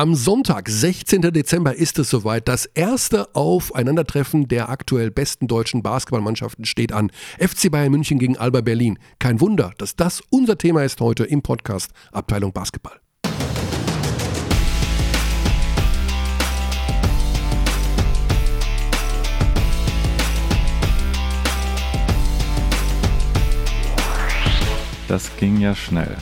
Am 0.00 0.14
Sonntag, 0.14 0.70
16. 0.70 1.20
Dezember, 1.20 1.74
ist 1.74 1.98
es 1.98 2.08
soweit. 2.08 2.48
Das 2.48 2.64
erste 2.64 3.34
Aufeinandertreffen 3.34 4.48
der 4.48 4.70
aktuell 4.70 5.10
besten 5.10 5.46
deutschen 5.46 5.82
Basketballmannschaften 5.82 6.64
steht 6.64 6.90
an. 6.90 7.12
FC 7.38 7.70
Bayern 7.70 7.92
München 7.92 8.18
gegen 8.18 8.38
Alba 8.38 8.62
Berlin. 8.62 8.98
Kein 9.18 9.42
Wunder, 9.42 9.74
dass 9.76 9.96
das 9.96 10.22
unser 10.30 10.56
Thema 10.56 10.84
ist 10.84 11.02
heute 11.02 11.24
im 11.24 11.42
Podcast 11.42 11.90
Abteilung 12.12 12.54
Basketball. 12.54 12.98
Das 25.08 25.36
ging 25.36 25.60
ja 25.60 25.74
schnell. 25.74 26.16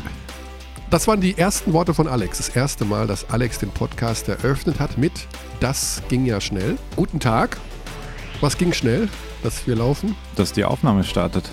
Das 0.90 1.06
waren 1.06 1.20
die 1.20 1.36
ersten 1.36 1.72
Worte 1.74 1.92
von 1.92 2.08
Alex. 2.08 2.38
Das 2.38 2.48
erste 2.48 2.84
Mal, 2.84 3.06
dass 3.06 3.28
Alex 3.30 3.58
den 3.58 3.70
Podcast 3.70 4.28
eröffnet 4.28 4.80
hat 4.80 4.96
mit 4.96 5.26
Das 5.60 6.02
ging 6.08 6.24
ja 6.24 6.40
schnell. 6.40 6.78
Guten 6.96 7.20
Tag. 7.20 7.58
Was 8.40 8.56
ging 8.56 8.72
schnell, 8.72 9.08
dass 9.42 9.66
wir 9.66 9.76
laufen? 9.76 10.16
Dass 10.36 10.52
die 10.52 10.64
Aufnahme 10.64 11.04
startet. 11.04 11.50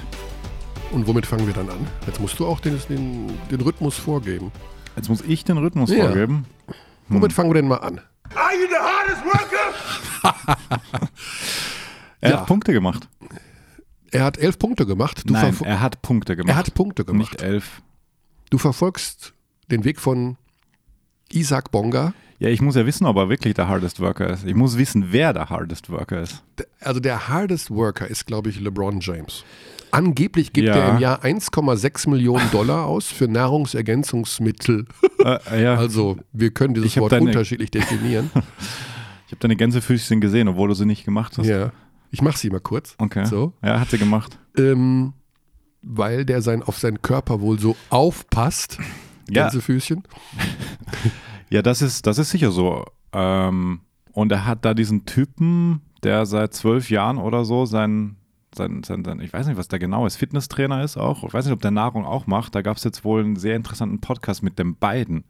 Und 0.91 1.07
womit 1.07 1.25
fangen 1.25 1.47
wir 1.47 1.53
dann 1.53 1.69
an? 1.69 1.85
Jetzt 2.05 2.21
musst 2.21 2.39
du 2.39 2.45
auch 2.45 2.59
den, 2.59 2.79
den, 2.87 3.37
den 3.51 3.61
Rhythmus 3.61 3.97
vorgeben. 3.97 4.51
Jetzt 4.95 5.09
muss 5.09 5.21
ich 5.21 5.43
den 5.43 5.57
Rhythmus 5.57 5.89
Ja. 5.91 6.05
vorgeben. 6.05 6.45
Womit 7.09 7.33
fangen 7.33 7.49
wir 7.49 7.55
denn 7.55 7.67
mal 7.67 7.77
an? 7.77 7.99
Are 8.35 8.53
you 8.53 8.67
the 8.69 8.75
hardest 8.77 9.25
worker? 9.25 10.67
Er 12.21 12.31
Ja. 12.31 12.39
hat 12.39 12.47
Punkte 12.47 12.73
gemacht. 12.73 13.07
Er 14.09 14.23
hat 14.23 14.37
elf 14.39 14.57
Punkte 14.57 14.85
gemacht. 14.87 15.23
Du, 15.29 15.33
Nein, 15.33 15.55
er 15.63 15.79
hat 15.81 16.01
Punkte 16.01 16.35
gemacht. 16.35 16.49
er 16.49 16.55
hat 16.57 16.73
Punkte 16.73 17.05
gemacht. 17.05 17.33
Nicht 17.33 17.41
elf. 17.43 17.81
Du 18.55 18.59
verfolgst 18.59 19.33
den 19.69 19.83
Weg 19.83 19.99
von 19.99 20.37
Isaac 21.29 21.71
Bonga. 21.71 22.13
Ja, 22.39 22.47
ich 22.47 22.61
muss 22.61 22.75
ja 22.75 22.85
wissen, 22.85 23.05
ob 23.05 23.17
er 23.17 23.27
wirklich 23.27 23.53
der 23.53 23.67
Hardest 23.67 23.99
Worker 23.99 24.29
ist. 24.29 24.45
Ich 24.45 24.55
muss 24.55 24.77
wissen, 24.77 25.07
wer 25.11 25.33
der 25.33 25.49
Hardest 25.49 25.89
Worker 25.89 26.21
ist. 26.21 26.41
Also 26.79 27.01
der 27.01 27.27
hardest 27.27 27.69
worker 27.69 28.07
ist, 28.07 28.25
glaube 28.25 28.49
ich, 28.49 28.61
LeBron 28.61 29.01
James. 29.01 29.43
Angeblich 29.91 30.53
gibt 30.53 30.69
Ja. 30.69 30.73
er 30.77 30.89
im 30.95 30.99
Jahr 30.99 31.21
1,6 31.25 32.09
Millionen 32.09 32.49
Dollar 32.51 32.85
aus 32.85 33.07
für 33.07 33.27
Nahrungsergänzungsmittel. 33.27 34.85
äh, 35.25 35.61
ja, 35.61 35.75
Also 35.75 36.15
wir 36.31 36.51
können 36.51 36.75
dieses 36.75 36.95
Wort 36.95 37.11
deine- 37.11 37.25
unterschiedlich 37.25 37.71
definieren. 37.71 38.29
ich 39.25 39.33
habe 39.33 39.39
deine 39.41 39.57
Gänsefüßchen 39.57 40.21
gesehen, 40.21 40.47
obwohl 40.47 40.69
du 40.69 40.75
sie 40.75 40.85
nicht 40.85 41.03
gemacht 41.03 41.37
hast. 41.37 41.45
ja. 41.47 41.73
Ich 42.09 42.21
mache 42.21 42.37
sie 42.37 42.49
mal 42.49 42.61
kurz. 42.61 42.95
Okay. 42.99 43.25
So. 43.25 43.51
Ja, 43.61 43.81
hat 43.81 43.89
sie 43.89 43.97
gemacht. 43.97 44.39
Ähm, 44.57 45.11
weil 45.85 46.25
der 46.25 46.41
sein, 46.41 46.63
auf 46.63 46.79
seinen 46.79 47.01
Körper 47.01 47.39
wohl 47.39 47.59
so 47.59 47.75
aufpasst. 47.89 48.79
Ja. 49.27 49.45
Gänsefüßchen. 49.45 50.03
Ja, 51.49 51.61
das 51.61 51.81
ist, 51.81 52.05
das 52.07 52.17
ist 52.17 52.31
sicher 52.31 52.51
so. 52.51 52.85
Ähm, 53.13 53.81
und 54.11 54.31
er 54.31 54.45
hat 54.45 54.65
da 54.65 54.73
diesen 54.73 55.05
Typen, 55.05 55.81
der 56.03 56.25
seit 56.25 56.53
zwölf 56.53 56.89
Jahren 56.89 57.17
oder 57.17 57.45
so 57.45 57.65
sein, 57.65 58.17
sein, 58.53 58.83
sein, 58.83 59.03
sein, 59.03 59.19
ich 59.19 59.31
weiß 59.31 59.47
nicht, 59.47 59.57
was 59.57 59.67
der 59.67 59.79
genau 59.79 60.05
ist, 60.05 60.15
Fitnesstrainer 60.15 60.83
ist 60.83 60.97
auch. 60.97 61.23
Ich 61.23 61.33
weiß 61.33 61.45
nicht, 61.45 61.53
ob 61.53 61.61
der 61.61 61.71
Nahrung 61.71 62.05
auch 62.05 62.27
macht. 62.27 62.55
Da 62.55 62.61
gab 62.61 62.77
es 62.77 62.83
jetzt 62.83 63.03
wohl 63.03 63.23
einen 63.23 63.35
sehr 63.35 63.55
interessanten 63.55 63.99
Podcast 64.01 64.43
mit 64.43 64.57
den 64.57 64.75
beiden. 64.75 65.23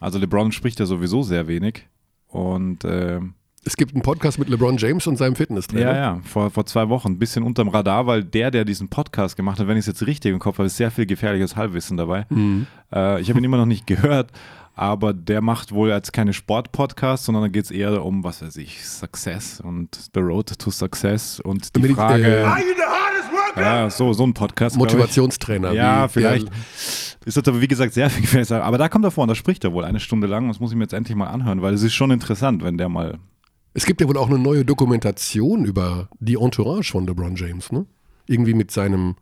Also 0.00 0.18
LeBron 0.18 0.52
spricht 0.52 0.80
ja 0.80 0.86
sowieso 0.86 1.22
sehr 1.22 1.46
wenig. 1.46 1.86
Und 2.26 2.84
ähm, 2.84 3.34
Es 3.68 3.76
gibt 3.76 3.92
einen 3.94 4.00
Podcast 4.00 4.38
mit 4.38 4.48
LeBron 4.48 4.78
James 4.78 5.06
und 5.06 5.16
seinem 5.16 5.36
Fitnesstrainer. 5.36 5.90
ja, 5.92 5.96
ja, 5.96 6.20
vor, 6.24 6.50
vor 6.50 6.64
zwei 6.64 6.88
Wochen, 6.88 7.08
ein 7.12 7.18
bisschen 7.18 7.42
unterm 7.42 7.68
Radar, 7.68 8.06
weil 8.06 8.24
der, 8.24 8.50
der 8.50 8.64
diesen 8.64 8.88
Podcast 8.88 9.36
gemacht 9.36 9.60
hat, 9.60 9.68
wenn 9.68 9.76
ich 9.76 9.82
es 9.82 9.86
jetzt 9.88 10.06
richtig 10.06 10.32
im 10.32 10.38
Kopf 10.38 10.56
habe, 10.56 10.64
ist 10.66 10.78
sehr 10.78 10.90
viel 10.90 11.04
gefährliches 11.04 11.54
Halbwissen 11.54 11.98
dabei. 11.98 12.24
Mhm. 12.30 12.66
Äh, 12.90 13.20
ich 13.20 13.28
habe 13.28 13.38
ihn 13.38 13.44
immer 13.44 13.58
noch 13.58 13.66
nicht 13.66 13.86
gehört, 13.86 14.30
aber 14.74 15.12
der 15.12 15.42
macht 15.42 15.72
wohl 15.72 15.90
jetzt 15.90 16.14
keine 16.14 16.32
Sport-Podcasts, 16.32 17.26
sondern 17.26 17.42
da 17.44 17.48
geht 17.48 17.64
es 17.66 17.70
eher 17.70 18.02
um, 18.06 18.24
was 18.24 18.40
weiß 18.40 18.56
ich, 18.56 18.82
Success 18.88 19.60
und 19.60 19.98
The 20.14 20.20
Road 20.20 20.58
to 20.58 20.70
Success 20.70 21.38
und 21.40 21.76
die 21.76 21.80
Medit- 21.80 21.94
Frage, 21.96 22.24
äh, 22.26 22.42
Are 22.44 22.58
you 22.60 22.64
the 22.74 22.82
hardest 22.84 23.30
worker? 23.30 23.60
ja, 23.60 23.90
so, 23.90 24.14
so 24.14 24.24
ein 24.24 24.32
Podcast. 24.32 24.78
Motivationstrainer. 24.78 25.72
Ja, 25.72 26.06
wie- 26.06 26.12
vielleicht. 26.14 26.48
Ist 27.26 27.36
jetzt 27.36 27.46
aber 27.48 27.60
wie 27.60 27.68
gesagt 27.68 27.92
sehr 27.92 28.08
viel 28.08 28.22
gefährlich. 28.22 28.50
Aber 28.50 28.78
da 28.78 28.88
kommt 28.88 29.04
er 29.04 29.10
vor 29.10 29.24
und 29.24 29.28
da 29.28 29.34
spricht 29.34 29.62
er 29.64 29.74
wohl 29.74 29.84
eine 29.84 30.00
Stunde 30.00 30.26
lang. 30.26 30.48
Das 30.48 30.58
muss 30.58 30.70
ich 30.70 30.76
mir 30.78 30.84
jetzt 30.84 30.94
endlich 30.94 31.14
mal 31.14 31.26
anhören, 31.26 31.60
weil 31.60 31.74
es 31.74 31.82
ist 31.82 31.92
schon 31.92 32.10
interessant, 32.10 32.64
wenn 32.64 32.78
der 32.78 32.88
mal 32.88 33.18
es 33.78 33.86
gibt 33.86 34.00
ja 34.00 34.08
wohl 34.08 34.16
auch 34.16 34.28
eine 34.28 34.40
neue 34.40 34.64
Dokumentation 34.64 35.64
über 35.64 36.08
die 36.18 36.34
Entourage 36.34 36.90
von 36.90 37.06
LeBron 37.06 37.36
James, 37.36 37.70
ne? 37.70 37.86
Irgendwie 38.26 38.52
mit 38.52 38.72
seinem 38.72 39.14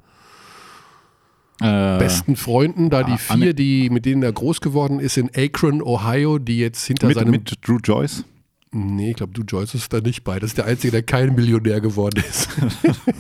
äh, 1.61 1.99
besten 1.99 2.37
Freunden, 2.37 2.89
da 2.89 3.03
die 3.03 3.13
ah, 3.13 3.19
vier, 3.19 3.53
die, 3.53 3.91
mit 3.91 4.07
denen 4.07 4.23
er 4.23 4.33
groß 4.33 4.63
geworden 4.63 4.99
ist, 4.99 5.19
in 5.19 5.31
Akron, 5.37 5.83
Ohio, 5.83 6.39
die 6.39 6.59
jetzt 6.59 6.87
hinter 6.87 7.07
mit, 7.07 7.19
seinem. 7.19 7.31
mit 7.31 7.59
Drew 7.67 7.77
Joyce. 7.85 8.25
Nee, 8.73 9.11
ich 9.11 9.17
glaube, 9.17 9.33
du 9.33 9.43
Joyce 9.43 9.75
ist 9.75 9.93
da 9.93 10.01
nicht 10.01 10.25
bei. 10.25 10.39
Das 10.41 10.51
ist 10.51 10.59
der 10.59 10.67
Einzige, 10.67 10.91
der 10.91 11.03
kein 11.03 11.35
Millionär 11.35 11.81
geworden 11.81 12.23
ist. 12.29 12.49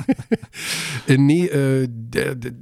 äh, 1.06 1.16
nee, 1.16 1.46
äh, 1.46 1.86
der, 1.88 2.34
der, 2.34 2.52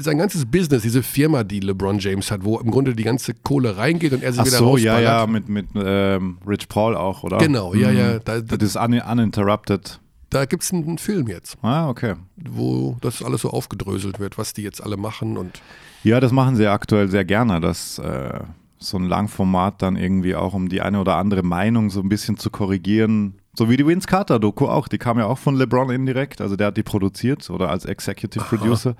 sein 0.00 0.18
ganzes 0.18 0.44
Business, 0.46 0.82
diese 0.82 1.02
Firma, 1.02 1.42
die 1.44 1.60
LeBron 1.60 1.98
James 1.98 2.30
hat, 2.30 2.44
wo 2.44 2.58
im 2.58 2.70
Grunde 2.70 2.94
die 2.94 3.02
ganze 3.02 3.34
Kohle 3.34 3.76
reingeht 3.76 4.12
und 4.12 4.22
er 4.22 4.32
sich 4.32 4.42
Ach 4.42 4.46
wieder 4.46 4.58
so, 4.58 4.76
ja, 4.76 5.00
ja, 5.00 5.26
mit, 5.26 5.48
mit 5.48 5.68
ähm, 5.74 6.38
Rich 6.46 6.68
Paul 6.68 6.96
auch, 6.96 7.22
oder? 7.24 7.38
Genau, 7.38 7.74
ja, 7.74 7.90
ja. 7.90 8.18
Da, 8.18 8.40
Das 8.40 8.58
da, 8.58 8.64
ist 8.66 8.76
un 8.76 9.00
uninterrupted. 9.00 9.98
da 10.30 10.44
gibt 10.44 10.62
es 10.62 10.72
einen 10.72 10.98
Film 10.98 11.28
jetzt, 11.28 11.56
Ah, 11.62 11.88
okay. 11.88 12.14
wo 12.36 12.96
das 13.00 13.22
alles 13.22 13.40
so 13.42 13.50
aufgedröselt 13.50 14.20
wird, 14.20 14.38
was 14.38 14.52
die 14.52 14.62
jetzt 14.62 14.82
alle 14.82 14.96
machen 14.96 15.36
und 15.38 15.60
Ja, 16.04 16.20
das 16.20 16.32
machen 16.32 16.56
sie 16.56 16.66
aktuell 16.66 17.08
sehr 17.08 17.24
gerne, 17.24 17.60
dass 17.60 17.98
äh, 17.98 18.40
so 18.78 18.96
ein 18.96 19.04
Langformat 19.04 19.82
dann 19.82 19.96
irgendwie 19.96 20.34
auch, 20.34 20.54
um 20.54 20.68
die 20.68 20.80
eine 20.80 21.00
oder 21.00 21.16
andere 21.16 21.42
Meinung 21.42 21.90
so 21.90 22.00
ein 22.00 22.08
bisschen 22.08 22.36
zu 22.36 22.50
korrigieren. 22.50 23.34
So 23.56 23.68
wie 23.68 23.76
die 23.76 23.86
Vince 23.86 24.06
Carter-Doku 24.06 24.66
auch. 24.66 24.88
Die 24.88 24.98
kam 24.98 25.18
ja 25.18 25.26
auch 25.26 25.38
von 25.38 25.56
LeBron 25.56 25.90
indirekt. 25.90 26.40
Also 26.40 26.56
der 26.56 26.68
hat 26.68 26.76
die 26.76 26.82
produziert 26.82 27.48
oder 27.50 27.70
als 27.70 27.84
Executive 27.84 28.44
Producer. 28.44 28.94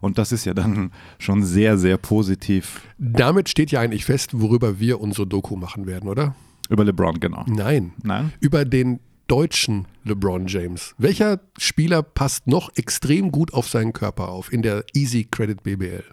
Und 0.00 0.18
das 0.18 0.30
ist 0.30 0.44
ja 0.44 0.54
dann 0.54 0.92
schon 1.18 1.42
sehr, 1.42 1.78
sehr 1.78 1.96
positiv 1.96 2.82
damit 2.98 3.48
steht 3.48 3.70
ja 3.70 3.80
eigentlich 3.80 4.04
fest, 4.04 4.30
worüber 4.40 4.78
wir 4.78 5.00
unsere 5.00 5.26
Doku 5.26 5.56
machen 5.56 5.86
werden, 5.86 6.08
oder? 6.08 6.34
über 6.68 6.84
LeBron, 6.84 7.20
genau. 7.20 7.44
Nein, 7.46 7.92
Nein? 8.02 8.32
über 8.40 8.64
den 8.64 9.00
deutschen 9.28 9.86
LeBron 10.04 10.46
James. 10.46 10.94
Welcher 10.98 11.40
Spieler 11.58 12.02
passt 12.02 12.46
noch 12.46 12.70
extrem 12.76 13.32
gut 13.32 13.52
auf 13.54 13.68
seinen 13.68 13.92
Körper 13.92 14.28
auf 14.28 14.52
in 14.52 14.62
der 14.62 14.84
Easy 14.94 15.24
Credit 15.24 15.62
BBL? 15.62 16.04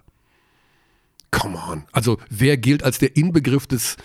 Come 1.34 1.58
on. 1.70 1.84
Also 1.92 2.18
wer 2.30 2.56
gilt 2.56 2.82
als 2.84 2.98
der 2.98 3.16
Inbegriff 3.16 3.66
des 3.66 3.96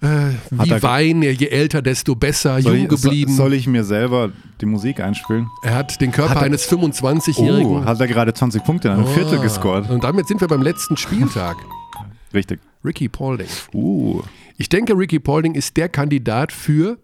äh, 0.00 0.30
wie 0.50 0.70
Wein, 0.82 1.22
je 1.22 1.46
älter, 1.48 1.82
desto 1.82 2.14
besser, 2.14 2.58
jung 2.58 2.74
ich, 2.76 2.88
geblieben. 2.88 3.32
soll, 3.32 3.46
soll 3.46 3.54
ich 3.54 3.66
mir 3.66 3.82
selber 3.84 4.30
die 4.60 4.66
Musik 4.66 5.00
einspielen? 5.00 5.48
er 5.64 5.74
hat 5.74 6.00
den 6.00 6.12
Körper 6.12 6.30
Hat 6.30 6.36
er- 6.38 6.44
eines 6.44 6.70
25-Jährigen. 6.70 7.82
Oh, 7.82 7.84
hat 7.84 7.98
er 8.00 8.06
gerade 8.06 8.32
20 8.32 8.62
Punkte 8.64 8.88
in 8.88 8.94
einem 8.94 9.06
Viertel 9.08 9.40
gescored. 9.40 9.90
Und 9.90 10.04
damit 10.04 10.28
sind 10.28 10.40
wir 10.40 10.46
beim 10.48 10.62
letzten 10.62 10.96
Spieltag. 10.96 11.56
Richtig. 12.34 12.60
Ricky 12.84 13.08
Paulding. 13.08 13.48
Uh, 13.74 14.22
Ich 14.56 14.68
denke, 14.68 14.96
Ricky 14.96 15.18
Paulding 15.18 15.54
ist 15.54 15.76
der 15.76 15.88
Kandidat 15.88 16.52
für 16.52 16.98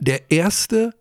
der 0.00 0.30
erste 0.30 0.92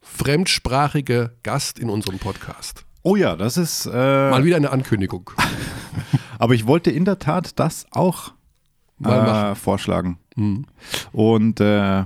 fremdsprachige 0.00 1.32
Gast 1.42 1.78
in 1.78 1.90
unserem 1.90 2.18
Podcast. 2.18 2.84
oh 3.02 3.16
ja, 3.16 3.36
das 3.36 3.56
ist. 3.56 3.86
Äh, 3.86 3.90
Mal 3.90 4.44
wieder 4.44 4.56
eine 4.56 4.70
Ankündigung. 4.70 5.30
Aber 6.42 6.54
ich 6.54 6.66
wollte 6.66 6.90
in 6.90 7.04
der 7.04 7.20
Tat 7.20 7.60
das 7.60 7.86
auch 7.92 8.32
Mal 8.98 9.52
äh, 9.52 9.54
vorschlagen. 9.54 10.18
Mhm. 10.34 10.66
Und 11.12 11.60
äh, 11.60 12.04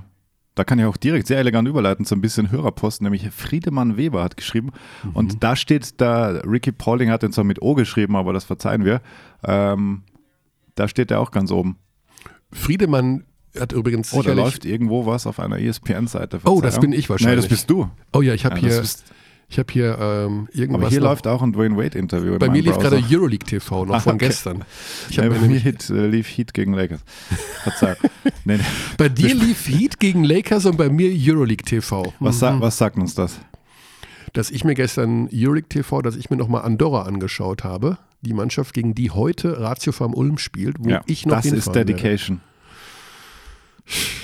da 0.54 0.64
kann 0.66 0.78
ich 0.78 0.84
auch 0.84 0.98
direkt 0.98 1.26
sehr 1.26 1.38
elegant 1.38 1.66
überleiten 1.66 2.04
zu 2.04 2.14
ein 2.14 2.20
bisschen 2.20 2.50
Hörerposten, 2.50 3.06
nämlich 3.06 3.30
Friedemann 3.30 3.96
Weber 3.96 4.22
hat 4.22 4.36
geschrieben. 4.36 4.72
Mhm. 5.04 5.10
Und 5.12 5.42
da 5.42 5.56
steht 5.56 6.02
da, 6.02 6.42
Ricky 6.44 6.70
Paulding 6.70 7.08
hat 7.08 7.22
den 7.22 7.32
zwar 7.32 7.44
mit 7.44 7.62
O 7.62 7.72
geschrieben, 7.72 8.14
aber 8.14 8.34
das 8.34 8.44
verzeihen 8.44 8.84
wir. 8.84 9.00
Ähm, 9.42 10.02
da 10.74 10.86
steht 10.86 11.10
er 11.10 11.20
auch 11.20 11.30
ganz 11.30 11.50
oben. 11.50 11.78
Friedemann 12.52 13.24
hat 13.58 13.72
übrigens 13.72 14.12
Oh, 14.12 14.20
da 14.20 14.34
läuft 14.34 14.66
irgendwo 14.66 15.06
was 15.06 15.26
auf 15.26 15.40
einer 15.40 15.58
ESPN-Seite. 15.58 16.40
Oh, 16.44 16.60
das 16.60 16.78
bin 16.78 16.92
ich 16.92 17.08
wahrscheinlich. 17.08 17.36
Nee, 17.36 17.40
das 17.40 17.48
bist 17.48 17.70
du. 17.70 17.88
oh 18.12 18.20
ja, 18.20 18.34
ich 18.34 18.44
habe 18.44 18.56
Ja, 18.56 18.68
hier, 18.68 18.84
ich 19.48 19.58
habe 19.58 19.72
hier 19.72 19.96
ähm, 20.00 20.48
irgendwas. 20.52 20.80
aber 20.82 20.90
hier 20.90 21.00
noch. 21.00 21.08
läuft 21.10 21.26
auch 21.26 21.42
ein 21.42 21.52
Dwayne 21.52 21.76
Wade-Interview. 21.76 22.32
in 22.32 22.38
bei 22.38 22.48
mir 22.48 22.62
lief 22.62 22.74
Browser. 22.74 22.90
gerade 22.90 23.02
Euroleague 23.10 23.46
TV 23.46 23.84
noch 23.84 23.94
Ah, 23.96 24.00
von 24.00 24.14
okay. 24.14 24.26
gestern. 24.26 24.64
Ich 25.08 25.18
hab 25.18 25.28
bei 25.28 25.38
mir 25.38 25.58
Heat, 25.58 25.88
äh, 25.90 26.06
lief 26.08 26.26
Heat 26.28 26.52
gegen 26.54 26.72
Lakers. 26.74 27.00
Nee, 28.44 28.56
nee. 28.58 28.62
bei 28.96 29.08
dir 29.08 29.34
lief 29.34 29.66
Heat 29.68 29.98
gegen 30.00 30.24
Lakers 30.24 30.66
und 30.66 30.76
bei 30.76 30.88
mir 30.88 31.10
Euroleague 31.12 31.64
TV. 31.64 32.12
Was, 32.20 32.38
sa 32.38 32.60
was 32.60 32.76
sagt 32.78 32.96
uns 32.96 33.14
das? 33.14 33.38
dass 34.32 34.50
ich 34.50 34.64
mir 34.64 34.74
gestern 34.74 35.28
Euroleague 35.32 35.68
TV, 35.68 36.02
dass 36.02 36.14
ich 36.14 36.28
mir 36.28 36.36
nochmal 36.36 36.62
Andorra 36.62 37.02
angeschaut 37.04 37.64
habe. 37.64 37.96
Die 38.20 38.34
Mannschaft, 38.34 38.74
gegen 38.74 38.94
die 38.94 39.10
heute 39.10 39.60
Ratio 39.60 39.92
Farm 39.92 40.12
Ulm 40.12 40.36
spielt, 40.36 40.76
wo 40.78 40.90
Ja, 40.90 41.00
ich 41.06 41.24
noch 41.24 41.36
das 41.36 41.46
ist 41.46 41.52
hinfahren 41.52 41.74
werde. 41.76 41.92
Dedication. 41.94 42.40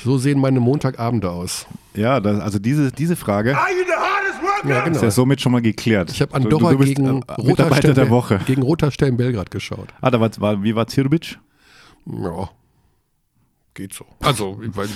So 0.05 0.19
sehen 0.19 0.39
meine 0.41 0.61
Montagabende 0.61 1.31
aus. 1.31 1.67
Ja, 1.95 2.21
das, 2.21 2.41
also 2.41 2.59
diese, 2.59 2.91
diese 2.93 3.17
Frage 3.17 3.57
Are 3.57 3.71
you? 3.71 3.82
Ja, 4.65 4.85
genau. 4.85 4.97
ist 4.97 5.03
ja 5.03 5.11
somit 5.11 5.41
schon 5.41 5.53
mal 5.53 5.63
geklärt. 5.63 6.11
Ich 6.11 6.21
habe 6.21 6.35
Andorra 6.35 6.71
du, 6.71 6.77
du 6.77 6.85
bist, 6.85 6.97
gegen, 6.97 7.23
äh, 7.23 7.33
Roter 7.33 7.71
der 7.95 8.11
Woche. 8.11 8.41
gegen 8.47 8.63
Roter 8.63 8.91
Stern 8.91 9.17
Belgrad 9.17 9.51
geschaut. 9.51 9.89
Ah, 10.01 10.11
da 10.11 10.21
war, 10.21 10.31
war, 10.39 10.63
wie 10.63 10.75
war 10.75 10.87
Tirbic? 10.87 11.39
Ja. 12.07 12.51
geht 13.75 13.95
so. 13.95 14.05
Also, 14.21 14.59
weil 14.61 14.89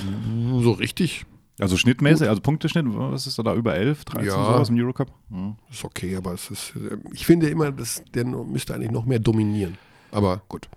so 0.61 0.73
richtig 0.73 1.25
Also 1.59 1.77
schnittmäßig, 1.77 2.29
also 2.29 2.41
Punkteschnitt, 2.41 2.85
was 2.89 3.27
ist 3.27 3.39
da, 3.39 3.55
über 3.55 3.75
11, 3.75 4.05
13 4.05 4.27
Ja. 4.27 4.33
sowas 4.35 4.69
im 4.69 4.77
Eurocup? 4.79 5.09
Ja. 5.31 5.57
ist 5.71 5.85
okay, 5.85 6.17
aber 6.17 6.33
es 6.35 6.51
ist, 6.51 6.75
äh, 6.77 6.97
ich 7.13 7.25
finde 7.25 7.49
immer, 7.49 7.73
dass 7.73 8.03
der 8.15 8.25
müsste 8.25 8.75
eigentlich 8.75 8.91
noch 8.91 9.07
mehr 9.07 9.19
dominieren. 9.19 9.79
Aber 10.13 10.43
gut. 10.49 10.69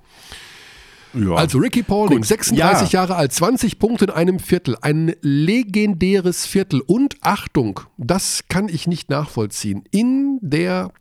Ja. 1.14 1.34
Also 1.36 1.58
Ricky 1.58 1.84
Paulding, 1.84 2.20
Gut. 2.20 2.28
36 2.28 2.92
Ja. 2.92 3.02
Jahre 3.02 3.16
alt, 3.16 3.34
20 3.34 3.80
Punkte 3.80 4.06
in 4.06 4.12
einem 4.12 4.40
Viertel, 4.40 4.78
ein 4.82 5.14
legendäres 5.22 6.46
Viertel 6.46 6.82
und 6.82 7.16
Achtung, 7.22 7.80
das 7.98 8.44
kann 8.48 8.70
ich 8.70 8.88
nicht 8.88 9.10
nachvollziehen. 9.10 9.84
In 9.92 10.38
der 10.42 10.92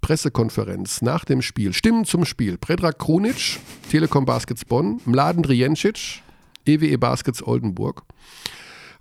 Pressekonferenz 0.00 1.00
nach 1.00 1.24
dem 1.24 1.40
Spiel, 1.40 1.72
Stimmen 1.72 2.04
zum 2.04 2.26
Spiel, 2.26 2.58
Predrag 2.58 2.98
Krunic, 2.98 3.58
Telekom 3.90 4.26
Baskets 4.26 4.64
Bonn, 4.66 5.00
Mladen 5.06 5.42
Drijencic, 5.42 6.20
EWE 6.66 6.98
Baskets 6.98 7.42
Oldenburg, 7.46 8.02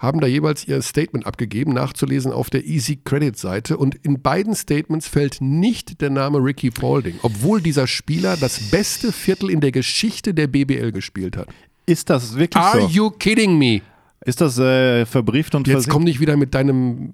haben 0.03 0.19
da 0.19 0.27
jeweils 0.27 0.67
ihr 0.67 0.81
Statement 0.81 1.25
abgegeben, 1.25 1.73
nachzulesen 1.73 2.31
auf 2.31 2.49
der 2.49 2.65
Easy 2.65 2.99
Credit 3.03 3.35
Seite. 3.37 3.77
Und 3.77 3.95
in 3.95 4.21
beiden 4.21 4.53
Statements 4.53 5.07
fällt 5.07 5.41
nicht 5.41 6.01
der 6.01 6.09
Name 6.11 6.37
Ricky 6.37 6.69
Paulding, 6.69 7.15
obwohl 7.23 7.61
dieser 7.61 7.87
Spieler 7.87 8.37
das 8.37 8.59
beste 8.69 9.11
Viertel 9.11 9.49
in 9.49 9.61
der 9.61 9.71
Geschichte 9.71 10.33
der 10.33 10.47
BBL 10.47 10.91
gespielt 10.91 11.37
hat. 11.37 11.47
ist 11.85 12.09
das 12.09 12.37
wirklich 12.37 12.61
Are 12.63 12.81
so? 12.81 12.87
you 12.87 13.09
kidding 13.09 13.57
me? 13.57 13.81
Ist 14.25 14.39
das 14.39 14.57
äh, 14.57 15.05
verbrieft 15.05 15.53
und 15.55 15.67
Jetzt 15.67 15.73
versichert? 15.73 15.93
komm 15.93 16.03
nicht 16.05 16.19
wieder 16.21 16.37
mit 16.37 16.53
deinem. 16.55 17.13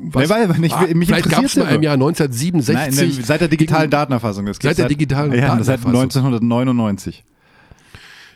Was, 0.00 0.24
Nee, 0.28 0.34
weil- 0.34 0.48
weil 0.48 0.64
ich- 0.64 0.72
Ah, 0.72 0.86
mich 0.94 1.08
vielleicht 1.08 1.28
gab 1.30 1.44
es 1.44 1.54
mal 1.56 1.72
im. 1.74 1.82
Jahr 1.82 1.94
1967. 1.94 2.74
Nein, 2.74 3.08
ne, 3.18 3.24
seit 3.24 3.40
der 3.40 3.46
digitalen 3.48 3.82
gegen- 3.82 3.90
Datenerfassung. 3.92 4.46
Das 4.46 4.56
Seit 4.60 4.78
der 4.78 4.88
digitalen 4.88 5.30
ja, 5.32 5.56
das 5.56 5.66
Seit 5.66 5.78
Datenerfassung. 5.84 6.00
1999. 6.00 7.22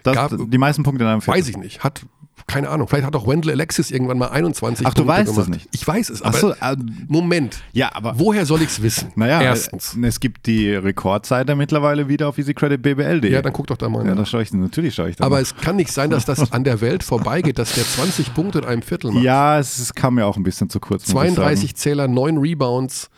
Das, 0.05 0.15
Gab- 0.15 0.33
die 0.51 0.59
meisten 0.59 0.83
Punkte 0.83 1.03
in 1.05 1.11
einem 1.11 1.21
Viertel. 1.23 1.41
Weiß 1.41 1.49
ich 1.49 1.57
nicht. 1.57 1.83
Hat, 1.83 2.05
keine 2.47 2.69
Ahnung. 2.69 2.89
Vielleicht 2.89 3.07
hat 3.07 3.17
auch 3.17 3.27
Wendell 3.27 3.53
Alexis 3.53 3.91
irgendwann 3.91 4.19
mal 4.19 4.29
21 4.29 4.87
Ach, 4.87 4.93
du 4.93 5.05
Punkte 5.05 5.27
weißt 5.29 5.39
es 5.39 5.49
nicht? 5.49 5.69
Ich 5.73 5.87
weiß 5.87 6.11
es, 6.11 6.21
Ach 6.23 6.27
aber 6.29 6.39
so, 6.39 6.51
äh, 6.53 6.77
Moment. 7.09 7.63
ja, 7.73 7.91
aber 7.95 8.19
Woher 8.19 8.45
soll 8.45 8.61
ich 8.63 8.69
es 8.69 8.83
wissen? 8.83 9.13
naja, 9.15 9.41
Erstens. 9.41 9.97
äh, 10.01 10.07
es 10.07 10.21
gibt 10.21 10.47
die 10.47 10.71
Rekordseite 10.75 11.57
mittlerweile 11.57 12.09
wieder 12.09 12.29
auf 12.29 12.37
easycreditbbl.de. 12.39 13.31
Ja, 13.33 13.41
dann 13.41 13.53
guck 13.53 13.69
doch 13.69 13.77
da 13.77 13.89
mal 13.89 14.05
ja, 14.05 14.11
nach. 14.11 14.19
da 14.19 14.27
schaue 14.27 14.43
ich, 14.43 14.53
natürlich 14.53 14.95
schaue 14.95 15.09
ich 15.11 15.17
da 15.17 15.25
Aber 15.25 15.37
mal. 15.37 15.43
es 15.43 15.57
kann 15.57 15.77
nicht 15.77 15.91
sein, 15.93 16.11
dass 16.11 16.25
das 16.25 16.53
an 16.53 16.65
der 16.65 16.81
Welt 16.81 17.03
vorbeigeht, 17.03 17.59
dass 17.59 17.75
der 17.75 17.85
20 17.85 18.35
Punkte 18.35 18.59
in 18.59 18.65
einem 18.65 18.83
Viertel 18.83 19.13
macht. 19.13 19.25
Ja, 19.25 19.59
es, 19.59 19.79
es 19.79 19.95
kam 19.95 20.17
mir 20.17 20.27
auch 20.27 20.37
ein 20.37 20.43
bisschen 20.43 20.69
zu 20.69 20.81
kurz. 20.81 21.03
muss 21.13 21.25
ich 21.25 21.35
32 21.35 21.77
Zähler, 21.77 22.09
9 22.09 22.37
Rebounds. 22.39 23.11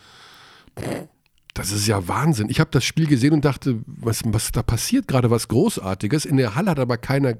Das 1.54 1.72
ist 1.72 1.86
ja 1.86 2.06
Wahnsinn. 2.06 2.48
Ich 2.50 2.60
habe 2.60 2.70
das 2.70 2.84
Spiel 2.84 3.06
gesehen 3.06 3.32
und 3.32 3.44
dachte, 3.44 3.78
was, 3.86 4.20
was 4.26 4.52
da 4.52 4.62
passiert 4.62 5.08
gerade, 5.08 5.30
was 5.30 5.48
Großartiges. 5.48 6.26
In 6.26 6.36
der 6.36 6.54
Halle 6.54 6.70
hat 6.70 6.78
aber 6.78 6.98
keiner 6.98 7.34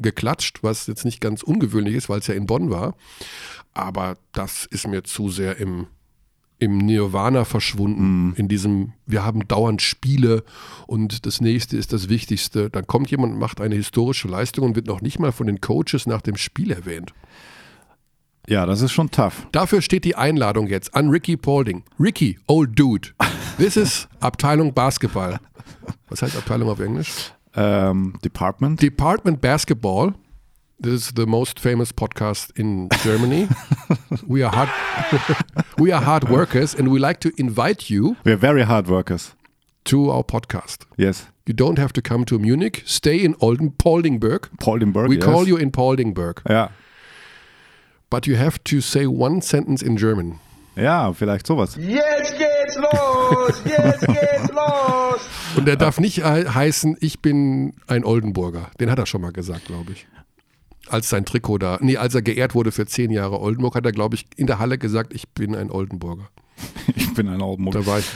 geklatscht, 0.00 0.62
was 0.62 0.86
jetzt 0.86 1.04
nicht 1.04 1.20
ganz 1.20 1.42
ungewöhnlich 1.42 1.94
ist, 1.94 2.08
weil 2.08 2.20
es 2.20 2.26
ja 2.26 2.34
in 2.34 2.46
Bonn 2.46 2.70
war. 2.70 2.94
Aber 3.74 4.16
das 4.32 4.66
ist 4.66 4.86
mir 4.86 5.02
zu 5.02 5.30
sehr 5.30 5.58
im, 5.58 5.86
im 6.58 6.78
Nirvana 6.78 7.44
verschwunden. 7.44 8.34
In 8.36 8.48
diesem, 8.48 8.92
wir 9.06 9.24
haben 9.24 9.46
dauernd 9.48 9.82
Spiele 9.82 10.44
und 10.86 11.26
das 11.26 11.40
nächste 11.40 11.76
ist 11.76 11.92
das 11.92 12.08
Wichtigste. 12.08 12.70
Dann 12.70 12.86
kommt 12.86 13.10
jemand 13.10 13.34
und 13.34 13.38
macht 13.38 13.60
eine 13.60 13.74
historische 13.74 14.28
Leistung 14.28 14.66
und 14.66 14.76
wird 14.76 14.86
noch 14.86 15.00
nicht 15.00 15.18
mal 15.18 15.32
von 15.32 15.46
den 15.46 15.60
Coaches 15.60 16.06
nach 16.06 16.22
dem 16.22 16.36
Spiel 16.36 16.70
erwähnt. 16.70 17.12
Ja, 18.48 18.66
das 18.66 18.80
ist 18.80 18.92
schon 18.92 19.10
tough. 19.10 19.46
Dafür 19.52 19.82
steht 19.82 20.04
die 20.04 20.16
Einladung 20.16 20.66
jetzt 20.66 20.94
an 20.94 21.08
Ricky 21.10 21.36
Paulding. 21.36 21.84
Ricky, 21.98 22.40
old 22.48 22.76
dude. 22.78 23.10
This 23.56 23.76
is 23.76 24.08
Abteilung 24.20 24.74
Basketball. 24.74 25.38
Was 26.08 26.22
heißt 26.22 26.36
Abteilung 26.36 26.68
auf 26.68 26.80
Englisch? 26.80 27.32
Ähm, 27.54 28.14
Department. 28.22 28.80
Department 28.80 29.40
Basketball. 29.40 30.14
This 30.78 30.94
is 30.94 31.12
the 31.14 31.26
most 31.26 31.60
famous 31.60 31.92
podcast 31.92 32.50
in 32.58 32.88
Germany. 33.04 33.48
we 34.26 34.42
are 34.42 34.50
hard 34.52 34.68
we 35.78 35.92
are 35.92 36.02
hard 36.02 36.28
workers 36.28 36.74
and 36.74 36.88
we 36.88 36.98
like 36.98 37.20
to 37.20 37.30
invite 37.36 37.88
you 37.88 38.16
We're 38.24 38.36
very 38.40 38.62
hard 38.62 38.88
workers. 38.88 39.34
to 39.84 40.10
our 40.10 40.24
podcast. 40.24 40.86
Yes. 40.96 41.26
You 41.46 41.54
don't 41.54 41.78
have 41.78 41.92
to 41.92 42.02
come 42.02 42.24
to 42.24 42.38
Munich. 42.38 42.82
Stay 42.84 43.22
in 43.24 43.34
Olden 43.40 43.70
Pauldingburg. 43.72 44.48
Paulinburg. 44.60 45.08
We 45.08 45.16
yes. 45.16 45.24
call 45.24 45.46
you 45.46 45.56
in 45.56 45.70
Pauldingburg. 45.70 46.40
Yeah. 46.48 46.68
But 48.10 48.26
you 48.26 48.36
have 48.36 48.62
to 48.64 48.80
say 48.80 49.06
one 49.06 49.40
sentence 49.40 49.82
in 49.82 49.96
German. 49.96 50.38
Ja, 50.76 51.12
vielleicht 51.12 51.46
sowas. 51.46 51.76
Jetzt 51.76 52.32
geht's 52.38 52.76
los! 52.76 53.62
Jetzt 53.64 54.06
geht's 54.06 54.48
los! 54.52 55.20
Und 55.56 55.66
der 55.66 55.76
darf 55.76 56.00
nicht 56.00 56.16
he- 56.24 56.48
heißen, 56.48 56.96
ich 57.00 57.20
bin 57.20 57.74
ein 57.86 58.04
Oldenburger. 58.04 58.70
Den 58.80 58.90
hat 58.90 58.98
er 58.98 59.06
schon 59.06 59.20
mal 59.20 59.32
gesagt, 59.32 59.66
glaube 59.66 59.92
ich. 59.92 60.06
Als 60.88 61.08
sein 61.08 61.24
Trikot 61.24 61.58
da, 61.58 61.78
nee, 61.80 61.96
als 61.96 62.14
er 62.14 62.22
geehrt 62.22 62.54
wurde 62.54 62.72
für 62.72 62.86
zehn 62.86 63.10
Jahre 63.10 63.40
Oldenburg, 63.40 63.74
hat 63.74 63.84
er, 63.86 63.92
glaube 63.92 64.16
ich, 64.16 64.26
in 64.36 64.46
der 64.46 64.58
Halle 64.58 64.78
gesagt, 64.78 65.14
ich 65.14 65.28
bin 65.28 65.54
ein 65.54 65.70
Oldenburger. 65.70 66.28
Ich 66.96 67.12
bin 67.14 67.28
ein 67.28 67.42
Oldenburg. 67.42 67.74
Da 67.74 67.86
war 67.86 67.98
ich 67.98 68.06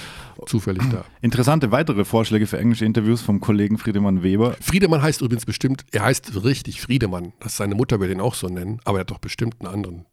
zufällig 0.46 0.82
da. 0.90 1.04
Interessante 1.20 1.70
weitere 1.72 2.04
Vorschläge 2.06 2.46
für 2.46 2.58
englische 2.58 2.84
Interviews 2.86 3.20
vom 3.20 3.40
Kollegen 3.40 3.76
Friedemann 3.76 4.22
Weber. 4.22 4.56
Friedemann 4.60 5.02
heißt 5.02 5.20
übrigens 5.20 5.44
bestimmt, 5.44 5.84
er 5.92 6.04
heißt 6.04 6.42
richtig 6.44 6.80
Friedemann. 6.80 7.32
Das 7.40 7.56
seine 7.58 7.74
Mutter 7.74 8.00
will 8.00 8.10
ihn 8.10 8.20
auch 8.22 8.34
so 8.34 8.48
nennen, 8.48 8.80
aber 8.84 8.98
er 8.98 9.00
hat 9.00 9.10
doch 9.10 9.18
bestimmt 9.18 9.56
einen 9.60 9.72
anderen 9.72 10.06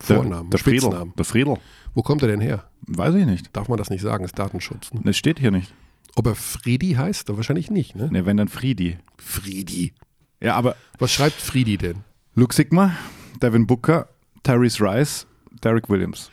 Vornamen, 0.00 0.50
der 0.50 0.58
Friedel. 0.58 0.80
Spitznamen. 0.80 1.12
Der 1.16 1.24
Friedel. 1.24 1.56
Wo 1.94 2.02
kommt 2.02 2.22
er 2.22 2.28
denn 2.28 2.40
her? 2.40 2.64
Weiß 2.86 3.14
ich 3.14 3.26
nicht. 3.26 3.56
Darf 3.56 3.68
man 3.68 3.78
das 3.78 3.90
nicht 3.90 4.02
sagen? 4.02 4.24
Ist 4.24 4.38
Datenschutz. 4.38 4.92
Ne? 4.92 5.00
Das 5.04 5.16
steht 5.16 5.38
hier 5.38 5.50
nicht. 5.50 5.72
Ob 6.14 6.26
er 6.26 6.34
Friedi 6.34 6.92
heißt? 6.94 7.34
Wahrscheinlich 7.36 7.70
nicht, 7.70 7.94
ne? 7.96 8.08
Ne, 8.10 8.26
wenn 8.26 8.36
dann 8.36 8.48
Friedi. 8.48 8.98
Friedi. 9.18 9.92
Ja, 10.40 10.54
aber 10.54 10.76
Was 10.98 11.12
schreibt 11.12 11.40
Friedi 11.40 11.78
denn? 11.78 12.04
Luke 12.34 12.54
Sigma, 12.54 12.96
Devin 13.42 13.66
Booker, 13.66 14.08
Tyrese 14.42 14.82
Rice, 14.82 15.26
Derek 15.62 15.88
Williams. 15.88 16.30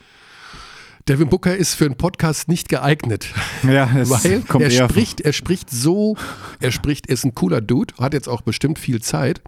Devin 1.07 1.27
Booker 1.27 1.55
ist 1.55 1.75
für 1.75 1.85
einen 1.85 1.97
Podcast 1.97 2.47
nicht 2.47 2.69
geeignet. 2.69 3.27
Ja, 3.63 3.89
es 3.97 4.09
Weil 4.23 4.41
kommt 4.41 4.63
er 4.63 4.71
spricht, 4.71 5.19
er 5.19 5.33
spricht 5.33 5.69
so, 5.69 6.15
er 6.61 6.71
spricht, 6.71 7.07
er 7.07 7.15
ist 7.15 7.25
ein 7.25 7.35
cooler 7.35 7.59
Dude, 7.59 7.93
hat 7.99 8.13
jetzt 8.13 8.29
auch 8.29 8.41
bestimmt 8.41 8.79
viel 8.79 9.01
Zeit, 9.01 9.41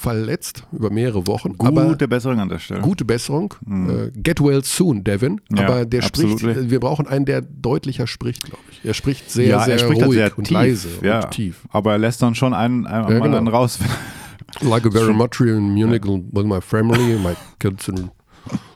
verletzt 0.00 0.64
über 0.72 0.90
mehrere 0.90 1.26
Wochen, 1.26 1.54
aber 1.58 1.88
gute 1.88 2.08
Besserung 2.08 2.40
an 2.40 2.48
der 2.48 2.58
Stelle. 2.58 2.80
gute 2.80 3.04
Besserung. 3.04 3.52
Äh, 3.68 4.10
get 4.18 4.40
well 4.40 4.64
soon, 4.64 5.04
Devin. 5.04 5.42
Ja, 5.54 5.66
aber 5.66 5.84
der 5.84 6.00
spricht, 6.00 6.32
absolutely. 6.32 6.70
wir 6.70 6.80
brauchen 6.80 7.06
einen, 7.06 7.26
der 7.26 7.42
deutlicher 7.42 8.06
spricht, 8.06 8.44
glaube 8.44 8.62
ich. 8.70 8.82
Er 8.82 8.94
spricht 8.94 9.30
sehr, 9.30 9.46
ja, 9.46 9.60
sehr 9.60 9.78
spricht 9.78 10.02
ruhig 10.02 10.14
sehr 10.14 10.38
und 10.38 10.44
tief, 10.44 10.54
leise 10.54 10.88
ja. 11.02 11.24
und 11.24 11.30
tief. 11.32 11.68
Aber 11.68 11.92
er 11.92 11.98
lässt 11.98 12.22
dann 12.22 12.34
schon 12.34 12.54
einen, 12.54 12.86
einen 12.86 13.12
Ja, 13.12 13.18
genau. 13.18 13.36
einen 13.36 13.48
raus. 13.48 13.78
Like 14.62 14.86
a 14.86 14.90
very 14.90 15.12
much 15.12 15.40
in 15.40 15.74
Munich 15.74 16.02
with 16.04 16.44
my 16.44 16.60
family, 16.60 17.16
my 17.18 17.34
kids 17.58 17.88
and 17.88 18.10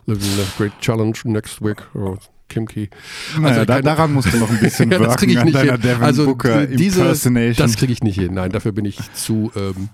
living 0.05 0.39
a 0.39 0.57
great 0.57 0.71
challenge 0.79 1.23
next 1.25 1.61
week. 1.61 1.81
Or 1.95 2.17
Kimki. 2.47 2.89
Naja, 3.39 3.65
da, 3.65 3.75
kein- 3.75 3.83
daran 3.83 4.13
musst 4.13 4.31
du 4.31 4.37
noch 4.37 4.49
ein 4.49 4.59
bisschen 4.59 4.91
ja, 4.91 4.99
das 4.99 5.17
kriege 5.17 5.33
ich 5.33 5.43
nicht 5.43 5.57
hin. 5.57 5.81
Devin 5.81 6.03
also 6.03 6.37
diese, 6.69 7.03
das 7.57 7.75
kriege 7.75 7.91
ich 7.91 8.03
nicht 8.03 8.19
hin. 8.19 8.35
Nein, 8.35 8.51
dafür 8.51 8.71
bin 8.71 8.85
ich 8.85 8.99
zu. 9.13 9.51
Ähm, 9.55 9.89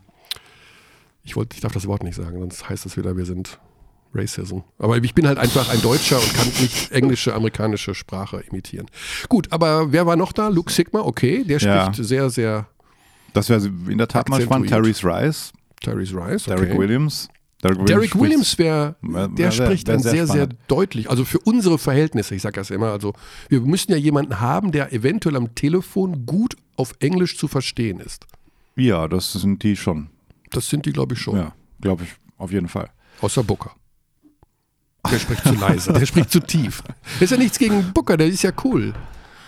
ich 1.23 1.35
wollte, 1.35 1.55
ich 1.55 1.61
darf 1.61 1.71
das 1.73 1.87
Wort 1.87 2.03
nicht 2.03 2.15
sagen, 2.15 2.39
sonst 2.39 2.67
heißt 2.69 2.85
es 2.85 2.97
wieder, 2.97 3.15
wir 3.17 3.25
sind 3.25 3.59
Racism. 4.13 4.59
Aber 4.77 4.97
ich 4.97 5.13
bin 5.13 5.25
halt 5.27 5.37
einfach 5.37 5.69
ein 5.69 5.81
Deutscher 5.81 6.17
und 6.19 6.33
kann 6.33 6.47
nicht 6.59 6.91
englische, 6.91 7.33
amerikanische 7.33 7.95
Sprache 7.95 8.43
imitieren. 8.49 8.87
Gut, 9.29 9.47
aber 9.51 9.91
wer 9.93 10.05
war 10.05 10.15
noch 10.17 10.33
da? 10.33 10.49
Luke 10.49 10.71
Sigma, 10.71 10.99
okay, 11.01 11.43
der 11.45 11.59
Ja. 11.59 11.93
spricht 11.93 12.07
sehr, 12.07 12.29
sehr 12.29 12.67
das 13.33 13.47
wäre 13.47 13.65
in 13.87 13.97
der 13.97 14.09
Tat 14.09 14.27
mal 14.27 14.41
spannend. 14.41 14.67
Tyrese 14.69 15.07
Rice, 15.07 15.53
Tyrese 15.81 16.15
Rice. 16.17 16.47
Okay. 16.49 16.59
Derek 16.65 16.77
Williams. 16.77 17.29
Derek 17.63 17.77
Williams, 17.77 17.89
Derek 17.91 18.19
Williams 18.19 18.57
wäre, 18.57 18.95
Wär- 19.01 19.27
der 19.29 19.37
wär- 19.45 19.51
spricht 19.51 19.87
wär 19.87 19.93
dann 19.95 20.03
sehr 20.03 20.11
sehr, 20.11 20.27
sehr 20.27 20.47
deutlich. 20.67 21.09
Also 21.09 21.23
für 21.23 21.39
unsere 21.39 21.77
Verhältnisse, 21.77 22.35
ich 22.35 22.41
sage 22.41 22.55
das 22.59 22.67
ja 22.69 22.75
immer, 22.75 22.91
also 22.91 23.13
wir 23.47 23.61
müssen 23.61 23.91
ja 23.91 23.97
jemanden 23.97 24.41
haben, 24.41 24.71
der 24.73 24.91
eventuell 24.91 25.35
am 25.37 25.53
Telefon 25.55 26.25
gut 26.25 26.57
auf 26.75 26.93
Englisch 26.99 27.37
zu 27.37 27.47
verstehen 27.47 27.99
ist. 28.01 28.25
Ja, 28.75 29.07
das 29.07 29.31
sind 29.31 29.63
die 29.63 29.77
schon. 29.77 30.09
Das 30.51 30.69
sind 30.69 30.85
die, 30.85 30.93
glaube 30.93 31.15
ich, 31.15 31.19
schon. 31.21 31.37
Ja, 31.37 31.53
glaube 31.79 32.03
ich, 32.03 32.09
auf 32.37 32.51
jeden 32.51 32.67
Fall. 32.67 32.89
Außer 33.21 33.43
Booker. 33.43 33.71
Der 35.11 35.17
spricht 35.19 35.43
zu 35.43 35.53
leise, 35.55 35.93
der 35.93 36.05
spricht 36.05 36.29
zu 36.31 36.39
tief. 36.39 36.83
Das 37.13 37.23
ist 37.23 37.31
ja 37.31 37.37
nichts 37.37 37.57
gegen 37.57 37.91
Booker, 37.93 38.17
der 38.17 38.27
ist 38.27 38.43
ja 38.43 38.51
cool. 38.63 38.93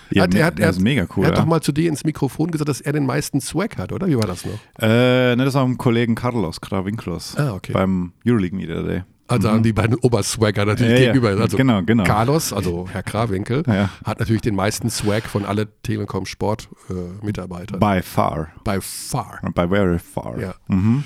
Ja, 0.10 0.24
Hat- 0.24 0.34
er 0.36 0.46
hat- 0.48 0.54
das 0.56 0.64
er 0.64 0.70
ist 0.72 0.80
mega 0.82 1.08
cool. 1.16 1.24
er 1.26 1.28
hat 1.30 1.38
ja. 1.38 1.42
doch 1.44 1.48
mal 1.50 1.62
zu 1.62 1.72
dir 1.72 1.90
ins 1.90 2.04
Mikrofon 2.04 2.50
gesagt, 2.52 2.70
dass 2.70 2.82
er 2.82 2.92
den 2.94 3.06
meisten 3.06 3.40
Swag 3.40 3.78
hat, 3.78 3.92
oder? 3.92 4.08
Wie 4.08 4.16
war 4.16 4.28
das 4.28 4.46
noch? 4.46 4.60
Äh, 4.80 5.36
ne, 5.36 5.46
das 5.46 5.54
war 5.54 5.66
mit 5.68 5.76
dem 5.76 5.78
Kollegen 5.78 6.16
Carlos 6.16 6.60
Kravinklos 6.62 7.36
Ah, 7.38 7.54
okay. 7.54 7.72
beim 7.74 8.14
Euroleague 8.26 8.56
Media 8.58 8.82
Day. 8.82 9.04
Also 9.28 9.50
haben 9.50 9.64
die 9.64 9.74
beiden 9.74 9.96
Oberswagger 9.96 10.66
natürlich 10.66 10.92
Mhm. 10.94 10.98
Ja, 11.06 11.14
gegenüber. 11.14 11.42
Also 11.42 11.58
Genau, 11.58 11.82
genau. 11.84 12.04
Carlos, 12.04 12.52
also 12.54 12.88
Herr 12.92 13.04
Krawinkel, 13.04 13.64
Ja. 13.68 13.90
hat 14.04 14.20
natürlich 14.20 14.42
den 14.42 14.56
meisten 14.56 14.90
Swag 14.90 15.24
von 15.24 15.46
alle 15.46 15.68
Telekom 15.82 16.26
Sport 16.26 16.68
äh, 16.90 16.94
Mitarbeitern. 17.26 17.80
By 17.80 18.02
far. 18.04 18.50
By 18.64 18.80
far. 18.82 19.40
By 19.56 19.68
very 19.70 19.98
far. 20.00 20.38
Ja. 20.40 20.56
Mhm. 20.68 21.04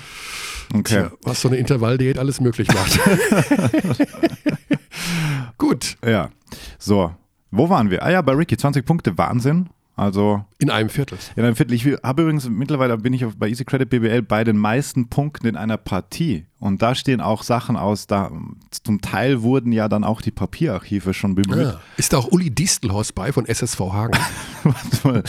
Okay. 0.74 0.82
Tja, 0.82 1.10
was 1.22 1.40
so 1.40 1.48
eine 1.48 1.56
Intervalldiät 1.58 2.18
alles 2.18 2.40
möglich 2.40 2.68
macht. 2.68 2.98
Gut. 5.58 5.96
Ja. 6.04 6.30
So, 6.78 7.14
wo 7.50 7.68
waren 7.70 7.90
wir? 7.90 8.02
Ah 8.02 8.10
ja, 8.10 8.22
bei 8.22 8.32
Ricky, 8.32 8.56
20 8.56 8.84
Punkte, 8.84 9.16
Wahnsinn. 9.18 9.68
Also 9.98 10.44
In 10.58 10.70
einem 10.70 10.88
Viertel. 10.90 11.18
in 11.34 11.44
einem 11.44 11.56
Viertel. 11.56 11.74
Ich 11.74 11.84
habe 12.04 12.22
übrigens 12.22 12.48
mittlerweile 12.48 12.96
bin 12.98 13.12
ich 13.12 13.24
bei 13.36 13.48
Easy 13.48 13.64
Credit 13.64 13.90
BBL 13.90 14.22
bei 14.22 14.44
den 14.44 14.56
meisten 14.56 15.08
Punkten 15.08 15.46
in 15.48 15.56
einer 15.56 15.76
Partie. 15.76 16.46
Und 16.60 16.82
da 16.82 16.94
stehen 16.94 17.20
auch 17.20 17.42
Sachen 17.42 17.76
aus, 17.76 18.06
da 18.06 18.30
zum 18.84 19.00
Teil 19.00 19.42
wurden 19.42 19.72
ja 19.72 19.88
dann 19.88 20.04
auch 20.04 20.20
die 20.20 20.30
Papierarchive 20.30 21.12
schon 21.14 21.34
bemüht. 21.34 21.58
Ja. 21.66 21.80
Ist 21.96 22.12
da 22.12 22.18
auch 22.18 22.30
Uli 22.30 22.50
Distelhorst 22.50 23.14
bei 23.14 23.32
von 23.32 23.44
SSV 23.46 23.80
Hagen? 23.80 24.18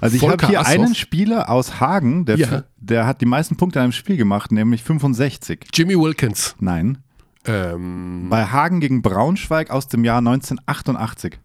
Also 0.00 0.16
ich 0.16 0.28
habe 0.28 0.46
hier 0.48 0.60
Assoff. 0.60 0.72
einen 0.74 0.94
Spieler 0.96 1.48
aus 1.48 1.78
Hagen, 1.78 2.24
der, 2.24 2.36
Ja. 2.36 2.64
der 2.76 3.06
hat 3.06 3.20
die 3.20 3.26
meisten 3.26 3.56
Punkte 3.56 3.78
in 3.78 3.84
einem 3.84 3.92
Spiel 3.92 4.16
gemacht, 4.16 4.50
nämlich 4.50 4.82
65. 4.82 5.66
Jimmy 5.72 5.96
Wilkins. 5.96 6.56
Nein. 6.58 6.98
Ähm, 7.44 8.26
Bei 8.28 8.46
Hagen 8.46 8.80
gegen 8.80 9.00
Braunschweig 9.02 9.70
aus 9.70 9.86
dem 9.86 10.04
Jahr 10.04 10.18
1988. 10.18 11.38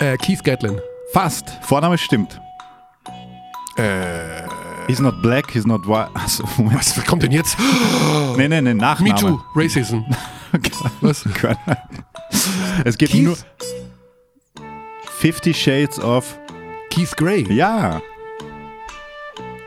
äh, 0.00 0.16
Keith 0.16 0.42
Gatlin. 0.42 0.78
Fast. 1.12 1.50
Vorname 1.62 1.98
stimmt. 1.98 2.40
Äh, 3.76 4.42
He's 4.88 5.00
not 5.00 5.20
black, 5.20 5.50
he's 5.50 5.66
not 5.66 5.86
white. 5.86 6.10
Moment. 6.58 6.78
was 6.78 7.04
kommt 7.06 7.22
denn 7.22 7.32
jetzt? 7.32 7.56
Nee, 8.36 8.48
nee, 8.48 8.60
nee, 8.60 8.74
Nachname. 8.74 9.14
Me 9.14 9.18
Too, 9.20 9.40
Racism. 9.54 10.00
Was? 11.00 11.24
es 12.84 12.96
gibt 12.98 13.12
Keith? 13.12 13.24
nur 13.24 13.36
50 15.18 15.60
Shades 15.60 15.98
of. 15.98 16.38
Keith 16.90 17.16
Gray. 17.16 17.50
Ja, 17.52 18.00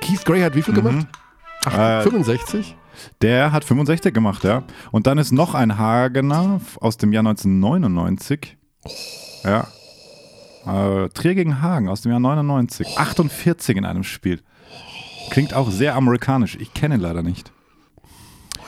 Keith 0.01 0.23
Gray 0.25 0.41
hat 0.41 0.55
wie 0.55 0.61
viel 0.61 0.73
gemacht? 0.73 1.07
Ach, 1.65 1.73
Äh, 1.99 2.01
65? 2.03 2.75
der 3.21 3.51
hat 3.51 3.63
65 3.65 4.13
gemacht, 4.13 4.43
ja. 4.43 4.63
Und 4.91 5.05
dann 5.07 5.17
ist 5.17 5.31
noch 5.31 5.53
ein 5.53 5.77
Hagener 5.77 6.61
aus 6.79 6.97
dem 6.97 7.11
Jahr 7.13 7.21
1999. 7.27 8.57
Ja. 9.43 9.67
Äh, 10.65 11.09
Trier 11.09 11.35
gegen 11.35 11.61
Hagen 11.61 11.89
aus 11.89 12.01
dem 12.01 12.11
Jahr 12.11 12.19
99. 12.19 12.97
48 12.97 13.77
in 13.77 13.85
einem 13.85 14.03
Spiel. 14.03 14.41
Klingt 15.29 15.53
auch 15.53 15.69
sehr 15.71 15.95
amerikanisch. 15.95 16.57
Ich 16.59 16.73
kenne 16.73 16.95
ihn 16.95 17.01
leider 17.01 17.21
nicht. 17.23 17.51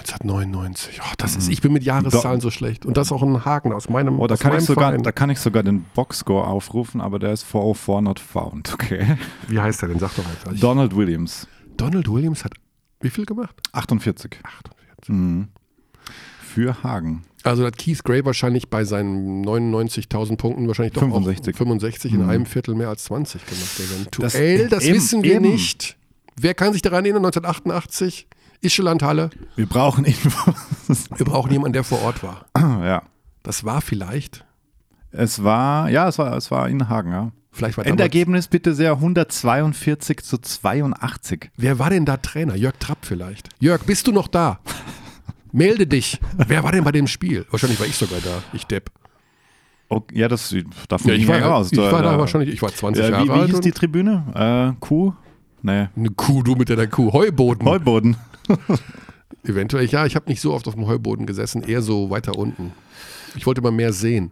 1999. 0.01 0.99
Oh, 1.03 1.13
das 1.17 1.35
ist, 1.35 1.49
ich 1.49 1.61
bin 1.61 1.73
mit 1.73 1.83
Jahreszahlen 1.83 2.41
so 2.41 2.49
schlecht. 2.49 2.85
Und 2.85 2.97
das 2.97 3.07
ist 3.07 3.11
auch 3.11 3.21
ein 3.21 3.45
Haken 3.45 3.71
aus 3.71 3.87
meinem, 3.89 4.19
Oh, 4.19 4.27
da 4.27 4.35
kann, 4.35 4.57
ich 4.57 4.65
sogar, 4.65 4.89
Verein. 4.89 5.03
da 5.03 5.11
kann 5.11 5.29
ich 5.29 5.39
sogar 5.39 5.61
den 5.63 5.83
Boxscore 5.93 6.47
aufrufen, 6.47 7.01
aber 7.01 7.19
der 7.19 7.31
ist 7.33 7.43
404 7.43 8.01
not 8.01 8.19
found. 8.19 8.73
Okay. 8.73 9.17
Wie 9.47 9.59
heißt 9.59 9.81
der 9.83 9.89
denn? 9.89 9.99
Sag 9.99 10.15
doch 10.15 10.25
einfach. 10.27 10.59
Donald 10.59 10.95
Williams. 10.95 11.47
Donald 11.77 12.07
Williams 12.09 12.43
hat 12.43 12.53
wie 12.99 13.09
viel 13.09 13.25
gemacht? 13.25 13.55
48. 13.73 14.39
48. 14.43 15.09
Mhm. 15.09 15.49
Für 16.41 16.83
Hagen. 16.83 17.23
Also 17.43 17.65
hat 17.65 17.77
Keith 17.77 18.03
Gray 18.03 18.23
wahrscheinlich 18.25 18.69
bei 18.69 18.83
seinen 18.83 19.43
99.000 19.43 20.37
Punkten 20.37 20.67
wahrscheinlich 20.67 20.93
doch 20.93 21.01
65. 21.01 21.55
auch 21.55 21.57
65 21.57 22.13
in 22.13 22.21
einem 22.29 22.45
Viertel 22.45 22.75
mehr 22.75 22.89
als 22.89 23.03
20 23.05 23.45
gemacht. 23.45 23.79
Der 23.79 23.85
Mhm. 23.85 24.05
Das- 24.19 24.33
Duell, 24.33 24.69
das 24.69 24.83
eben, 24.83 24.95
wissen 24.95 25.23
wir 25.23 25.35
eben. 25.35 25.45
nicht. 25.51 25.97
Wer 26.39 26.53
kann 26.53 26.73
sich 26.73 26.81
daran 26.81 27.03
erinnern? 27.05 27.23
1988, 27.25 28.27
Ischelandhalle. 28.61 29.31
Wir 29.55 29.65
brauchen 29.65 30.05
Infos. 30.05 30.53
Wir 31.17 31.25
brauchen 31.25 31.51
jemanden, 31.51 31.73
der 31.73 31.83
vor 31.83 32.01
Ort 32.03 32.21
war. 32.23 32.45
ja. 32.57 33.01
Das 33.43 33.63
war 33.63 33.81
vielleicht, 33.81 34.45
Es 35.11 35.43
war, 35.43 35.89
ja, 35.89 36.07
es 36.07 36.17
war, 36.19 36.35
es 36.37 36.51
war 36.51 36.69
in 36.69 36.87
Hagen, 36.89 37.11
ja. 37.11 37.31
vielleicht 37.51 37.77
war 37.77 37.85
Endergebnis 37.87 38.47
bitte 38.47 38.75
sehr 38.75 38.91
142 38.93 40.19
zu 40.23 40.37
82. 40.37 41.49
Wer 41.57 41.79
war 41.79 41.89
denn 41.89 42.05
da 42.05 42.17
Trainer? 42.17 42.55
Jörg 42.55 42.75
Trapp 42.79 42.99
vielleicht. 43.01 43.49
Jörg, 43.59 43.83
bist 43.83 44.05
du 44.07 44.11
noch 44.11 44.27
da? 44.27 44.59
Melde 45.51 45.85
dich. 45.87 46.19
Wer 46.47 46.63
war 46.63 46.71
denn 46.71 46.83
bei 46.83 46.91
dem 46.91 47.07
Spiel? 47.07 47.45
Wahrscheinlich 47.51 47.79
war 47.79 47.87
ich 47.87 47.95
sogar 47.95 48.19
da. 48.21 48.41
Ich 48.53 48.65
Depp. 48.65 48.89
Okay, 49.89 50.19
ja, 50.19 50.27
das 50.29 50.55
davon 50.87 51.09
Ja, 51.11 51.15
ich 51.17 51.27
war, 51.27 51.37
ja 51.39 51.47
raus. 51.49 51.69
ich 51.71 51.77
war 51.77 52.01
da 52.01 52.15
äh, 52.15 52.17
wahrscheinlich, 52.17 52.53
ich 52.53 52.61
war 52.61 52.73
20 52.73 53.03
äh, 53.03 53.09
Jahre 53.11 53.23
wie, 53.23 53.27
wie 53.27 53.31
alt. 53.33 53.45
hieß 53.47 53.55
und- 53.55 53.65
die 53.65 53.71
Tribüne? 53.71 54.73
Äh, 54.73 54.77
Kuh? 54.79 55.13
Nee. 55.63 55.89
Eine 55.95 56.09
Kuh, 56.15 56.41
du 56.43 56.55
mit 56.55 56.69
deiner 56.69 56.87
Kuh. 56.87 57.11
Heuboden. 57.11 57.67
Heuboden. 57.67 58.15
Eventuell, 59.43 59.85
ja, 59.87 60.05
ich 60.05 60.15
habe 60.15 60.29
nicht 60.29 60.39
so 60.41 60.53
oft 60.53 60.67
auf 60.67 60.75
dem 60.75 60.85
Heuboden 60.87 61.25
gesessen, 61.25 61.63
eher 61.63 61.81
so 61.81 62.09
weiter 62.09 62.37
unten. 62.37 62.71
Ich 63.35 63.45
wollte 63.45 63.61
mal 63.61 63.71
mehr 63.71 63.91
sehen. 63.93 64.31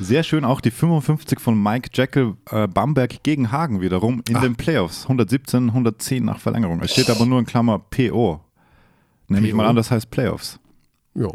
Sehr 0.00 0.22
schön 0.22 0.44
auch 0.44 0.60
die 0.60 0.70
55 0.70 1.38
von 1.40 1.60
Mike 1.62 1.90
Jekyll 1.94 2.34
äh, 2.50 2.66
Bamberg 2.66 3.22
gegen 3.22 3.52
Hagen 3.52 3.80
wiederum 3.80 4.22
in 4.28 4.36
Ah. 4.36 4.40
den 4.40 4.56
Playoffs. 4.56 5.02
117, 5.04 5.68
110 5.68 6.24
nach 6.24 6.38
Verlängerung. 6.40 6.80
Es 6.82 6.92
steht 6.92 7.10
aber 7.10 7.26
nur 7.26 7.38
in 7.38 7.46
Klammer 7.46 7.78
PO. 7.78 8.40
Nehme 9.30 9.46
ich 9.48 9.54
mal 9.54 9.66
an, 9.66 9.76
das 9.76 9.90
heißt 9.90 10.10
Playoffs. 10.10 10.58
Ja. 11.14 11.28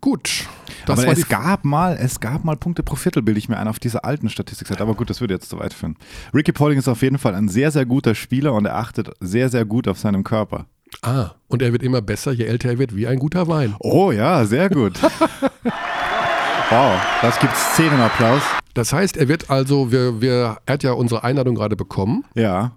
Gut. 0.00 0.46
Das 0.86 0.98
Mhm. 1.00 1.04
aber 1.04 1.12
es 1.18 1.28
gab 1.28 1.64
mal, 1.64 1.96
es 2.00 2.20
gab 2.20 2.44
mal 2.44 2.56
Punkte 2.56 2.82
pro 2.82 2.96
Viertel, 2.96 3.22
bilde 3.22 3.38
ich 3.38 3.48
mir 3.48 3.56
ein, 3.56 3.66
auf 3.66 3.78
dieser 3.78 4.04
alten 4.04 4.28
Statistikseite. 4.28 4.80
Aber 4.82 4.94
gut, 4.94 5.10
das 5.10 5.20
würde 5.20 5.34
jetzt 5.34 5.48
zu 5.48 5.58
weit 5.58 5.74
führen. 5.74 5.96
Ricky 6.34 6.52
Pauling 6.52 6.78
ist 6.78 6.88
auf 6.88 7.02
jeden 7.02 7.18
Fall 7.18 7.34
ein 7.34 7.48
sehr, 7.48 7.70
sehr 7.70 7.86
guter 7.86 8.14
Spieler 8.14 8.52
und 8.52 8.66
er 8.66 8.76
achtet 8.76 9.10
sehr, 9.20 9.48
sehr 9.48 9.64
gut 9.64 9.88
auf 9.88 9.98
seinem 9.98 10.22
Körper. 10.22 10.66
Ah, 11.02 11.30
und 11.48 11.62
er 11.62 11.72
wird 11.72 11.82
immer 11.82 12.00
besser, 12.02 12.30
je 12.32 12.44
älter 12.44 12.68
er 12.68 12.78
wird, 12.78 12.94
wie 12.94 13.06
ein 13.08 13.18
guter 13.18 13.48
Wein. 13.48 13.74
Oh 13.80 14.12
ja, 14.12 14.44
sehr 14.44 14.70
gut. 14.70 15.00
wow, 16.70 17.00
das 17.22 17.38
gibt 17.40 17.56
Szenenapplaus. 17.56 18.42
Das 18.74 18.92
heißt, 18.92 19.16
er 19.16 19.26
wird 19.28 19.50
also, 19.50 19.90
wir, 19.90 20.20
wir, 20.20 20.58
er 20.66 20.74
hat 20.74 20.82
ja 20.82 20.92
unsere 20.92 21.24
Einladung 21.24 21.54
gerade 21.56 21.74
bekommen. 21.76 22.24
Ja, 22.34 22.76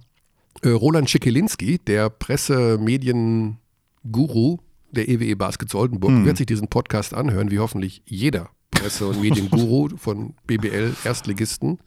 Roland 0.66 1.10
Schickelinski, 1.10 1.80
der 1.80 2.10
Presse-Medien-Guru 2.10 4.58
der 4.92 5.08
EWE 5.08 5.36
Baskets 5.36 5.76
Oldenburg, 5.76 6.12
Hm. 6.12 6.26
wird 6.26 6.38
sich 6.38 6.48
diesen 6.48 6.68
Podcast 6.68 7.14
anhören, 7.14 7.52
wie 7.52 7.60
hoffentlich 7.60 8.02
jeder 8.06 8.50
Presse- 8.72 9.06
und 9.08 9.22
Medienguru 9.22 9.90
von 9.98 10.34
BBL 10.48 10.96
Erstligisten 11.04 11.78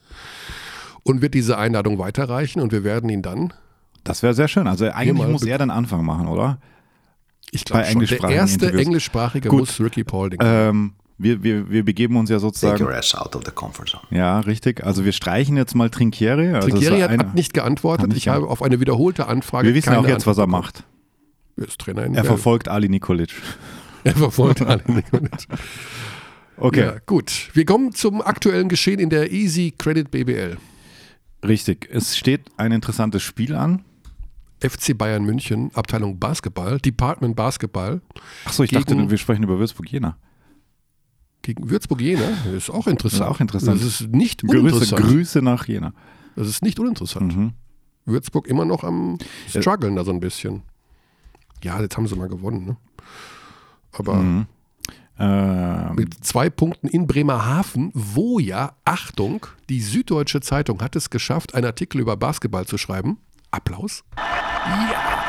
und 1.03 1.21
wird 1.23 1.35
diese 1.35 1.59
Einladung 1.59 1.99
weiterreichen 1.99 2.61
und 2.61 2.71
wir 2.73 2.85
werden 2.85 3.11
ihn 3.11 3.23
dann, 3.23 3.53
das 4.05 4.23
wäre 4.23 4.35
sehr 4.35 4.47
schön. 4.49 4.67
Also 4.69 4.85
eigentlich 4.87 5.29
muss 5.29 5.45
er 5.45 5.59
den 5.59 5.71
Anfang 5.71 6.05
machen, 6.05 6.29
oder? 6.29 6.59
ich 7.55 7.65
glaube 7.67 7.85
schon, 7.85 8.01
der 8.07 8.31
erste 8.31 8.65
Interviews. 8.67 8.87
englischsprachige 8.87 9.49
Gut. 9.51 9.61
muss 9.61 9.79
Ricky 9.81 10.05
Paulding. 10.05 10.39
Ähm, 10.43 10.95
wir, 11.19 11.43
wir, 11.43 11.71
wir 11.71 11.85
begeben 11.85 12.17
uns 12.17 12.31
ja 12.31 12.37
Take 12.37 12.41
sozusagen. 12.47 12.83
your 12.85 12.95
ass 12.95 13.15
out 13.15 13.37
of 13.37 13.43
the 13.45 13.51
comfort 13.53 13.87
zone. 13.89 14.03
Ja, 14.11 14.41
richtig. 14.41 14.85
Also 14.85 15.05
wir 15.05 15.13
streichen 15.13 15.57
jetzt 15.57 15.75
mal 15.75 15.89
Trinkieri. 15.91 16.49
Also 16.55 16.69
Trinkieri 16.69 17.01
hat, 17.01 17.11
eine- 17.11 17.19
hat 17.29 17.35
nicht 17.35 17.55
geantwortet. 17.55 18.03
hat 18.03 18.09
nicht 18.09 18.19
ich 18.19 18.29
habe 18.29 18.49
auf 18.49 18.63
eine 18.63 18.81
wiederholte 18.81 19.27
Anfrage 19.27 19.69
wir 19.69 19.75
wissen 19.75 19.91
keine 19.91 19.99
auch 20.01 20.07
jetzt, 20.09 20.27
was 20.27 20.39
er 20.39 20.45
Antwort 20.45 20.63
macht. 20.65 20.85
Er 21.57 21.65
ist 21.69 21.79
Trainer 21.81 22.05
in 22.05 22.15
Er 22.15 22.25
verfolgt 22.25 22.69
Ali 22.69 22.89
Nikolic. 22.89 23.31
Er 24.05 24.17
verfolgt 24.17 24.63
alle 24.67 24.83
Nikolic. 24.87 25.31
Okay, 26.57 26.81
Ja, 26.81 26.95
gut. 27.07 27.51
Wir 27.55 27.65
kommen 27.65 27.93
zum 27.93 28.21
aktuellen 28.21 28.69
Geschehen 28.69 28.99
in 28.99 29.11
der 29.11 29.31
Easy 29.33 29.73
Credit 29.77 30.11
BBL. 30.11 30.57
richtig. 31.45 31.89
Es 31.91 32.17
steht 32.17 32.43
ein 32.57 32.73
interessantes 32.73 33.23
Spiel 33.23 33.55
an. 33.55 33.85
FC 34.61 34.97
Bayern 34.97 35.25
München, 35.25 35.71
Abteilung 35.75 36.19
Basketball, 36.21 36.79
Department 36.79 37.35
Basketball 37.35 38.01
Achso, 38.45 38.63
ich 38.63 38.71
dachte, 38.71 39.11
wir 39.11 39.19
sprechen 39.19 39.43
über 39.43 39.59
Würzburg-Jena. 39.59 40.17
Gegen 41.43 41.69
Würzburg-Jena. 41.71 42.23
Das 42.45 42.55
ist 42.55 42.71
auch 42.71 42.87
interessant. 42.87 43.21
Das 43.23 43.29
ist 43.29 43.35
auch 43.35 43.41
interessant. 43.41 43.81
Das 43.81 43.87
ist 43.87 44.09
nicht 44.13 44.43
Grüße, 44.43 44.59
uninteressant. 44.59 45.03
Grüße 45.03 45.43
nach 45.43 45.67
Jena. 45.67 45.93
Das 46.37 46.49
ist 46.49 46.63
nicht 46.63 46.79
uninteressant. 46.79 47.37
Mhm. 47.37 47.53
Würzburg 48.05 48.47
immer 48.49 48.65
noch 48.65 48.85
am 48.85 49.19
struggeln 49.49 49.97
da 49.97 50.05
so 50.05 50.13
ein 50.13 50.21
bisschen. 50.21 50.63
Ja, 51.63 51.81
jetzt 51.81 51.97
haben 51.97 52.07
sie 52.07 52.17
mal 52.17 52.29
gewonnen. 52.29 52.65
Ne? 52.67 52.77
Aber 53.93 54.17
Mhm. 54.17 54.47
Ähm, 55.19 55.95
mit 55.95 56.25
zwei 56.25 56.49
Punkten 56.49 56.89
in 56.89 57.07
Bremerhaven, 57.07 57.91
wo 57.95 58.39
ja, 58.39 58.73
Achtung, 58.85 59.47
die 59.69 59.81
Süddeutsche 59.81 60.41
Zeitung 60.41 60.81
hat 60.81 60.97
es 60.97 61.11
geschafft, 61.11 61.55
einen 61.55 61.67
Artikel 61.67 62.01
über 62.01 62.17
Basketball 62.17 62.67
zu 62.67 62.79
schreiben. 62.79 63.19
Applaus. 63.51 64.05
Ja. 64.17 65.23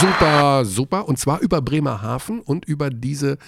Super, 0.00 0.64
super. 0.64 1.06
Und 1.06 1.18
zwar 1.18 1.40
über 1.40 1.60
Bremerhaven 1.60 2.40
und 2.40 2.64
über 2.64 2.90
diese 2.90 3.38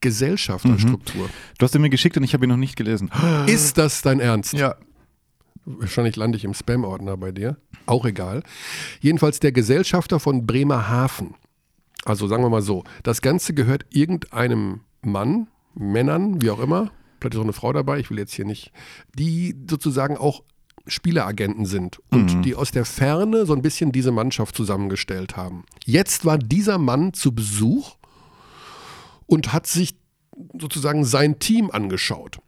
Gesellschafterstruktur. 0.00 1.28
du 1.58 1.64
hast 1.64 1.74
ihn 1.74 1.80
mir 1.80 1.90
geschickt 1.90 2.16
und 2.16 2.22
ich 2.24 2.34
habe 2.34 2.46
ihn 2.46 2.50
noch 2.50 2.56
nicht 2.56 2.76
gelesen. 2.76 3.10
Ist 3.46 3.78
das 3.78 4.02
dein 4.02 4.20
Ernst? 4.20 4.52
Ja. 4.52 4.76
Wahrscheinlich 5.64 6.16
lande 6.16 6.38
ich 6.38 6.44
im 6.44 6.54
Spam-Ordner 6.54 7.16
bei 7.16 7.30
dir. 7.30 7.58
Auch 7.84 8.06
egal. 8.06 8.42
Jedenfalls 9.00 9.38
der 9.40 9.52
Gesellschafter 9.52 10.18
von 10.18 10.46
Bremerhaven. 10.46 11.34
Also 12.04 12.26
sagen 12.26 12.42
wir 12.42 12.48
mal 12.48 12.62
so, 12.62 12.84
das 13.02 13.20
Ganze 13.20 13.52
gehört 13.52 13.84
irgendeinem 13.90 14.80
Mann, 15.02 15.48
Männern, 15.74 16.40
wie 16.40 16.50
auch 16.50 16.60
immer, 16.60 16.90
vielleicht 17.20 17.34
ist 17.34 17.40
auch 17.40 17.44
eine 17.44 17.52
Frau 17.52 17.72
dabei, 17.72 17.98
ich 17.98 18.10
will 18.10 18.18
jetzt 18.18 18.32
hier 18.32 18.46
nicht, 18.46 18.72
die 19.14 19.54
sozusagen 19.68 20.16
auch 20.16 20.42
Spieleragenten 20.86 21.66
sind 21.66 22.00
und 22.10 22.46
die 22.46 22.54
aus 22.54 22.70
der 22.70 22.86
Ferne 22.86 23.44
so 23.44 23.52
ein 23.52 23.60
bisschen 23.60 23.92
diese 23.92 24.10
Mannschaft 24.10 24.56
zusammengestellt 24.56 25.36
haben. 25.36 25.64
Jetzt 25.84 26.24
war 26.24 26.38
dieser 26.38 26.78
Mann 26.78 27.12
zu 27.12 27.34
Besuch 27.34 27.97
und 29.28 29.52
hat 29.52 29.68
sich 29.68 29.94
sozusagen 30.58 31.04
sein 31.04 31.38
Team 31.38 31.70
angeschaut. 31.70 32.38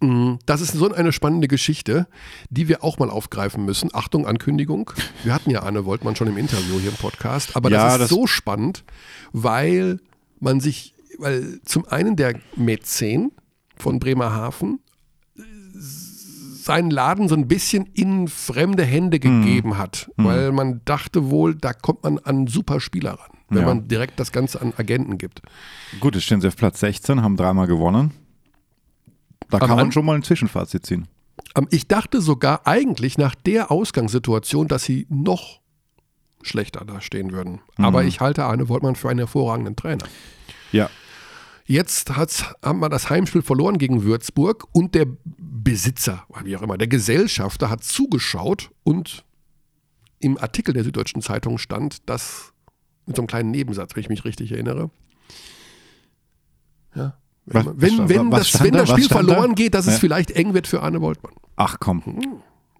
Mm, 0.00 0.34
Das 0.46 0.60
ist 0.60 0.72
so 0.72 0.92
eine 0.92 1.12
spannende 1.12 1.48
Geschichte, 1.48 2.06
die 2.50 2.68
wir 2.68 2.84
auch 2.84 2.98
mal 2.98 3.10
aufgreifen 3.10 3.64
müssen. 3.64 3.90
Achtung, 3.92 4.26
Ankündigung. 4.26 4.92
Wir 5.24 5.32
hatten 5.34 5.50
ja 5.50 5.62
Anne 5.62 5.84
Woltmann 5.84 6.14
schon 6.16 6.28
im 6.28 6.36
Interview 6.36 6.78
hier 6.78 6.90
im 6.90 6.96
Podcast, 6.96 7.56
aber 7.56 7.70
Ja, 7.70 7.84
das 7.84 7.94
ist 7.94 8.00
das- 8.02 8.08
so 8.10 8.26
spannend, 8.26 8.84
weil 9.32 9.98
man 10.40 10.60
sich, 10.60 10.94
weil 11.18 11.60
zum 11.64 11.86
einen 11.88 12.14
der 12.16 12.38
Mäzen 12.56 13.32
von 13.76 13.98
Bremerhaven 13.98 14.80
seinen 15.74 16.90
Laden 16.92 17.28
so 17.28 17.34
ein 17.34 17.48
bisschen 17.48 17.86
in 17.94 18.28
fremde 18.28 18.84
Hände 18.84 19.18
gegeben 19.18 19.78
hat, 19.78 20.10
weil 20.16 20.52
man 20.52 20.80
dachte 20.84 21.28
wohl, 21.30 21.54
da 21.56 21.72
kommt 21.72 22.04
man 22.04 22.18
an 22.20 22.46
super 22.46 22.78
Spieler 22.80 23.12
ran, 23.14 23.30
wenn 23.54 23.62
Ja. 23.62 23.68
man 23.68 23.88
direkt 23.88 24.18
das 24.20 24.32
Ganze 24.32 24.60
an 24.60 24.72
Agenten 24.76 25.18
gibt. 25.18 25.42
Gut, 26.00 26.14
jetzt 26.14 26.24
stehen 26.24 26.40
sie 26.40 26.48
auf 26.48 26.56
Platz 26.56 26.80
16, 26.80 27.22
haben 27.22 27.36
dreimal 27.36 27.66
gewonnen. 27.66 28.12
Da 29.50 29.58
kann 29.58 29.70
man 29.70 29.78
an- 29.80 29.92
schon 29.92 30.04
mal 30.04 30.14
ein 30.16 30.22
Zwischenfazit 30.22 30.86
ziehen. 30.86 31.08
Ähm, 31.56 31.66
Ich 31.70 31.86
dachte 31.88 32.20
sogar 32.20 32.66
eigentlich 32.66 33.18
nach 33.18 33.34
der 33.34 33.70
Ausgangssituation, 33.70 34.68
dass 34.68 34.84
sie 34.84 35.06
noch 35.10 35.60
schlechter 36.42 36.84
dastehen 36.84 37.32
würden. 37.32 37.60
Aber 37.76 38.02
ich 38.04 38.20
halte 38.20 38.44
Arne 38.44 38.68
Woltmann 38.68 38.96
für 38.96 39.08
einen 39.10 39.18
hervorragenden 39.20 39.76
Trainer. 39.76 40.04
Ja, 40.72 40.90
Jetzt 41.64 42.16
hat's, 42.16 42.44
haben 42.62 42.80
wir 42.80 42.88
das 42.88 43.08
Heimspiel 43.08 43.40
verloren 43.40 43.78
gegen 43.78 44.02
Würzburg 44.02 44.66
und 44.72 44.96
der 44.96 45.06
Besitzer, 45.24 46.24
wie 46.42 46.56
auch 46.56 46.62
immer, 46.62 46.76
der 46.76 46.88
Gesellschafter 46.88 47.70
hat 47.70 47.84
zugeschaut 47.84 48.70
und 48.82 49.24
im 50.18 50.36
Artikel 50.38 50.74
der 50.74 50.82
Süddeutschen 50.82 51.22
Zeitung 51.22 51.58
stand, 51.58 52.08
dass 52.10 52.51
mit 53.06 53.16
so 53.16 53.22
einem 53.22 53.26
kleinen 53.28 53.50
Nebensatz, 53.50 53.94
wenn 53.94 54.00
ich 54.02 54.08
mich 54.08 54.24
richtig 54.24 54.52
erinnere. 54.52 54.90
Ja. 56.94 57.14
Was- 57.46 57.66
Wenn, 57.66 57.78
wenn, 57.78 57.98
was- 57.98 58.08
wenn, 58.08 58.30
das, 58.30 58.62
wenn 58.62 58.72
da? 58.72 58.78
das 58.80 58.90
Spiel 58.90 59.04
stand 59.04 59.28
da? 59.28 59.34
verloren 59.34 59.54
geht, 59.54 59.74
dass 59.74 59.86
es 59.86 59.94
Ja. 59.94 59.98
vielleicht 60.00 60.30
eng 60.32 60.54
wird 60.54 60.66
für 60.66 60.82
Arne 60.82 61.00
Woltmann. 61.00 61.32
ach 61.56 61.76
komm. 61.80 62.02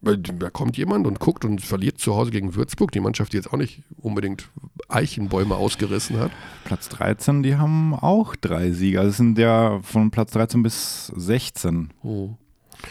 Weil 0.04 0.18
Da 0.18 0.50
kommt 0.50 0.76
jemand 0.76 1.06
und 1.06 1.20
guckt 1.20 1.44
und 1.44 1.60
verliert 1.60 1.98
zu 1.98 2.16
Hause 2.16 2.32
gegen 2.32 2.54
Würzburg, 2.56 2.90
die 2.90 2.98
Mannschaft, 3.00 3.32
die 3.32 3.36
jetzt 3.36 3.52
auch 3.52 3.56
nicht 3.56 3.82
unbedingt 3.98 4.48
Eichenbäume 4.88 5.54
ausgerissen 5.54 6.18
hat. 6.18 6.32
Platz 6.64 6.88
13, 6.88 7.42
die 7.44 7.54
haben 7.56 7.94
auch 7.94 8.34
drei 8.34 8.72
Siege. 8.72 8.98
Also 8.98 9.10
es 9.10 9.16
sind 9.16 9.38
ja 9.38 9.80
von 9.82 10.10
Platz 10.10 10.32
13 10.32 10.62
bis 10.64 11.06
16. 11.16 11.92
Oh. 12.02 12.30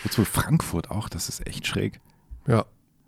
Jetzt 0.06 0.18
wohl 0.18 0.24
Frankfurt 0.26 0.90
auch, 0.90 1.10
das 1.10 1.28
ist 1.28 1.46
echt 1.46 1.68
schräg. 1.68 2.00
Ja, 2.48 2.66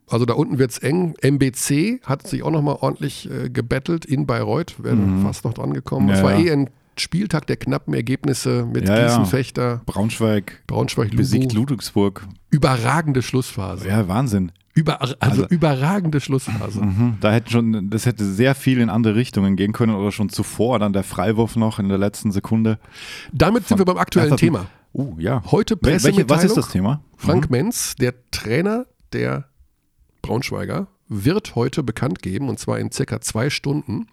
also 0.09 0.25
da 0.25 0.33
unten 0.33 0.57
wird 0.59 0.71
es 0.71 0.77
eng. 0.79 1.15
MBC 1.21 2.01
hat 2.05 2.27
sich 2.27 2.43
auch 2.43 2.51
nochmal 2.51 2.77
ordentlich 2.81 3.29
äh, 3.29 3.49
gebettelt 3.49 4.05
in 4.05 4.25
Bayreuth, 4.25 4.75
wäre 4.83 4.97
fast 5.23 5.45
noch 5.45 5.53
dran 5.53 5.73
gekommen. 5.73 6.09
Ja, 6.09 6.15
es 6.15 6.23
war 6.23 6.33
ja. 6.37 6.45
eh 6.45 6.51
ein 6.51 6.69
Spieltag 6.97 7.47
der 7.47 7.57
knappen 7.57 7.93
Ergebnisse 7.93 8.65
mit 8.71 8.87
Ja, 8.87 8.97
ja. 8.99 9.07
Gießenfechter, 9.07 9.81
Braunschweig 9.85 10.61
Braunschweig, 10.67 11.15
besiegt. 11.15 11.53
Ludwigsburg. 11.53 12.27
Überragende 12.51 13.21
Schlussphase. 13.23 13.87
Ja, 13.87 14.07
Wahnsinn. 14.07 14.51
Über, 14.75 15.01
also, 15.01 15.15
Also- 15.19 15.47
überragende 15.47 16.19
Schlussphase. 16.19 16.81
Mhm. 16.85 17.17
Da 17.19 17.31
hätte 17.31 17.51
schon, 17.51 17.89
das 17.89 18.05
hätte 18.05 18.25
sehr 18.25 18.53
viel 18.55 18.79
in 18.79 18.89
andere 18.89 19.15
Richtungen 19.15 19.55
gehen 19.55 19.71
können 19.71 19.95
oder 19.95 20.11
schon 20.11 20.29
zuvor, 20.29 20.77
dann 20.79 20.93
der 20.93 21.03
Freiwurf 21.03 21.55
noch 21.55 21.79
in 21.79 21.89
der 21.89 21.97
letzten 21.97 22.31
Sekunde. 22.31 22.77
Damit 23.31 23.67
sind 23.67 23.77
wir 23.79 23.85
beim 23.85 23.97
aktuellen 23.97 24.37
Thema. 24.37 24.67
Uh, 24.93 25.15
ja. 25.17 25.41
Heute 25.51 25.75
Wel- 25.75 25.81
welche, 25.83 25.97
Pressemitteilung. 25.97 26.29
was 26.29 26.43
ist 26.43 26.57
das 26.57 26.69
Thema? 26.69 27.01
Frank 27.17 27.49
Menz, 27.49 27.95
der 27.95 28.13
Trainer 28.29 28.85
der 29.13 29.45
Braunschweiger, 30.23 30.87
wird 31.07 31.53
heute 31.53 31.83
bekannt 31.83 32.23
geben, 32.23 32.49
und 32.49 32.57
zwar 32.57 32.79
in 32.79 32.91
circa 32.91 33.21
zwei 33.21 33.51
Stunden, 33.51 34.07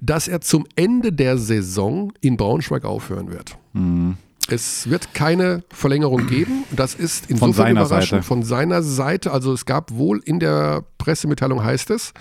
dass 0.00 0.28
er 0.28 0.40
zum 0.40 0.66
Ende 0.76 1.12
der 1.12 1.36
Saison 1.36 2.12
in 2.22 2.38
Braunschweig 2.38 2.84
aufhören 2.84 3.30
wird. 3.30 3.58
Mhm. 3.74 4.16
Es 4.48 4.88
wird 4.90 5.14
keine 5.14 5.62
Verlängerung 5.70 6.26
geben. 6.26 6.64
Das 6.74 6.94
ist 6.94 7.26
Von 7.26 7.34
insofern 7.34 7.52
seiner 7.54 7.80
überraschend 7.82 8.22
Seite. 8.22 8.22
von 8.22 8.42
seiner 8.42 8.82
Seite. 8.82 9.30
Also 9.30 9.52
es 9.52 9.66
gab 9.66 9.92
wohl 9.92 10.20
in 10.24 10.40
der 10.40 10.84
Pressemitteilung 10.98 11.62
heißt 11.62 11.90
es, 11.90 12.12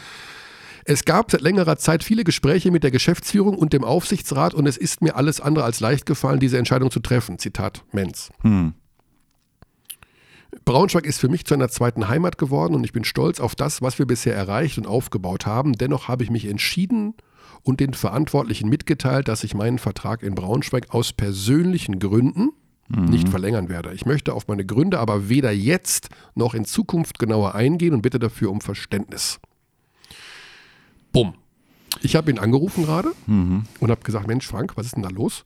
es 0.84 1.06
gab 1.06 1.32
seit 1.32 1.42
längerer 1.42 1.78
Zeit 1.78 2.04
viele 2.04 2.24
Gespräche 2.24 2.72
mit 2.72 2.84
der 2.84 2.92
Geschäftsführung 2.92 3.56
und 3.56 3.74
dem 3.74 3.84
Aufsichtsrat 3.84 4.54
und 4.54 4.68
es 4.68 4.78
ist 4.78 5.02
mir 5.02 5.16
alles 5.16 5.40
andere 5.40 5.64
als 5.64 5.80
leicht 5.80 6.06
gefallen, 6.06 6.40
diese 6.40 6.58
Entscheidung 6.58 6.90
zu 6.90 7.00
treffen. 7.00 7.38
Zitat 7.38 7.84
Menz. 7.92 8.30
Hm. 8.42 8.74
Braunschweig 10.66 11.06
ist 11.06 11.20
für 11.20 11.30
mich 11.30 11.46
zu 11.46 11.54
einer 11.54 11.70
zweiten 11.70 12.08
Heimat 12.08 12.38
geworden 12.38 12.76
und 12.76 12.84
ich 12.84 12.94
bin 12.94 13.04
stolz 13.04 13.40
auf 13.40 13.56
das, 13.56 13.82
was 13.82 14.00
wir 14.00 14.06
bisher 14.06 14.36
erreicht 14.36 14.78
und 14.78 14.88
aufgebaut 14.88 15.46
haben. 15.46 15.74
Dennoch 15.74 16.08
habe 16.08 16.24
ich 16.24 16.30
mich 16.30 16.46
entschieden 16.46 17.14
und 17.64 17.80
den 17.80 17.94
Verantwortlichen 17.94 18.70
mitgeteilt, 18.70 19.28
dass 19.28 19.44
ich 19.44 19.54
meinen 19.54 19.80
Vertrag 19.80 20.24
in 20.24 20.36
Braunschweig 20.36 20.94
aus 20.94 21.14
persönlichen 21.14 22.00
Gründen 22.00 22.50
nicht 23.10 23.30
verlängern 23.30 23.70
werde. 23.70 23.94
Ich 23.94 24.06
möchte 24.06 24.34
auf 24.34 24.50
meine 24.50 24.66
Gründe 24.66 25.00
aber 25.00 25.30
weder 25.30 25.52
jetzt 25.52 26.10
noch 26.36 26.54
in 26.54 26.66
Zukunft 26.66 27.20
genauer 27.20 27.56
eingehen 27.56 27.94
und 27.94 28.02
bitte 28.02 28.20
dafür 28.20 28.52
um 28.52 28.60
Verständnis. 28.60 29.40
Bumm. 31.14 31.36
Ich 32.02 32.18
habe 32.18 32.32
ihn 32.32 32.40
angerufen 32.40 32.84
gerade 32.84 33.14
und 33.28 33.90
habe 33.90 34.02
gesagt, 34.02 34.28
Mensch 34.28 34.46
Frank, 34.46 34.76
was 34.76 34.88
ist 34.88 34.96
denn 34.96 35.04
da 35.04 35.10
los? 35.10 35.46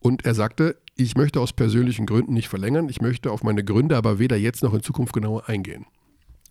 Und 0.00 0.26
er 0.26 0.34
sagte, 0.34 0.76
ich 0.96 1.16
möchte 1.16 1.40
aus 1.40 1.52
persönlichen 1.52 2.06
Gründen 2.06 2.34
nicht 2.34 2.48
verlängern, 2.48 2.88
ich 2.88 3.00
möchte 3.00 3.30
auf 3.30 3.42
meine 3.42 3.64
Gründe 3.64 3.96
aber 3.96 4.18
weder 4.18 4.36
jetzt 4.36 4.62
noch 4.62 4.74
in 4.74 4.82
Zukunft 4.82 5.12
genauer 5.12 5.48
eingehen. 5.48 5.86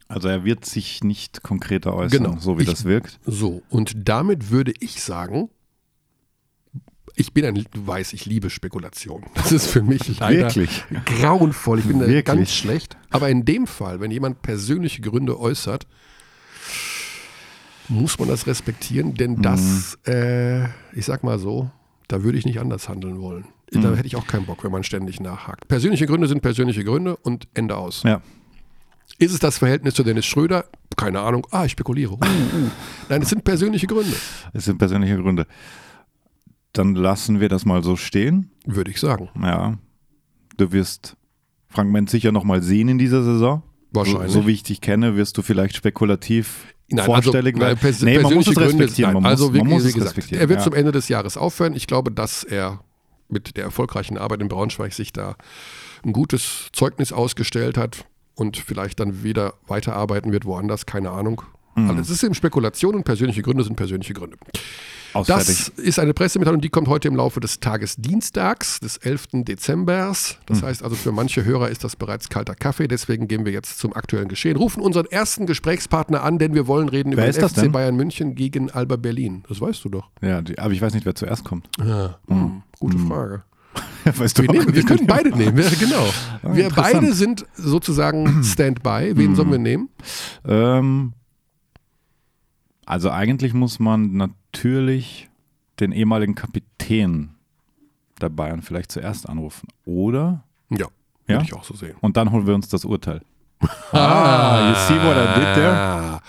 Also 0.08 0.27
er 0.27 0.43
wird 0.43 0.65
sich 0.65 1.04
nicht 1.04 1.41
konkreter 1.41 1.93
äußern, 1.93 2.23
Genau. 2.23 2.38
so 2.39 2.58
wie 2.58 2.63
Ich- 2.63 2.69
das 2.69 2.84
wirkt. 2.86 3.19
So, 3.25 3.62
und 3.69 3.93
damit 3.95 4.49
würde 4.51 4.73
ich 4.80 5.01
sagen, 5.01 5.49
ich 7.15 7.34
bin 7.34 7.45
ein, 7.45 7.56
du 7.56 7.88
weißt, 7.88 8.13
ich 8.13 8.25
liebe 8.25 8.49
Spekulation. 8.49 9.25
Das 9.36 9.51
ist 9.51 9.67
für 9.67 9.82
mich 9.84 10.01
leider 10.19 10.47
Wirklich? 10.56 10.84
grauenvoll. 11.06 11.80
Ich 11.80 11.86
bin 11.86 11.99
da 11.99 12.08
Wirklich? 12.08 12.25
ganz 12.25 12.51
schlecht. 12.54 12.97
Aber 13.10 13.30
in 13.30 13.45
dem 13.45 13.67
Fall, 13.67 13.99
wenn 13.99 14.12
jemand 14.12 14.41
persönliche 14.41 15.01
Gründe 15.01 15.39
äußert, 15.39 15.88
muss 17.89 18.17
man 18.17 18.30
das 18.30 18.47
respektieren, 18.47 19.13
denn 19.15 19.41
das, 19.41 19.97
äh, 20.08 20.63
ich 20.93 21.06
sag 21.06 21.23
mal 21.23 21.39
so, 21.39 21.69
da 22.08 22.23
würde 22.23 22.38
ich 22.38 22.45
nicht 22.45 22.60
anders 22.60 22.88
handeln 22.88 23.19
wollen. 23.19 23.45
Da 23.71 23.95
hätte 23.95 24.07
ich 24.07 24.17
auch 24.17 24.27
keinen 24.27 24.45
Bock, 24.45 24.63
wenn 24.63 24.71
man 24.71 24.84
ständig 24.84 25.21
nachhakt. 25.21 25.67
Persönliche 25.69 26.05
Gründe 26.05 26.27
sind 26.27 26.41
persönliche 26.41 26.84
Gründe 26.84 27.15
und 27.15 27.47
Ende 27.53 27.77
aus. 27.77 28.03
Ja. 28.03 28.21
Ist 29.17 29.34
es 29.34 29.39
das 29.39 29.57
Verhältnis 29.60 29.93
zu 29.93 30.03
Dennis 30.03 30.25
Schröder? 30.25 30.65
Keine 30.97 31.21
Ahnung. 31.21 31.47
Ah, 31.51 31.63
ich 31.65 31.71
spekuliere. 31.71 32.13
Uh, 32.13 32.15
uh. 32.17 32.69
Nein, 33.07 33.21
es 33.21 33.29
sind 33.29 33.43
persönliche 33.43 33.88
Gründe, 33.88 34.15
Es 34.53 34.65
sind 34.65 34.77
persönliche 34.77 35.15
Gründe. 35.17 35.47
Dann 36.73 36.95
lassen 36.95 37.39
wir 37.39 37.47
das 37.49 37.65
mal 37.65 37.84
so 37.84 37.95
stehen. 37.95 38.51
würde 38.65 38.91
ich 38.91 38.99
sagen. 38.99 39.29
Ja. 39.41 39.77
Du 40.57 40.71
wirst 40.71 41.15
Frank 41.67 41.91
Menz 41.91 42.12
sicher 42.12 42.31
nochmal 42.31 42.62
sehen 42.62 42.89
in 42.89 42.97
dieser 42.97 43.23
Saison. 43.23 43.63
Wahrscheinlich. 43.91 44.31
So, 44.31 44.41
so 44.41 44.47
wie 44.47 44.51
ich 44.53 44.63
dich 44.63 44.81
kenne, 44.81 45.15
wirst 45.15 45.38
du 45.38 45.41
vielleicht 45.41 45.75
spekulativ 45.75 46.65
Nein, 46.89 47.05
vorstellig 47.05 47.55
also, 47.55 47.65
nein, 47.65 47.67
werden. 47.69 47.79
pers 47.79 48.01
nee, 48.01 48.19
man 48.19 48.34
muss 48.34 48.45
persönliche 48.45 48.51
es 48.51 48.55
Gründe- 48.57 48.84
respektieren. 48.84 49.13
Nein, 49.13 49.23
man 49.23 49.31
also 49.31 49.45
muss, 49.45 49.53
wirklich, 49.53 49.63
man 49.63 49.73
muss 49.73 49.84
wie 49.84 49.88
es 49.88 49.93
gesagt, 49.93 50.17
respektieren. 50.17 50.41
er 50.41 50.49
wird 50.49 50.60
ja. 50.60 50.63
zum 50.63 50.73
Ende 50.73 50.91
des 50.91 51.07
Jahres 51.07 51.38
aufhören. 51.38 51.73
Ich 51.73 51.88
glaube, 51.88 52.12
dass 52.12 52.43
er 52.43 52.81
mit 53.32 53.58
der 53.58 53.63
erfolgreichen 53.63 54.17
Arbeit 54.17 54.41
in 54.41 54.48
Braunschweig 54.48 54.94
sich 54.94 55.13
da 55.13 55.36
ein 56.06 56.13
gutes 56.13 56.70
Zeugnis 56.74 57.12
ausgestellt 57.12 57.78
hat 57.78 58.06
und 58.36 58.58
vielleicht 58.58 59.00
dann 59.00 59.24
wieder 59.24 59.54
weiterarbeiten 59.67 60.32
wird 60.32 60.46
woanders, 60.46 60.86
keine 60.86 61.12
Ahnung. 61.12 61.41
Mhm. 61.76 61.89
Alles 61.89 62.10
ist 62.10 62.24
eben 62.24 62.34
Spekulation 62.34 62.96
und 62.96 63.04
persönliche 63.04 63.41
Gründe 63.41 63.63
sind 63.63 63.76
persönliche 63.76 64.13
Gründe. 64.13 64.38
Aus, 65.13 65.28
Das 65.28 65.67
ist 65.69 66.00
eine 66.00 66.13
Pressemitteilung, 66.13 66.62
die 66.62 66.69
kommt 66.69 66.88
heute 66.88 67.08
im 67.08 67.15
Laufe 67.15 67.39
des 67.39 67.60
Tages 67.60 67.95
Dienstags, 67.97 68.80
des 68.80 68.97
11. 68.97 69.43
Dezembers. 69.43 70.38
Das 70.45 70.62
Hm. 70.62 70.67
heißt 70.67 70.84
also, 70.84 70.95
für 70.95 71.12
manche 71.12 71.43
Hörer 71.43 71.69
ist 71.69 71.84
das 71.84 71.95
bereits 71.95 72.30
kalter 72.30 72.56
Kaffee. 72.56 72.88
Deswegen 72.88 73.28
gehen 73.28 73.45
wir 73.45 73.52
jetzt 73.52 73.78
zum 73.80 73.93
aktuellen 73.93 74.28
Geschehen. 74.30 74.56
Rufen 74.58 74.82
unseren 74.82 75.06
ersten 75.08 75.45
Gesprächspartner 75.45 76.24
an, 76.24 76.38
denn 76.39 76.54
wir 76.54 76.67
wollen 76.67 76.88
reden 76.89 77.15
Wer 77.17 77.28
über 77.30 77.39
den 77.39 77.50
FC 77.50 77.56
denn? 77.62 77.71
Bayern 77.71 77.95
München 77.95 78.36
gegen 78.36 78.71
Alba 78.71 78.95
Berlin. 78.95 79.43
Das 79.50 79.60
weißt 79.60 79.84
du 79.84 79.89
doch. 79.89 80.10
Ja, 80.21 80.41
die, 80.41 80.58
aber 80.60 80.74
ich 80.74 80.82
weiß 80.82 80.93
nicht, 80.93 81.06
wer 81.06 81.15
zuerst 81.15 81.43
kommt. 81.43 81.67
Ja, 81.84 82.17
hm, 82.28 82.62
gute 82.80 82.97
Frage. 82.97 83.43
weißt 84.06 84.38
du 84.38 84.43
Wir, 84.43 84.52
nehmen, 84.52 84.74
wir 84.74 84.84
können 84.84 85.08
beide 85.08 85.30
nehmen, 85.38 85.58
ja, 85.58 85.69
genau. 85.80 86.06
wir 86.54 86.65
interessant. 86.65 86.93
beide 87.02 87.13
sind 87.13 87.45
sozusagen 87.56 88.43
Standby. 88.43 89.12
Wen 89.15 89.36
sollen 89.36 89.52
wir 89.52 89.60
nehmen? 89.60 89.89
Ähm, 90.47 91.13
also 92.86 93.10
eigentlich 93.12 93.54
muss 93.54 93.80
man 93.80 94.34
natürlich 94.54 95.30
den 95.80 95.92
ehemaligen 95.94 96.36
Kapitän 96.36 97.36
der 98.20 98.30
Bayern 98.30 98.62
vielleicht 98.62 98.92
zuerst 98.92 99.28
anrufen. 99.28 99.68
Oder? 99.86 100.44
Ja, 100.70 100.88
Ja? 101.28 101.36
würde 101.36 101.44
ich 101.46 101.54
auch 101.54 101.64
so 101.64 101.74
sehen. 101.74 101.96
Und 102.02 102.18
dann 102.18 102.32
holen 102.32 102.46
wir 102.46 102.54
uns 102.56 102.68
das 102.70 102.86
Urteil. 102.86 103.22
Ah, 103.94 104.70
you 104.70 104.76
see 104.88 104.96
what 105.04 105.16
I 105.16 105.40
did 105.40 105.54
there? 105.56 106.20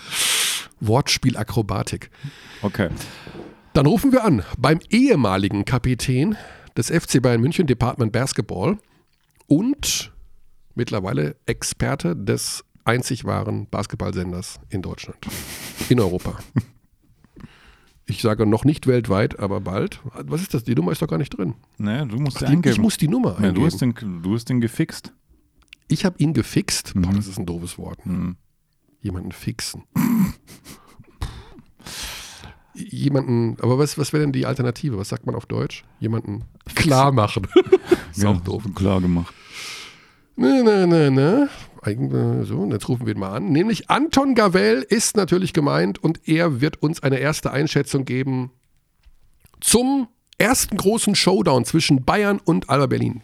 Wortspielakrobatik. 0.81 2.09
Okay. 2.61 2.89
Dann 3.73 3.85
rufen 3.87 4.11
wir 4.11 4.23
an 4.23 4.43
beim 4.57 4.79
ehemaligen 4.89 5.65
Kapitän 5.65 6.35
des 6.77 6.89
FC 6.91 7.21
Bayern 7.21 7.41
München 7.41 7.65
Department 7.67 8.11
Basketball 8.11 8.77
und 9.47 10.11
mittlerweile 10.75 11.35
Experte 11.45 12.15
des 12.15 12.63
einzig 12.85 13.25
wahren 13.25 13.67
Basketballsenders 13.69 14.59
in 14.69 14.81
Deutschland, 14.81 15.17
in 15.89 15.99
Europa. 15.99 16.37
Ich 18.05 18.21
sage 18.21 18.45
noch 18.45 18.65
nicht 18.65 18.85
weltweit, 18.87 19.39
aber 19.39 19.61
bald. 19.61 20.01
Was 20.25 20.41
ist 20.41 20.53
das? 20.53 20.63
Die 20.65 20.75
Nummer 20.75 20.91
ist 20.91 21.01
doch 21.01 21.07
gar 21.07 21.17
nicht 21.17 21.37
drin. 21.37 21.55
Ne, 21.77 22.05
du 22.05 22.17
musst 22.17 22.41
Die, 22.41 22.45
eingeben. 22.45 22.73
ich 22.73 22.79
muss 22.81 22.97
die 22.97 23.07
Nummer 23.07 23.29
ja, 23.31 23.35
eingeben. 23.37 23.55
du, 23.55 23.65
hast 23.65 23.81
den, 23.81 23.93
du 24.21 24.33
hast 24.35 24.49
den 24.49 24.59
gefixt. 24.61 25.13
ich 25.87 26.03
habe 26.05 26.17
ihn 26.19 26.33
gefixt. 26.33 26.93
Boah, 26.95 27.11
Mhm. 27.11 27.15
das 27.15 27.27
ist 27.27 27.37
ein 27.39 27.45
doofes 27.45 27.77
Wort. 27.77 28.05
Mhm. 28.05 28.35
Jemanden 29.01 29.31
fixen. 29.31 29.83
Jemanden, 32.75 33.57
aber 33.61 33.77
was, 33.77 33.97
was 33.99 34.13
wäre 34.13 34.23
denn 34.23 34.31
die 34.31 34.45
Alternative? 34.47 34.97
Was 34.97 35.09
sagt 35.09 35.25
man 35.27 35.35
auf 35.35 35.45
Deutsch? 35.45 35.83
Jemanden 35.99 36.43
klar 36.73 37.11
machen. 37.11 37.47
ist 38.11 38.25
auch 38.25 38.41
doof. 38.41 38.63
Klar 38.73 38.99
gemacht. 38.99 39.33
Ne, 40.35 40.63
ne, 40.63 40.87
ne, 40.87 41.11
ne. 41.11 41.49
Eigen- 41.85 42.43
So, 42.45 42.57
und 42.59 42.71
jetzt 42.71 42.87
rufen 42.89 43.05
wir 43.05 43.13
ihn 43.13 43.19
mal 43.19 43.35
an. 43.35 43.51
Nämlich 43.51 43.89
Anton 43.89 44.35
Gavel 44.35 44.81
ist 44.87 45.15
natürlich 45.17 45.53
gemeint 45.53 46.03
und 46.03 46.27
er 46.27 46.61
wird 46.61 46.81
uns 46.81 47.03
eine 47.03 47.17
erste 47.19 47.51
Einschätzung 47.51 48.05
geben 48.05 48.51
zum 49.59 50.07
ersten 50.37 50.77
großen 50.77 51.15
Showdown 51.15 51.65
zwischen 51.65 52.03
Bayern 52.03 52.39
und 52.43 52.69
Alba 52.69 52.87
Berlin. 52.87 53.21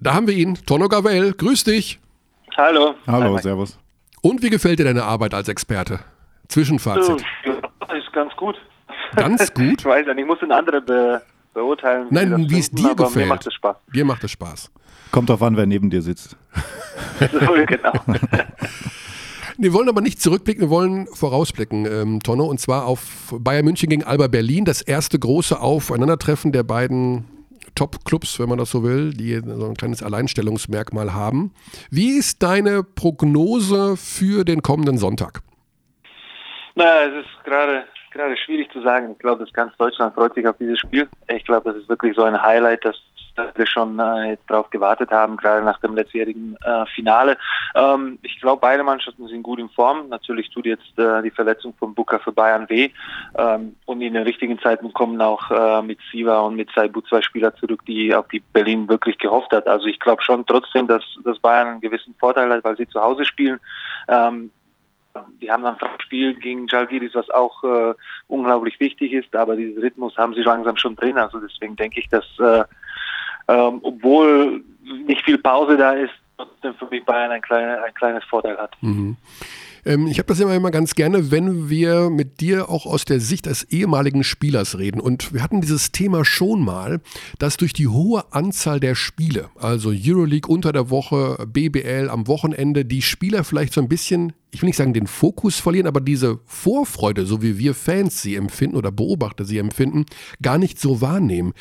Da 0.00 0.14
haben 0.14 0.26
wir 0.26 0.34
ihn, 0.34 0.54
Tonno 0.66 0.88
Gavel. 0.88 1.32
Grüß 1.32 1.64
dich. 1.64 1.98
Hallo. 2.56 2.94
Hallo, 3.06 3.36
Hi, 3.36 3.42
servus. 3.42 3.78
Und 4.22 4.42
wie 4.42 4.50
gefällt 4.50 4.78
dir 4.78 4.84
deine 4.84 5.04
Arbeit 5.04 5.34
als 5.34 5.48
Experte? 5.48 6.00
Zwischenfazit. 6.48 7.22
Ja, 7.44 7.96
ist 7.96 8.12
ganz 8.12 8.34
gut. 8.36 8.56
Ganz 9.14 9.52
gut. 9.54 9.80
Ich 9.80 9.84
weiß 9.84 10.06
ja 10.06 10.14
nicht, 10.14 10.22
ich 10.22 10.28
muss 10.28 10.38
den 10.40 10.52
anderen 10.52 10.84
be 10.84 11.22
beurteilen. 11.54 12.06
Nein, 12.10 12.50
wie 12.50 12.58
es 12.58 12.70
dir 12.70 12.94
gefällt. 12.94 13.16
Mir 13.16 13.26
macht 13.26 13.46
es 13.46 13.54
Spaß. 13.54 13.76
Dir 13.94 14.04
macht 14.04 14.24
es 14.24 14.30
Spaß. 14.30 14.70
Kommt 15.10 15.30
drauf 15.30 15.42
an, 15.42 15.56
wer 15.56 15.66
neben 15.66 15.90
dir 15.90 16.02
sitzt. 16.02 16.36
Genau. 17.18 17.92
Wir 19.58 19.72
wollen 19.72 19.88
aber 19.88 20.02
nicht 20.02 20.20
zurückblicken, 20.20 20.64
wir 20.64 20.70
wollen 20.70 21.06
vorausblicken, 21.06 21.86
ähm, 21.86 22.22
Tonno, 22.22 22.44
und 22.44 22.60
zwar 22.60 22.84
auf 22.84 23.34
Bayern 23.38 23.64
München 23.64 23.88
gegen 23.88 24.04
Alba 24.04 24.26
Berlin, 24.26 24.66
das 24.66 24.82
erste 24.82 25.18
große 25.18 25.58
Aufeinandertreffen 25.58 26.52
der 26.52 26.62
beiden 26.62 27.24
Top-Clubs, 27.74 28.38
wenn 28.38 28.50
man 28.50 28.58
das 28.58 28.70
so 28.70 28.82
will, 28.82 29.14
die 29.14 29.40
so 29.42 29.66
ein 29.66 29.74
kleines 29.74 30.02
Alleinstellungsmerkmal 30.02 31.14
haben. 31.14 31.54
Wie 31.90 32.18
ist 32.18 32.42
deine 32.42 32.82
Prognose 32.82 33.96
für 33.96 34.44
den 34.44 34.60
kommenden 34.60 34.98
Sonntag? 34.98 35.40
naja, 36.76 37.08
es 37.08 37.24
ist 37.24 37.44
gerade 37.44 37.84
gerade 38.12 38.36
schwierig 38.36 38.70
zu 38.72 38.82
sagen. 38.82 39.12
Ich 39.12 39.18
glaube, 39.18 39.44
dass 39.44 39.52
ganz 39.52 39.76
Deutschland 39.76 40.14
freut 40.14 40.34
sich 40.34 40.46
auf 40.46 40.56
dieses 40.58 40.78
Spiel. 40.78 41.08
Ich 41.28 41.44
glaube, 41.44 41.70
das 41.72 41.82
ist 41.82 41.88
wirklich 41.88 42.14
so 42.14 42.22
ein 42.22 42.40
Highlight, 42.40 42.84
dass 42.84 42.96
dass 43.36 43.56
wir 43.56 43.66
schon 43.66 43.98
äh, 43.98 44.36
darauf 44.48 44.70
gewartet 44.70 45.10
haben, 45.10 45.36
gerade 45.36 45.64
nach 45.64 45.78
dem 45.80 45.94
letztjährigen 45.94 46.56
äh, 46.64 46.86
Finale. 46.94 47.36
Ähm, 47.74 48.18
ich 48.22 48.40
glaube, 48.40 48.60
beide 48.60 48.82
Mannschaften 48.82 49.28
sind 49.28 49.42
gut 49.42 49.58
in 49.58 49.68
Form. 49.68 50.08
Natürlich 50.08 50.50
tut 50.50 50.66
jetzt 50.66 50.98
äh, 50.98 51.22
die 51.22 51.30
Verletzung 51.30 51.74
von 51.78 51.94
Booker 51.94 52.18
für 52.20 52.32
Bayern 52.32 52.68
weh. 52.68 52.90
Ähm, 53.36 53.76
und 53.84 54.00
in 54.00 54.14
den 54.14 54.22
richtigen 54.22 54.58
Zeiten 54.60 54.92
kommen 54.92 55.20
auch 55.20 55.50
äh, 55.50 55.82
mit 55.82 55.98
Siva 56.10 56.40
und 56.40 56.56
mit 56.56 56.70
Saibu 56.74 57.00
zwei 57.02 57.22
Spieler 57.22 57.54
zurück, 57.56 57.84
die 57.86 58.14
auf 58.14 58.28
die 58.28 58.40
Berlin 58.40 58.88
wirklich 58.88 59.18
gehofft 59.18 59.52
hat. 59.52 59.66
Also 59.66 59.86
ich 59.86 60.00
glaube 60.00 60.22
schon 60.22 60.46
trotzdem, 60.46 60.86
dass, 60.86 61.04
dass 61.24 61.38
Bayern 61.38 61.68
einen 61.68 61.80
gewissen 61.80 62.14
Vorteil 62.18 62.50
hat, 62.50 62.64
weil 62.64 62.76
sie 62.76 62.88
zu 62.88 63.00
Hause 63.00 63.24
spielen. 63.24 63.60
Ähm, 64.08 64.50
die 65.40 65.50
haben 65.50 65.62
dann 65.62 65.78
ein 65.80 66.00
Spiel 66.00 66.34
gegen 66.34 66.66
Jalgiris, 66.66 67.14
was 67.14 67.30
auch 67.30 67.62
äh, 67.64 67.94
unglaublich 68.28 68.78
wichtig 68.80 69.12
ist, 69.12 69.34
aber 69.34 69.56
diesen 69.56 69.80
Rhythmus 69.80 70.16
haben 70.16 70.34
sie 70.34 70.42
langsam 70.42 70.76
schon 70.76 70.96
drin. 70.96 71.18
Also 71.18 71.38
deswegen 71.38 71.76
denke 71.76 72.00
ich, 72.00 72.08
dass 72.08 72.24
äh, 72.38 72.64
ähm, 73.48 73.80
obwohl 73.82 74.64
nicht 75.06 75.24
viel 75.24 75.38
Pause 75.38 75.76
da 75.76 75.92
ist, 75.92 76.12
trotzdem 76.36 76.74
für 76.74 76.86
mich 76.86 77.04
Bayern 77.04 77.30
ein, 77.30 77.42
kleine, 77.42 77.82
ein 77.82 77.94
kleines 77.94 78.24
Vorteil 78.24 78.56
hat. 78.58 78.76
Mhm. 78.80 79.16
Ähm, 79.86 80.08
ich 80.08 80.18
habe 80.18 80.26
das 80.26 80.40
immer, 80.40 80.54
immer 80.54 80.70
ganz 80.70 80.94
gerne, 80.94 81.30
wenn 81.30 81.70
wir 81.70 82.10
mit 82.10 82.40
dir 82.40 82.68
auch 82.68 82.84
aus 82.86 83.04
der 83.04 83.20
Sicht 83.20 83.46
des 83.46 83.62
ehemaligen 83.64 84.24
Spielers 84.24 84.78
reden. 84.78 85.00
Und 85.00 85.32
wir 85.32 85.42
hatten 85.42 85.60
dieses 85.60 85.92
Thema 85.92 86.24
schon 86.24 86.62
mal, 86.62 87.00
dass 87.38 87.56
durch 87.56 87.72
die 87.72 87.88
hohe 87.88 88.24
Anzahl 88.32 88.80
der 88.80 88.94
Spiele, 88.96 89.48
also 89.54 89.90
Euroleague 89.90 90.52
unter 90.52 90.72
der 90.72 90.90
Woche, 90.90 91.46
BBL 91.46 92.10
am 92.10 92.26
Wochenende, 92.26 92.84
die 92.84 93.02
Spieler 93.02 93.44
vielleicht 93.44 93.72
so 93.72 93.80
ein 93.80 93.88
bisschen, 93.88 94.32
ich 94.50 94.60
will 94.60 94.66
nicht 94.66 94.76
sagen 94.76 94.92
den 94.92 95.06
Fokus 95.06 95.60
verlieren, 95.60 95.86
aber 95.86 96.00
diese 96.00 96.40
Vorfreude, 96.44 97.24
so 97.24 97.42
wie 97.42 97.58
wir 97.58 97.74
Fans 97.74 98.20
sie 98.20 98.34
empfinden 98.34 98.76
oder 98.76 98.90
Beobachter 98.90 99.44
sie 99.44 99.58
empfinden, 99.58 100.04
gar 100.42 100.58
nicht 100.58 100.80
so 100.80 101.00
wahrnehmen 101.00 101.54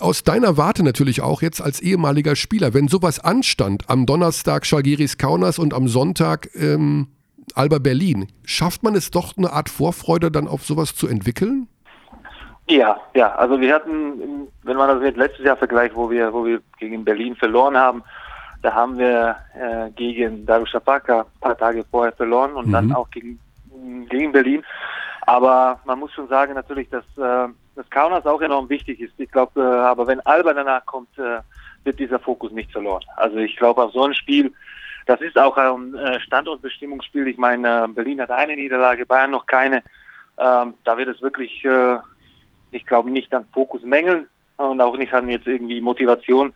aus 0.00 0.24
deiner 0.24 0.56
Warte 0.56 0.82
natürlich 0.82 1.20
auch 1.22 1.42
jetzt 1.42 1.60
als 1.60 1.80
ehemaliger 1.80 2.36
Spieler, 2.36 2.74
wenn 2.74 2.88
sowas 2.88 3.20
anstand, 3.20 3.88
am 3.88 4.06
Donnerstag 4.06 4.66
Schalgiris 4.66 5.18
Kaunas 5.18 5.58
und 5.58 5.74
am 5.74 5.88
Sonntag 5.88 6.48
ähm, 6.54 7.08
Alba 7.54 7.78
Berlin, 7.78 8.28
schafft 8.44 8.82
man 8.82 8.94
es 8.94 9.10
doch 9.10 9.36
eine 9.36 9.52
Art 9.52 9.68
Vorfreude 9.68 10.30
dann 10.30 10.48
auf 10.48 10.64
sowas 10.64 10.94
zu 10.94 11.06
entwickeln? 11.06 11.68
Ja, 12.68 12.98
ja, 13.14 13.34
also 13.34 13.60
wir 13.60 13.74
hatten, 13.74 14.48
wenn 14.62 14.76
man 14.76 14.88
das 14.88 15.00
mit 15.00 15.16
letztes 15.16 15.44
Jahr 15.44 15.56
vergleicht, 15.56 15.94
wo 15.94 16.10
wir, 16.10 16.32
wo 16.32 16.46
wir 16.46 16.60
gegen 16.78 17.04
Berlin 17.04 17.36
verloren 17.36 17.76
haben, 17.76 18.02
da 18.62 18.72
haben 18.72 18.96
wir 18.96 19.36
äh, 19.54 19.90
gegen 19.90 20.46
Darussafaka 20.46 21.20
ein 21.20 21.40
paar 21.40 21.58
Tage 21.58 21.84
vorher 21.90 22.12
verloren 22.12 22.54
und 22.54 22.68
Mhm. 22.68 22.72
dann 22.72 22.92
auch 22.92 23.10
gegen, 23.10 23.38
gegen 24.08 24.32
Berlin. 24.32 24.64
Aber 25.26 25.80
man 25.84 25.98
muss 25.98 26.12
schon 26.12 26.28
sagen 26.28 26.54
natürlich, 26.54 26.88
dass, 26.88 27.04
äh, 27.18 27.52
dass 27.76 27.88
Kaunas 27.90 28.26
auch 28.26 28.40
enorm 28.40 28.68
wichtig 28.68 29.00
ist. 29.00 29.14
Ich 29.18 29.30
glaube, 29.30 29.60
äh, 29.60 29.64
aber 29.64 30.06
wenn 30.06 30.20
Alba 30.20 30.54
danach 30.54 30.84
kommt, 30.86 31.18
äh, 31.18 31.40
wird 31.84 31.98
dieser 31.98 32.18
Fokus 32.18 32.52
nicht 32.52 32.72
verloren. 32.72 33.04
Also 33.16 33.36
ich 33.38 33.56
glaube, 33.56 33.82
auf 33.82 33.92
so 33.92 34.04
ein 34.04 34.14
Spiel, 34.14 34.52
das 35.06 35.20
ist 35.20 35.38
auch 35.38 35.56
ein 35.56 35.94
äh, 35.94 36.20
Standortbestimmungsspiel. 36.20 37.28
Ich 37.28 37.36
meine, 37.36 37.84
äh, 37.84 37.88
Berlin 37.88 38.20
hat 38.20 38.30
eine 38.30 38.56
Niederlage, 38.56 39.06
Bayern 39.06 39.32
noch 39.32 39.46
keine. 39.46 39.82
Ähm, 40.38 40.74
da 40.84 40.96
wird 40.96 41.08
es 41.08 41.20
wirklich, 41.20 41.64
äh, 41.64 41.98
ich 42.70 42.86
glaube, 42.86 43.10
nicht 43.10 43.32
an 43.34 43.46
Fokus 43.52 43.82
mängeln 43.82 44.26
und 44.56 44.80
auch 44.80 44.96
nicht 44.96 45.12
an 45.12 45.28
jetzt 45.28 45.46
irgendwie 45.46 45.80
Motivation, 45.80 46.52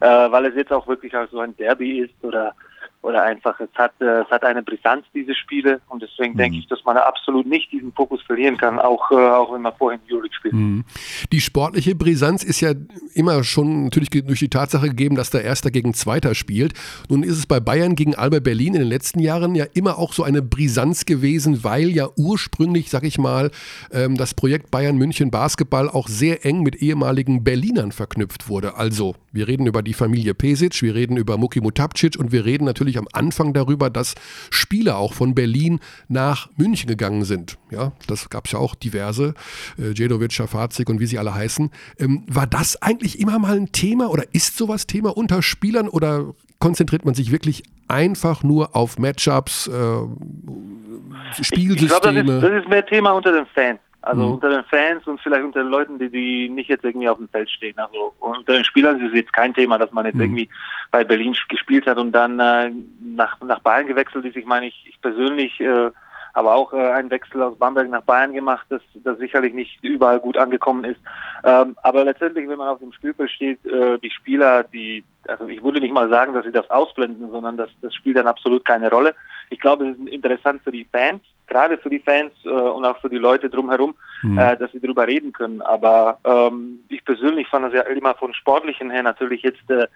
äh, 0.00 0.06
weil 0.06 0.46
es 0.46 0.54
jetzt 0.54 0.72
auch 0.72 0.86
wirklich 0.86 1.16
auch 1.16 1.28
so 1.30 1.40
ein 1.40 1.56
Derby 1.56 2.00
ist 2.00 2.14
oder 2.22 2.54
oder 3.02 3.22
einfach 3.22 3.60
es 3.60 3.68
hat 3.74 3.92
äh, 4.00 4.22
es 4.22 4.30
hat 4.30 4.44
eine 4.44 4.62
Brisanz 4.62 5.04
diese 5.14 5.34
Spiele 5.34 5.80
und 5.88 6.02
deswegen 6.02 6.36
denke 6.36 6.58
ich, 6.58 6.66
dass 6.66 6.84
man 6.84 6.96
absolut 6.96 7.46
nicht 7.46 7.70
diesen 7.70 7.92
Fokus 7.92 8.20
verlieren 8.22 8.56
kann, 8.56 8.78
auch 8.78 9.10
äh, 9.10 9.14
auch 9.14 9.52
wenn 9.52 9.62
man 9.62 9.72
vorhin 9.76 10.00
Euroleague 10.10 10.34
spielt. 10.34 10.54
Mhm. 10.54 10.84
Die 11.32 11.40
sportliche 11.40 11.94
Brisanz 11.94 12.42
ist 12.42 12.60
ja 12.60 12.72
immer 13.14 13.44
schon 13.44 13.84
natürlich 13.84 14.10
durch 14.10 14.40
die 14.40 14.48
Tatsache 14.48 14.88
gegeben, 14.88 15.16
dass 15.16 15.30
der 15.30 15.44
Erster 15.44 15.70
gegen 15.70 15.94
Zweiter 15.94 16.34
spielt. 16.34 16.74
Nun 17.08 17.22
ist 17.22 17.38
es 17.38 17.46
bei 17.46 17.60
Bayern 17.60 17.94
gegen 17.94 18.14
Alba 18.14 18.40
Berlin 18.40 18.74
in 18.74 18.80
den 18.80 18.88
letzten 18.88 19.20
Jahren 19.20 19.54
ja 19.54 19.66
immer 19.74 19.98
auch 19.98 20.12
so 20.12 20.22
eine 20.24 20.42
Brisanz 20.42 21.06
gewesen, 21.06 21.64
weil 21.64 21.88
ja 21.88 22.08
ursprünglich, 22.16 22.90
sag 22.90 23.04
ich 23.04 23.18
mal, 23.18 23.50
ähm, 23.92 24.16
das 24.16 24.34
Projekt 24.34 24.70
Bayern 24.70 24.96
München 24.96 25.30
Basketball 25.30 25.88
auch 25.88 26.08
sehr 26.08 26.44
eng 26.44 26.62
mit 26.62 26.76
ehemaligen 26.76 27.44
Berlinern 27.44 27.92
verknüpft 27.92 28.48
wurde. 28.48 28.76
Also, 28.76 29.14
wir 29.32 29.48
reden 29.48 29.66
über 29.66 29.82
die 29.82 29.94
Familie 29.94 30.34
Pesic, 30.34 30.82
wir 30.82 30.94
reden 30.94 31.16
über 31.16 31.36
Muki 31.36 31.60
Mutapcic 31.60 32.18
und 32.18 32.32
wir 32.32 32.44
reden 32.44 32.64
natürlich 32.64 32.87
am 32.96 33.08
Anfang 33.12 33.52
darüber, 33.52 33.90
dass 33.90 34.14
Spieler 34.50 34.96
auch 34.96 35.12
von 35.12 35.34
Berlin 35.34 35.80
nach 36.08 36.48
München 36.56 36.88
gegangen 36.88 37.24
sind. 37.24 37.58
Ja, 37.70 37.92
das 38.06 38.30
gab 38.30 38.46
es 38.46 38.52
ja 38.52 38.58
auch 38.58 38.74
diverse, 38.74 39.34
äh, 39.76 39.92
Djedovic, 39.92 40.32
Schafazik 40.32 40.88
und 40.88 41.00
wie 41.00 41.06
sie 41.06 41.18
alle 41.18 41.34
heißen. 41.34 41.70
Ähm, 41.98 42.24
war 42.26 42.46
das 42.46 42.80
eigentlich 42.80 43.18
immer 43.18 43.38
mal 43.38 43.56
ein 43.56 43.72
Thema 43.72 44.08
oder 44.08 44.24
ist 44.32 44.56
sowas 44.56 44.86
Thema 44.86 45.16
unter 45.16 45.42
Spielern 45.42 45.88
oder 45.88 46.32
konzentriert 46.60 47.04
man 47.04 47.14
sich 47.14 47.30
wirklich 47.30 47.64
einfach 47.88 48.42
nur 48.42 48.74
auf 48.74 48.98
Matchups, 48.98 49.68
äh, 49.68 51.42
Spielsysteme? 51.42 51.74
Ich 51.74 51.88
glaube, 51.88 52.24
das 52.24 52.40
das 52.50 52.62
ist 52.62 52.68
mehr 52.68 52.86
Thema 52.86 53.12
unter 53.12 53.32
den 53.32 53.46
Fans. 53.46 53.80
Also 54.00 54.22
Mhm. 54.22 54.32
unter 54.34 54.50
den 54.50 54.64
Fans 54.64 55.06
und 55.06 55.20
vielleicht 55.20 55.44
unter 55.44 55.60
den 55.62 55.70
Leuten, 55.70 55.98
die, 55.98 56.08
die 56.08 56.48
nicht 56.48 56.68
jetzt 56.70 56.84
irgendwie 56.84 57.08
auf 57.08 57.18
dem 57.18 57.28
Feld 57.28 57.50
stehen. 57.50 57.76
Also 57.78 58.14
unter 58.20 58.52
den 58.52 58.64
Spielern 58.64 59.00
ist 59.00 59.08
es 59.08 59.14
jetzt 59.16 59.32
kein 59.32 59.52
Thema, 59.54 59.76
dass 59.76 59.90
man 59.92 60.06
jetzt 60.06 60.14
Mhm. 60.16 60.22
irgendwie 60.22 60.48
bei 60.90 61.02
Berlin 61.04 61.36
gespielt 61.48 61.86
hat 61.86 61.98
und 61.98 62.12
dann 62.12 62.38
äh, 62.38 62.70
nach, 63.00 63.40
nach 63.40 63.60
Bayern 63.60 63.86
gewechselt 63.88 64.24
ist. 64.24 64.36
Ich 64.36 64.46
meine, 64.46 64.66
ich, 64.68 64.86
ich 64.88 65.00
persönlich 65.00 65.58
äh, 65.60 65.90
habe 66.34 66.52
auch 66.52 66.72
äh, 66.72 66.92
einen 66.92 67.10
Wechsel 67.10 67.42
aus 67.42 67.58
Bamberg 67.58 67.88
nach 67.90 68.02
Bayern 68.02 68.32
gemacht, 68.32 68.66
das, 68.68 68.82
das 69.02 69.18
sicherlich 69.18 69.52
nicht 69.52 69.82
überall 69.82 70.20
gut 70.20 70.36
angekommen 70.36 70.84
ist. 70.84 71.00
Ähm, 71.42 71.76
aber 71.82 72.04
letztendlich, 72.04 72.48
wenn 72.48 72.58
man 72.58 72.68
auf 72.68 72.78
dem 72.78 72.92
Spielfeld 72.92 73.30
steht, 73.30 73.66
äh, 73.66 73.98
die 73.98 74.10
Spieler, 74.10 74.62
die, 74.62 75.02
also 75.26 75.48
ich 75.48 75.62
würde 75.62 75.80
nicht 75.80 75.92
mal 75.92 76.08
sagen, 76.08 76.34
dass 76.34 76.44
sie 76.44 76.52
das 76.52 76.70
ausblenden, 76.70 77.30
sondern 77.30 77.56
das, 77.56 77.70
das 77.82 77.92
spielt 77.94 78.16
dann 78.16 78.28
absolut 78.28 78.64
keine 78.64 78.90
Rolle. 78.90 79.16
Ich 79.50 79.58
glaube, 79.58 79.88
es 79.88 79.98
ist 79.98 80.08
interessant 80.08 80.62
für 80.62 80.70
die 80.70 80.84
Fans, 80.84 81.22
gerade 81.48 81.78
für 81.78 81.90
die 81.90 81.98
Fans 81.98 82.32
äh, 82.44 82.48
und 82.48 82.84
auch 82.84 82.98
für 83.00 83.08
die 83.08 83.18
Leute 83.18 83.50
drumherum, 83.50 83.94
Mhm. 84.22 84.38
äh, 84.38 84.56
dass 84.56 84.72
sie 84.72 84.80
darüber 84.80 85.06
reden 85.06 85.32
können. 85.32 85.62
Aber 85.62 86.18
ähm, 86.24 86.80
ich 86.88 87.04
persönlich 87.04 87.48
fand 87.48 87.66
das 87.66 87.72
ja 87.72 87.82
immer 87.82 88.14
von 88.14 88.34
sportlichen 88.34 88.90
her 88.90 89.02
natürlich 89.02 89.42
jetzt 89.42 89.70
äh, 89.70 89.86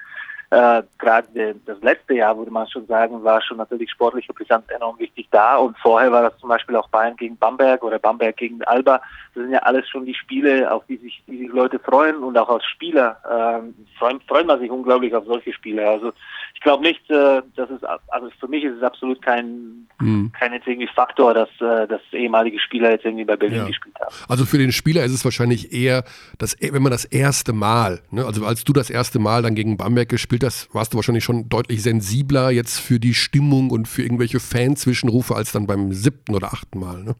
äh, 0.52 0.82
gerade 0.98 1.54
das 1.64 1.80
letzte 1.80 2.12
Jahr, 2.14 2.36
würde 2.36 2.50
man 2.50 2.68
schon 2.68 2.86
sagen, 2.86 3.24
war 3.24 3.40
schon 3.40 3.56
natürlich 3.56 3.90
sportliche 3.90 4.34
Brisanz 4.34 4.64
enorm 4.68 4.98
wichtig 4.98 5.26
da. 5.30 5.56
Und 5.56 5.78
vorher 5.78 6.12
war 6.12 6.22
das 6.28 6.38
zum 6.38 6.50
Beispiel 6.50 6.76
auch 6.76 6.88
Bayern 6.90 7.16
gegen 7.16 7.38
Bamberg 7.38 7.82
oder 7.82 7.98
Bamberg 7.98 8.36
gegen 8.36 8.62
Alba. 8.64 9.00
Das 9.34 9.44
sind 9.44 9.52
ja 9.52 9.60
alles 9.60 9.88
schon 9.88 10.04
die 10.04 10.14
Spiele, 10.14 10.70
auf 10.70 10.84
die 10.86 10.98
sich, 10.98 11.22
die 11.26 11.38
sich 11.38 11.48
Leute 11.48 11.78
freuen 11.78 12.16
und 12.22 12.36
auch 12.36 12.50
als 12.50 12.66
Spieler 12.66 13.16
ähm, 13.30 13.74
freuen, 13.98 14.20
freuen 14.28 14.46
man 14.46 14.60
sich 14.60 14.70
unglaublich 14.70 15.14
auf 15.14 15.24
solche 15.24 15.54
Spiele. 15.54 15.88
Also 15.88 16.12
ich 16.54 16.60
glaube 16.60 16.82
nicht, 16.82 17.10
äh, 17.10 17.40
dass 17.56 17.70
es, 17.70 17.82
also 18.08 18.28
für 18.38 18.48
mich 18.48 18.62
ist 18.64 18.76
es 18.76 18.82
absolut 18.82 19.22
kein, 19.22 19.88
Mhm. 20.00 20.32
kein 20.32 20.52
jetzt 20.52 20.66
irgendwie 20.66 20.88
Faktor, 20.92 21.32
dass, 21.32 21.48
äh, 21.60 21.86
dass 21.86 22.00
ehemalige 22.12 22.58
Spieler 22.58 22.90
jetzt 22.90 23.04
irgendwie 23.04 23.24
bei 23.24 23.36
Berlin 23.36 23.58
Ja. 23.58 23.66
gespielt 23.66 23.94
haben. 24.00 24.12
Also 24.28 24.44
für 24.44 24.58
den 24.58 24.72
Spieler 24.72 25.04
ist 25.04 25.12
es 25.12 25.24
wahrscheinlich 25.24 25.72
eher, 25.72 26.02
das, 26.38 26.56
wenn 26.60 26.82
man 26.82 26.90
das 26.90 27.04
erste 27.04 27.52
Mal, 27.52 28.00
ne, 28.10 28.24
also 28.26 28.44
als 28.44 28.64
du 28.64 28.72
das 28.72 28.90
erste 28.90 29.20
Mal 29.20 29.42
dann 29.42 29.54
gegen 29.54 29.76
Bamberg 29.76 30.08
gespielt 30.08 30.41
hast, 30.42 30.74
warst 30.74 30.92
du 30.92 30.96
wahrscheinlich 30.96 31.24
schon 31.24 31.48
deutlich 31.48 31.82
sensibler 31.82 32.50
jetzt 32.50 32.78
für 32.78 32.98
die 32.98 33.14
Stimmung 33.14 33.70
und 33.70 33.88
für 33.88 34.02
irgendwelche 34.02 34.40
Fan-Zwischenrufe 34.40 35.34
als 35.34 35.52
dann 35.52 35.66
beim 35.66 35.92
siebten 35.92 36.34
oder 36.34 36.48
achten 36.48 36.78
Mal. 36.78 37.02
Ne? 37.02 37.14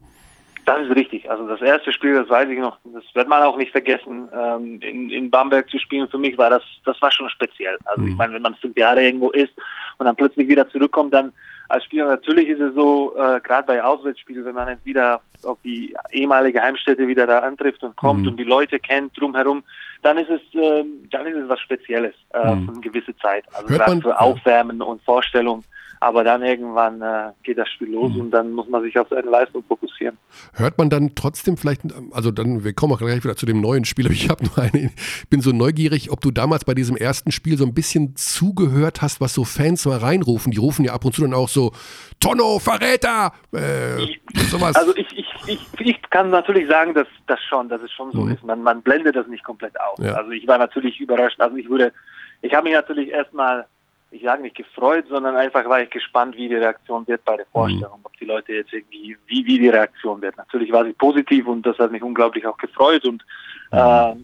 Das 0.65 0.81
ist 0.81 0.95
richtig. 0.95 1.29
Also 1.29 1.47
das 1.47 1.61
erste 1.61 1.91
Spiel, 1.91 2.13
das 2.13 2.29
weiß 2.29 2.49
ich 2.49 2.59
noch, 2.59 2.77
das 2.85 3.03
wird 3.13 3.27
man 3.27 3.43
auch 3.43 3.57
nicht 3.57 3.71
vergessen, 3.71 4.29
ähm, 4.33 4.79
in, 4.81 5.09
in 5.09 5.29
Bamberg 5.29 5.69
zu 5.69 5.77
spielen. 5.77 6.07
Für 6.07 6.17
mich 6.17 6.37
war 6.37 6.49
das, 6.49 6.63
das 6.85 7.01
war 7.01 7.11
schon 7.11 7.29
speziell. 7.29 7.77
Also 7.85 8.01
mhm. 8.01 8.09
ich 8.09 8.15
meine, 8.15 8.33
wenn 8.33 8.41
man 8.41 8.55
fünf 8.55 8.77
Jahre 8.77 9.03
irgendwo 9.03 9.31
ist 9.31 9.51
und 9.97 10.05
dann 10.05 10.15
plötzlich 10.15 10.47
wieder 10.47 10.69
zurückkommt, 10.69 11.13
dann 11.13 11.33
als 11.69 11.85
Spieler 11.85 12.07
natürlich 12.07 12.49
ist 12.49 12.61
es 12.61 12.73
so, 12.75 13.13
äh, 13.17 13.41
gerade 13.41 13.65
bei 13.65 13.83
Auswärtsspielen, 13.83 14.45
wenn 14.45 14.55
man 14.55 14.69
jetzt 14.69 14.85
wieder 14.85 15.21
auf 15.43 15.57
die 15.63 15.95
ehemalige 16.11 16.61
Heimstätte 16.61 17.07
wieder 17.07 17.27
da 17.27 17.39
antrifft 17.39 17.83
und 17.83 17.95
kommt 17.95 18.21
mhm. 18.21 18.29
und 18.29 18.37
die 18.37 18.43
Leute 18.43 18.79
kennt 18.79 19.19
drumherum, 19.19 19.63
dann 20.03 20.17
ist 20.17 20.29
es, 20.29 20.41
äh, 20.53 20.83
dann 21.11 21.25
ist 21.27 21.37
es 21.37 21.49
was 21.49 21.59
Spezielles 21.59 22.13
äh, 22.33 22.55
mhm. 22.55 22.65
für 22.65 22.71
eine 22.73 22.81
gewisse 22.81 23.15
Zeit. 23.17 23.45
Also 23.53 23.67
gerade 23.67 24.01
für 24.01 24.19
Aufwärmen 24.19 24.81
und 24.81 25.01
Vorstellung. 25.03 25.63
Aber 26.03 26.25
dann 26.25 26.43
irgendwann 26.43 27.01
äh, 27.01 27.31
geht 27.43 27.57
das 27.57 27.69
Spiel 27.69 27.89
los 27.93 28.13
mhm. 28.13 28.19
und 28.19 28.31
dann 28.31 28.51
muss 28.51 28.67
man 28.67 28.83
sich 28.83 28.99
auf 28.99 29.07
seine 29.09 29.29
Leistung 29.29 29.63
fokussieren. 29.63 30.17
Hört 30.51 30.77
man 30.77 30.89
dann 30.89 31.15
trotzdem 31.15 31.55
vielleicht, 31.55 31.81
also 32.11 32.29
dann, 32.29 32.65
wir 32.65 32.73
kommen 32.73 32.91
auch 32.91 32.97
gleich 32.97 33.23
wieder 33.23 33.37
zu 33.37 33.45
dem 33.45 33.61
neuen 33.61 33.85
Spiel, 33.85 34.07
aber 34.07 34.13
ich 34.13 34.29
habe 34.29 34.43
nur 34.43 34.57
eine, 34.57 34.91
bin 35.29 35.39
so 35.39 35.51
neugierig, 35.51 36.11
ob 36.11 36.19
du 36.19 36.31
damals 36.31 36.65
bei 36.65 36.73
diesem 36.73 36.97
ersten 36.97 37.31
Spiel 37.31 37.57
so 37.57 37.65
ein 37.65 37.73
bisschen 37.73 38.17
zugehört 38.17 39.01
hast, 39.01 39.21
was 39.21 39.33
so 39.33 39.45
Fans 39.45 39.85
mal 39.85 39.97
reinrufen. 39.97 40.51
Die 40.51 40.57
rufen 40.57 40.83
ja 40.83 40.93
ab 40.93 41.05
und 41.05 41.15
zu 41.15 41.21
dann 41.21 41.33
auch 41.33 41.47
so, 41.47 41.71
Tonno, 42.19 42.59
Verräter! 42.59 43.31
Äh, 43.53 44.05
sowas. 44.49 44.75
Also 44.75 44.93
ich, 44.97 45.07
ich, 45.17 45.27
ich, 45.47 45.59
ich 45.79 46.01
kann 46.09 46.29
natürlich 46.31 46.67
sagen, 46.67 46.93
dass 46.93 47.07
das 47.27 47.39
schon, 47.47 47.69
dass 47.69 47.81
es 47.81 47.91
schon 47.91 48.11
so 48.11 48.21
mhm. 48.21 48.33
ist. 48.33 48.43
Man, 48.43 48.61
man 48.61 48.81
blendet 48.81 49.15
das 49.15 49.27
nicht 49.27 49.43
komplett 49.43 49.79
aus. 49.79 49.92
Ja. 49.99 50.13
Also 50.13 50.31
ich 50.31 50.47
war 50.47 50.57
natürlich 50.57 50.99
überrascht. 50.99 51.39
Also 51.39 51.55
ich 51.55 51.69
würde, 51.69 51.93
ich 52.41 52.53
habe 52.53 52.65
mich 52.65 52.73
natürlich 52.73 53.09
erstmal 53.09 53.65
ich 54.13 54.21
sage 54.21 54.43
nicht 54.43 54.55
gefreut, 54.55 55.05
sondern 55.09 55.35
einfach 55.35 55.67
war 55.67 55.81
ich 55.81 55.89
gespannt, 55.89 56.35
wie 56.37 56.47
die 56.47 56.55
Reaktion 56.55 57.07
wird 57.07 57.25
bei 57.25 57.35
der 57.35 57.47
Vorstellung, 57.47 57.99
mhm. 57.99 58.05
ob 58.05 58.17
die 58.17 58.25
Leute 58.25 58.53
jetzt 58.53 58.71
irgendwie, 58.71 59.17
wie, 59.25 59.45
wie 59.45 59.59
die 59.59 59.69
Reaktion 59.69 60.21
wird. 60.21 60.37
Natürlich 60.37 60.71
war 60.71 60.85
sie 60.85 60.93
positiv 60.93 61.47
und 61.47 61.65
das 61.65 61.77
hat 61.79 61.91
mich 61.91 62.03
unglaublich 62.03 62.45
auch 62.45 62.57
gefreut 62.57 63.03
und 63.05 63.23
mhm. 63.71 63.77
äh, 63.79 64.15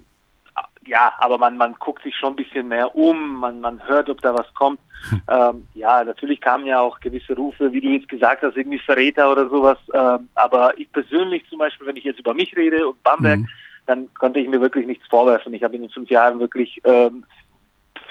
ja, 0.85 1.13
aber 1.19 1.37
man, 1.37 1.57
man 1.57 1.75
guckt 1.75 2.03
sich 2.03 2.15
schon 2.15 2.33
ein 2.33 2.35
bisschen 2.35 2.67
mehr 2.67 2.95
um, 2.95 3.35
man, 3.35 3.61
man 3.61 3.85
hört, 3.87 4.09
ob 4.09 4.21
da 4.21 4.33
was 4.33 4.51
kommt. 4.55 4.79
Hm. 5.09 5.21
Ähm, 5.29 5.67
ja, 5.75 6.03
natürlich 6.03 6.41
kamen 6.41 6.65
ja 6.65 6.79
auch 6.81 6.99
gewisse 6.99 7.35
Rufe, 7.35 7.71
wie 7.71 7.79
du 7.79 7.89
jetzt 7.89 8.09
gesagt 8.09 8.41
hast, 8.41 8.57
irgendwie 8.57 8.79
Verräter 8.79 9.31
oder 9.31 9.47
sowas. 9.49 9.77
Ähm, 9.93 10.29
aber 10.33 10.77
ich 10.79 10.91
persönlich 10.91 11.47
zum 11.47 11.59
Beispiel, 11.59 11.85
wenn 11.85 11.95
ich 11.95 12.05
jetzt 12.05 12.19
über 12.19 12.33
mich 12.33 12.55
rede 12.57 12.87
und 12.87 13.01
Bamberg, 13.03 13.39
mhm. 13.39 13.47
Dann 13.89 14.07
konnte 14.13 14.39
ich 14.39 14.47
mir 14.47 14.61
wirklich 14.61 14.85
nichts 14.85 15.07
vorwerfen. 15.07 15.51
Ich 15.55 15.63
habe 15.63 15.75
in 15.75 15.81
den 15.81 15.89
fünf 15.89 16.11
Jahren 16.11 16.39
wirklich, 16.39 16.79
ähm, 16.83 17.23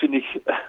finde 0.00 0.18
ich, 0.18 0.24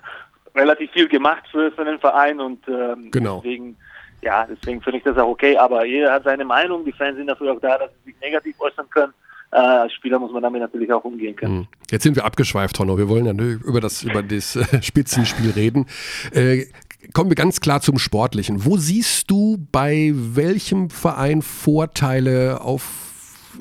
relativ 0.55 0.91
viel 0.91 1.07
gemacht 1.07 1.43
für, 1.51 1.71
für 1.71 1.83
den 1.83 1.97
Verein 1.99 2.39
und 2.39 2.59
ähm, 2.67 3.09
genau. 3.09 3.37
deswegen, 3.37 3.75
ja, 4.21 4.45
deswegen 4.45 4.81
finde 4.81 4.99
ich 4.99 5.03
das 5.03 5.17
auch 5.17 5.29
okay. 5.29 5.57
Aber 5.57 5.83
jeder 5.83 6.13
hat 6.13 6.25
seine 6.25 6.45
Meinung. 6.45 6.85
Die 6.85 6.91
Fans 6.91 7.17
sind 7.17 7.25
dafür 7.25 7.53
auch 7.53 7.59
da, 7.59 7.79
dass 7.79 7.89
sie 8.05 8.11
sich 8.11 8.21
negativ 8.21 8.55
äußern 8.59 8.87
können. 8.91 9.13
Äh, 9.51 9.57
als 9.57 9.93
Spieler 9.93 10.19
muss 10.19 10.31
man 10.31 10.43
damit 10.43 10.61
natürlich 10.61 10.93
auch 10.93 11.03
umgehen 11.03 11.35
können. 11.35 11.61
Hm. 11.61 11.67
Jetzt 11.89 12.03
sind 12.03 12.15
wir 12.15 12.23
abgeschweift, 12.23 12.77
Honno. 12.77 12.99
Wir 12.99 13.09
wollen 13.09 13.25
ja 13.25 13.33
über 13.33 13.81
das, 13.81 14.03
über 14.03 14.21
das 14.21 14.55
äh, 14.55 14.83
Spitzenspiel 14.83 15.49
reden. 15.49 15.87
Äh, 16.33 16.65
kommen 17.13 17.31
wir 17.31 17.35
ganz 17.35 17.61
klar 17.61 17.81
zum 17.81 17.97
Sportlichen. 17.97 18.63
Wo 18.63 18.77
siehst 18.77 19.31
du 19.31 19.57
bei 19.71 20.11
welchem 20.13 20.91
Verein 20.91 21.41
Vorteile 21.41 22.61
auf 22.61 23.08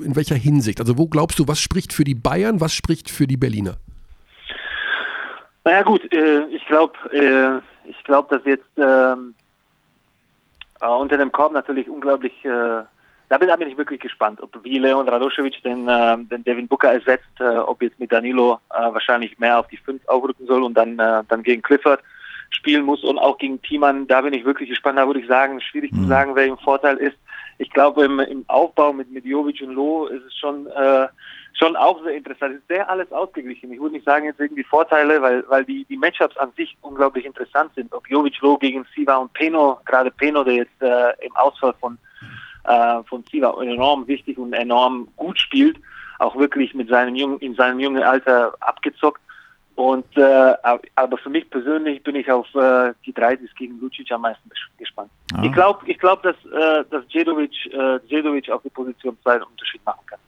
in 0.03 0.15
welcher 0.15 0.35
Hinsicht? 0.35 0.79
Also 0.79 0.97
wo 0.97 1.07
glaubst 1.07 1.39
du, 1.39 1.47
was 1.47 1.59
spricht 1.59 1.93
für 1.93 2.03
die 2.03 2.15
Bayern, 2.15 2.61
was 2.61 2.73
spricht 2.73 3.09
für 3.09 3.27
die 3.27 3.37
Berliner? 3.37 3.77
Naja 5.63 5.83
gut, 5.83 6.11
äh, 6.13 6.45
ich 6.47 6.65
glaube, 6.67 6.93
äh, 7.11 7.89
ich 7.89 8.03
glaube, 8.03 8.35
dass 8.35 8.45
jetzt 8.45 8.69
ähm, 8.77 9.35
äh, 10.81 10.87
unter 10.87 11.17
dem 11.17 11.31
Korb 11.31 11.53
natürlich 11.53 11.89
unglaublich, 11.89 12.33
äh, 12.43 12.83
da 13.29 13.37
bin, 13.37 13.47
da 13.47 13.55
bin 13.55 13.67
ich 13.67 13.77
wirklich 13.77 13.99
gespannt, 13.99 14.41
ob 14.41 14.63
wie 14.63 14.79
Leon 14.79 15.07
Radoschewitsch 15.07 15.61
den, 15.63 15.87
äh, 15.87 16.17
den 16.17 16.43
Devin 16.43 16.67
Booker 16.67 16.93
ersetzt, 16.93 17.39
äh, 17.39 17.57
ob 17.57 17.81
jetzt 17.81 17.99
mit 17.99 18.11
Danilo 18.11 18.59
äh, 18.73 18.93
wahrscheinlich 18.93 19.37
mehr 19.37 19.59
auf 19.59 19.67
die 19.67 19.77
5 19.77 20.07
aufrücken 20.07 20.47
soll 20.47 20.63
und 20.63 20.75
dann, 20.75 20.97
dann 20.97 21.43
gegen 21.43 21.61
Clifford 21.61 22.01
spielen 22.49 22.83
muss 22.83 23.03
und 23.03 23.19
auch 23.19 23.37
gegen 23.37 23.61
Thiemann, 23.61 24.07
da 24.07 24.21
bin 24.21 24.33
ich 24.33 24.45
wirklich 24.45 24.69
gespannt, 24.69 24.97
da 24.97 25.07
würde 25.07 25.19
ich 25.19 25.27
sagen, 25.27 25.61
schwierig 25.61 25.91
mhm. 25.91 26.03
zu 26.03 26.07
sagen, 26.07 26.35
wer 26.35 26.45
im 26.45 26.57
Vorteil 26.57 26.97
ist. 26.97 27.17
Ich 27.59 27.69
glaube, 27.69 28.05
im, 28.05 28.19
im 28.19 28.45
Aufbau 28.47 28.93
mit, 28.93 29.11
mit 29.11 29.25
Jovic 29.25 29.61
und 29.61 29.73
Loh 29.73 30.07
ist 30.07 30.23
es 30.25 30.35
schon 30.35 30.65
äh, 30.67 31.07
schon 31.59 31.75
auch 31.75 32.01
sehr 32.03 32.15
interessant. 32.15 32.55
Es 32.55 32.61
ist 32.61 32.67
sehr 32.67 32.89
alles 32.89 33.11
ausgeglichen. 33.11 33.71
Ich 33.71 33.79
würde 33.79 33.95
nicht 33.95 34.05
sagen 34.05 34.25
jetzt 34.25 34.39
irgendwie 34.39 34.63
Vorteile, 34.63 35.21
weil, 35.21 35.43
weil 35.49 35.65
die, 35.65 35.85
die 35.85 35.97
Matchups 35.97 36.37
an 36.37 36.51
sich 36.55 36.77
unglaublich 36.81 37.25
interessant 37.25 37.71
sind. 37.75 37.93
Ob 37.93 38.09
Jovic 38.09 38.39
Low 38.41 38.57
gegen 38.57 38.85
Siva 38.95 39.17
und 39.17 39.33
Peno, 39.33 39.79
gerade 39.85 40.11
Peno, 40.11 40.43
der 40.43 40.55
jetzt 40.55 40.81
äh, 40.81 41.11
im 41.25 41.35
Ausfall 41.35 41.73
von, 41.79 41.97
äh, 42.63 43.03
von 43.03 43.23
Siva 43.29 43.61
enorm 43.61 44.07
wichtig 44.07 44.37
und 44.37 44.53
enorm 44.53 45.09
gut 45.17 45.37
spielt, 45.37 45.77
auch 46.19 46.35
wirklich 46.37 46.73
mit 46.73 46.89
seinem 46.89 47.15
jungen, 47.15 47.39
in 47.39 47.55
seinem 47.55 47.79
jungen 47.79 48.03
Alter 48.03 48.53
abgezockt. 48.61 49.21
Und 49.79 50.17
äh, 50.17 50.55
aber 50.95 51.17
für 51.19 51.29
mich 51.29 51.49
persönlich 51.49 52.03
bin 52.03 52.13
ich 52.17 52.29
auf 52.29 52.53
äh, 52.53 52.91
die 53.05 53.13
30 53.13 53.55
gegen 53.55 53.79
Lucic 53.79 54.11
am 54.11 54.23
meisten 54.23 54.49
gespannt. 54.77 55.09
Ah. 55.33 55.41
Ich 55.41 55.53
glaube, 55.53 55.89
ich 55.89 55.97
glaube, 55.97 56.21
dass 56.21 56.35
äh, 56.51 56.83
dass 56.91 57.05
Jedovic, 57.07 57.53
äh, 57.71 57.97
Jedovic 58.07 58.49
auf 58.49 58.61
die 58.61 58.69
Position 58.71 59.17
2 59.23 59.35
einen 59.35 59.43
Unterschied 59.43 59.79
machen 59.85 60.01
kann. 60.05 60.19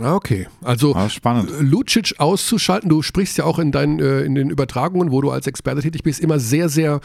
Ah, 0.00 0.16
okay, 0.16 0.48
also 0.64 0.96
ah, 0.96 1.08
spannend. 1.08 1.48
Lucic 1.60 2.18
auszuschalten, 2.18 2.90
du 2.90 3.02
sprichst 3.02 3.38
ja 3.38 3.44
auch 3.44 3.60
in, 3.60 3.70
deinen, 3.70 4.00
äh, 4.00 4.22
in 4.22 4.34
den 4.34 4.50
Übertragungen, 4.50 5.12
wo 5.12 5.20
du 5.20 5.30
als 5.30 5.46
Experte 5.46 5.80
tätig 5.80 6.02
bist, 6.02 6.18
immer 6.18 6.40
sehr, 6.40 6.68
sehr 6.68 7.00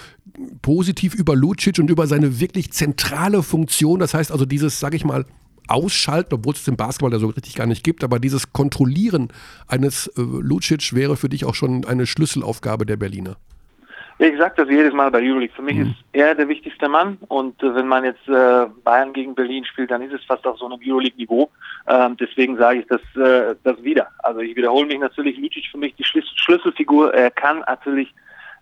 positiv 0.63 1.13
über 1.13 1.35
Lucic 1.35 1.77
und 1.77 1.91
über 1.91 2.07
seine 2.07 2.39
wirklich 2.39 2.73
zentrale 2.73 3.43
Funktion. 3.43 3.99
Das 3.99 4.15
heißt 4.15 4.31
also 4.31 4.45
dieses, 4.47 4.79
sag 4.79 4.95
ich 4.95 5.05
mal, 5.05 5.25
Ausschalten, 5.67 6.35
obwohl 6.35 6.53
es 6.53 6.63
den 6.63 6.77
Basketball 6.77 7.11
ja 7.11 7.19
so 7.19 7.27
richtig 7.27 7.55
gar 7.55 7.67
nicht 7.67 7.83
gibt, 7.83 8.03
aber 8.03 8.19
dieses 8.19 8.53
Kontrollieren 8.53 9.29
eines 9.67 10.07
äh, 10.07 10.21
Lucic 10.21 10.93
wäre 10.93 11.17
für 11.17 11.29
dich 11.29 11.45
auch 11.45 11.55
schon 11.55 11.85
eine 11.85 12.05
Schlüsselaufgabe 12.05 12.85
der 12.85 12.97
Berliner. 12.97 13.37
Ich 14.23 14.37
sage 14.37 14.53
das 14.57 14.69
jedes 14.69 14.93
Mal 14.93 15.09
bei 15.09 15.19
Euroleague. 15.19 15.55
Für 15.55 15.63
mich 15.63 15.77
mhm. 15.77 15.87
ist 15.87 15.95
er 16.13 16.35
der 16.35 16.47
wichtigste 16.47 16.87
Mann 16.87 17.17
und 17.27 17.61
äh, 17.63 17.73
wenn 17.73 17.87
man 17.87 18.03
jetzt 18.03 18.27
äh, 18.27 18.67
Bayern 18.83 19.13
gegen 19.13 19.33
Berlin 19.33 19.65
spielt, 19.65 19.89
dann 19.89 20.03
ist 20.03 20.13
es 20.13 20.23
fast 20.25 20.45
auf 20.45 20.59
so 20.59 20.65
einem 20.65 20.79
Euroleague-Niveau. 20.85 21.49
Ähm, 21.87 22.17
deswegen 22.17 22.55
sage 22.55 22.81
ich 22.81 22.85
das, 22.85 23.01
äh, 23.15 23.55
das 23.63 23.81
wieder. 23.83 24.09
Also 24.19 24.41
ich 24.41 24.55
wiederhole 24.55 24.85
mich 24.85 24.99
natürlich, 24.99 25.37
Lucic 25.39 25.65
für 25.71 25.79
mich 25.79 25.95
die 25.95 26.03
Schlüs 26.03 26.31
Schlüsselfigur. 26.35 27.11
Er 27.15 27.31
kann 27.31 27.61
natürlich, 27.61 28.13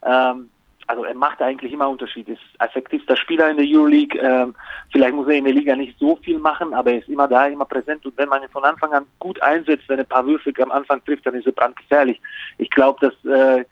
ähm, 0.04 0.50
also 0.90 1.04
er 1.04 1.14
macht 1.14 1.40
eigentlich 1.40 1.72
immer 1.72 1.88
Unterschied. 1.88 2.28
Ist 2.28 2.42
effektivster 2.58 3.16
Spieler 3.16 3.52
in 3.52 3.58
der 3.58 3.66
Euroleague. 3.68 4.20
Ähm, 4.20 4.56
vielleicht 4.92 5.14
muss 5.14 5.28
er 5.28 5.36
in 5.36 5.44
der 5.44 5.54
Liga 5.54 5.76
nicht 5.76 6.00
so 6.00 6.16
viel 6.16 6.40
machen, 6.40 6.74
aber 6.74 6.94
er 6.94 6.98
ist 6.98 7.10
immer 7.10 7.28
da, 7.28 7.46
immer 7.46 7.66
präsent. 7.66 8.04
Und 8.08 8.18
wenn 8.18 8.28
man 8.28 8.42
ihn 8.42 8.50
von 8.50 8.64
Anfang 8.64 8.92
an 8.94 9.06
gut 9.20 9.40
einsetzt, 9.44 9.88
wenn 9.88 10.00
er 10.00 10.06
ein 10.06 10.10
paar 10.10 10.26
Würfel 10.26 10.52
am 10.60 10.72
Anfang 10.72 11.06
trifft, 11.06 11.28
dann 11.28 11.36
ist 11.36 11.46
er 11.46 11.52
brandgefährlich. 11.52 12.20
Ich 12.58 12.72
glaube, 12.72 13.00
dass 13.02 13.32
äh, 13.32 13.66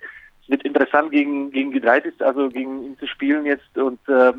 wird 0.48 0.62
interessant 0.64 1.10
gegen, 1.10 1.50
gegen 1.50 1.72
Gedreitis, 1.72 2.14
also 2.20 2.50
gegen 2.50 2.84
ihn 2.84 3.00
zu 3.00 3.08
spielen 3.08 3.48
jetzt. 3.48 3.76
Und 3.76 4.00
äh, 4.08 4.34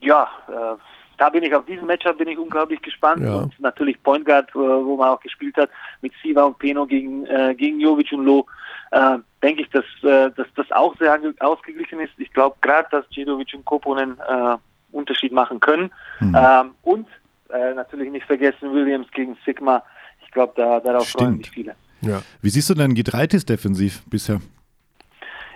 ja, 0.00 0.28
äh, 0.48 0.76
da 1.16 1.30
bin 1.30 1.42
ich 1.42 1.54
auf 1.54 1.64
diesen 1.64 1.86
Matchup 1.86 2.18
bin 2.18 2.28
ich 2.28 2.38
unglaublich 2.38 2.82
gespannt. 2.82 3.22
Ja. 3.22 3.36
Und 3.36 3.58
natürlich 3.60 4.02
Point 4.02 4.26
Guard, 4.26 4.50
äh, 4.50 4.58
wo 4.58 4.98
man 4.98 5.08
auch 5.08 5.20
gespielt 5.20 5.56
hat, 5.56 5.70
mit 6.02 6.12
Siva 6.22 6.44
und 6.44 6.58
Peno 6.58 6.84
gegen, 6.84 7.24
äh, 7.24 7.54
gegen 7.54 7.80
Jovic 7.80 8.12
und 8.12 8.26
Lo. 8.26 8.46
Äh, 8.90 9.18
denke 9.42 9.62
ich, 9.62 9.70
dass, 9.70 9.84
äh, 10.02 10.30
dass 10.36 10.46
das 10.56 10.70
auch 10.72 10.96
sehr 10.98 11.18
ausgeglichen 11.40 12.00
ist. 12.00 12.12
Ich 12.18 12.32
glaube 12.32 12.56
gerade, 12.60 12.88
dass 12.90 13.04
Cedovic 13.14 13.54
und 13.54 13.64
Koponen 13.64 14.18
äh, 14.18 14.56
Unterschied 14.92 15.32
machen 15.32 15.60
können. 15.60 15.90
Mhm. 16.18 16.36
Ähm, 16.36 16.70
und 16.82 17.06
äh, 17.50 17.74
natürlich 17.74 18.10
nicht 18.10 18.26
vergessen 18.26 18.72
Williams 18.72 19.06
gegen 19.12 19.36
Sigma. 19.44 19.82
Ich 20.24 20.30
glaube, 20.32 20.52
da, 20.56 20.80
darauf 20.80 21.08
Stimmt. 21.08 21.22
freuen 21.22 21.38
sich 21.38 21.50
viele. 21.50 21.74
Ja. 22.02 22.22
Wie 22.42 22.50
siehst 22.50 22.70
du 22.70 22.74
denn 22.74 22.94
Gitreitis 22.94 23.44
defensiv 23.44 24.02
bisher? 24.06 24.40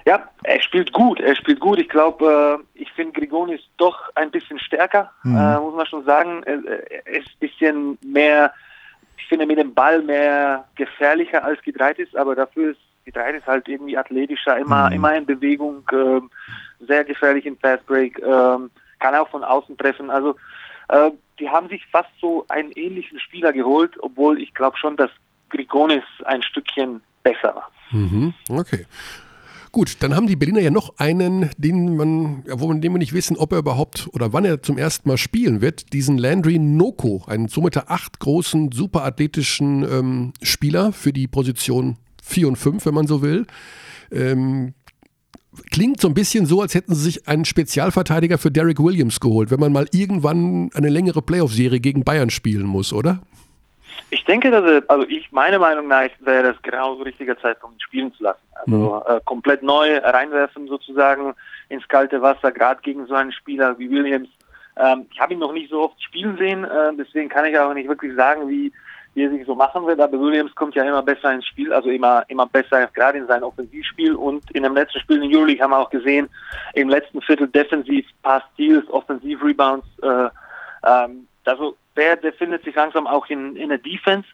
Ja, 0.06 0.28
er 0.42 0.60
spielt 0.60 0.92
gut. 0.92 1.18
Er 1.20 1.34
spielt 1.34 1.60
gut. 1.60 1.78
Ich 1.78 1.88
glaube, 1.88 2.60
äh, 2.76 2.82
ich 2.82 2.90
finde 2.92 3.18
Grigoni 3.18 3.54
ist 3.54 3.68
doch 3.78 4.10
ein 4.14 4.30
bisschen 4.30 4.58
stärker, 4.58 5.10
mhm. 5.22 5.36
äh, 5.36 5.58
muss 5.58 5.74
man 5.74 5.86
schon 5.86 6.04
sagen. 6.04 6.42
Er, 6.44 6.62
er, 6.90 7.06
ist 7.06 7.28
ein 7.28 7.38
bisschen 7.40 7.98
mehr, 8.04 8.52
ich 9.16 9.26
finde 9.26 9.46
mit 9.46 9.58
dem 9.58 9.72
Ball 9.72 10.02
mehr 10.02 10.64
gefährlicher 10.74 11.42
als 11.42 11.62
Gidreitis, 11.62 12.14
aber 12.14 12.34
dafür 12.34 12.72
ist 12.72 12.80
Gidreitis 13.04 13.46
halt 13.46 13.68
irgendwie 13.68 13.96
athletischer, 13.96 14.58
immer, 14.58 14.88
mhm. 14.88 14.96
immer 14.96 15.14
in 15.14 15.26
Bewegung, 15.26 15.82
äh, 15.92 16.20
sehr 16.86 17.04
gefährlich 17.04 17.46
im 17.46 17.58
Fastbreak, 17.58 18.18
äh, 18.18 18.58
kann 18.98 19.14
auch 19.14 19.28
von 19.28 19.44
außen 19.44 19.76
treffen. 19.76 20.10
Also 20.10 20.36
äh, 20.88 21.10
die 21.38 21.48
haben 21.48 21.68
sich 21.68 21.84
fast 21.86 22.10
so 22.20 22.44
einen 22.48 22.72
ähnlichen 22.72 23.18
Spieler 23.20 23.52
geholt, 23.52 23.92
obwohl 24.00 24.40
ich 24.40 24.54
glaube 24.54 24.76
schon, 24.78 24.96
dass 24.96 25.10
Grigonis 25.50 26.04
ein 26.24 26.42
Stückchen 26.42 27.00
besser 27.22 27.54
war. 27.54 27.70
Mhm. 27.90 28.34
Okay. 28.48 28.86
Gut, 29.74 30.04
dann 30.04 30.14
haben 30.14 30.28
die 30.28 30.36
Berliner 30.36 30.60
ja 30.60 30.70
noch 30.70 30.98
einen, 30.98 31.50
den 31.58 31.96
man, 31.96 32.44
wo 32.46 32.68
man, 32.68 32.80
den 32.80 32.92
wir 32.92 32.98
nicht 33.00 33.12
wissen, 33.12 33.36
ob 33.36 33.50
er 33.50 33.58
überhaupt 33.58 34.08
oder 34.12 34.32
wann 34.32 34.44
er 34.44 34.62
zum 34.62 34.78
ersten 34.78 35.08
Mal 35.08 35.18
spielen 35.18 35.60
wird. 35.60 35.92
Diesen 35.92 36.16
Landry 36.16 36.60
Noko, 36.60 37.24
einen 37.26 37.48
somit 37.48 37.74
der 37.74 37.90
acht 37.90 38.20
großen, 38.20 38.70
superathletischen 38.70 39.82
ähm, 39.82 40.32
Spieler 40.42 40.92
für 40.92 41.12
die 41.12 41.26
Position 41.26 41.96
4 42.24 42.48
und 42.48 42.56
5, 42.56 42.86
wenn 42.86 42.94
man 42.94 43.06
so 43.06 43.22
will. 43.22 43.46
Ähm, 44.10 44.74
klingt 45.70 46.00
so 46.00 46.08
ein 46.08 46.14
bisschen 46.14 46.46
so, 46.46 46.60
als 46.62 46.74
hätten 46.74 46.94
sie 46.94 47.04
sich 47.10 47.28
einen 47.28 47.44
Spezialverteidiger 47.44 48.38
für 48.38 48.50
Derek 48.50 48.80
Williams 48.80 49.20
geholt, 49.20 49.50
wenn 49.50 49.60
man 49.60 49.72
mal 49.72 49.86
irgendwann 49.92 50.70
eine 50.74 50.88
längere 50.88 51.22
Playoff-Serie 51.22 51.80
gegen 51.80 52.04
Bayern 52.04 52.30
spielen 52.30 52.66
muss, 52.66 52.92
oder? 52.92 53.20
Ich 54.10 54.24
denke, 54.24 54.50
dass 54.50 54.64
er, 54.64 54.82
also 54.88 55.06
ich, 55.08 55.30
meine 55.32 55.58
Meinung 55.58 55.88
nach 55.88 56.08
wäre 56.20 56.52
das 56.52 56.62
genau 56.62 56.96
so 56.96 57.02
richtiger 57.02 57.38
Zeitpunkt, 57.38 57.76
ihn 57.76 57.80
spielen 57.80 58.14
zu 58.14 58.22
lassen. 58.22 58.40
Also 58.54 59.02
äh, 59.06 59.20
komplett 59.24 59.62
neu 59.62 59.98
reinwerfen 59.98 60.68
sozusagen 60.68 61.34
ins 61.68 61.86
kalte 61.88 62.22
Wasser, 62.22 62.52
gerade 62.52 62.80
gegen 62.82 63.06
so 63.06 63.14
einen 63.14 63.32
Spieler 63.32 63.78
wie 63.78 63.90
Williams. 63.90 64.28
Ähm, 64.76 65.06
ich 65.12 65.20
habe 65.20 65.34
ihn 65.34 65.38
noch 65.38 65.52
nicht 65.52 65.70
so 65.70 65.82
oft 65.82 66.02
spielen 66.02 66.36
sehen, 66.38 66.64
äh, 66.64 66.92
deswegen 66.96 67.28
kann 67.28 67.44
ich 67.44 67.58
auch 67.58 67.74
nicht 67.74 67.88
wirklich 67.88 68.14
sagen, 68.14 68.48
wie, 68.48 68.72
wie 69.14 69.24
er 69.24 69.30
sich 69.30 69.46
so 69.46 69.54
machen 69.54 69.86
wird. 69.86 70.00
Aber 70.00 70.20
Williams 70.20 70.54
kommt 70.54 70.74
ja 70.74 70.84
immer 70.84 71.02
besser 71.02 71.32
ins 71.32 71.46
Spiel, 71.46 71.72
also 71.72 71.88
immer, 71.88 72.24
immer 72.28 72.46
besser, 72.46 72.88
gerade 72.94 73.18
in 73.18 73.26
seinem 73.26 73.44
Offensivspiel. 73.44 74.14
Und 74.14 74.50
in 74.50 74.64
dem 74.64 74.74
letzten 74.74 75.00
Spiel 75.00 75.22
in 75.22 75.34
Euroleague 75.34 75.62
haben 75.62 75.70
wir 75.70 75.78
auch 75.78 75.90
gesehen, 75.90 76.28
im 76.74 76.88
letzten 76.88 77.20
Viertel 77.22 77.48
defensiv, 77.48 78.06
Pass 78.22 78.42
Steals, 78.54 78.88
Offensiv 78.90 79.42
Rebounds. 79.42 79.86
Äh, 80.02 80.28
ähm, 80.84 81.28
also 81.44 81.76
der, 81.96 82.16
der 82.16 82.32
findet 82.32 82.64
sich 82.64 82.74
langsam 82.74 83.06
auch 83.06 83.26
in, 83.28 83.56
in 83.56 83.68
der 83.68 83.78
Defense. 83.78 84.28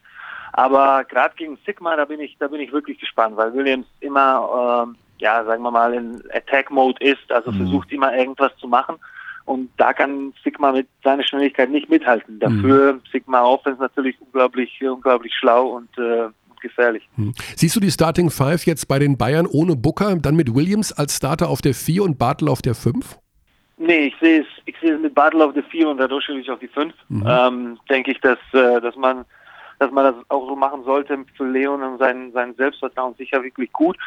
Aber 0.53 1.03
gerade 1.05 1.35
gegen 1.35 1.57
Sigma, 1.65 1.95
da 1.95 2.05
bin 2.05 2.19
ich, 2.19 2.37
da 2.39 2.47
bin 2.47 2.59
ich 2.59 2.71
wirklich 2.73 2.99
gespannt, 2.99 3.37
weil 3.37 3.53
Williams 3.53 3.87
immer, 4.01 4.83
ähm, 4.85 4.97
ja, 5.19 5.43
sagen 5.45 5.63
wir 5.63 5.71
mal, 5.71 5.93
in 5.93 6.21
Attack-Mode 6.33 7.03
ist, 7.05 7.31
also 7.31 7.51
mhm. 7.51 7.57
versucht 7.57 7.91
immer 7.91 8.13
irgendwas 8.15 8.55
zu 8.57 8.67
machen. 8.67 8.97
Und 9.45 9.69
da 9.77 9.93
kann 9.93 10.33
Sigma 10.43 10.71
mit 10.71 10.87
seiner 11.03 11.23
Schnelligkeit 11.23 11.69
nicht 11.69 11.89
mithalten. 11.89 12.39
Dafür 12.39 12.93
mhm. 12.93 13.01
Sigma 13.11 13.43
Offense 13.43 13.81
natürlich 13.81 14.15
unglaublich, 14.21 14.79
unglaublich 14.81 15.33
schlau 15.33 15.67
und, 15.67 15.89
äh, 15.97 16.29
gefährlich. 16.61 17.09
Mhm. 17.17 17.33
Siehst 17.55 17.75
du 17.75 17.79
die 17.79 17.91
Starting 17.91 18.29
Five 18.29 18.65
jetzt 18.65 18.87
bei 18.87 18.99
den 18.99 19.17
Bayern 19.17 19.47
ohne 19.47 19.75
Booker, 19.75 20.15
dann 20.15 20.35
mit 20.35 20.53
Williams 20.53 20.93
als 20.93 21.17
Starter 21.17 21.49
auf 21.49 21.61
der 21.61 21.73
4 21.73 22.03
und 22.03 22.19
Bartel 22.19 22.47
auf 22.47 22.61
der 22.61 22.75
5? 22.75 23.17
Nee, 23.77 24.07
ich 24.07 24.15
sehe 24.21 24.41
es, 24.41 24.47
ich 24.65 24.75
sehe 24.79 24.93
es 24.93 25.01
mit 25.01 25.15
Bartel 25.15 25.41
auf 25.41 25.53
der 25.53 25.63
4 25.63 25.89
und 25.89 25.99
Radoschewitsch 25.99 26.49
auf 26.49 26.59
die 26.59 26.67
5. 26.67 26.93
Mhm. 27.09 27.25
Ähm, 27.27 27.79
denke 27.89 28.11
ich, 28.11 28.21
dass, 28.21 28.37
äh, 28.53 28.79
dass 28.79 28.95
man 28.95 29.25
dass 29.79 29.89
man 29.89 30.13
das 30.13 30.15
auch 30.29 30.47
so 30.47 30.55
machen 30.55 30.83
sollte 30.83 31.17
für 31.35 31.43
Leon 31.43 31.81
und 31.81 31.97
sein, 31.97 32.31
sein 32.33 32.53
Selbstvertrauen 32.53 33.15
sicher 33.15 33.41
wirklich 33.41 33.71
gut. 33.73 33.97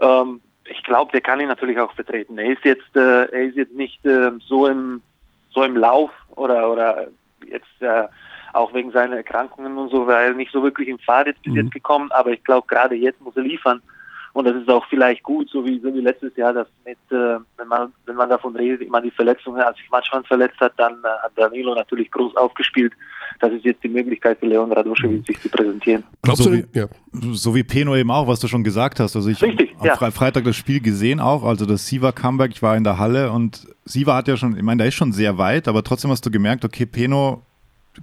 Ähm, 0.00 0.40
ich 0.70 0.82
glaube, 0.82 1.12
der 1.12 1.20
kann 1.20 1.40
ihn 1.40 1.48
natürlich 1.48 1.78
auch 1.78 1.92
vertreten. 1.92 2.38
Er 2.38 2.52
ist 2.52 2.64
jetzt, 2.64 2.96
äh, 2.96 3.24
er 3.24 3.42
ist 3.44 3.56
jetzt 3.56 3.74
nicht 3.74 4.04
äh, 4.04 4.30
so 4.46 4.66
im 4.66 5.02
so 5.50 5.62
im 5.62 5.76
Lauf 5.76 6.10
oder 6.36 6.70
oder 6.70 7.08
jetzt 7.46 7.80
äh, 7.80 8.04
auch 8.52 8.72
wegen 8.74 8.90
seiner 8.92 9.16
Erkrankungen 9.16 9.76
und 9.76 9.90
so, 9.90 10.06
weil 10.06 10.28
er 10.28 10.34
nicht 10.34 10.52
so 10.52 10.62
wirklich 10.62 10.88
im 10.88 10.98
Fahrt 10.98 11.26
jetzt 11.26 11.42
bis 11.42 11.52
mhm. 11.52 11.60
jetzt 11.60 11.72
gekommen. 11.72 12.10
Aber 12.12 12.30
ich 12.30 12.42
glaube, 12.44 12.66
gerade 12.66 12.94
jetzt 12.94 13.20
muss 13.20 13.36
er 13.36 13.42
liefern. 13.42 13.82
Und 14.38 14.44
das 14.44 14.54
ist 14.54 14.68
auch 14.68 14.86
vielleicht 14.88 15.24
gut, 15.24 15.50
so 15.50 15.64
wie, 15.64 15.80
so 15.80 15.92
wie 15.92 16.00
letztes 16.00 16.36
Jahr, 16.36 16.52
dass 16.52 16.68
mit, 16.86 16.96
äh, 17.10 17.40
wenn 17.56 17.66
man, 17.66 17.92
wenn 18.06 18.14
man 18.14 18.28
davon 18.28 18.54
redet, 18.54 18.82
immer 18.82 19.00
die 19.00 19.10
Verletzungen, 19.10 19.60
als 19.60 19.76
sich 19.78 19.90
Matschmann 19.90 20.22
verletzt 20.22 20.60
hat, 20.60 20.74
dann 20.76 20.92
äh, 20.92 21.08
hat 21.24 21.32
Danilo 21.34 21.74
natürlich 21.74 22.08
groß 22.12 22.36
aufgespielt. 22.36 22.92
Das 23.40 23.50
ist 23.52 23.64
jetzt 23.64 23.82
die 23.82 23.88
Möglichkeit 23.88 24.38
für 24.38 24.46
Leon 24.46 24.70
Radoschewitz, 24.70 25.26
sich 25.26 25.40
zu 25.40 25.48
präsentieren. 25.48 26.04
Glaubst 26.22 26.44
so, 26.44 26.52
wie, 26.52 26.64
ja. 26.72 26.86
so 27.32 27.52
wie 27.52 27.64
Peno 27.64 27.96
eben 27.96 28.12
auch, 28.12 28.28
was 28.28 28.38
du 28.38 28.46
schon 28.46 28.62
gesagt 28.62 29.00
hast. 29.00 29.16
Also 29.16 29.28
ich 29.28 29.42
habe 29.42 29.56
am 29.80 29.84
ja. 29.84 30.10
Freitag 30.12 30.44
das 30.44 30.54
Spiel 30.54 30.80
gesehen 30.80 31.18
auch, 31.18 31.42
also 31.42 31.66
das 31.66 31.88
Siva 31.88 32.12
Comeback, 32.12 32.52
ich 32.52 32.62
war 32.62 32.76
in 32.76 32.84
der 32.84 32.96
Halle 32.96 33.32
und 33.32 33.66
Siva 33.86 34.14
hat 34.14 34.28
ja 34.28 34.36
schon, 34.36 34.56
ich 34.56 34.62
meine, 34.62 34.78
der 34.78 34.86
ist 34.86 34.94
schon 34.94 35.10
sehr 35.10 35.36
weit, 35.38 35.66
aber 35.66 35.82
trotzdem 35.82 36.12
hast 36.12 36.24
du 36.24 36.30
gemerkt, 36.30 36.64
okay, 36.64 36.86
Peno 36.86 37.42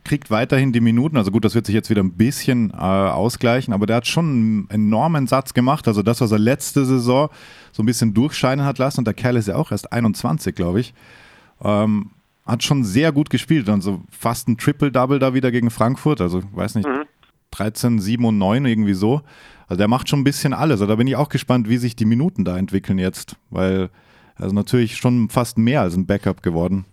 kriegt 0.03 0.29
weiterhin 0.31 0.71
die 0.71 0.81
Minuten. 0.81 1.17
Also 1.17 1.31
gut, 1.31 1.45
das 1.45 1.55
wird 1.55 1.65
sich 1.65 1.75
jetzt 1.75 1.89
wieder 1.89 2.03
ein 2.03 2.13
bisschen 2.13 2.71
äh, 2.71 2.75
ausgleichen, 2.75 3.73
aber 3.73 3.86
der 3.86 3.97
hat 3.97 4.08
schon 4.08 4.25
einen 4.25 4.69
enormen 4.69 5.27
Satz 5.27 5.53
gemacht. 5.53 5.88
Also 5.88 6.01
das, 6.01 6.21
was 6.21 6.31
er 6.31 6.39
letzte 6.39 6.86
Saison 6.86 7.29
so 7.71 7.84
ein 7.84 7.86
bisschen 7.86 8.13
durchscheinen 8.13 8.65
hat 8.65 8.77
lassen, 8.77 9.01
und 9.01 9.05
der 9.05 9.13
Kerl 9.13 9.36
ist 9.38 9.47
ja 9.47 9.55
auch 9.55 9.71
erst 9.71 9.91
21, 9.91 10.55
glaube 10.55 10.79
ich, 10.79 10.93
ähm, 11.63 12.12
hat 12.45 12.63
schon 12.63 12.84
sehr 12.84 13.12
gut 13.12 13.29
gespielt. 13.29 13.69
Also 13.69 14.01
fast 14.10 14.47
ein 14.47 14.58
Triple-Double 14.58 15.19
da 15.19 15.34
wieder 15.34 15.51
gegen 15.51 15.71
Frankfurt. 15.71 16.21
Also, 16.21 16.43
weiß 16.53 16.75
nicht, 16.75 16.88
mhm. 16.88 17.05
13, 17.51 17.99
7 17.99 18.25
und 18.25 18.38
9 18.38 18.65
irgendwie 18.65 18.93
so. 18.93 19.21
Also 19.67 19.77
der 19.77 19.88
macht 19.88 20.10
schon 20.10 20.19
ein 20.19 20.25
bisschen 20.25 20.53
alles. 20.53 20.81
Also 20.81 20.88
da 20.88 20.95
bin 20.95 21.08
ich 21.08 21.15
auch 21.15 21.29
gespannt, 21.29 21.69
wie 21.69 21.77
sich 21.77 21.95
die 21.95 22.05
Minuten 22.05 22.45
da 22.45 22.58
entwickeln 22.58 22.99
jetzt, 22.99 23.36
weil 23.49 23.89
er 24.38 24.47
ist 24.47 24.53
natürlich 24.53 24.97
schon 24.97 25.29
fast 25.29 25.58
mehr 25.58 25.81
als 25.81 25.95
ein 25.95 26.05
Backup 26.05 26.43
geworden. 26.43 26.86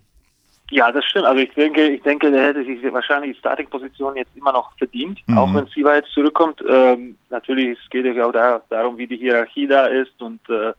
Ja, 0.73 0.91
das 0.91 1.05
stimmt. 1.05 1.27
Also 1.27 1.43
ich 1.43 1.53
denke, 1.53 1.87
ich 1.87 2.03
denke, 2.03 2.31
der 2.31 2.47
hätte 2.47 2.65
sich 2.65 2.83
wahrscheinlich 2.91 3.33
die 3.33 3.39
Starting-Position 3.41 4.17
jetzt 4.17 4.35
immer 4.35 4.53
noch 4.53 4.73
verdient, 4.79 5.21
mhm. 5.27 5.37
auch 5.37 5.53
wenn 5.53 5.67
Siva 5.67 5.97
jetzt 5.97 6.13
zurückkommt. 6.13 6.65
Ähm, 6.67 7.19
natürlich 7.29 7.79
geht 7.91 8.07
es 8.07 8.17
ja 8.17 8.25
auch 8.25 8.33
da, 8.33 8.63
darum, 8.71 8.97
wie 8.97 9.07
die 9.07 9.19
Hierarchie 9.19 9.67
da 9.67 9.85
ist 9.85 10.21
und 10.23 10.41
äh, 10.49 10.73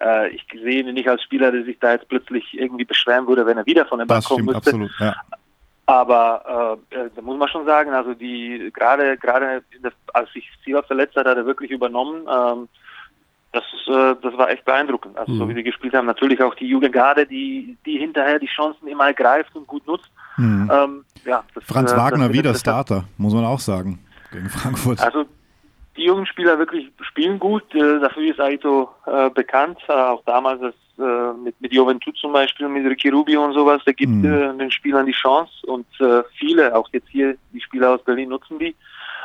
äh, 0.00 0.28
ich 0.28 0.46
sehe 0.52 0.84
ihn 0.84 0.94
nicht 0.94 1.08
als 1.08 1.24
Spieler, 1.24 1.50
der 1.50 1.64
sich 1.64 1.76
da 1.80 1.90
jetzt 1.90 2.08
plötzlich 2.08 2.56
irgendwie 2.56 2.84
beschweren 2.84 3.26
würde, 3.26 3.44
wenn 3.44 3.58
er 3.58 3.66
wieder 3.66 3.84
von 3.84 3.98
der 3.98 4.06
Bank 4.06 4.24
kommen 4.24 4.44
müsste. 4.44 4.70
Absolut, 4.70 4.90
ja. 5.00 5.16
Aber 5.86 6.78
äh, 6.92 6.96
äh, 6.96 7.10
da 7.12 7.20
muss 7.20 7.36
man 7.36 7.48
schon 7.48 7.66
sagen, 7.66 7.92
also 7.92 8.14
die 8.14 8.70
gerade 8.72 9.16
gerade 9.16 9.64
als 10.14 10.32
sich 10.32 10.48
Siva 10.64 10.82
verletzt 10.82 11.16
hat, 11.16 11.26
hat 11.26 11.36
er 11.36 11.46
wirklich 11.46 11.72
übernommen. 11.72 12.28
Ähm, 12.32 12.68
das, 13.52 13.64
äh, 13.86 14.14
das 14.22 14.36
war 14.36 14.50
echt 14.50 14.64
beeindruckend. 14.64 15.16
Also 15.16 15.32
mhm. 15.32 15.38
so 15.38 15.48
wie 15.48 15.54
sie 15.54 15.62
gespielt 15.62 15.94
haben, 15.94 16.06
natürlich 16.06 16.42
auch 16.42 16.54
die 16.54 16.66
Jugendgarde, 16.66 17.26
die, 17.26 17.76
die 17.84 17.98
hinterher 17.98 18.38
die 18.38 18.46
Chancen 18.46 18.88
immer 18.88 19.06
ergreift 19.06 19.54
und 19.54 19.66
gut 19.66 19.86
nutzt. 19.86 20.10
Mhm. 20.38 20.70
Ähm, 20.72 21.04
ja, 21.24 21.44
das, 21.54 21.64
Franz 21.64 21.92
äh, 21.92 21.96
Wagner 21.96 22.28
das 22.28 22.36
wieder 22.36 22.54
Starter, 22.54 23.04
muss 23.18 23.34
man 23.34 23.44
auch 23.44 23.60
sagen, 23.60 23.98
gegen 24.32 24.48
Frankfurt. 24.48 25.00
Also 25.00 25.26
die 25.96 26.04
jungen 26.04 26.24
Spieler 26.24 26.58
wirklich 26.58 26.90
spielen 27.02 27.38
gut, 27.38 27.74
äh, 27.74 28.00
dafür 28.00 28.30
ist 28.30 28.40
Aito 28.40 28.88
äh, 29.06 29.28
bekannt, 29.28 29.78
äh, 29.88 29.92
auch 29.92 30.24
damals 30.24 30.62
das, 30.62 30.74
äh, 30.98 31.34
mit, 31.34 31.60
mit 31.60 31.74
Juventud 31.74 32.16
zum 32.16 32.32
Beispiel, 32.32 32.66
mit 32.68 32.86
Ricky 32.86 33.10
Rubio 33.10 33.44
und 33.44 33.52
sowas, 33.52 33.82
der 33.84 33.92
gibt 33.92 34.12
mhm. 34.12 34.58
den 34.58 34.70
Spielern 34.70 35.04
die 35.04 35.12
Chance 35.12 35.52
und 35.66 35.86
viele, 36.38 36.74
auch 36.74 36.88
jetzt 36.92 37.08
hier 37.08 37.36
die 37.52 37.60
Spieler 37.60 37.90
aus 37.90 38.02
Berlin 38.02 38.30
nutzen 38.30 38.58
die. 38.58 38.74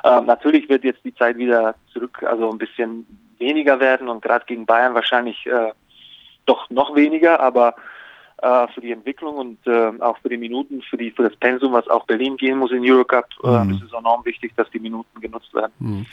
Ähm, 0.04 0.26
natürlich 0.26 0.68
wird 0.70 0.84
jetzt 0.84 1.04
die 1.04 1.16
Zeit 1.16 1.38
wieder 1.38 1.76
zurück, 1.92 2.22
also 2.24 2.52
ein 2.52 2.58
bisschen 2.58 3.06
weniger 3.40 3.80
werden 3.80 4.10
und 4.10 4.22
gerade 4.22 4.46
gegen 4.46 4.66
Bayern 4.66 4.94
wahrscheinlich 4.94 5.46
äh, 5.46 5.72
doch 6.46 6.70
noch 6.70 6.96
weniger, 6.96 7.40
aber 7.40 7.76
äh, 8.42 8.68
für 8.74 8.82
die 8.82 8.92
Entwicklung 8.92 9.36
und 9.38 9.58
äh, 9.66 9.92
auch 10.00 10.18
für 10.20 10.30
die 10.30 10.38
Minuten, 10.38 10.82
für, 10.84 10.98
die, 10.98 11.12
für 11.12 11.24
das 11.24 11.36
Pensum, 11.38 11.74
was 11.74 11.88
auch 11.88 12.06
Berlin 12.06 12.38
gehen 12.38 12.60
muss 12.60 12.72
in 12.72 12.84
Eurocup, 12.84 13.26
äh, 13.44 13.64
mhm. 13.64 13.72
ist 13.72 13.82
es 13.84 13.94
enorm 13.94 14.24
wichtig, 14.26 14.54
dass 14.56 14.70
die 14.70 14.80
Minuten 14.80 15.20
genutzt 15.20 15.54
werden. 15.56 15.72
Mhm. 15.80 16.06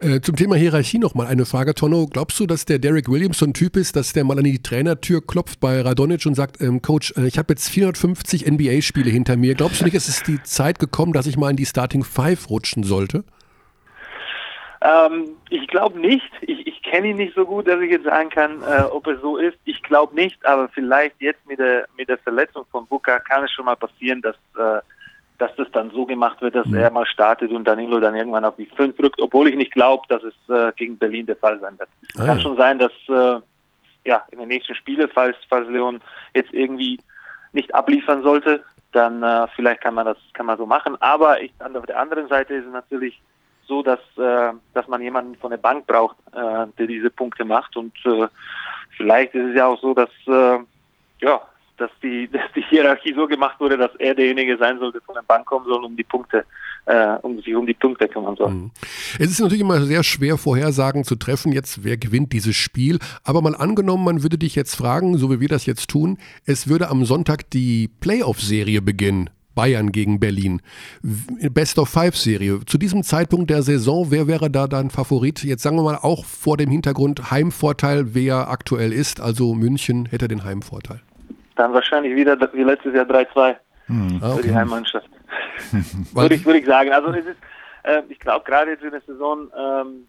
Äh, 0.00 0.20
zum 0.20 0.36
Thema 0.36 0.56
Hierarchie 0.56 0.98
nochmal 0.98 1.26
eine 1.26 1.46
Frage, 1.46 1.74
Tonno. 1.74 2.06
Glaubst 2.06 2.38
du, 2.38 2.46
dass 2.46 2.66
der 2.66 2.78
Derek 2.78 3.08
Williams 3.08 3.38
so 3.38 3.46
ein 3.46 3.54
Typ 3.54 3.76
ist, 3.76 3.96
dass 3.96 4.12
der 4.12 4.24
mal 4.24 4.38
an 4.38 4.44
die 4.44 4.62
Trainertür 4.62 5.26
klopft 5.26 5.60
bei 5.60 5.80
Radonic 5.80 6.26
und 6.26 6.34
sagt, 6.34 6.60
ähm, 6.60 6.82
Coach, 6.82 7.14
äh, 7.16 7.26
ich 7.26 7.38
habe 7.38 7.54
jetzt 7.54 7.70
450 7.70 8.46
NBA-Spiele 8.46 9.08
hinter 9.08 9.38
mir. 9.38 9.54
Glaubst 9.54 9.80
du 9.80 9.84
nicht, 9.86 9.94
es 9.94 10.08
ist 10.08 10.26
die 10.26 10.42
Zeit 10.42 10.78
gekommen, 10.78 11.14
dass 11.14 11.26
ich 11.26 11.38
mal 11.38 11.50
in 11.50 11.56
die 11.56 11.66
Starting 11.66 12.04
Five 12.04 12.50
rutschen 12.50 12.82
sollte? 12.82 13.24
Ähm, 14.84 15.30
ich 15.48 15.66
glaube 15.68 15.98
nicht. 15.98 16.30
Ich, 16.42 16.66
ich 16.66 16.82
kenne 16.82 17.08
ihn 17.08 17.16
nicht 17.16 17.34
so 17.34 17.46
gut, 17.46 17.66
dass 17.66 17.80
ich 17.80 17.90
jetzt 17.90 18.04
sagen 18.04 18.28
kann, 18.28 18.62
äh, 18.62 18.82
ob 18.82 19.06
er 19.06 19.18
so 19.18 19.38
ist. 19.38 19.56
Ich 19.64 19.82
glaube 19.82 20.14
nicht, 20.14 20.44
aber 20.44 20.68
vielleicht 20.68 21.18
jetzt 21.20 21.44
mit 21.46 21.58
der 21.58 21.86
mit 21.96 22.10
der 22.10 22.18
Verletzung 22.18 22.66
von 22.70 22.86
Booker 22.86 23.18
kann 23.20 23.44
es 23.44 23.50
schon 23.50 23.64
mal 23.64 23.76
passieren, 23.76 24.20
dass 24.20 24.36
äh, 24.58 24.82
dass 25.38 25.56
das 25.56 25.70
dann 25.72 25.90
so 25.90 26.04
gemacht 26.04 26.40
wird, 26.42 26.54
dass 26.54 26.66
mhm. 26.66 26.76
er 26.76 26.90
mal 26.90 27.06
startet 27.06 27.50
und 27.50 27.64
Danilo 27.64 27.98
dann 27.98 28.14
irgendwann 28.14 28.44
auf 28.44 28.56
die 28.56 28.66
5 28.66 28.96
rückt, 29.00 29.20
obwohl 29.20 29.48
ich 29.48 29.56
nicht 29.56 29.72
glaube, 29.72 30.04
dass 30.08 30.22
es 30.22 30.34
äh, 30.48 30.70
gegen 30.76 30.98
Berlin 30.98 31.26
der 31.26 31.36
Fall 31.36 31.58
sein 31.60 31.78
wird. 31.78 31.88
Ah, 32.16 32.26
kann 32.26 32.36
ja. 32.36 32.42
schon 32.42 32.56
sein, 32.56 32.78
dass 32.78 32.92
äh, 33.08 33.40
ja 34.04 34.22
in 34.32 34.38
den 34.38 34.48
nächsten 34.48 34.74
Spielen, 34.74 35.08
falls 35.12 35.36
falls 35.48 35.66
Leon 35.68 36.02
jetzt 36.34 36.52
irgendwie 36.52 37.00
nicht 37.52 37.74
abliefern 37.74 38.22
sollte, 38.22 38.62
dann 38.92 39.22
äh, 39.22 39.46
vielleicht 39.56 39.80
kann 39.80 39.94
man 39.94 40.04
das 40.04 40.18
kann 40.34 40.44
man 40.44 40.58
so 40.58 40.66
machen. 40.66 41.00
Aber 41.00 41.40
ich, 41.40 41.52
an 41.60 41.72
der 41.72 41.98
anderen 41.98 42.28
Seite 42.28 42.52
ist 42.52 42.66
es 42.66 42.72
natürlich 42.72 43.18
so, 43.66 43.82
dass, 43.82 44.00
äh, 44.16 44.52
dass 44.72 44.88
man 44.88 45.02
jemanden 45.02 45.36
von 45.36 45.50
der 45.50 45.58
Bank 45.58 45.86
braucht, 45.86 46.16
äh, 46.32 46.66
der 46.78 46.86
diese 46.86 47.10
Punkte 47.10 47.44
macht. 47.44 47.76
Und 47.76 47.94
äh, 48.04 48.26
vielleicht 48.96 49.34
ist 49.34 49.50
es 49.50 49.56
ja 49.56 49.66
auch 49.66 49.80
so, 49.80 49.94
dass, 49.94 50.10
äh, 50.26 50.58
ja, 51.20 51.40
dass 51.76 51.90
die, 52.02 52.28
dass 52.32 52.52
die 52.54 52.62
Hierarchie 52.62 53.14
so 53.14 53.26
gemacht 53.26 53.58
wurde, 53.60 53.76
dass 53.76 53.94
er 53.96 54.14
derjenige 54.14 54.56
sein 54.56 54.78
sollte, 54.78 55.00
von 55.00 55.14
der 55.14 55.22
Bank 55.22 55.46
kommen 55.46 55.66
soll, 55.66 55.84
um 55.84 55.96
die 55.96 56.04
Punkte, 56.04 56.44
äh, 56.86 57.16
um 57.22 57.40
sich 57.40 57.54
um 57.54 57.66
die 57.66 57.74
Punkte 57.74 58.08
kümmern 58.08 58.36
soll. 58.36 58.50
Mhm. 58.50 58.70
Es 59.18 59.30
ist 59.30 59.40
natürlich 59.40 59.62
immer 59.62 59.80
sehr 59.82 60.02
schwer, 60.02 60.38
Vorhersagen 60.38 61.04
zu 61.04 61.16
treffen, 61.16 61.52
jetzt 61.52 61.84
wer 61.84 61.96
gewinnt 61.96 62.32
dieses 62.32 62.56
Spiel. 62.56 62.98
Aber 63.24 63.42
mal 63.42 63.54
angenommen, 63.54 64.04
man 64.04 64.22
würde 64.22 64.38
dich 64.38 64.54
jetzt 64.54 64.74
fragen, 64.74 65.18
so 65.18 65.30
wie 65.30 65.40
wir 65.40 65.48
das 65.48 65.66
jetzt 65.66 65.88
tun, 65.90 66.18
es 66.44 66.68
würde 66.68 66.88
am 66.88 67.04
Sonntag 67.04 67.50
die 67.50 67.88
Playoff-Serie 68.00 68.82
beginnen. 68.82 69.30
Bayern 69.54 69.92
gegen 69.92 70.20
Berlin. 70.20 70.60
Best 71.02 71.78
of 71.78 71.88
Five 71.88 72.16
Serie. 72.16 72.60
Zu 72.66 72.78
diesem 72.78 73.02
Zeitpunkt 73.02 73.50
der 73.50 73.62
Saison, 73.62 74.10
wer 74.10 74.26
wäre 74.26 74.50
da 74.50 74.66
dein 74.66 74.90
Favorit? 74.90 75.44
Jetzt 75.44 75.62
sagen 75.62 75.76
wir 75.76 75.82
mal 75.82 75.98
auch 76.00 76.24
vor 76.24 76.56
dem 76.56 76.70
Hintergrund 76.70 77.30
Heimvorteil, 77.30 78.14
wer 78.14 78.48
aktuell 78.48 78.92
ist. 78.92 79.20
Also 79.20 79.54
München 79.54 80.06
hätte 80.06 80.28
den 80.28 80.44
Heimvorteil. 80.44 81.00
Dann 81.56 81.72
wahrscheinlich 81.72 82.14
wieder 82.16 82.38
wie 82.52 82.62
letztes 82.62 82.94
Jahr 82.94 83.04
3-2 83.04 83.56
hm. 83.86 84.20
für 84.20 84.42
die 84.42 84.54
Heimmannschaft. 84.54 85.08
würde, 86.12 86.34
ich, 86.34 86.44
würde 86.44 86.58
ich 86.58 86.66
sagen. 86.66 86.92
Also 86.92 87.10
es 87.10 87.26
ist, 87.26 87.38
äh, 87.84 88.02
ich 88.08 88.18
glaube 88.18 88.44
gerade 88.44 88.72
jetzt 88.72 88.82
in 88.82 88.90
der 88.90 89.02
Saison, 89.06 89.48
ähm, 89.56 90.06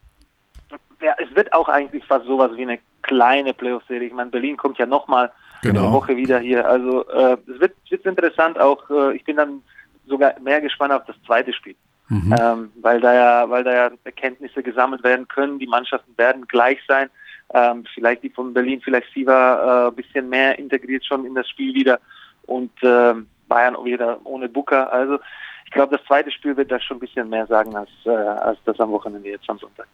ja, 1.01 1.13
es 1.17 1.35
wird 1.35 1.53
auch 1.53 1.69
eigentlich 1.69 2.03
fast 2.05 2.25
sowas 2.25 2.51
wie 2.55 2.63
eine 2.63 2.79
kleine 3.01 3.53
Playoff-Serie. 3.53 4.07
Ich 4.07 4.13
meine, 4.13 4.31
Berlin 4.31 4.57
kommt 4.57 4.77
ja 4.77 4.85
nochmal 4.85 5.31
Genau. 5.65 5.91
Woche 5.91 6.15
wieder 6.15 6.39
hier. 6.39 6.67
Also 6.67 7.07
äh, 7.09 7.37
es 7.47 7.59
wird, 7.59 7.73
wird 7.89 8.05
interessant. 8.05 8.59
Auch 8.59 8.89
äh, 8.89 9.15
ich 9.15 9.23
bin 9.23 9.37
dann 9.37 9.61
sogar 10.07 10.39
mehr 10.39 10.61
gespannt 10.61 10.93
auf 10.93 11.05
das 11.05 11.15
zweite 11.25 11.53
Spiel, 11.53 11.75
Mhm. 12.07 12.35
ähm, 12.39 12.71
weil 12.81 13.01
da 13.01 13.13
ja, 13.13 13.49
weil 13.49 13.63
da 13.63 13.73
ja 13.73 13.91
Erkenntnisse 14.03 14.61
gesammelt 14.61 15.03
werden 15.03 15.27
können. 15.27 15.57
Die 15.57 15.65
Mannschaften 15.65 16.15
werden 16.17 16.47
gleich 16.47 16.79
sein. 16.87 17.09
Ähm, 17.53 17.83
vielleicht 17.93 18.23
die 18.23 18.29
von 18.29 18.53
Berlin, 18.53 18.81
vielleicht 18.83 19.11
Siva 19.13 19.87
äh, 19.87 19.89
ein 19.89 19.95
bisschen 19.95 20.29
mehr 20.29 20.57
integriert 20.59 21.03
schon 21.05 21.25
in 21.25 21.33
das 21.35 21.49
Spiel 21.49 21.73
wieder 21.73 21.99
und 22.45 22.71
ähm, 22.83 23.27
Bayern 23.47 23.75
wieder 23.83 24.19
ohne 24.23 24.49
Booker. 24.49 24.91
Also 24.91 25.19
ich 25.65 25.71
glaube, 25.71 25.97
das 25.97 26.05
zweite 26.05 26.31
Spiel 26.31 26.55
wird 26.57 26.71
da 26.71 26.79
schon 26.79 26.97
ein 26.97 27.01
bisschen 27.01 27.29
mehr 27.29 27.47
sagen 27.47 27.75
als, 27.75 27.89
äh, 28.05 28.09
als 28.09 28.59
das 28.65 28.79
am 28.79 28.91
Wochenende 28.91 29.29
jetzt 29.29 29.49
am 29.49 29.57
Sonntag. 29.57 29.87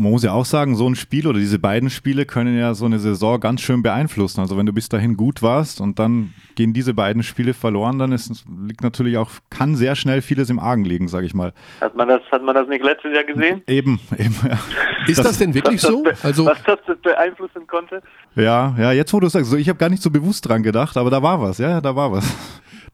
Und 0.00 0.04
man 0.04 0.12
muss 0.12 0.22
ja 0.22 0.32
auch 0.32 0.46
sagen, 0.46 0.76
so 0.76 0.88
ein 0.88 0.94
Spiel 0.94 1.26
oder 1.26 1.38
diese 1.38 1.58
beiden 1.58 1.90
Spiele 1.90 2.24
können 2.24 2.58
ja 2.58 2.72
so 2.72 2.86
eine 2.86 2.98
Saison 2.98 3.38
ganz 3.38 3.60
schön 3.60 3.82
beeinflussen. 3.82 4.40
Also 4.40 4.56
wenn 4.56 4.64
du 4.64 4.72
bis 4.72 4.88
dahin 4.88 5.14
gut 5.14 5.42
warst 5.42 5.78
und 5.78 5.98
dann 5.98 6.32
gehen 6.54 6.72
diese 6.72 6.94
beiden 6.94 7.22
Spiele 7.22 7.52
verloren, 7.52 7.98
dann 7.98 8.10
ist, 8.12 8.46
liegt 8.66 8.82
natürlich 8.82 9.18
auch, 9.18 9.30
kann 9.50 9.76
sehr 9.76 9.94
schnell 9.96 10.22
vieles 10.22 10.48
im 10.48 10.58
Argen 10.58 10.86
liegen, 10.86 11.08
sage 11.08 11.26
ich 11.26 11.34
mal. 11.34 11.52
Hat 11.82 11.94
man 11.96 12.08
das, 12.08 12.22
hat 12.32 12.42
man 12.42 12.54
das 12.54 12.66
nicht 12.66 12.82
letztes 12.82 13.12
Jahr 13.14 13.24
gesehen? 13.24 13.60
Eben, 13.66 14.00
eben. 14.16 14.34
Ja, 14.42 14.58
Ist 15.06 15.22
das, 15.22 15.36
denn 15.36 15.52
wirklich 15.52 15.82
was 15.82 15.90
so? 15.90 16.02
Das, 16.02 16.24
Also 16.24 16.46
was 16.46 16.62
das 16.64 16.78
beeinflussen 17.02 17.66
konnte? 17.66 18.00
ja, 18.36 18.74
ja, 18.78 18.92
jetzt 18.92 19.12
wo 19.12 19.20
du 19.20 19.28
sagst, 19.28 19.50
so, 19.50 19.58
ich 19.58 19.68
habe 19.68 19.78
gar 19.78 19.90
nicht 19.90 20.02
so 20.02 20.08
bewusst 20.10 20.48
dran 20.48 20.62
gedacht, 20.62 20.96
aber 20.96 21.10
da 21.10 21.22
war 21.22 21.42
was, 21.42 21.58
ja, 21.58 21.78
da 21.82 21.94
war 21.94 22.10
was. 22.10 22.24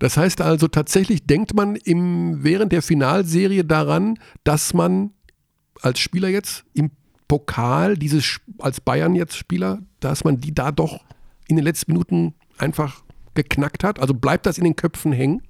Das 0.01 0.17
heißt 0.17 0.41
also 0.43 0.67
tatsächlich 0.67 1.25
denkt 1.25 1.55
man 1.55 1.77
im, 1.77 2.43
während 2.43 2.73
der 2.73 2.83
Finalserie 2.83 3.65
daran, 3.65 4.19
dass 4.43 4.75
man 4.75 5.13
als 5.83 5.99
Spieler 5.99 6.29
jetzt 6.29 6.65
im 6.75 6.91
Pokal, 7.29 7.97
dieses 7.97 8.41
als 8.59 8.81
Bayern 8.81 9.15
jetzt 9.15 9.37
Spieler, 9.37 9.81
dass 10.01 10.25
man 10.25 10.41
die 10.41 10.55
da 10.55 10.71
doch 10.71 11.01
in 11.49 11.57
den 11.57 11.65
letzten 11.65 11.93
Minuten 11.93 12.35
einfach 12.59 13.03
geknackt 13.35 13.85
hat? 13.85 14.01
Also 14.01 14.15
bleibt 14.15 14.47
das 14.47 14.59
in 14.59 14.65
den 14.65 14.77
Köpfen 14.77 15.13
hängen? 15.13 15.43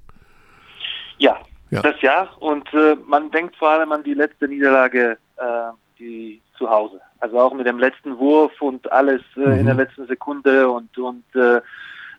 Ja, 1.18 1.38
Ja. 1.70 1.82
das 1.82 2.00
ja. 2.00 2.28
Und 2.40 2.72
äh, 2.74 2.96
man 3.06 3.30
denkt 3.30 3.56
vor 3.56 3.70
allem 3.70 3.92
an 3.92 4.02
die 4.02 4.14
letzte 4.14 4.48
Niederlage, 4.48 5.18
äh, 5.36 5.70
die 5.98 6.40
zu 6.58 6.68
Hause. 6.70 7.00
Also 7.20 7.38
auch 7.38 7.54
mit 7.54 7.66
dem 7.66 7.78
letzten 7.78 8.18
Wurf 8.18 8.60
und 8.60 8.90
alles 8.92 9.22
äh, 9.36 9.58
in 9.60 9.66
der 9.66 9.74
letzten 9.74 10.06
Sekunde 10.06 10.68
und 10.68 10.96
und 10.98 11.24
äh, 11.34 11.60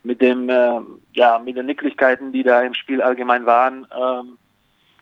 mit 0.04 0.22
dem 0.22 0.50
äh, 0.50 0.80
ja 1.14 1.40
mit 1.40 1.58
den 1.58 1.66
Nicklichkeiten, 1.68 2.32
die 2.32 2.44
da 2.44 2.62
im 2.62 2.74
Spiel 2.74 3.02
allgemein 3.02 3.46
waren. 3.46 3.88
Ähm, 3.96 4.38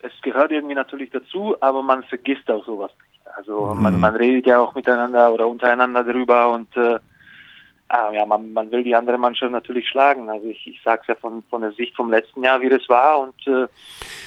es 0.05 0.21
gehört 0.21 0.51
irgendwie 0.51 0.75
natürlich 0.75 1.09
dazu, 1.11 1.55
aber 1.59 1.81
man 1.81 2.03
vergisst 2.03 2.49
auch 2.49 2.65
sowas 2.65 2.91
nicht. 3.01 3.27
Also 3.35 3.75
man, 3.75 3.99
man 3.99 4.15
redet 4.15 4.45
ja 4.45 4.59
auch 4.59 4.75
miteinander 4.75 5.33
oder 5.33 5.47
untereinander 5.47 6.03
drüber 6.03 6.51
und 6.51 6.75
äh, 6.77 6.99
Ah, 7.87 8.11
ja, 8.11 8.25
man, 8.25 8.51
man 8.51 8.71
will 8.71 8.83
die 8.83 8.95
andere 8.95 9.17
Mannschaft 9.17 9.51
natürlich 9.51 9.87
schlagen. 9.87 10.27
Also 10.29 10.47
ich, 10.47 10.65
ich 10.65 10.81
sage 10.83 11.01
es 11.03 11.07
ja 11.07 11.15
von, 11.15 11.43
von 11.49 11.61
der 11.61 11.71
Sicht 11.73 11.95
vom 11.95 12.09
letzten 12.09 12.43
Jahr, 12.43 12.59
wie 12.61 12.69
das 12.69 12.89
war. 12.89 13.19
Und 13.19 13.35
äh, 13.45 13.67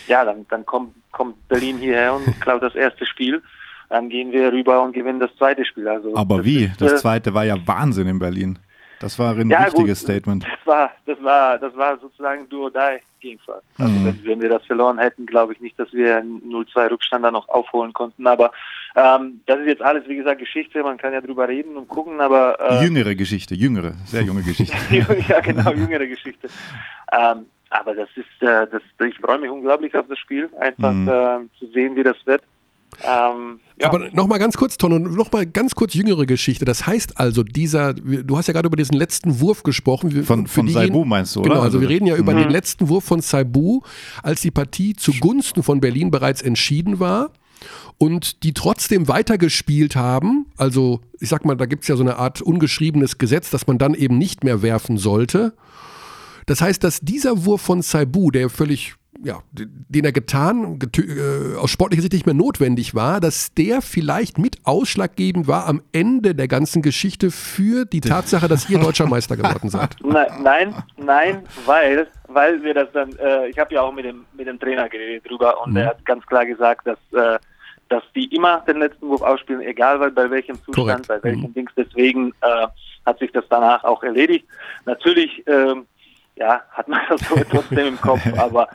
ja, 0.07 0.25
dann, 0.25 0.47
dann 0.49 0.65
kommt, 0.65 0.95
kommt 1.11 1.49
Berlin 1.49 1.79
hierher 1.79 2.15
und 2.15 2.25
klaut 2.41 2.63
das 2.63 2.77
erste 2.77 3.05
Spiel. 3.05 3.43
Dann 3.89 4.11
gehen 4.11 4.31
wir 4.31 4.53
rüber 4.53 4.83
und 4.83 4.93
gewinnen 4.93 5.19
das 5.19 5.35
zweite 5.37 5.65
Spiel. 5.65 5.89
Also 5.89 6.15
Aber 6.15 6.37
das 6.37 6.47
wie? 6.47 6.71
Das 6.79 6.93
äh, 6.93 6.97
zweite 6.97 7.35
war 7.35 7.45
ja 7.45 7.57
Wahnsinn 7.67 8.07
in 8.07 8.19
Berlin. 8.21 8.59
Das 9.01 9.19
war 9.19 9.37
ein 9.37 9.49
ja, 9.49 9.67
wichtiges 9.67 10.01
gut, 10.01 10.11
Statement. 10.11 10.45
Das 10.45 10.59
war, 10.67 10.91
das 11.07 11.23
war, 11.23 11.59
das 11.59 11.77
war 11.77 11.99
sozusagen 11.99 12.49
do 12.49 12.65
or 12.65 12.71
die 12.71 13.01
Gegenfall. 13.21 13.61
Also 13.79 13.93
Mhm. 13.93 14.05
wenn, 14.05 14.25
wenn 14.25 14.43
wir 14.43 14.49
das 14.49 14.65
verloren 14.67 14.99
hätten, 14.99 15.27
glaube 15.27 15.53
ich 15.53 15.61
nicht, 15.61 15.79
dass 15.79 15.93
wir 15.93 16.19
einen 16.19 16.41
0-2 16.51 16.91
Rückstand 16.91 17.25
dann 17.25 17.33
noch 17.35 17.49
aufholen 17.49 17.93
konnten. 17.93 18.27
Aber 18.27 18.51
ähm, 18.97 19.41
das 19.47 19.61
ist 19.61 19.67
jetzt 19.67 19.83
alles, 19.83 20.07
wie 20.09 20.17
gesagt, 20.17 20.41
Geschichte. 20.41 20.83
Man 20.83 20.97
kann 20.99 21.13
ja 21.13 21.21
drüber 21.21 21.49
reden 21.49 21.77
und 21.77 21.89
gucken, 21.89 22.21
aber 22.21 22.59
äh, 22.61 22.85
Jüngere 22.85 23.15
Geschichte, 23.15 23.55
jüngere, 23.55 23.93
sehr 24.05 24.23
junge 24.23 24.43
Geschichte. 24.43 24.77
ja, 25.29 25.41
genau, 25.41 25.73
jüngere 25.75 26.07
Geschichte. 26.07 26.49
Ähm, 27.13 27.47
aber 27.71 27.95
das 27.95 28.09
ist, 28.17 28.43
äh, 28.43 28.67
das, 28.67 28.83
ich 29.07 29.19
freue 29.19 29.39
mich 29.39 29.51
unglaublich 29.51 29.95
auf 29.95 30.07
das 30.09 30.19
Spiel, 30.19 30.49
einfach 30.59 30.93
Mhm. 30.93 31.09
äh, 31.09 31.59
zu 31.59 31.67
sehen, 31.73 31.95
wie 31.97 32.03
das 32.03 32.17
wird. 32.25 32.43
Ähm, 33.05 33.61
ja. 33.81 33.89
Aber 33.89 34.11
nochmal 34.13 34.39
ganz 34.39 34.57
kurz, 34.57 34.77
Tonno, 34.77 34.99
nochmal 34.99 35.47
ganz 35.47 35.75
kurz 35.75 35.95
jüngere 35.95 36.27
Geschichte. 36.27 36.65
Das 36.65 36.87
heißt 36.87 37.19
also, 37.21 37.45
dieser, 37.45 37.95
du 37.95 38.37
hast 38.37 38.49
ja 38.49 38.53
gerade 38.53 38.67
über 38.67 38.77
diesen 38.77 38.97
letzten 38.97 39.41
Wurf 39.41 39.63
gesprochen. 39.63 40.25
Von, 40.25 40.47
von 40.49 40.69
Saibu 40.69 41.05
meinst 41.05 41.37
du, 41.37 41.41
oder? 41.41 41.51
Genau, 41.51 41.61
also 41.63 41.81
wir 41.81 41.89
reden 41.89 42.07
ja 42.07 42.17
über 42.17 42.33
Mhm. 42.35 42.39
den 42.39 42.51
letzten 42.51 42.89
Wurf 42.89 43.05
von 43.05 43.21
Saibu, 43.21 43.83
als 44.23 44.41
die 44.41 44.51
Partie 44.51 44.95
zugunsten 44.97 45.63
von 45.63 45.81
Berlin 45.81 46.11
bereits 46.11 46.43
entschieden 46.43 46.99
war 46.99 47.31
und 47.99 48.43
die 48.43 48.53
trotzdem 48.53 49.07
weitergespielt 49.09 49.95
haben. 49.97 50.47
Also 50.57 51.01
ich 51.21 51.29
sag 51.29 51.45
mal, 51.45 51.57
da 51.57 51.67
gibt 51.67 51.83
es 51.83 51.89
ja 51.89 51.97
so 51.97 52.03
eine 52.03 52.17
Art 52.17 52.43
ungeschriebenes 52.43 53.19
Gesetz, 53.19 53.51
dass 53.51 53.67
man 53.69 53.79
dann 53.79 53.95
eben 53.95 54.19
nicht 54.19 54.43
mehr 54.45 54.63
werfen 54.63 54.99
sollte. 54.99 55.55
Das 56.47 56.61
heißt, 56.61 56.83
dass 56.83 57.01
dieser 57.01 57.45
Wurf 57.45 57.61
von 57.61 57.83
Saibu, 57.83 58.31
der 58.31 58.49
völlig, 58.49 58.95
ja, 59.25 59.41
den 59.53 60.05
er 60.05 60.13
getan, 60.13 60.79
getö- 60.79 61.55
äh, 61.55 61.57
aus 61.57 61.71
sportlicher 61.71 62.03
Sicht 62.03 62.13
nicht 62.13 62.27
mehr 62.27 62.35
notwendig 62.37 62.95
war, 62.95 63.21
dass 63.21 63.53
der 63.55 63.83
vielleicht 63.83 64.39
mit 64.39 64.59
ausschlaggebend 64.65 65.49
war 65.49 65.67
am 65.67 65.83
Ende 65.93 66.35
der 66.37 66.47
ganzen 66.47 66.83
Geschichte 66.83 67.31
für 67.33 67.85
die 67.85 68.01
Tatsache, 68.01 68.47
dass 68.49 68.71
ihr 68.71 68.79
deutscher 68.79 69.07
Meister 69.09 69.37
geworden 69.37 69.71
seid. 69.71 69.97
Nein, 70.05 70.29
nein, 70.43 70.75
nein, 70.97 71.43
weil, 71.67 72.07
weil 72.29 72.63
wir 72.63 72.75
das 72.75 72.89
dann, 72.93 73.11
äh, 73.17 73.49
ich 73.49 73.59
habe 73.59 73.75
ja 73.75 73.83
auch 73.83 73.93
mit 73.93 74.05
dem, 74.05 74.25
mit 74.37 74.47
dem 74.47 74.59
Trainer 74.61 74.89
geredet 74.89 75.29
drüber 75.29 75.61
und 75.63 75.73
Mhm. 75.73 75.79
er 75.79 75.87
hat 75.89 76.05
ganz 76.07 76.25
klar 76.27 76.47
gesagt, 76.47 76.87
dass, 76.87 76.99
äh, 77.13 77.39
dass 77.89 78.03
die 78.15 78.33
immer 78.35 78.61
den 78.69 78.79
letzten 78.79 79.09
Wurf 79.09 79.23
ausspielen, 79.23 79.63
egal 79.63 79.99
bei, 79.99 80.11
bei 80.11 80.31
welchem 80.31 80.57
Zustand, 80.63 80.77
Korrekt. 80.77 81.09
bei 81.09 81.23
welchem 81.25 81.49
Mhm. 81.51 81.55
Dings. 81.55 81.73
Deswegen 81.77 82.29
äh, 82.43 82.67
hat 83.05 83.19
sich 83.19 83.33
das 83.33 83.45
danach 83.51 83.83
auch 83.83 84.03
erledigt. 84.05 84.47
Natürlich, 84.85 85.43
ähm, 85.49 85.87
ja, 86.37 86.61
hat 86.71 86.87
man 86.87 87.01
das 87.09 87.21
so 87.29 87.35
trotzdem 87.51 87.87
im 87.89 88.01
Kopf, 88.01 88.21
aber 88.37 88.69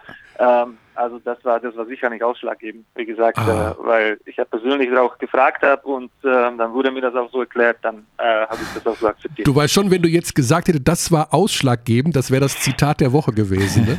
ähm, 0.43 0.77
also 0.95 1.19
das 1.19 1.43
war 1.43 1.59
das 1.59 1.75
war 1.75 1.85
sicher 1.87 2.09
nicht 2.09 2.23
ausschlaggebend, 2.23 2.85
wie 2.95 3.05
gesagt, 3.05 3.37
Ah. 3.39 3.71
äh, 3.71 3.83
weil 3.83 4.19
ich 4.25 4.35
ja 4.37 4.45
persönlich 4.45 4.95
auch 4.95 5.17
gefragt 5.17 5.63
habe 5.63 5.81
und 5.87 6.11
äh, 6.23 6.29
dann 6.57 6.71
wurde 6.73 6.91
mir 6.91 7.01
das 7.01 7.15
auch 7.15 7.31
so 7.31 7.39
erklärt, 7.41 7.77
dann 7.81 8.05
äh, 8.17 8.23
habe 8.47 8.57
ich 8.61 8.67
das 8.75 8.85
auch 8.85 8.97
so 8.97 9.07
akzeptiert. 9.07 9.47
Du 9.47 9.55
weißt 9.55 9.73
schon, 9.73 9.89
wenn 9.89 10.01
du 10.03 10.09
jetzt 10.09 10.35
gesagt 10.35 10.67
hättest, 10.67 10.87
das 10.87 11.11
war 11.11 11.33
ausschlaggebend, 11.33 12.15
das 12.15 12.29
wäre 12.29 12.41
das 12.41 12.59
Zitat 12.59 13.01
der 13.01 13.11
Woche 13.11 13.31
gewesen. 13.31 13.85
Ne? 13.85 13.97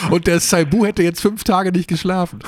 Und 0.10 0.26
der 0.26 0.40
Saibu 0.40 0.84
hätte 0.84 1.02
jetzt 1.02 1.20
fünf 1.22 1.44
Tage 1.44 1.72
nicht 1.72 1.88
geschlafen. 1.88 2.40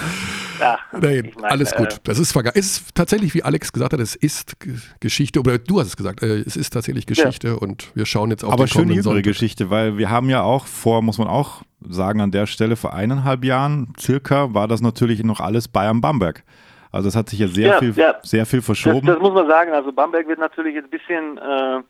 Ja, 0.58 0.78
Nein, 0.92 1.24
ich 1.26 1.34
mein, 1.36 1.44
alles 1.50 1.74
gut. 1.74 1.92
äh, 1.94 1.98
Das 2.04 2.18
ist 2.18 2.32
vergangen. 2.32 2.54
Es 2.58 2.66
ist 2.78 2.94
tatsächlich, 2.94 3.34
wie 3.34 3.42
Alex 3.42 3.72
gesagt 3.72 3.92
hat, 3.92 4.00
es 4.00 4.14
ist 4.16 4.56
Geschichte, 5.00 5.40
oder 5.40 5.58
du 5.58 5.80
hast 5.80 5.88
es 5.88 5.96
gesagt, 5.96 6.22
äh, 6.22 6.38
es 6.40 6.56
ist 6.56 6.70
tatsächlich 6.70 7.06
Geschichte 7.06 7.58
und 7.58 7.90
wir 7.94 8.06
schauen 8.06 8.30
jetzt 8.30 8.44
auf 8.44 8.52
Aber 8.52 8.64
den 8.64 8.68
schöne 8.68 8.82
kommenden 8.84 9.02
Sonntag. 9.02 9.24
Geschichte, 9.24 9.70
weil 9.70 9.98
wir 9.98 10.10
haben 10.10 10.28
ja 10.30 10.42
auch 10.42 10.66
vor, 10.66 11.02
muss 11.02 11.18
man 11.18 11.28
auch 11.28 11.62
sagen, 11.80 12.20
an 12.20 12.30
der 12.30 12.46
Stelle 12.46 12.76
vor 12.76 12.92
eineinhalb 12.94 13.44
Jahren 13.44 13.92
circa 13.98 14.52
war 14.54 14.66
das 14.68 14.80
natürlich 14.80 15.22
noch 15.22 15.40
alles 15.40 15.68
Bayern-Bamberg. 15.68 16.42
Also 16.90 17.08
es 17.08 17.14
hat 17.16 17.28
sich 17.28 17.38
ja 17.38 17.48
sehr 17.48 17.68
Ja, 17.68 17.78
viel, 17.78 17.92
ja. 17.96 18.16
sehr 18.22 18.46
viel 18.46 18.60
Das, 18.60 18.66
verschoben. 18.66 19.06
das 19.06 19.18
muss 19.20 19.32
man 19.34 19.46
sagen. 19.46 19.72
Also 19.72 19.92
Bamberg 19.92 20.26
wird 20.26 20.38
natürlich 20.38 20.74
jetzt 20.74 20.86
ein 20.86 20.90
bisschen 20.90 21.38
äh, 21.38 21.82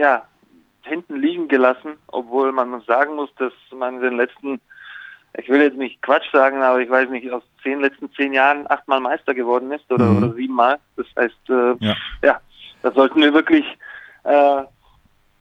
ja, 0.00 0.22
hinten 0.82 1.16
liegen 1.16 1.48
gelassen, 1.48 1.94
obwohl 2.06 2.52
man 2.52 2.80
sagen 2.86 3.16
muss, 3.16 3.28
dass 3.38 3.52
man 3.76 3.96
in 3.96 4.02
den 4.02 4.16
letzten, 4.16 4.60
ich 5.38 5.48
will 5.48 5.60
jetzt 5.62 5.76
nicht 5.76 6.00
Quatsch 6.02 6.30
sagen, 6.32 6.62
aber 6.62 6.80
ich 6.80 6.90
weiß 6.90 7.10
nicht, 7.10 7.30
aus 7.30 7.42
zehn 7.62 7.80
letzten 7.80 8.10
zehn 8.12 8.32
Jahren 8.32 8.68
achtmal 8.70 9.00
Meister 9.00 9.34
geworden 9.34 9.70
ist 9.72 9.90
oder, 9.90 10.06
Mhm. 10.06 10.16
oder 10.18 10.34
siebenmal. 10.34 10.78
Das 10.96 11.06
heißt, 11.18 11.50
äh, 11.50 11.74
Ja. 11.84 11.96
ja, 12.22 12.40
da 12.82 12.92
sollten 12.92 13.20
wir 13.20 13.32
wirklich 13.34 13.64
äh, 14.24 14.62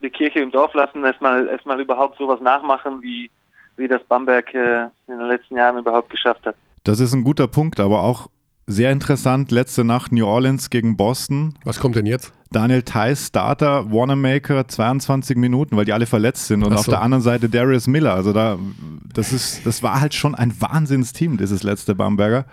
die 0.01 0.09
Kirche 0.09 0.39
im 0.39 0.51
Dorf 0.51 0.73
lassen, 0.73 1.03
erstmal 1.03 1.47
erstmal 1.47 1.79
überhaupt 1.79 2.17
sowas 2.17 2.39
nachmachen, 2.41 3.01
wie 3.01 3.29
wie 3.77 3.87
das 3.89 4.01
Bamberg 4.05 4.53
äh, 4.53 4.83
in 5.07 5.17
den 5.17 5.27
letzten 5.27 5.57
Jahren 5.57 5.77
überhaupt 5.77 6.09
geschafft 6.09 6.45
hat. 6.45 6.55
Das 6.85 6.99
ist 7.01 7.13
ein 7.13 7.23
guter 7.25 7.47
Punkt, 7.47 7.79
aber 7.81 8.03
auch 8.03 8.27
sehr 8.67 8.91
interessant. 8.91 9.51
Letzte 9.51 9.83
Nacht 9.83 10.11
New 10.13 10.25
Orleans 10.25 10.69
gegen 10.69 10.95
Boston. 10.95 11.55
Was 11.65 11.79
kommt 11.81 11.95
denn 11.97 12.05
jetzt? 12.05 12.31
Daniel 12.51 12.83
Theiss, 12.83 13.27
Starter, 13.27 13.91
Wanamaker, 13.91 14.67
22 14.67 15.35
Minuten, 15.37 15.75
weil 15.77 15.85
die 15.85 15.93
alle 15.93 16.05
verletzt 16.05 16.47
sind. 16.47 16.63
Und 16.63 16.73
Ach 16.73 16.77
auf 16.79 16.85
so. 16.85 16.91
der 16.91 17.01
anderen 17.01 17.21
Seite 17.23 17.49
Darius 17.49 17.87
Miller. 17.87 18.13
Also 18.13 18.33
da, 18.33 18.57
das 19.13 19.33
ist, 19.33 19.65
das 19.65 19.83
war 19.83 19.99
halt 19.99 20.13
schon 20.13 20.35
ein 20.35 20.53
Wahnsinnsteam, 20.61 21.37
dieses 21.37 21.63
letzte 21.63 21.95
Bamberger. 21.95 22.45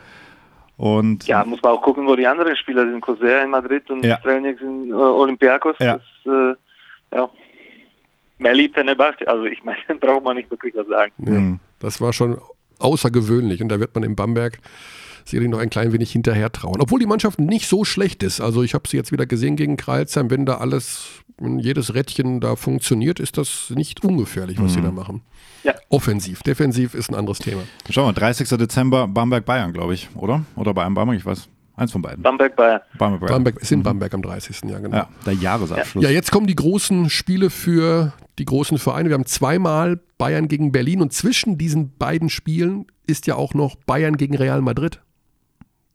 Und 0.76 1.26
Ja, 1.28 1.44
muss 1.44 1.60
man 1.62 1.72
auch 1.72 1.82
gucken, 1.82 2.06
wo 2.06 2.16
die 2.16 2.26
anderen 2.26 2.56
Spieler 2.56 2.86
sind. 2.90 3.00
Coser 3.00 3.42
in 3.44 3.50
Madrid 3.50 3.88
und 3.90 4.04
Ja. 4.04 4.18
Strelniak 4.18 4.60
in 4.60 4.90
äh, 4.90 4.94
Olympiakos. 4.94 5.76
Ja. 5.78 5.98
Das, 6.24 6.32
äh, 6.32 7.16
ja. 7.16 7.28
Melli 8.38 8.68
Fenerbahce, 8.74 9.28
also 9.28 9.44
ich 9.44 9.62
meine, 9.62 9.78
braucht 10.00 10.24
man 10.24 10.36
nicht 10.36 10.50
wirklich 10.50 10.74
was 10.74 10.86
sagen. 10.88 11.12
Ja, 11.18 11.30
Mhm. 11.32 11.60
Das 11.78 12.00
war 12.00 12.12
schon 12.12 12.38
außergewöhnlich 12.78 13.60
und 13.62 13.68
da 13.68 13.78
wird 13.78 13.94
man 13.94 14.02
in 14.04 14.16
Bamberg 14.16 14.58
sicherlich 15.24 15.50
noch 15.50 15.58
ein 15.58 15.70
klein 15.70 15.92
wenig 15.92 16.12
hinterher 16.12 16.50
trauen. 16.52 16.80
Obwohl 16.80 17.00
die 17.00 17.06
Mannschaft 17.06 17.38
nicht 17.38 17.68
so 17.68 17.84
schlecht 17.84 18.22
ist. 18.22 18.40
Also 18.40 18.62
ich 18.62 18.74
habe 18.74 18.88
sie 18.88 18.96
jetzt 18.96 19.12
wieder 19.12 19.26
gesehen 19.26 19.56
gegen 19.56 19.76
Kreilsheim. 19.76 20.30
Wenn 20.30 20.46
da 20.46 20.58
alles, 20.58 21.22
wenn 21.38 21.58
jedes 21.58 21.94
Rädchen 21.94 22.40
da 22.40 22.56
funktioniert, 22.56 23.20
ist 23.20 23.38
das 23.38 23.72
nicht 23.74 24.04
ungefährlich, 24.04 24.60
was 24.60 24.74
sie 24.74 24.80
da 24.80 24.90
machen. 24.90 25.22
Ja. 25.64 25.74
Offensiv. 25.88 26.42
Defensiv 26.42 26.94
ist 26.94 27.10
ein 27.10 27.14
anderes 27.14 27.38
Thema. 27.38 27.62
Schau 27.90 28.04
mal, 28.04 28.12
30. 28.12 28.48
Dezember 28.48 29.06
Bamberg-Bayern, 29.06 29.72
glaube 29.72 29.94
ich, 29.94 30.08
oder? 30.14 30.44
Oder 30.56 30.74
Bayern-Bamberg, 30.74 31.18
ich 31.18 31.26
weiß. 31.26 31.48
Eins 31.74 31.92
von 31.92 32.02
beiden. 32.02 32.22
Bamberg, 32.22 32.54
Bayern. 32.54 32.80
Bamberg. 32.98 33.30
Bamberg 33.30 33.58
ist 33.60 33.72
in 33.72 33.82
Bamberg 33.82 34.12
am 34.12 34.22
30. 34.22 34.60
Ja, 34.68 34.78
genau. 34.78 34.96
Ja, 34.96 35.08
der 35.24 35.32
Jahresabschluss. 35.32 36.04
Ja, 36.04 36.10
jetzt 36.10 36.30
kommen 36.30 36.46
die 36.46 36.54
großen 36.54 37.08
Spiele 37.08 37.48
für 37.48 38.12
die 38.38 38.44
großen 38.44 38.78
Vereine. 38.78 39.08
Wir 39.08 39.14
haben 39.14 39.26
zweimal 39.26 39.98
Bayern 40.18 40.48
gegen 40.48 40.70
Berlin 40.70 41.00
und 41.00 41.12
zwischen 41.12 41.56
diesen 41.56 41.96
beiden 41.96 42.28
Spielen 42.28 42.86
ist 43.06 43.26
ja 43.26 43.36
auch 43.36 43.54
noch 43.54 43.76
Bayern 43.76 44.16
gegen 44.16 44.36
Real 44.36 44.60
Madrid. 44.60 45.00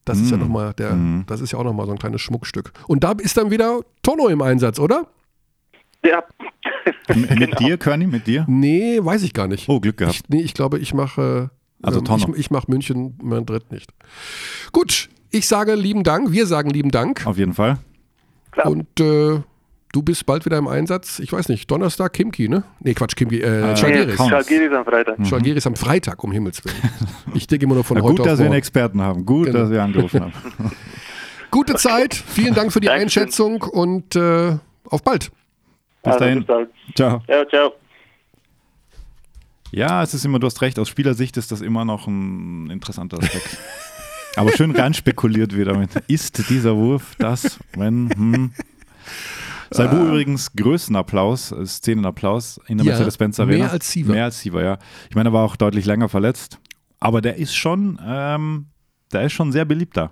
Das 0.08 0.20
ist 0.20 0.32
ja 0.32 0.38
noch 0.38 0.47
mal 0.47 0.74
der, 0.74 0.97
das 1.28 1.41
ist 1.41 1.51
ja 1.51 1.60
auch 1.60 1.64
nochmal 1.64 1.86
so 1.86 1.91
ein 1.91 1.97
kleines 1.99 2.22
Schmuckstück. 2.22 2.72
Und 2.88 3.03
da 3.03 3.12
ist 3.14 3.36
dann 3.38 3.51
wieder 3.51 3.82
Tonno 4.03 4.28
im 4.28 4.41
Einsatz, 4.41 4.80
oder? 4.80 5.08
Ja. 6.03 6.24
Mit 7.16 7.60
dir, 7.60 7.78
Körny, 7.78 8.08
mit 8.08 8.28
dir? 8.28 8.45
Nee, 8.47 8.99
weiß 9.01 9.24
ich 9.24 9.34
gar 9.34 9.47
nicht. 9.47 9.68
Oh, 9.68 9.80
Glück 9.80 9.97
gehabt. 9.97 10.16
Ich, 10.16 10.30
nee, 10.30 10.41
ich 10.41 10.53
glaube, 10.53 10.80
ich 10.80 10.93
mache 10.93 11.49
Also 11.82 11.99
ähm, 11.99 12.05
Tonno. 12.05 12.34
ich, 12.34 12.39
ich 12.39 12.51
mache 12.51 12.66
München 12.70 13.18
Madrid 13.22 13.72
nicht. 13.72 13.91
Gut, 14.72 15.10
ich 15.32 15.47
sage 15.47 15.76
lieben 15.76 16.03
Dank, 16.03 16.32
wir 16.32 16.45
sagen 16.47 16.70
lieben 16.70 16.91
Dank 16.91 17.26
Auf 17.26 17.38
jeden 17.38 17.53
Fall. 17.53 17.78
Klar. 18.51 18.68
und 18.68 18.99
äh, 19.01 19.41
du 19.97 20.03
bist 20.03 20.27
bald 20.27 20.45
wieder 20.45 20.59
im 20.59 20.67
Einsatz. 20.67 21.17
Ich 21.17 21.33
weiß 21.33 21.49
nicht, 21.49 21.71
Donnerstag 21.71 22.13
Kimki, 22.13 22.47
ne? 22.47 22.63
Nee, 22.81 22.93
Quatsch, 22.93 23.15
Kimki, 23.15 23.39
äh, 23.41 23.71
Äh, 23.71 23.75
Schalgiris. 23.77 24.15
Schalgiris 24.15 24.71
am 24.71 24.85
Freitag. 24.85 25.27
Schalgiris 25.27 25.65
am 25.67 25.75
Freitag, 25.75 26.23
um 26.23 26.31
Himmels 26.31 26.63
Willen. 26.63 26.75
Ich 27.33 27.47
denke 27.47 27.65
immer 27.65 27.73
nur 27.73 27.83
von 27.83 27.97
Na, 27.97 28.03
heute 28.03 28.11
gut, 28.17 28.19
auf 28.21 28.27
dass 28.27 28.37
wir 28.37 28.43
einen 28.45 28.49
morgen. 28.51 28.57
Experten 28.59 29.01
haben. 29.01 29.25
Gut, 29.25 29.47
Genau. 29.47 29.57
dass 29.59 29.71
wir 29.71 29.81
angerufen 29.81 30.21
haben. 30.21 30.33
Gute 31.51 31.73
Zeit, 31.75 32.13
vielen 32.13 32.53
Dank 32.53 32.71
für 32.71 32.79
die 32.79 32.87
Dankeschön. 32.87 33.23
Einschätzung 33.23 33.61
und 33.63 34.15
äh, 34.15 34.55
auf 34.85 35.01
bald. 35.03 35.31
Bis 36.03 36.13
Also, 36.13 36.19
dahin. 36.19 36.37
bis 36.39 36.47
bald. 36.47 36.69
Ciao. 36.95 37.23
Ja, 37.27 37.47
ciao. 37.47 37.73
Ja, 39.71 40.03
es 40.03 40.13
ist 40.13 40.23
immer, 40.25 40.37
du 40.39 40.45
hast 40.45 40.61
recht, 40.61 40.77
aus 40.77 40.89
Spielersicht 40.89 41.37
ist 41.37 41.51
das 41.51 41.61
immer 41.61 41.85
noch 41.85 42.05
ein 42.05 42.69
interessanter 42.69 43.17
Aspekt. 43.17 43.57
Aber 44.35 44.51
schön 44.51 44.69
rein 44.75 44.93
spekuliert 44.93 45.57
wieder 45.57 45.75
mit, 45.75 45.89
ist 46.07 46.49
dieser 46.51 46.75
Wurf 46.75 47.15
das, 47.17 47.57
wenn, 47.75 48.09
hm. 48.15 48.51
Saibu 49.72 50.07
übrigens 50.07 50.53
größten 50.55 50.95
Applaus, 50.95 51.51
äh, 51.51 51.65
Szenenapplaus 51.65 52.59
in 52.68 52.78
der 52.78 52.86
Ja, 52.86 52.91
Mercedes-Benz 52.93 53.39
Arena. 53.39 53.57
mehr 53.65 53.72
als 53.72 53.91
Siever. 53.91 54.13
Mehr 54.13 54.26
als 54.26 54.39
Siever, 54.39 54.63
ja. 54.63 54.78
Ich 55.09 55.15
meine, 55.15 55.30
er 55.30 55.34
war 55.34 55.43
auch 55.43 55.55
deutlich 55.55 55.86
länger 55.86 56.09
verletzt, 56.09 56.59
aber 56.99 57.22
der 57.22 57.38
ist 57.38 57.55
schon, 57.55 57.99
ähm, 58.05 58.68
der 59.11 59.24
ist 59.24 59.34
schon 59.34 59.51
sehr 59.51 59.65
beliebt 59.65 59.97
da. 59.97 60.11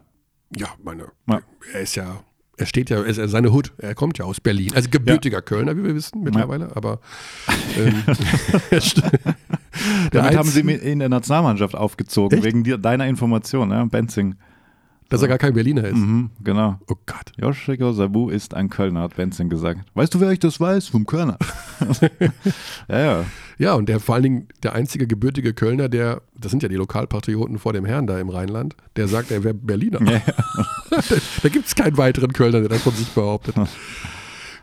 Ja, 0.55 0.67
meine, 0.83 1.07
Ja. 1.29 1.41
er 1.73 1.79
ist 1.81 1.95
ja, 1.95 2.19
er 2.57 2.65
steht 2.65 2.89
ja, 2.89 2.97
er 2.97 3.05
ist 3.05 3.17
ja 3.17 3.27
seine 3.27 3.51
Hut, 3.51 3.73
er 3.77 3.95
kommt 3.95 4.17
ja 4.17 4.25
aus 4.25 4.39
Berlin. 4.39 4.71
Also 4.75 4.89
gebürtiger 4.89 5.41
Kölner, 5.41 5.75
wie 5.77 5.83
wir 5.83 5.95
wissen 5.95 6.21
mittlerweile, 6.23 6.75
aber 6.75 6.99
ähm, 7.77 8.03
Damit 10.11 10.35
haben 10.37 10.47
sie 10.49 10.61
ihn 10.61 10.69
in 10.69 10.99
der 10.99 11.09
Nationalmannschaft 11.09 11.75
aufgezogen, 11.75 12.37
Echt? 12.37 12.45
wegen 12.45 12.81
deiner 12.81 13.07
Information, 13.07 13.71
ja, 13.71 13.83
Benzing. 13.85 14.35
Dass 15.09 15.21
er 15.21 15.27
gar 15.27 15.37
kein 15.37 15.53
Berliner 15.53 15.83
ist. 15.85 15.95
Mhm, 15.95 16.31
genau. 16.43 16.79
Oh 16.87 16.95
Gott. 17.05 17.31
Joschiko 17.37 17.91
Sabu 17.93 18.29
ist 18.29 18.53
ein 18.53 18.69
Kölner, 18.69 19.01
hat 19.01 19.15
Benzing 19.15 19.49
gesagt. 19.49 19.81
Weißt 19.93 20.13
du, 20.13 20.19
wer 20.19 20.31
ich 20.31 20.39
das 20.39 20.59
weiß? 20.59 20.87
Vom 20.87 21.05
Kölner. 21.05 21.37
ja, 22.89 22.99
ja. 22.99 23.25
Ja, 23.57 23.73
und 23.75 23.87
der 23.87 23.99
vor 24.01 24.15
allen 24.15 24.23
Dingen 24.23 24.47
der 24.63 24.73
einzige 24.73 25.07
gebürtige 25.07 25.53
Kölner, 25.53 25.87
der, 25.87 26.21
das 26.37 26.51
sind 26.51 26.61
ja 26.63 26.67
die 26.69 26.75
Lokalpatrioten 26.75 27.57
vor 27.57 27.71
dem 27.71 27.85
Herrn 27.85 28.05
da 28.07 28.19
im 28.19 28.27
Rheinland, 28.29 28.75
der 28.97 29.07
sagt, 29.07 29.31
er 29.31 29.43
wäre 29.45 29.53
Berliner. 29.53 30.01
Ja, 30.11 30.21
da 30.89 31.01
da 31.43 31.49
gibt 31.49 31.65
es 31.67 31.75
keinen 31.75 31.97
weiteren 31.97 32.33
Kölner, 32.33 32.59
der 32.59 32.69
das 32.69 32.81
von 32.81 32.93
sich 32.93 33.07
behauptet. 33.09 33.55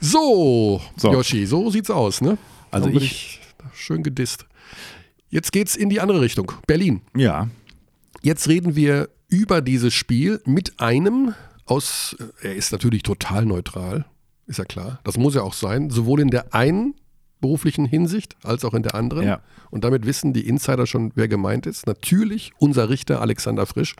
So, 0.00 0.80
So. 0.96 1.12
Yoshi, 1.12 1.46
so 1.46 1.70
sieht's 1.70 1.90
aus, 1.90 2.20
ne? 2.20 2.36
Also 2.70 2.92
wird 2.92 3.02
ich- 3.04 3.40
Schön 3.74 4.02
gedisst. 4.02 4.46
Jetzt 5.30 5.52
geht's 5.52 5.76
in 5.76 5.88
die 5.88 6.00
andere 6.00 6.20
Richtung. 6.20 6.52
Berlin. 6.66 7.00
ja. 7.16 7.48
Jetzt 8.24 8.46
reden 8.48 8.76
wir 8.76 9.08
über 9.32 9.62
dieses 9.62 9.94
Spiel 9.94 10.42
mit 10.44 10.78
einem 10.78 11.34
aus, 11.64 12.14
er 12.42 12.54
ist 12.54 12.70
natürlich 12.70 13.02
total 13.02 13.46
neutral, 13.46 14.04
ist 14.46 14.58
ja 14.58 14.64
klar. 14.66 15.00
Das 15.04 15.16
muss 15.16 15.34
er 15.34 15.42
auch 15.42 15.54
sein, 15.54 15.88
sowohl 15.88 16.20
in 16.20 16.28
der 16.28 16.54
einen 16.54 16.94
beruflichen 17.40 17.86
Hinsicht 17.86 18.36
als 18.44 18.64
auch 18.64 18.74
in 18.74 18.82
der 18.82 18.94
anderen. 18.94 19.26
Ja. 19.26 19.40
Und 19.70 19.84
damit 19.84 20.04
wissen 20.04 20.34
die 20.34 20.46
Insider 20.46 20.86
schon, 20.86 21.12
wer 21.14 21.28
gemeint 21.28 21.66
ist. 21.66 21.86
Natürlich 21.86 22.52
unser 22.58 22.90
Richter 22.90 23.22
Alexander 23.22 23.64
Frisch, 23.64 23.96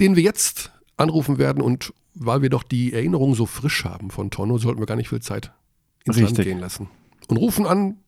den 0.00 0.16
wir 0.16 0.24
jetzt 0.24 0.72
anrufen 0.96 1.38
werden 1.38 1.62
und 1.62 1.94
weil 2.14 2.42
wir 2.42 2.50
doch 2.50 2.64
die 2.64 2.92
Erinnerung 2.92 3.36
so 3.36 3.46
frisch 3.46 3.84
haben 3.84 4.10
von 4.10 4.30
Tonno, 4.30 4.58
sollten 4.58 4.80
wir 4.80 4.86
gar 4.86 4.96
nicht 4.96 5.08
viel 5.08 5.22
Zeit 5.22 5.52
ins 6.04 6.16
Land 6.16 6.30
Richtig. 6.30 6.46
gehen 6.46 6.58
lassen. 6.58 6.88
Und 7.28 7.36
rufen 7.36 7.64
an 7.64 7.98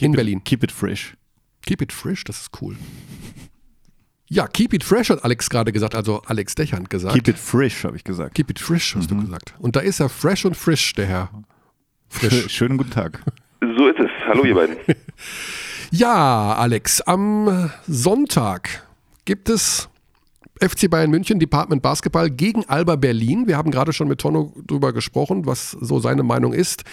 in 0.00 0.12
Berlin. 0.12 0.42
Keep 0.44 0.64
it 0.64 0.72
fresh. 0.72 1.14
Keep 1.60 1.82
it 1.82 1.92
fresh, 1.92 2.24
das 2.24 2.40
ist 2.40 2.62
cool. 2.62 2.76
Ja, 4.30 4.46
keep 4.46 4.74
it 4.74 4.84
fresh 4.84 5.08
hat 5.10 5.24
Alex 5.24 5.48
gerade 5.48 5.72
gesagt, 5.72 5.94
also 5.94 6.22
Alex 6.26 6.54
Dechand 6.54 6.90
gesagt. 6.90 7.14
Keep 7.14 7.28
it 7.28 7.38
fresh, 7.38 7.84
habe 7.84 7.96
ich 7.96 8.04
gesagt. 8.04 8.34
Keep 8.34 8.50
it 8.50 8.58
fresh, 8.58 8.94
hast 8.94 9.10
du 9.10 9.16
gesagt. 9.18 9.54
Und 9.58 9.74
da 9.76 9.80
ist 9.80 10.00
er 10.00 10.08
fresh 10.10 10.44
und 10.44 10.54
frisch, 10.56 10.92
der 10.94 11.06
Herr. 11.06 11.30
Sch- 12.12 12.28
Frisch. 12.30 12.52
Schönen 12.52 12.76
guten 12.78 12.90
Tag. 12.90 13.20
So 13.60 13.88
ist 13.88 13.98
es. 13.98 14.08
Hallo, 14.26 14.44
ihr 14.44 14.54
beiden. 14.54 14.76
Ja, 15.90 16.54
Alex, 16.54 17.00
am 17.00 17.70
Sonntag 17.88 18.86
gibt 19.24 19.48
es 19.48 19.88
FC 20.60 20.88
Bayern 20.90 21.10
München, 21.10 21.40
Department 21.40 21.82
Basketball 21.82 22.30
gegen 22.30 22.64
Alba 22.68 22.94
Berlin. 22.96 23.48
Wir 23.48 23.56
haben 23.56 23.70
gerade 23.70 23.92
schon 23.92 24.06
mit 24.06 24.20
Tonno 24.20 24.52
drüber 24.66 24.92
gesprochen, 24.92 25.46
was 25.46 25.70
so 25.72 25.98
seine 25.98 26.22
Meinung 26.22 26.52
ist. 26.52 26.84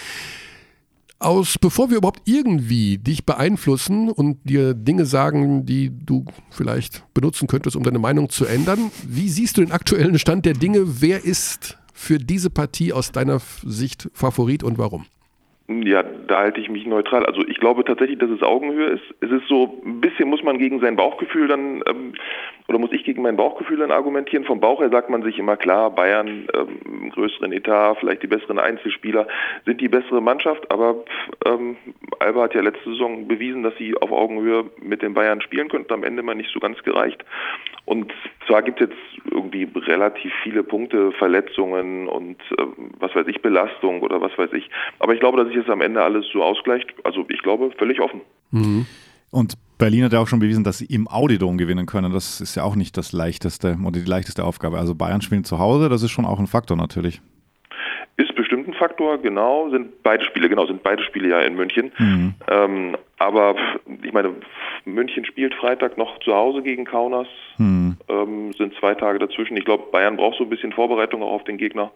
Aus, 1.18 1.58
bevor 1.58 1.88
wir 1.88 1.96
überhaupt 1.96 2.22
irgendwie 2.26 2.98
dich 2.98 3.24
beeinflussen 3.24 4.10
und 4.10 4.38
dir 4.44 4.74
Dinge 4.74 5.06
sagen, 5.06 5.64
die 5.64 5.90
du 5.90 6.26
vielleicht 6.50 7.02
benutzen 7.14 7.48
könntest, 7.48 7.74
um 7.74 7.82
deine 7.82 7.98
Meinung 7.98 8.28
zu 8.28 8.44
ändern, 8.44 8.90
wie 9.08 9.28
siehst 9.28 9.56
du 9.56 9.62
den 9.62 9.72
aktuellen 9.72 10.18
Stand 10.18 10.44
der 10.44 10.52
Dinge? 10.52 11.00
Wer 11.00 11.24
ist 11.24 11.78
für 11.94 12.18
diese 12.18 12.50
Partie 12.50 12.92
aus 12.92 13.12
deiner 13.12 13.38
Sicht 13.38 14.10
Favorit 14.12 14.62
und 14.62 14.76
warum? 14.76 15.06
Ja, 15.68 16.02
da 16.02 16.38
halte 16.38 16.60
ich 16.60 16.68
mich 16.68 16.86
neutral. 16.86 17.26
Also 17.26 17.40
ich 17.48 17.58
glaube 17.58 17.82
tatsächlich, 17.84 18.18
dass 18.18 18.30
es 18.30 18.42
Augenhöhe 18.42 18.90
ist. 18.90 19.02
Es 19.20 19.30
ist 19.30 19.48
so, 19.48 19.82
ein 19.84 20.00
bisschen 20.00 20.28
muss 20.28 20.42
man 20.42 20.58
gegen 20.58 20.80
sein 20.80 20.96
Bauchgefühl 20.96 21.48
dann, 21.48 21.82
ähm, 21.88 22.12
oder 22.68 22.78
muss 22.78 22.92
ich 22.92 23.04
gegen 23.04 23.22
mein 23.22 23.36
Bauchgefühl 23.36 23.78
dann 23.78 23.90
argumentieren. 23.90 24.44
Vom 24.44 24.60
Bauch 24.60 24.80
her 24.80 24.90
sagt 24.90 25.10
man 25.10 25.22
sich 25.22 25.38
immer 25.38 25.56
klar, 25.56 25.90
Bayern, 25.90 26.48
ähm, 26.54 27.10
größeren 27.10 27.52
Etat, 27.52 27.96
vielleicht 28.00 28.22
die 28.22 28.26
besseren 28.26 28.58
Einzelspieler, 28.58 29.26
sind 29.64 29.80
die 29.80 29.88
bessere 29.88 30.20
Mannschaft. 30.20 30.70
Aber 30.70 31.04
ähm, 31.44 31.76
Alba 32.18 32.42
hat 32.42 32.54
ja 32.54 32.62
letzte 32.62 32.90
Saison 32.90 33.28
bewiesen, 33.28 33.62
dass 33.62 33.76
sie 33.76 33.96
auf 33.96 34.10
Augenhöhe 34.10 34.64
mit 34.82 35.02
den 35.02 35.14
Bayern 35.14 35.40
spielen 35.40 35.68
könnten. 35.68 35.92
Am 35.92 36.04
Ende 36.04 36.22
mal 36.22 36.34
nicht 36.34 36.50
so 36.52 36.60
ganz 36.60 36.82
gereicht. 36.82 37.24
Und 37.84 38.12
zwar 38.46 38.62
gibt 38.62 38.80
es 38.80 38.88
jetzt 38.88 39.30
irgendwie 39.30 39.68
relativ 39.76 40.32
viele 40.42 40.64
Punkte, 40.64 41.12
Verletzungen 41.12 42.08
und 42.08 42.36
ähm, 42.58 42.90
was 42.98 43.14
weiß 43.14 43.28
ich, 43.28 43.42
Belastung 43.42 44.02
oder 44.02 44.20
was 44.20 44.36
weiß 44.36 44.52
ich. 44.54 44.68
Aber 44.98 45.14
ich 45.14 45.20
glaube, 45.20 45.38
dass 45.38 45.48
sich 45.48 45.56
das 45.56 45.70
am 45.70 45.80
Ende 45.80 46.02
alles 46.02 46.26
so 46.32 46.42
ausgleicht. 46.42 46.92
Also 47.04 47.24
ich 47.28 47.42
glaube, 47.42 47.70
völlig 47.78 48.00
offen. 48.00 48.22
Und 49.30 49.54
Berlin 49.78 50.04
hat 50.04 50.12
ja 50.12 50.20
auch 50.20 50.28
schon 50.28 50.38
bewiesen, 50.38 50.64
dass 50.64 50.78
sie 50.78 50.86
im 50.86 51.06
Audidom 51.08 51.58
gewinnen 51.58 51.86
können. 51.86 52.12
Das 52.12 52.40
ist 52.40 52.54
ja 52.54 52.62
auch 52.62 52.76
nicht 52.76 52.96
das 52.96 53.12
leichteste 53.12 53.76
oder 53.82 54.00
die 54.00 54.08
leichteste 54.08 54.44
Aufgabe. 54.44 54.78
Also 54.78 54.94
Bayern 54.94 55.20
spielen 55.20 55.44
zu 55.44 55.58
Hause, 55.58 55.88
das 55.88 56.02
ist 56.02 56.10
schon 56.10 56.24
auch 56.24 56.38
ein 56.38 56.46
Faktor 56.46 56.76
natürlich. 56.76 57.20
Ist 58.16 58.34
bestimmt 58.34 58.66
ein 58.66 58.72
Faktor, 58.74 59.18
genau, 59.18 59.68
sind 59.68 60.02
beide 60.02 60.24
Spiele, 60.24 60.48
genau, 60.48 60.66
sind 60.66 60.82
beide 60.82 61.02
Spiele 61.02 61.28
ja 61.28 61.40
in 61.40 61.54
München. 61.54 61.92
Ähm, 62.50 62.96
aber 63.18 63.56
ich 64.02 64.12
meine, 64.12 64.32
München 64.86 65.26
spielt 65.26 65.54
Freitag 65.54 65.98
noch 65.98 66.18
zu 66.20 66.32
Hause 66.34 66.62
gegen 66.62 66.86
Kaunas, 66.86 67.26
ähm, 68.08 68.52
sind 68.56 68.74
zwei 68.80 68.94
Tage 68.94 69.18
dazwischen. 69.18 69.58
Ich 69.58 69.66
glaube, 69.66 69.84
Bayern 69.92 70.16
braucht 70.16 70.38
so 70.38 70.44
ein 70.44 70.50
bisschen 70.50 70.72
Vorbereitung 70.72 71.22
auch 71.22 71.32
auf 71.32 71.44
den 71.44 71.58
Gegner. 71.58 71.90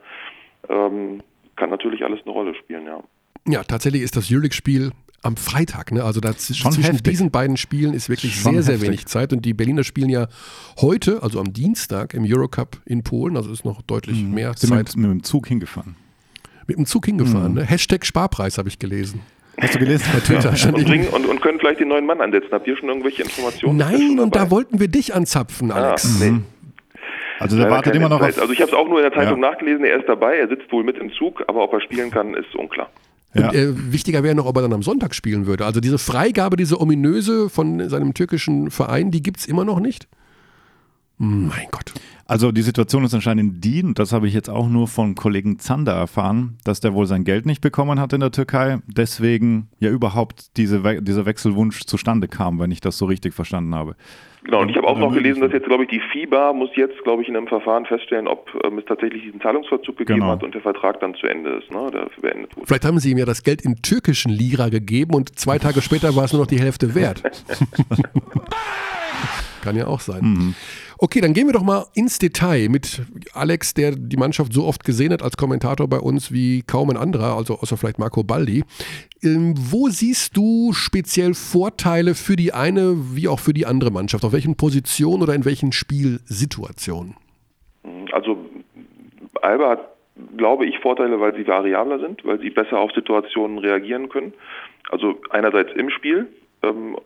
Ähm, 0.68 1.22
kann 1.56 1.70
natürlich 1.70 2.04
alles 2.04 2.20
eine 2.24 2.32
Rolle 2.32 2.54
spielen, 2.54 2.84
ja. 2.84 3.02
Ja, 3.46 3.64
tatsächlich 3.64 4.02
ist 4.02 4.16
das 4.16 4.30
Euroleague-Spiel 4.30 4.90
am 5.22 5.36
Freitag. 5.36 5.92
Ne? 5.92 6.02
Also 6.04 6.20
da 6.20 6.36
z- 6.36 6.56
Schon 6.56 6.72
zwischen 6.72 6.92
heftig. 6.92 7.12
diesen 7.12 7.30
beiden 7.30 7.56
Spielen 7.56 7.92
ist 7.94 8.08
wirklich 8.08 8.34
Schon 8.40 8.54
sehr, 8.54 8.62
sehr 8.62 8.74
heftig. 8.74 8.88
wenig 8.88 9.06
Zeit. 9.06 9.32
Und 9.32 9.44
die 9.44 9.52
Berliner 9.54 9.84
spielen 9.84 10.08
ja 10.08 10.28
heute, 10.80 11.22
also 11.22 11.40
am 11.40 11.52
Dienstag, 11.52 12.14
im 12.14 12.24
Eurocup 12.26 12.78
in 12.86 13.02
Polen. 13.02 13.36
Also 13.36 13.52
ist 13.52 13.64
noch 13.64 13.82
deutlich 13.82 14.22
mehr 14.22 14.54
Sind 14.56 14.70
Zeit. 14.70 14.88
mit, 14.88 14.96
mit 14.96 15.10
dem 15.10 15.22
Zug 15.22 15.46
hingefahren. 15.46 15.96
Mit 16.66 16.76
dem 16.78 16.86
Zug 16.86 17.04
hingefahren. 17.06 17.54
Ne? 17.54 17.64
Hashtag 17.64 18.06
Sparpreis 18.06 18.56
habe 18.58 18.68
ich 18.68 18.78
gelesen. 18.78 19.20
Hast 19.60 19.74
du 19.74 19.78
gelesen? 19.78 20.06
Bei 20.12 20.20
Twitter 20.20 20.56
stand 20.56 20.78
Und, 20.78 20.86
bringen, 20.86 21.08
und, 21.08 21.26
und 21.26 21.42
können 21.42 21.58
vielleicht 21.58 21.80
den 21.80 21.88
neuen 21.88 22.06
Mann 22.06 22.20
ansetzen. 22.22 22.48
Habt 22.52 22.66
ihr 22.66 22.76
schon 22.78 22.88
irgendwelche 22.88 23.22
Informationen? 23.22 23.76
Nein, 23.76 24.18
und 24.18 24.34
da 24.34 24.50
wollten 24.50 24.80
wir 24.80 24.88
dich 24.88 25.14
anzapfen, 25.14 25.70
Alex. 25.70 26.20
Ah, 26.22 26.24
nee. 26.24 26.40
Also 27.40 27.56
der 27.56 27.64
Leider 27.66 27.76
wartet 27.76 27.94
immer 27.94 28.08
noch 28.08 28.20
auf. 28.20 28.38
Also 28.38 28.52
ich 28.52 28.60
habe 28.60 28.70
es 28.70 28.76
auch 28.76 28.86
nur 28.88 28.98
in 28.98 29.04
der 29.04 29.12
Zeitung 29.12 29.42
Ja. 29.42 29.50
nachgelesen, 29.50 29.84
er 29.84 29.98
ist 29.98 30.08
dabei, 30.08 30.36
er 30.38 30.48
sitzt 30.48 30.70
wohl 30.72 30.84
mit 30.84 30.96
im 30.98 31.10
Zug, 31.12 31.42
aber 31.48 31.62
ob 31.64 31.72
er 31.72 31.80
spielen 31.80 32.10
kann, 32.10 32.34
ist 32.34 32.54
unklar. 32.54 32.90
Ja. 33.34 33.48
Und 33.48 33.54
äh, 33.54 33.92
wichtiger 33.92 34.22
wäre 34.22 34.34
noch, 34.34 34.46
ob 34.46 34.56
er 34.56 34.62
dann 34.62 34.72
am 34.72 34.82
Sonntag 34.82 35.14
spielen 35.14 35.46
würde. 35.46 35.64
Also 35.64 35.80
diese 35.80 35.98
Freigabe, 35.98 36.56
diese 36.56 36.80
ominöse 36.80 37.48
von 37.48 37.88
seinem 37.88 38.14
türkischen 38.14 38.70
Verein, 38.70 39.10
die 39.10 39.22
gibt 39.22 39.40
es 39.40 39.46
immer 39.46 39.64
noch 39.64 39.80
nicht. 39.80 40.08
Mein 41.18 41.68
Gott. 41.70 41.92
Also 42.24 42.50
die 42.50 42.62
Situation 42.62 43.04
ist 43.04 43.12
anscheinend 43.12 43.62
die, 43.62 43.82
und 43.82 43.98
das 43.98 44.12
habe 44.12 44.26
ich 44.26 44.32
jetzt 44.32 44.48
auch 44.48 44.68
nur 44.68 44.88
von 44.88 45.14
Kollegen 45.14 45.58
Zander 45.58 45.92
erfahren, 45.92 46.56
dass 46.64 46.80
der 46.80 46.94
wohl 46.94 47.06
sein 47.06 47.24
Geld 47.24 47.44
nicht 47.44 47.60
bekommen 47.60 48.00
hat 48.00 48.12
in 48.14 48.20
der 48.20 48.30
Türkei, 48.30 48.78
deswegen 48.86 49.68
ja 49.80 49.90
überhaupt 49.90 50.56
diese 50.56 51.02
dieser 51.02 51.26
Wechselwunsch 51.26 51.84
zustande 51.84 52.26
kam, 52.26 52.58
wenn 52.58 52.70
ich 52.70 52.80
das 52.80 52.96
so 52.96 53.04
richtig 53.04 53.34
verstanden 53.34 53.74
habe. 53.74 53.96
Genau, 54.42 54.62
und 54.62 54.70
ich 54.70 54.76
habe 54.76 54.86
auch 54.86 54.98
noch 54.98 55.12
gelesen, 55.12 55.42
dass 55.42 55.52
jetzt, 55.52 55.66
glaube 55.66 55.84
ich, 55.84 55.90
die 55.90 56.00
FIBA 56.00 56.54
muss 56.54 56.70
jetzt, 56.74 57.02
glaube 57.04 57.22
ich, 57.22 57.28
in 57.28 57.36
einem 57.36 57.46
Verfahren 57.46 57.84
feststellen, 57.84 58.26
ob 58.26 58.48
ähm, 58.64 58.78
es 58.78 58.84
tatsächlich 58.86 59.22
diesen 59.22 59.40
Zahlungsverzug 59.40 59.98
gegeben 59.98 60.20
Genau. 60.20 60.32
hat 60.32 60.42
und 60.42 60.54
der 60.54 60.62
Vertrag 60.62 60.98
dann 61.00 61.14
zu 61.14 61.26
Ende 61.26 61.50
ist, 61.50 61.70
ne, 61.70 61.90
der 61.92 62.08
beendet 62.20 62.56
wurde. 62.56 62.66
Vielleicht 62.66 62.84
haben 62.86 62.98
sie 62.98 63.10
ihm 63.10 63.18
ja 63.18 63.26
das 63.26 63.42
Geld 63.42 63.60
in 63.62 63.76
türkischen 63.82 64.30
Lira 64.32 64.70
gegeben 64.70 65.14
und 65.14 65.38
zwei 65.38 65.58
Tage 65.58 65.82
später 65.82 66.16
war 66.16 66.24
es 66.24 66.32
nur 66.32 66.40
noch 66.42 66.48
die 66.48 66.58
Hälfte 66.58 66.94
wert. 66.94 67.22
Kann 69.62 69.76
ja 69.76 69.86
auch 69.86 70.00
sein. 70.00 70.54
Okay, 71.02 71.22
dann 71.22 71.32
gehen 71.32 71.46
wir 71.46 71.54
doch 71.54 71.62
mal 71.62 71.86
ins 71.94 72.18
Detail 72.18 72.68
mit 72.68 73.00
Alex, 73.32 73.72
der 73.72 73.92
die 73.92 74.18
Mannschaft 74.18 74.52
so 74.52 74.64
oft 74.66 74.84
gesehen 74.84 75.14
hat 75.14 75.22
als 75.22 75.38
Kommentator 75.38 75.88
bei 75.88 75.98
uns 75.98 76.30
wie 76.30 76.60
kaum 76.60 76.90
ein 76.90 76.98
anderer, 76.98 77.38
also 77.38 77.54
außer 77.54 77.78
vielleicht 77.78 77.98
Marco 77.98 78.22
Baldi. 78.22 78.64
Ähm, 79.22 79.54
wo 79.56 79.88
siehst 79.88 80.36
du 80.36 80.74
speziell 80.74 81.32
Vorteile 81.32 82.14
für 82.14 82.36
die 82.36 82.52
eine 82.52 82.96
wie 83.16 83.28
auch 83.28 83.38
für 83.38 83.54
die 83.54 83.64
andere 83.64 83.90
Mannschaft? 83.90 84.26
Auf 84.26 84.34
welchen 84.34 84.58
Positionen 84.58 85.22
oder 85.22 85.34
in 85.34 85.46
welchen 85.46 85.72
Spielsituationen? 85.72 87.16
Also 88.12 88.36
Alba 89.40 89.70
hat, 89.70 89.88
glaube 90.36 90.66
ich, 90.66 90.78
Vorteile, 90.80 91.18
weil 91.18 91.34
sie 91.34 91.46
variabler 91.46 91.98
sind, 92.00 92.22
weil 92.26 92.40
sie 92.40 92.50
besser 92.50 92.78
auf 92.78 92.92
Situationen 92.92 93.56
reagieren 93.56 94.10
können. 94.10 94.34
Also 94.90 95.18
einerseits 95.30 95.72
im 95.76 95.88
Spiel, 95.88 96.28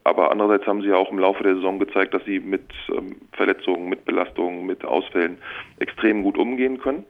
aber 0.02 0.30
andererseits 0.30 0.66
haben 0.66 0.82
sie 0.82 0.88
ja 0.88 0.96
auch 0.96 1.11
im 1.12 1.18
Laufe 1.18 1.42
der 1.44 1.55
Saison 1.55 1.78
gezeigt, 1.78 2.12
dass 2.12 2.24
sie 2.24 2.40
mit 2.40 2.64
ähm, 2.90 3.16
Verletzungen, 3.32 3.88
mit 3.88 4.05
Belastungen, 4.05 4.66
mit 4.66 4.84
Ausfällen 4.84 5.38
extrem 5.78 6.22
gut 6.22 6.36
umgehen 6.36 6.78
können. 6.80 7.05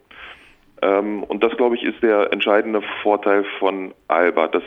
Ähm, 0.82 1.22
und 1.22 1.42
das, 1.42 1.56
glaube 1.56 1.76
ich, 1.76 1.82
ist 1.82 2.02
der 2.02 2.32
entscheidende 2.32 2.82
Vorteil 3.02 3.44
von 3.58 3.94
Alba. 4.08 4.48
Das 4.48 4.62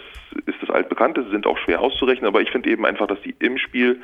ist 0.48 0.58
das 0.62 0.72
Altbekannte, 0.72 1.24
sie 1.24 1.30
sind 1.30 1.46
auch 1.46 1.58
schwer 1.60 1.82
auszurechnen, 1.82 2.28
aber 2.28 2.42
ich 2.42 2.50
finde 2.50 2.70
eben 2.70 2.86
einfach, 2.86 3.08
dass 3.08 3.22
sie 3.22 3.36
im 3.40 3.60
Spiel 3.60 4.02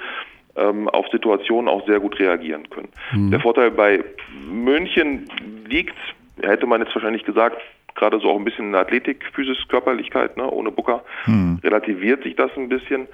ähm, 0.56 0.88
auf 0.90 1.08
Situationen 1.12 1.68
auch 1.68 1.86
sehr 1.88 2.00
gut 2.00 2.20
reagieren 2.20 2.70
können. 2.70 2.90
Der 3.32 3.40
Vorteil 3.40 3.72
bei 3.72 4.04
München 4.48 5.28
liegt, 5.68 5.98
hätte 6.42 6.68
man 6.68 6.82
jetzt 6.82 6.94
wahrscheinlich 6.94 7.24
gesagt, 7.24 7.58
gerade 7.96 8.20
so 8.20 8.30
auch 8.30 8.38
ein 8.38 8.46
bisschen 8.46 8.66
in 8.66 8.72
der 8.74 8.82
Athletik, 8.82 9.24
Physis, 9.34 9.58
Körperlichkeit, 9.68 10.38
ne, 10.38 10.50
ohne 10.50 10.72
Booker, 10.72 11.04
relativiert 11.64 12.24
sich 12.24 12.36
das 12.36 12.52
ein 12.58 12.70
bisschen. 12.70 13.08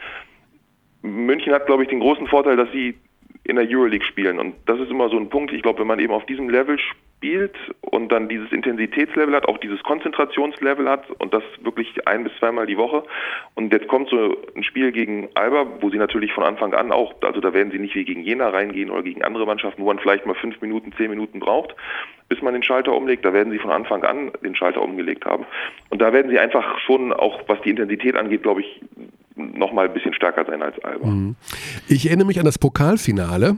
München 1.02 1.54
hat, 1.54 1.66
glaube 1.66 1.84
ich, 1.84 1.90
den 1.90 2.00
großen 2.00 2.28
Vorteil, 2.28 2.58
dass 2.58 2.72
sie 2.72 2.96
in 3.44 3.56
der 3.56 3.68
Euroleague 3.68 4.06
spielen. 4.06 4.40
Und 4.40 4.56
das 4.66 4.80
ist 4.80 4.92
immer 4.92 5.10
so 5.10 5.18
ein 5.18 5.30
Punkt. 5.30 5.52
Ich 5.54 5.64
glaube, 5.64 5.80
wenn 5.80 5.88
man 5.88 6.00
eben 6.00 6.14
auf 6.14 6.26
diesem 6.26 6.50
Level 6.50 6.78
spielt 6.78 7.56
und 7.82 8.12
dann 8.12 8.30
dieses 8.30 8.52
Intensitätslevel 8.52 9.36
hat, 9.36 9.48
auch 9.48 9.58
dieses 9.58 9.82
Konzentrationslevel 9.84 10.88
hat 10.88 11.10
und 11.20 11.34
das 11.34 11.44
wirklich 11.62 12.08
ein 12.08 12.24
bis 12.24 12.34
zweimal 12.38 12.68
die 12.68 12.78
Woche. 12.78 13.04
Und 13.56 13.74
jetzt 13.74 13.88
kommt 13.88 14.10
so 14.10 14.38
ein 14.56 14.64
Spiel 14.64 14.92
gegen 14.92 15.30
Alba, 15.34 15.66
wo 15.82 15.90
sie 15.90 15.98
natürlich 15.98 16.32
von 16.32 16.44
Anfang 16.44 16.74
an 16.74 16.92
auch, 16.92 17.16
also 17.22 17.42
da 17.42 17.54
werden 17.54 17.72
sie 17.72 17.80
nicht 17.80 17.96
wie 17.96 18.06
gegen 18.06 18.22
Jena 18.22 18.50
reingehen 18.50 18.90
oder 18.92 19.04
gegen 19.04 19.24
andere 19.24 19.46
Mannschaften, 19.46 19.82
wo 19.82 19.88
man 19.88 20.00
vielleicht 20.00 20.26
mal 20.26 20.36
fünf 20.36 20.62
Minuten, 20.62 20.94
zehn 20.98 21.10
Minuten 21.10 21.40
braucht, 21.40 21.76
bis 22.30 22.42
man 22.42 22.54
den 22.54 22.64
Schalter 22.64 22.94
umlegt. 22.94 23.26
Da 23.26 23.34
werden 23.34 23.52
sie 23.52 23.60
von 23.60 23.72
Anfang 23.72 24.04
an 24.04 24.32
den 24.44 24.56
Schalter 24.56 24.82
umgelegt 24.82 25.26
haben. 25.26 25.46
Und 25.90 26.02
da 26.02 26.14
werden 26.14 26.30
sie 26.30 26.40
einfach 26.40 26.78
schon 26.80 27.12
auch, 27.12 27.42
was 27.48 27.60
die 27.62 27.72
Intensität 27.72 28.16
angeht, 28.16 28.44
glaube 28.44 28.62
ich, 28.62 28.82
noch 29.40 29.72
mal 29.74 29.88
ein 29.88 29.94
bisschen 29.94 30.14
stärker 30.14 30.46
sein 30.46 30.62
als 30.62 30.76
Alba. 30.84 31.34
Ich 31.88 32.08
erinnere 32.08 32.28
mich 32.28 32.40
an 32.40 32.46
das 32.46 32.60
Pokalfinale. 32.60 33.58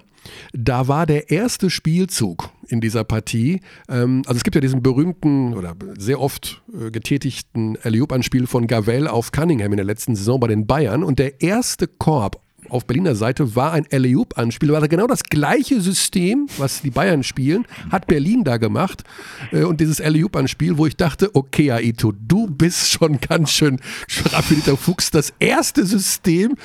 Da 0.54 0.88
war 0.88 1.06
der 1.06 1.32
erste 1.32 1.70
Spielzug 1.70 2.50
in 2.68 2.80
dieser 2.80 3.04
Partie. 3.04 3.62
Ähm, 3.90 4.22
also 4.28 4.38
es 4.38 4.44
gibt 4.44 4.56
ja 4.56 4.62
diesen 4.62 4.84
berühmten 4.84 5.54
oder 5.54 5.76
sehr 5.98 6.22
oft 6.22 6.62
äh, 6.72 6.92
getätigten 6.92 7.78
Alley-Oop-Anspiel 7.84 8.48
von 8.48 8.68
Gavel 8.68 9.08
auf 9.08 9.32
Cunningham 9.32 9.74
in 9.74 9.78
der 9.78 9.86
letzten 9.86 10.16
Saison 10.16 10.40
bei 10.40 10.48
den 10.48 10.68
Bayern. 10.68 11.04
Und 11.04 11.20
der 11.20 11.42
erste 11.42 11.88
Korb 11.88 12.40
auf 12.72 12.86
Berliner 12.86 13.16
Seite 13.16 13.56
war 13.56 13.74
ein 13.74 13.86
Alley-Oop-Anspiel. 13.92 14.72
War 14.72 14.88
genau 14.88 15.08
das 15.08 15.24
gleiche 15.24 15.82
System, 15.82 16.48
was 16.58 16.82
die 16.82 16.90
Bayern 16.90 17.24
spielen, 17.24 17.66
hat 17.92 18.08
Berlin 18.08 18.44
da 18.44 18.58
gemacht. 18.58 19.04
Äh, 19.52 19.64
Und 19.64 19.82
dieses 19.82 20.00
Alley-Oop-Anspiel, 20.00 20.78
wo 20.78 20.86
ich 20.86 20.96
dachte, 20.96 21.36
okay, 21.36 21.72
Aito, 21.72 22.14
du 22.14 22.48
bist 22.48 22.90
schon 22.90 23.20
ganz 23.20 23.52
schön 23.52 23.80
raffinierter 24.26 24.78
Fuchs. 24.78 25.12
Das 25.12 25.34
erste 25.40 25.86
System 25.86 26.56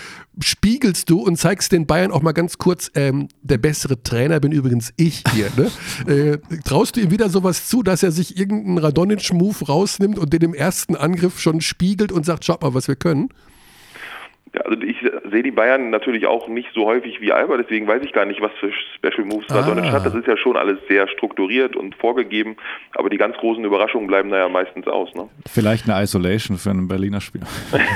spiegelst 0.41 1.09
du 1.11 1.21
und 1.21 1.37
zeigst 1.37 1.73
den 1.73 1.87
Bayern 1.87 2.13
auch 2.13 2.23
mal 2.23 2.33
ganz 2.33 2.59
kurz, 2.59 2.91
ähm, 2.95 3.29
der 3.43 3.59
bessere 3.59 4.03
Trainer 4.03 4.39
bin 4.41 4.53
übrigens 4.53 4.93
ich 4.97 5.25
hier. 5.33 5.49
Ne? 5.57 5.71
äh, 6.13 6.39
traust 6.65 6.97
du 6.97 7.01
ihm 7.01 7.11
wieder 7.11 7.31
sowas 7.31 7.69
zu, 7.69 7.83
dass 7.83 8.03
er 8.03 8.13
sich 8.13 8.37
irgendeinen 8.39 8.79
Radonic-Move 8.79 9.67
rausnimmt 9.67 10.19
und 10.19 10.33
den 10.33 10.43
im 10.43 10.55
ersten 10.55 10.95
Angriff 10.95 11.41
schon 11.41 11.61
spiegelt 11.61 12.13
und 12.13 12.27
sagt, 12.27 12.45
schaut 12.45 12.63
mal, 12.63 12.75
was 12.75 12.89
wir 12.89 12.97
können? 12.97 13.31
Ja, 14.55 14.61
also 14.63 14.81
ich 14.81 14.97
sehe 15.31 15.43
die 15.43 15.51
Bayern 15.51 15.91
natürlich 15.91 16.27
auch 16.27 16.49
nicht 16.49 16.69
so 16.75 16.87
häufig 16.87 17.21
wie 17.21 17.33
Alba, 17.33 17.57
deswegen 17.57 17.87
weiß 17.87 18.03
ich 18.05 18.13
gar 18.13 18.25
nicht, 18.25 18.41
was 18.41 18.53
für 18.61 18.71
Special 18.95 19.27
Moves 19.27 19.51
Ah. 19.51 19.65
hat. 19.93 20.07
Das 20.07 20.15
ist 20.15 20.27
ja 20.27 20.37
schon 20.37 20.57
alles 20.57 20.79
sehr 20.89 21.09
strukturiert 21.09 21.77
und 21.77 21.95
vorgegeben, 21.97 22.57
aber 22.95 23.11
die 23.11 23.17
ganz 23.19 23.37
großen 23.37 23.65
Überraschungen 23.65 24.07
bleiben 24.07 24.31
da 24.31 24.39
ja 24.39 24.49
meistens 24.49 24.87
aus. 24.87 25.13
Ne? 25.15 25.29
Vielleicht 25.47 25.89
eine 25.91 26.03
Isolation 26.03 26.59
für 26.59 26.71
einen 26.71 26.89
Berliner 26.89 27.21
Spieler. 27.21 27.47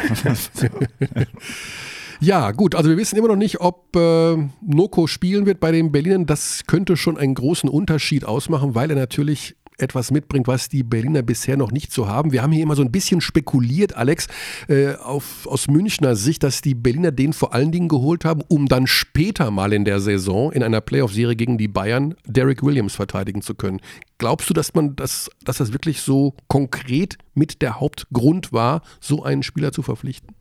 Ja, 2.23 2.51
gut, 2.51 2.75
also 2.75 2.91
wir 2.91 2.99
wissen 2.99 3.17
immer 3.17 3.29
noch 3.29 3.37
nicht, 3.37 3.61
ob 3.63 3.97
äh, 3.97 4.37
Noko 4.61 5.07
spielen 5.07 5.47
wird 5.47 5.59
bei 5.59 5.73
den 5.73 5.91
Berlinern. 5.91 6.27
Das 6.27 6.67
könnte 6.67 6.99
schon 6.99 7.17
einen 7.17 7.33
großen 7.35 7.67
Unterschied 7.71 8.27
ausmachen, 8.27 8.75
weil 8.75 8.91
er 8.91 8.97
natürlich 8.97 9.57
etwas 9.81 10.11
mitbringt, 10.11 10.49
was 10.49 10.69
die 10.69 10.83
Berliner 10.83 11.23
bisher 11.23 11.57
noch 11.57 11.73
nicht 11.73 11.93
so 11.93 12.07
haben. 12.07 12.33
Wir 12.33 12.43
haben 12.43 12.53
hier 12.53 12.63
immer 12.63 12.77
so 12.77 12.83
ein 12.83 12.93
bisschen 12.93 13.21
spekuliert, 13.21 13.97
Alex, 13.97 14.29
äh, 14.69 14.95
auf, 14.95 15.47
aus 15.47 15.69
Münchner 15.69 16.17
Sicht, 16.17 16.43
dass 16.43 16.63
die 16.63 16.75
Berliner 16.75 17.13
den 17.13 17.33
vor 17.33 17.55
allen 17.55 17.73
Dingen 17.73 17.89
geholt 17.89 18.25
haben, 18.25 18.43
um 18.49 18.67
dann 18.67 18.87
später 18.87 19.51
mal 19.51 19.73
in 19.73 19.85
der 19.85 20.01
Saison 20.01 20.53
in 20.53 20.63
einer 20.63 20.81
Playoff-Serie 20.81 21.37
gegen 21.37 21.59
die 21.59 21.69
Bayern 21.69 22.15
Derek 22.27 22.63
Williams 22.63 22.95
verteidigen 22.95 23.43
zu 23.43 23.55
können. 23.55 23.81
Glaubst 24.19 24.51
du, 24.51 24.55
dass 24.55 24.75
man 24.75 24.97
das, 24.97 25.31
dass 25.45 25.59
das 25.59 25.73
wirklich 25.73 26.03
so 26.03 26.35
konkret 26.49 27.17
mit 27.35 27.63
der 27.63 27.81
Hauptgrund 27.81 28.53
war, 28.53 28.83
so 29.01 29.23
einen 29.23 29.43
Spieler 29.43 29.73
zu 29.73 29.83
verpflichten? 29.83 30.35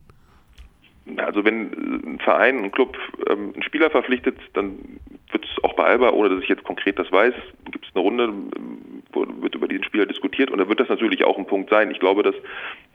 Also 1.18 1.44
wenn 1.46 1.72
ein 2.06 2.20
Verein, 2.20 2.64
ein 2.64 2.72
Club 2.72 2.98
ähm, 3.30 3.52
einen 3.54 3.64
Spieler 3.64 3.90
verpflichtet, 3.90 4.38
dann 4.54 5.00
wird 5.32 5.46
es 5.46 5.64
auch 5.64 5.74
bei 5.74 5.84
Alba, 5.84 6.12
ohne 6.12 6.30
dass 6.30 6.44
ich 6.44 6.50
jetzt 6.50 6.64
konkret 6.64 6.98
das 6.98 7.12
weiß, 7.12 7.34
gibt 7.72 7.86
es 7.86 7.96
eine 7.96 8.04
Runde, 8.04 8.24
ähm, 8.26 9.04
wo 9.12 9.26
wird 9.42 9.56
über 9.56 9.68
diesen 9.68 9.84
Spieler 9.84 10.06
diskutiert 10.06 10.52
und 10.52 10.60
da 10.60 10.68
wird 10.68 10.80
das 10.80 10.90
natürlich 10.90 11.24
auch 11.24 11.38
ein 11.38 11.48
Punkt 11.48 11.70
sein. 11.70 11.92
Ich 11.92 12.00
glaube, 12.00 12.24
dass 12.24 12.36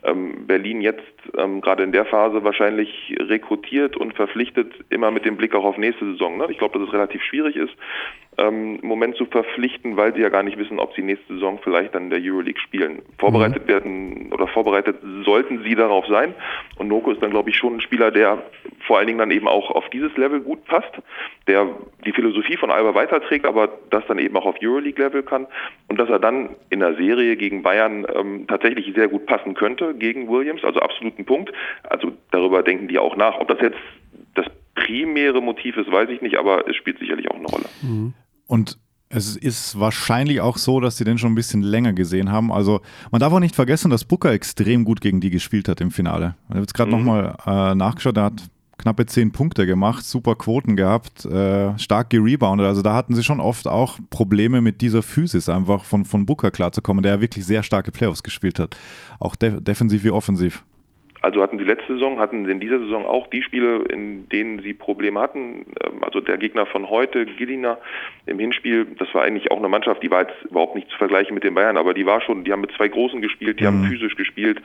ähm, 0.03 0.47
Berlin 0.47 0.81
jetzt 0.81 1.03
ähm, 1.37 1.61
gerade 1.61 1.83
in 1.83 1.91
der 1.91 2.05
Phase 2.05 2.43
wahrscheinlich 2.43 3.15
rekrutiert 3.19 3.97
und 3.97 4.13
verpflichtet, 4.13 4.73
immer 4.89 5.11
mit 5.11 5.25
dem 5.25 5.37
Blick 5.37 5.55
auch 5.55 5.65
auf 5.65 5.77
nächste 5.77 6.05
Saison. 6.11 6.37
Ne? 6.37 6.47
Ich 6.49 6.57
glaube, 6.57 6.79
dass 6.79 6.87
es 6.87 6.93
relativ 6.93 7.21
schwierig 7.23 7.55
ist, 7.55 7.73
ähm, 8.37 8.79
im 8.81 8.87
Moment 8.87 9.15
zu 9.15 9.25
verpflichten, 9.25 9.97
weil 9.97 10.13
sie 10.13 10.21
ja 10.21 10.29
gar 10.29 10.43
nicht 10.43 10.57
wissen, 10.57 10.79
ob 10.79 10.93
sie 10.93 11.01
nächste 11.01 11.33
Saison 11.33 11.59
vielleicht 11.63 11.95
dann 11.95 12.05
in 12.05 12.09
der 12.09 12.19
Euroleague 12.21 12.59
spielen. 12.59 13.01
Vorbereitet 13.17 13.67
werden 13.67 14.31
oder 14.33 14.47
vorbereitet 14.47 14.97
sollten 15.23 15.63
sie 15.63 15.75
darauf 15.75 16.05
sein. 16.07 16.33
Und 16.77 16.87
Noko 16.87 17.11
ist 17.11 17.21
dann, 17.21 17.31
glaube 17.31 17.49
ich, 17.49 17.57
schon 17.57 17.75
ein 17.75 17.81
Spieler, 17.81 18.11
der 18.11 18.43
vor 18.85 18.97
allen 18.97 19.07
Dingen 19.07 19.19
dann 19.19 19.31
eben 19.31 19.47
auch 19.47 19.71
auf 19.71 19.89
dieses 19.89 20.15
Level 20.17 20.41
gut 20.41 20.65
passt, 20.65 20.91
der 21.47 21.67
die 22.05 22.11
Philosophie 22.11 22.57
von 22.57 22.71
Alba 22.71 22.95
weiterträgt, 22.95 23.45
aber 23.45 23.69
das 23.89 24.05
dann 24.07 24.19
eben 24.19 24.35
auch 24.37 24.45
auf 24.45 24.55
Euroleague-Level 24.61 25.23
kann 25.23 25.47
und 25.87 25.99
dass 25.99 26.09
er 26.09 26.19
dann 26.19 26.49
in 26.69 26.79
der 26.79 26.95
Serie 26.95 27.35
gegen 27.35 27.63
Bayern 27.63 28.05
ähm, 28.13 28.45
tatsächlich 28.47 28.93
sehr 28.95 29.07
gut 29.07 29.25
passen 29.25 29.53
könnte 29.53 29.93
gegen 29.95 30.29
Williams, 30.29 30.63
also 30.63 30.79
absolut 30.79 31.17
ein 31.17 31.25
Punkt. 31.25 31.51
Also 31.83 32.11
darüber 32.31 32.63
denken 32.63 32.87
die 32.87 32.99
auch 32.99 33.15
nach. 33.15 33.39
Ob 33.39 33.47
das 33.47 33.59
jetzt 33.61 33.77
das 34.35 34.45
primäre 34.75 35.41
Motiv 35.41 35.77
ist, 35.77 35.91
weiß 35.91 36.09
ich 36.09 36.21
nicht, 36.21 36.37
aber 36.37 36.67
es 36.67 36.75
spielt 36.75 36.99
sicherlich 36.99 37.29
auch 37.31 37.35
eine 37.35 37.47
Rolle. 37.47 37.65
Und 38.47 38.77
es 39.09 39.35
ist 39.37 39.79
wahrscheinlich 39.79 40.41
auch 40.41 40.57
so, 40.57 40.79
dass 40.79 40.95
die 40.97 41.03
den 41.03 41.17
schon 41.17 41.31
ein 41.31 41.35
bisschen 41.35 41.61
länger 41.61 41.93
gesehen 41.93 42.31
haben. 42.31 42.51
Also 42.51 42.81
man 43.11 43.19
darf 43.19 43.31
auch 43.31 43.39
nicht 43.39 43.55
vergessen, 43.55 43.91
dass 43.91 44.03
Booker 44.03 44.31
extrem 44.31 44.83
gut 44.83 44.99
gegen 44.99 45.21
die 45.21 45.29
gespielt 45.29 45.69
hat 45.69 45.79
im 45.79 45.91
Finale. 45.91 46.35
Ich 46.45 46.49
habe 46.49 46.59
jetzt 46.61 46.73
gerade 46.73 46.91
Mhm. 46.91 46.97
nochmal 46.97 47.35
äh, 47.45 47.75
nachgeschaut, 47.75 48.17
er 48.17 48.23
hat 48.25 48.43
knappe 48.77 49.05
zehn 49.05 49.31
Punkte 49.31 49.65
gemacht, 49.65 50.03
super 50.03 50.35
Quoten 50.35 50.75
gehabt, 50.75 51.23
äh, 51.25 51.77
stark 51.79 52.09
gereboundet. 52.09 52.67
Also 52.67 52.81
da 52.81 52.93
hatten 52.93 53.15
sie 53.15 53.23
schon 53.23 53.39
oft 53.39 53.67
auch 53.67 53.99
Probleme 54.09 54.59
mit 54.59 54.81
dieser 54.81 55.01
Physis, 55.01 55.47
einfach 55.47 55.85
von, 55.85 56.03
von 56.03 56.25
Booker 56.25 56.51
klarzukommen, 56.51 57.01
der 57.01 57.13
ja 57.13 57.21
wirklich 57.21 57.45
sehr 57.45 57.63
starke 57.63 57.91
Playoffs 57.91 58.21
gespielt 58.21 58.59
hat. 58.59 58.75
Auch 59.19 59.35
de 59.35 59.61
defensiv 59.61 60.03
wie 60.03 60.11
offensiv. 60.11 60.63
Also 61.25 61.41
hatten 61.41 61.57
sie 61.57 61.63
letzte 61.63 61.93
Saison, 61.93 62.19
hatten 62.19 62.45
sie 62.45 62.51
in 62.51 62.59
dieser 62.59 62.77
Saison 62.77 63.03
auch 63.03 63.25
die 63.27 63.41
Spiele, 63.41 63.83
in 63.89 64.29
denen 64.29 64.59
sie 64.59 64.75
Probleme 64.75 65.19
hatten. 65.19 65.65
Ähm, 65.83 66.03
Also 66.03 66.21
der 66.21 66.37
Gegner 66.37 66.67
von 66.67 66.87
heute, 66.87 67.25
Gillina, 67.25 67.79
im 68.27 68.37
Hinspiel, 68.37 68.85
das 68.99 69.11
war 69.15 69.23
eigentlich 69.23 69.49
auch 69.49 69.57
eine 69.57 69.67
Mannschaft, 69.67 70.03
die 70.03 70.11
war 70.11 70.21
jetzt 70.21 70.45
überhaupt 70.51 70.75
nicht 70.75 70.87
zu 70.91 70.97
vergleichen 70.97 71.33
mit 71.33 71.43
den 71.43 71.55
Bayern, 71.55 71.77
aber 71.77 71.95
die 71.95 72.05
war 72.05 72.21
schon, 72.21 72.43
die 72.43 72.51
haben 72.51 72.61
mit 72.61 72.71
zwei 72.73 72.87
Großen 72.87 73.21
gespielt, 73.21 73.59
die 73.59 73.65
haben 73.65 73.83
physisch 73.85 74.15
gespielt, 74.15 74.61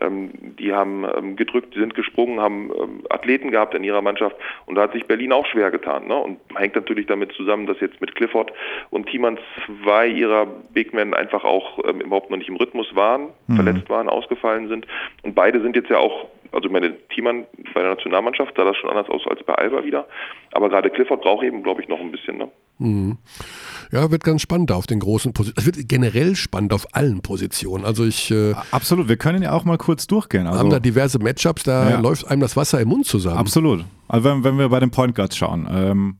ähm, 0.00 0.30
die 0.58 0.72
haben 0.72 1.04
ähm, 1.04 1.36
gedrückt, 1.36 1.74
die 1.74 1.80
sind 1.80 1.94
gesprungen, 1.94 2.40
haben 2.40 2.72
Athleten 3.10 3.50
gehabt 3.50 3.74
in 3.74 3.84
ihrer 3.84 4.00
Mannschaft 4.00 4.36
und 4.64 4.76
da 4.76 4.82
hat 4.82 4.92
sich 4.94 5.04
Berlin 5.04 5.32
auch 5.32 5.46
schwer 5.46 5.70
getan. 5.70 6.06
Ne? 6.06 6.16
Und 6.16 6.38
hängt 6.56 6.74
natürlich 6.74 7.06
damit 7.06 7.32
zusammen, 7.32 7.66
dass 7.66 7.78
jetzt 7.80 8.00
mit 8.00 8.14
Clifford 8.14 8.50
und 8.88 9.06
Thiemann 9.08 9.38
zwei 9.82 10.08
ihrer 10.08 10.46
Big 10.72 10.94
Men 10.94 11.12
einfach 11.12 11.44
auch 11.44 11.78
überhaupt 11.78 12.30
noch 12.30 12.38
nicht 12.38 12.48
im 12.48 12.56
Rhythmus 12.56 12.94
waren, 12.94 13.28
verletzt 13.54 13.90
waren, 13.90 14.08
ausgefallen 14.08 14.68
sind. 14.68 14.86
Und 15.22 15.34
beide 15.34 15.60
sind 15.60 15.76
jetzt 15.76 15.90
ja 15.90 15.97
auch, 15.98 16.26
also 16.52 16.68
meine, 16.70 16.96
Thiemann 17.14 17.44
bei 17.74 17.82
der 17.82 17.90
Nationalmannschaft 17.94 18.54
sah 18.56 18.64
das 18.64 18.76
schon 18.76 18.90
anders 18.90 19.08
aus 19.08 19.22
als 19.28 19.42
bei 19.44 19.54
Alba 19.54 19.84
wieder. 19.84 20.06
Aber 20.52 20.68
gerade 20.68 20.90
Clifford 20.90 21.20
braucht 21.22 21.44
eben, 21.44 21.62
glaube 21.62 21.82
ich, 21.82 21.88
noch 21.88 22.00
ein 22.00 22.10
bisschen. 22.10 22.38
Ne? 22.38 22.48
Ja, 23.90 24.10
wird 24.10 24.22
ganz 24.22 24.42
spannend 24.42 24.70
auf 24.70 24.86
den 24.86 25.00
großen 25.00 25.32
Positionen. 25.32 25.58
Es 25.58 25.66
wird 25.76 25.88
generell 25.88 26.36
spannend 26.36 26.72
auf 26.72 26.86
allen 26.94 27.22
Positionen. 27.22 27.84
Also 27.84 28.04
ich 28.04 28.30
äh, 28.30 28.54
Absolut, 28.70 29.08
wir 29.08 29.16
können 29.16 29.42
ja 29.42 29.52
auch 29.52 29.64
mal 29.64 29.78
kurz 29.78 30.06
durchgehen. 30.06 30.46
Also, 30.46 30.58
haben 30.60 30.70
da 30.70 30.78
diverse 30.78 31.18
Matchups, 31.18 31.64
da 31.64 31.90
Ja. 31.90 32.00
läuft 32.00 32.28
einem 32.28 32.40
das 32.40 32.56
Wasser 32.56 32.80
im 32.80 32.88
Mund 32.88 33.06
zusammen. 33.06 33.36
Absolut. 33.38 33.84
Also 34.06 34.28
wenn, 34.28 34.44
wenn 34.44 34.58
wir 34.58 34.68
bei 34.68 34.78
den 34.80 34.90
Point 34.90 35.14
Guards 35.16 35.36
schauen, 35.36 35.68
ähm, 35.70 36.18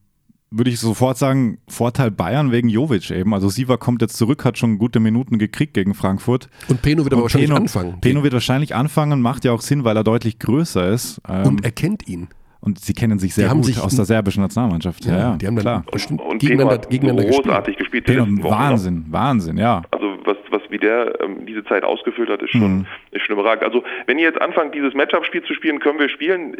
würde 0.50 0.70
ich 0.70 0.80
sofort 0.80 1.18
sagen, 1.18 1.58
Vorteil 1.68 2.10
Bayern 2.10 2.52
wegen 2.52 2.68
Jovic 2.68 3.10
eben. 3.10 3.34
Also 3.34 3.48
Siva 3.48 3.76
kommt 3.76 4.00
jetzt 4.02 4.16
zurück, 4.16 4.44
hat 4.44 4.56
schon 4.58 4.78
gute 4.78 4.98
Minuten 5.00 5.38
gekriegt 5.38 5.74
gegen 5.74 5.94
Frankfurt. 5.94 6.48
Und 6.68 6.80
Peno 6.82 7.04
wird 7.04 7.12
aber 7.12 7.22
Und 7.22 7.24
wahrscheinlich 7.24 7.50
Peno, 7.50 7.60
anfangen. 7.60 8.00
Peno 8.00 8.22
wird 8.22 8.32
wahrscheinlich 8.32 8.74
anfangen, 8.74 9.20
macht 9.20 9.44
ja 9.44 9.52
auch 9.52 9.60
Sinn, 9.60 9.84
weil 9.84 9.96
er 9.96 10.04
deutlich 10.04 10.38
größer 10.38 10.88
ist. 10.88 11.20
Ähm, 11.28 11.46
und 11.46 11.64
er 11.64 11.70
kennt 11.72 12.08
ihn. 12.08 12.28
und 12.60 12.80
sie 12.80 12.92
kennen 12.92 13.18
sich 13.18 13.34
sehr 13.34 13.50
haben 13.50 13.58
gut 13.58 13.66
sich- 13.66 13.80
aus 13.80 13.94
der 13.94 14.04
serbischen 14.04 14.42
Nationalmannschaft. 14.42 15.04
Ja, 15.04 15.16
ja, 15.18 15.36
die 15.36 15.46
haben 15.46 15.54
dann 15.56 15.62
klar. 15.62 15.84
bestimmt 15.92 16.20
Und 16.20 16.38
gegeneinander, 16.40 16.74
Peno 16.78 16.82
hat 16.82 16.90
gegeneinander 16.90 17.24
gespielt. 17.24 17.44
großartig 17.46 17.76
gespielt. 17.76 18.08
ne? 18.08 18.42
Wahnsinn, 18.42 19.04
Wahnsinn, 19.10 19.58
ja. 19.58 19.82
Also 19.92 20.06
was, 20.28 20.36
was 20.50 20.62
wie 20.70 20.78
der 20.78 21.20
ähm, 21.20 21.44
diese 21.46 21.64
Zeit 21.64 21.82
ausgefüllt 21.82 22.28
hat, 22.30 22.40
ist 22.42 22.50
schon, 22.52 22.86
ist 23.10 23.26
schon 23.26 23.34
überragend. 23.36 23.64
Also 23.64 23.82
wenn 24.06 24.18
ihr 24.18 24.26
jetzt 24.26 24.40
anfangt, 24.40 24.74
dieses 24.76 24.94
Matchup-Spiel 24.94 25.42
zu 25.42 25.54
spielen, 25.54 25.80
können 25.80 25.98
wir 25.98 26.08
spielen. 26.08 26.56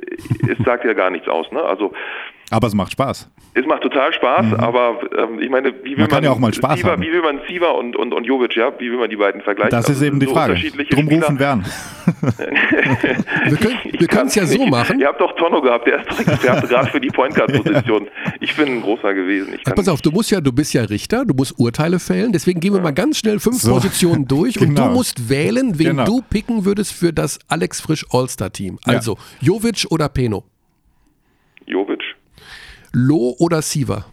Es 0.51 0.59
sagt 0.65 0.85
ja 0.85 0.95
gar 0.95 1.11
nichts 1.11 1.29
aus. 1.29 1.53
Ne? 1.53 1.63
Also 1.63 1.93
Aber 2.51 2.67
es 2.67 2.75
macht 2.75 2.91
Spaß. 2.93 3.31
es 3.55 3.67
macht 3.67 3.83
total 3.83 4.13
Spaß, 4.13 4.55
aber 4.55 4.99
ähm, 5.17 5.39
ich 5.41 5.51
meine, 5.51 5.73
wie 5.85 5.91
will 5.91 5.99
Man 5.99 6.09
kann 6.09 6.25
ja 6.25 6.31
auch 6.33 6.39
mal 6.41 6.53
Spaß 6.53 6.79
Siva, 6.81 6.91
haben. 6.93 7.03
Wie 7.03 7.13
will 7.13 7.23
man 7.23 7.41
Siva 7.47 7.69
und, 7.69 7.95
und, 7.95 8.13
und 8.13 8.25
Jovic, 8.25 8.57
ja? 8.57 8.73
Wie 8.81 8.91
will 8.91 8.99
man 8.99 9.11
die 9.11 9.17
beiden 9.17 9.43
vergleichen? 9.43 9.71
Das 9.71 9.85
ist 9.85 9.97
Also, 9.97 10.07
eben 10.07 10.19
die 10.19 10.27
so 10.27 10.33
Frage. 10.33 10.55
Drum 10.55 11.07
Spieler. 11.07 11.23
rufen 11.23 11.39
wir 11.39 11.49
an. 11.49 11.65
Wir 13.99 14.07
können 14.09 14.27
es 14.29 14.35
ja 14.35 14.47
so 14.47 14.67
machen. 14.67 15.01
Ihr 15.01 15.07
habt 15.09 15.21
doch 15.21 15.35
Tonno 15.37 15.61
gehabt, 15.61 15.87
der 15.87 16.01
ist 16.01 16.11
doch 16.11 16.19
Experte 16.27 16.67
gerade 16.67 16.91
für 16.91 17.01
die 17.01 17.09
Point 17.09 17.35
Guard 17.35 17.53
Position. 17.53 18.09
Ich 18.41 18.57
bin 18.57 18.69
ein 18.69 18.83
großer 18.83 19.15
gewesen. 19.15 19.55
Also 19.65 19.75
pass 19.75 19.89
auf, 19.89 20.01
du 20.01 20.11
musst 20.11 20.31
ja, 20.31 20.41
du 20.41 20.53
bist 20.53 20.73
ja 20.75 20.83
Richter, 20.85 21.25
du 21.25 21.35
musst 21.35 21.59
Urteile 21.59 21.99
fällen, 21.99 22.33
deswegen 22.33 22.61
gehen 22.61 22.73
wir 22.75 22.81
mal 22.81 22.93
ganz 22.93 23.19
schnell 23.19 23.39
fünf 23.41 23.58
So. 23.63 23.73
Positionen 23.75 24.27
durch 24.29 24.61
und 24.61 24.69
Genau. 24.75 24.89
du 24.89 24.95
musst 24.95 25.29
wählen, 25.29 25.79
wen 25.79 25.87
Genau. 25.89 26.05
du 26.05 26.23
picken 26.23 26.65
würdest 26.65 26.93
für 26.93 27.13
das 27.13 27.39
Alex 27.49 27.81
Frisch 27.81 28.05
All-Star-Team. 28.11 28.79
Also, 28.85 29.17
Jovic 29.41 29.87
oder 29.91 30.09
Peno? 30.09 30.45
Jovic. 31.67 32.03
Lo 32.93 33.35
oder 33.39 33.61
Siva? 33.63 34.07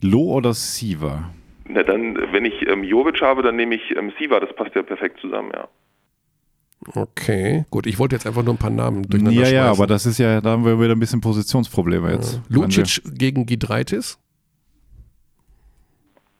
Lo 0.00 0.20
oder 0.32 0.54
Siva? 0.54 1.30
Na 1.68 1.82
dann, 1.82 2.16
wenn 2.32 2.44
ich 2.44 2.66
ähm, 2.66 2.82
Jovic 2.84 3.20
habe, 3.22 3.42
dann 3.42 3.56
nehme 3.56 3.74
ich 3.76 3.82
ähm, 3.96 4.12
Siva. 4.18 4.40
Das 4.40 4.54
passt 4.56 4.74
ja 4.74 4.82
perfekt 4.82 5.20
zusammen, 5.20 5.50
ja. 5.54 5.68
Okay, 6.96 7.64
gut, 7.70 7.86
ich 7.86 8.00
wollte 8.00 8.16
jetzt 8.16 8.26
einfach 8.26 8.42
nur 8.42 8.54
ein 8.54 8.58
paar 8.58 8.68
Namen 8.70 9.04
durcheinander 9.04 9.40
Ja, 9.42 9.46
ja, 9.48 9.62
schmeißen. 9.66 9.80
aber 9.82 9.86
das 9.86 10.04
ist 10.04 10.18
ja, 10.18 10.40
da 10.40 10.50
haben 10.50 10.64
wir 10.64 10.80
wieder 10.80 10.96
ein 10.96 10.98
bisschen 10.98 11.20
Positionsprobleme 11.20 12.10
jetzt. 12.10 12.40
Lucic 12.48 13.02
gegen 13.16 13.46
Gidreitis? 13.46 14.18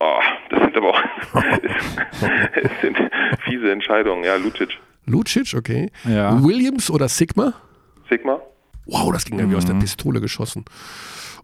Oh, 0.00 0.18
das 0.50 0.60
sind 0.64 0.76
aber 0.76 0.90
auch 0.90 1.02
es 2.54 2.70
sind 2.80 2.96
fiese 3.44 3.72
Entscheidungen. 3.72 4.24
Ja, 4.24 4.36
Lucic, 4.36 4.78
Lucic, 5.06 5.54
okay. 5.56 5.90
Ja. 6.04 6.42
Williams 6.42 6.90
oder 6.90 7.08
Sigma? 7.08 7.54
Sigma. 8.08 8.40
Wow, 8.86 9.12
das 9.12 9.24
ging 9.24 9.38
ja 9.38 9.48
wie 9.48 9.56
aus 9.56 9.64
der 9.64 9.74
Pistole 9.74 10.20
geschossen. 10.20 10.64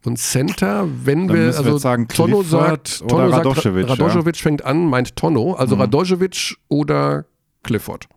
Und 0.05 0.19
Center, 0.19 0.87
wenn 1.05 1.25
Mhm. 1.25 1.29
Dann 1.29 1.37
wir, 1.37 1.43
wir 1.49 1.59
also 1.59 1.71
jetzt 1.73 1.83
sagen, 1.83 2.09
Tonno 2.09 2.41
Clifford 2.41 2.89
sagt, 2.89 3.03
oder 3.03 3.09
Tonno 3.09 3.31
sagt, 3.31 3.47
Radoschewitsch, 3.47 3.89
ja. 3.89 3.95
Mhm. 3.95 4.03
Radoschewitsch 4.03 4.43
fängt 4.43 4.65
an, 4.65 4.87
meint 4.87 5.17
Tonno, 5.17 5.55
also 5.55 5.77
Radoschewitsch 5.77 6.57
oder 6.69 7.25
Clifford. 7.63 8.09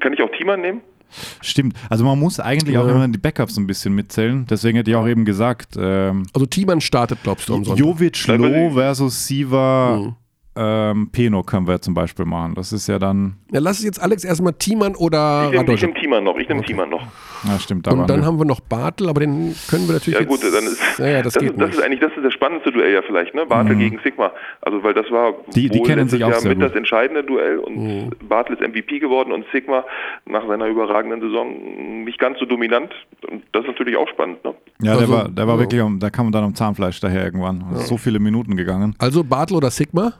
Kann 0.00 0.12
ich 0.12 0.22
auch 0.22 0.30
Thiemann 0.36 0.60
nehmen? 0.60 0.80
Stimmt. 1.40 1.74
Also 1.88 2.04
man 2.04 2.18
muss 2.18 2.40
eigentlich 2.40 2.78
auch 2.78 2.86
Ja. 2.86 2.92
immer 2.94 3.08
die 3.08 3.18
Backups 3.18 3.56
ein 3.56 3.66
bisschen 3.66 3.94
mitzählen. 3.94 4.46
Deswegen 4.48 4.76
hätte 4.76 4.90
ich 4.90 4.96
auch 4.96 5.06
eben 5.06 5.24
gesagt, 5.24 5.76
ähm, 5.78 6.26
Also 6.32 6.46
Thiemann 6.46 6.80
startet, 6.80 7.18
glaubst 7.22 7.48
du, 7.48 7.54
am 7.54 7.64
Sonntag. 7.64 7.78
Jovic 7.80 8.26
Loh 8.26 8.70
versus 8.70 9.26
Siva 9.26 9.96
Mhm. 10.00 10.14
Ähm, 10.62 11.08
Peno 11.10 11.42
können 11.42 11.66
wir 11.66 11.80
zum 11.80 11.94
Beispiel 11.94 12.26
machen. 12.26 12.54
Das 12.54 12.72
ist 12.72 12.86
ja 12.86 12.98
dann, 12.98 13.36
Ja, 13.50 13.60
lass 13.60 13.78
es 13.78 13.84
jetzt 13.84 14.02
Alex 14.02 14.24
erstmal 14.24 14.52
Thiemann 14.52 14.94
oder 14.94 15.46
Ich 15.52 15.58
nehme 15.58 15.74
nehm 15.74 15.94
Thiemann 15.94 16.24
noch. 16.24 16.36
Ich 16.36 16.48
nehme 16.48 16.62
Thiemann 16.62 16.90
noch. 16.90 17.02
na 17.44 17.58
stimmt, 17.58 17.86
da 17.86 17.92
Und 17.92 18.08
dann 18.10 18.20
wir. 18.20 18.26
haben 18.26 18.38
wir 18.38 18.44
noch 18.44 18.60
Bartel, 18.60 19.08
aber 19.08 19.20
den 19.20 19.54
können 19.70 19.86
wir 19.88 19.94
natürlich 19.94 20.20
Ja 20.20 20.26
gut, 20.26 20.42
jetzt... 20.42 20.54
dann 20.54 20.64
ist 20.64 20.78
ja, 20.98 21.06
ja, 21.08 21.22
das, 21.22 21.32
das, 21.34 21.42
geht 21.42 21.52
ist, 21.52 21.60
das 21.60 21.70
ist 21.76 21.82
eigentlich 21.82 22.00
das 22.00 22.12
ist 22.14 22.22
das 22.24 22.32
spannendste 22.34 22.70
Duell 22.72 22.92
ja 22.92 23.00
vielleicht, 23.02 23.34
ne? 23.34 23.46
Bartel 23.46 23.76
gegen 23.76 23.98
Sigma. 24.04 24.32
Also 24.60 24.82
weil 24.82 24.92
das 24.94 25.10
war 25.10 25.32
Die- 25.54 25.70
die 25.70 25.78
wohl 25.78 25.86
kennen 25.86 26.08
sich 26.08 26.22
auch 26.24 26.30
Jahr 26.30 26.40
sehr 26.40 26.50
mit 26.50 26.58
gut. 26.60 26.68
das 26.68 26.76
entscheidende 26.76 27.24
Duell 27.24 27.58
und 27.58 27.76
Mhm. 27.76 28.10
Bartel 28.28 28.56
ist 28.56 28.60
MVP 28.62 28.98
geworden 28.98 29.32
und 29.32 29.46
Sigma 29.52 29.84
nach 30.26 30.46
seiner 30.46 30.66
überragenden 30.66 31.20
Saison 31.22 32.04
nicht 32.04 32.18
ganz 32.18 32.38
so 32.38 32.44
dominant. 32.44 32.92
Und 33.30 33.42
das 33.52 33.62
ist 33.62 33.68
natürlich 33.68 33.96
auch 33.96 34.08
spannend, 34.08 34.44
ne? 34.44 34.54
Ja, 34.82 34.92
der 34.92 35.00
Also, 35.02 35.12
war, 35.12 35.28
der 35.28 35.46
war 35.46 35.54
ja. 35.54 35.60
wirklich, 35.60 35.80
um- 35.80 35.98
da 35.98 36.10
kam 36.10 36.26
man 36.26 36.32
dann 36.32 36.44
am 36.44 36.54
Zahnfleisch 36.54 37.00
daher 37.00 37.24
irgendwann. 37.24 37.64
So 37.76 37.96
viele 37.96 38.18
Minuten 38.18 38.56
gegangen. 38.56 38.94
Also 38.98 39.24
Bartel 39.24 39.56
oder 39.56 39.70
Sigma? 39.70 40.12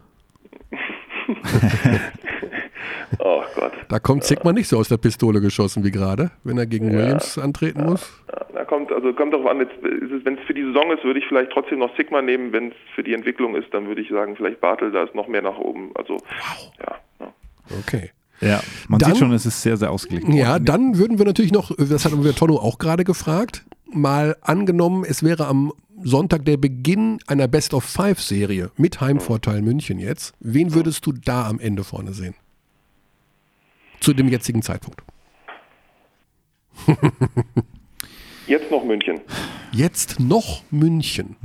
Oh 3.18 3.42
Gott. 3.54 3.72
Da 3.88 3.98
kommt 3.98 4.24
Sigma 4.24 4.52
nicht 4.52 4.68
so 4.68 4.78
aus 4.78 4.88
der 4.88 4.96
Pistole 4.96 5.40
geschossen 5.40 5.84
wie 5.84 5.90
gerade, 5.90 6.30
wenn 6.44 6.56
er 6.58 6.66
gegen 6.66 6.92
Williams 6.92 7.38
antreten 7.38 7.84
muss. 7.84 8.22
Ja, 8.32 8.46
Da 8.54 8.64
kommt, 8.64 8.92
also 8.92 9.12
kommt 9.12 9.34
darauf 9.34 9.46
an, 9.46 9.58
wenn 9.58 10.34
es 10.38 10.44
für 10.46 10.54
die 10.54 10.62
Saison 10.62 10.92
ist, 10.92 11.02
würde 11.04 11.18
ich 11.18 11.26
vielleicht 11.26 11.50
trotzdem 11.50 11.80
noch 11.80 11.94
Sigma 11.96 12.22
nehmen. 12.22 12.52
Wenn 12.52 12.68
es 12.68 12.74
für 12.94 13.02
die 13.02 13.14
Entwicklung 13.14 13.56
ist, 13.56 13.72
dann 13.74 13.86
würde 13.88 14.00
ich 14.00 14.08
sagen, 14.10 14.36
vielleicht 14.36 14.60
Bartel, 14.60 14.92
da 14.92 15.02
ist 15.02 15.14
noch 15.14 15.28
mehr 15.28 15.42
nach 15.42 15.58
oben. 15.58 15.90
Also 15.94 16.18
ja, 16.78 16.96
ja. 17.20 17.32
Okay. 17.80 18.10
Ja, 18.40 18.62
man 18.88 18.98
Dann- 18.98 19.10
sieht 19.10 19.18
schon, 19.18 19.32
es 19.32 19.44
ist 19.46 19.60
sehr, 19.62 19.76
sehr 19.76 19.90
ausgeglichen. 19.90 20.32
Ja, 20.32 20.52
worden. 20.52 20.64
dann 20.64 20.98
würden 20.98 21.18
wir 21.18 21.26
natürlich 21.26 21.52
noch, 21.52 21.70
das 21.76 22.04
hat 22.04 22.12
wir 22.24 22.34
Tonno 22.34 22.56
auch 22.56 22.78
gerade 22.78 23.04
gefragt, 23.04 23.64
mal 23.92 24.36
angenommen, 24.40 25.04
es 25.06 25.22
wäre 25.22 25.46
am 25.46 25.72
Sonntag 26.02 26.46
der 26.46 26.56
Beginn 26.56 27.18
einer 27.26 27.46
Best-of-Five-Serie 27.48 28.70
mit 28.78 29.00
Heimvorteil 29.02 29.60
München 29.60 29.98
jetzt. 29.98 30.32
Wen 30.40 30.72
würdest 30.72 31.04
du 31.04 31.12
da 31.12 31.46
am 31.46 31.60
Ende 31.60 31.84
vorne 31.84 32.14
sehen? 32.14 32.34
Zu 34.00 34.14
dem 34.14 34.28
jetzigen 34.28 34.62
Zeitpunkt. 34.62 35.02
Jetzt 38.46 38.70
noch 38.70 38.84
München. 38.84 39.20
Jetzt 39.72 40.18
noch 40.18 40.62
München. 40.70 41.36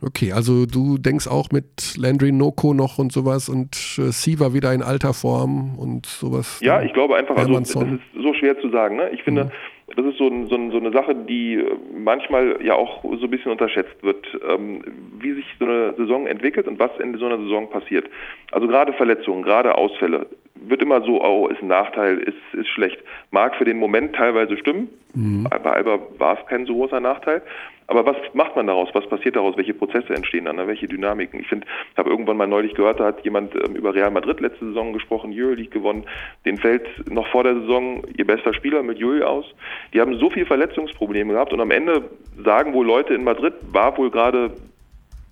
Okay, 0.00 0.32
also 0.32 0.64
du 0.64 0.96
denkst 0.96 1.26
auch 1.26 1.50
mit 1.50 1.96
Landry 1.96 2.30
Noko 2.30 2.72
noch 2.72 2.98
und 2.98 3.10
sowas 3.10 3.48
und 3.48 3.74
äh, 3.98 4.12
Siva 4.12 4.54
wieder 4.54 4.72
in 4.72 4.82
alter 4.82 5.12
Form 5.12 5.76
und 5.76 6.06
sowas. 6.06 6.60
Ja, 6.62 6.82
ich 6.82 6.92
glaube 6.92 7.16
einfach, 7.16 7.36
also 7.36 7.58
das 7.58 7.74
ist 7.74 8.00
so 8.14 8.32
schwer 8.34 8.60
zu 8.60 8.70
sagen. 8.70 8.96
Ne? 8.96 9.10
Ich 9.10 9.24
finde, 9.24 9.50
das 9.96 10.06
ist 10.06 10.18
so, 10.18 10.30
so, 10.46 10.70
so 10.70 10.76
eine 10.76 10.92
Sache, 10.92 11.16
die 11.16 11.54
äh, 11.54 11.76
manchmal 11.98 12.64
ja 12.64 12.74
auch 12.74 13.02
so 13.02 13.24
ein 13.24 13.30
bisschen 13.30 13.50
unterschätzt 13.50 14.00
wird, 14.02 14.24
ähm, 14.48 14.84
wie 15.18 15.32
sich 15.32 15.46
so 15.58 15.64
eine 15.64 15.94
Saison 15.96 16.28
entwickelt 16.28 16.68
und 16.68 16.78
was 16.78 16.90
in 17.02 17.18
so 17.18 17.26
einer 17.26 17.38
Saison 17.38 17.68
passiert. 17.68 18.06
Also 18.52 18.68
gerade 18.68 18.92
Verletzungen, 18.92 19.42
gerade 19.42 19.76
Ausfälle, 19.76 20.26
wird 20.54 20.82
immer 20.82 21.02
so, 21.02 21.22
oh, 21.24 21.48
ist 21.48 21.62
ein 21.62 21.68
Nachteil, 21.68 22.18
ist, 22.18 22.36
ist 22.52 22.68
schlecht. 22.68 22.98
Mag 23.30 23.56
für 23.56 23.64
den 23.64 23.78
Moment 23.78 24.14
teilweise 24.14 24.56
stimmen, 24.56 24.88
bei 25.14 25.70
Alba 25.70 25.98
war 26.18 26.38
es 26.38 26.46
kein 26.46 26.66
so 26.66 26.74
großer 26.74 27.00
Nachteil. 27.00 27.42
Aber 27.88 28.04
was 28.04 28.16
macht 28.34 28.54
man 28.54 28.66
daraus? 28.66 28.90
Was 28.92 29.08
passiert 29.08 29.34
daraus? 29.34 29.56
Welche 29.56 29.72
Prozesse 29.72 30.14
entstehen 30.14 30.44
dann? 30.44 30.56
ne? 30.56 30.66
Welche 30.66 30.86
Dynamiken? 30.86 31.40
Ich 31.40 31.48
finde, 31.48 31.66
ich 31.90 31.98
habe 31.98 32.10
irgendwann 32.10 32.36
mal 32.36 32.46
neulich 32.46 32.74
gehört, 32.74 33.00
da 33.00 33.06
hat 33.06 33.24
jemand 33.24 33.54
ähm, 33.54 33.76
über 33.76 33.94
Real 33.94 34.10
Madrid 34.10 34.40
letzte 34.40 34.66
Saison 34.66 34.92
gesprochen, 34.92 35.32
Euroleague 35.34 35.70
gewonnen. 35.70 36.04
Den 36.44 36.58
fällt 36.58 36.86
noch 37.10 37.26
vor 37.28 37.44
der 37.44 37.54
Saison 37.54 38.02
ihr 38.14 38.26
bester 38.26 38.52
Spieler 38.52 38.82
mit 38.82 38.98
Jul 38.98 39.22
aus. 39.22 39.46
Die 39.94 40.02
haben 40.02 40.18
so 40.18 40.28
viel 40.28 40.44
Verletzungsprobleme 40.44 41.32
gehabt 41.32 41.54
und 41.54 41.62
am 41.62 41.70
Ende 41.70 42.10
sagen 42.44 42.74
wohl 42.74 42.86
Leute 42.86 43.14
in 43.14 43.24
Madrid, 43.24 43.54
war 43.72 43.96
wohl 43.96 44.10
gerade 44.10 44.52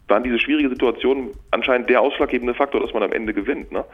waren 0.09 0.22
diese 0.22 0.38
schwierige 0.38 0.68
Situation 0.68 1.32
anscheinend 1.57 1.90
der 1.90 2.00
ausschlaggebende 2.00 2.54
Faktor, 2.54 2.80
dass 2.80 2.92
man 2.92 3.02
am 3.02 3.12
Ende 3.12 3.34
gewinnt. 3.34 3.72
Ne? 3.72 3.84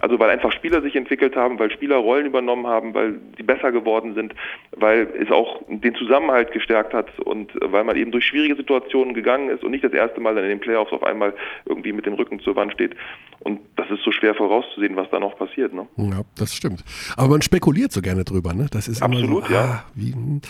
Also 0.00 0.18
weil 0.18 0.30
einfach 0.30 0.52
Spieler 0.52 0.80
sich 0.80 0.96
entwickelt 0.96 1.36
haben, 1.36 1.58
weil 1.58 1.70
Spieler 1.70 1.96
Rollen 1.96 2.26
übernommen 2.26 2.66
haben, 2.66 2.94
weil 2.94 3.14
sie 3.36 3.42
besser 3.42 3.72
geworden 3.72 4.14
sind, 4.14 4.34
weil 4.76 5.08
es 5.20 5.30
auch 5.30 5.60
den 5.68 5.94
Zusammenhalt 5.94 6.52
gestärkt 6.52 6.94
hat 6.94 7.18
und 7.20 7.54
äh, 7.56 7.72
weil 7.72 7.84
man 7.84 7.96
eben 7.96 8.10
durch 8.10 8.26
schwierige 8.26 8.56
Situationen 8.56 9.14
gegangen 9.14 9.50
ist 9.50 9.62
und 9.64 9.70
nicht 9.72 9.84
das 9.84 9.92
erste 9.92 10.20
Mal 10.20 10.34
dann 10.34 10.44
in 10.44 10.50
den 10.50 10.60
Playoffs 10.60 10.92
auf 10.92 11.02
einmal 11.02 11.34
irgendwie 11.66 11.92
mit 11.92 12.06
dem 12.06 12.14
Rücken 12.14 12.40
zur 12.40 12.56
Wand 12.56 12.72
steht. 12.72 12.94
Und 13.40 13.60
das 13.76 13.88
ist 13.90 14.02
so 14.04 14.10
schwer 14.10 14.34
vorauszusehen, 14.34 14.96
was 14.96 15.08
da 15.10 15.20
noch 15.20 15.36
passiert. 15.38 15.72
Ne? 15.72 15.86
Ja, 15.96 16.22
das 16.36 16.54
stimmt. 16.54 16.82
Aber 17.16 17.28
man 17.28 17.42
spekuliert 17.42 17.92
so 17.92 18.02
gerne 18.02 18.24
drüber, 18.24 18.52
ne? 18.52 18.66
Das 18.70 18.88
ist 18.88 19.00
Absolut, 19.00 19.28
immer 19.28 19.46
so, 19.46 19.52
ja. 19.52 19.60
ah, 19.60 19.84
wie, 19.94 20.12
hm. 20.12 20.40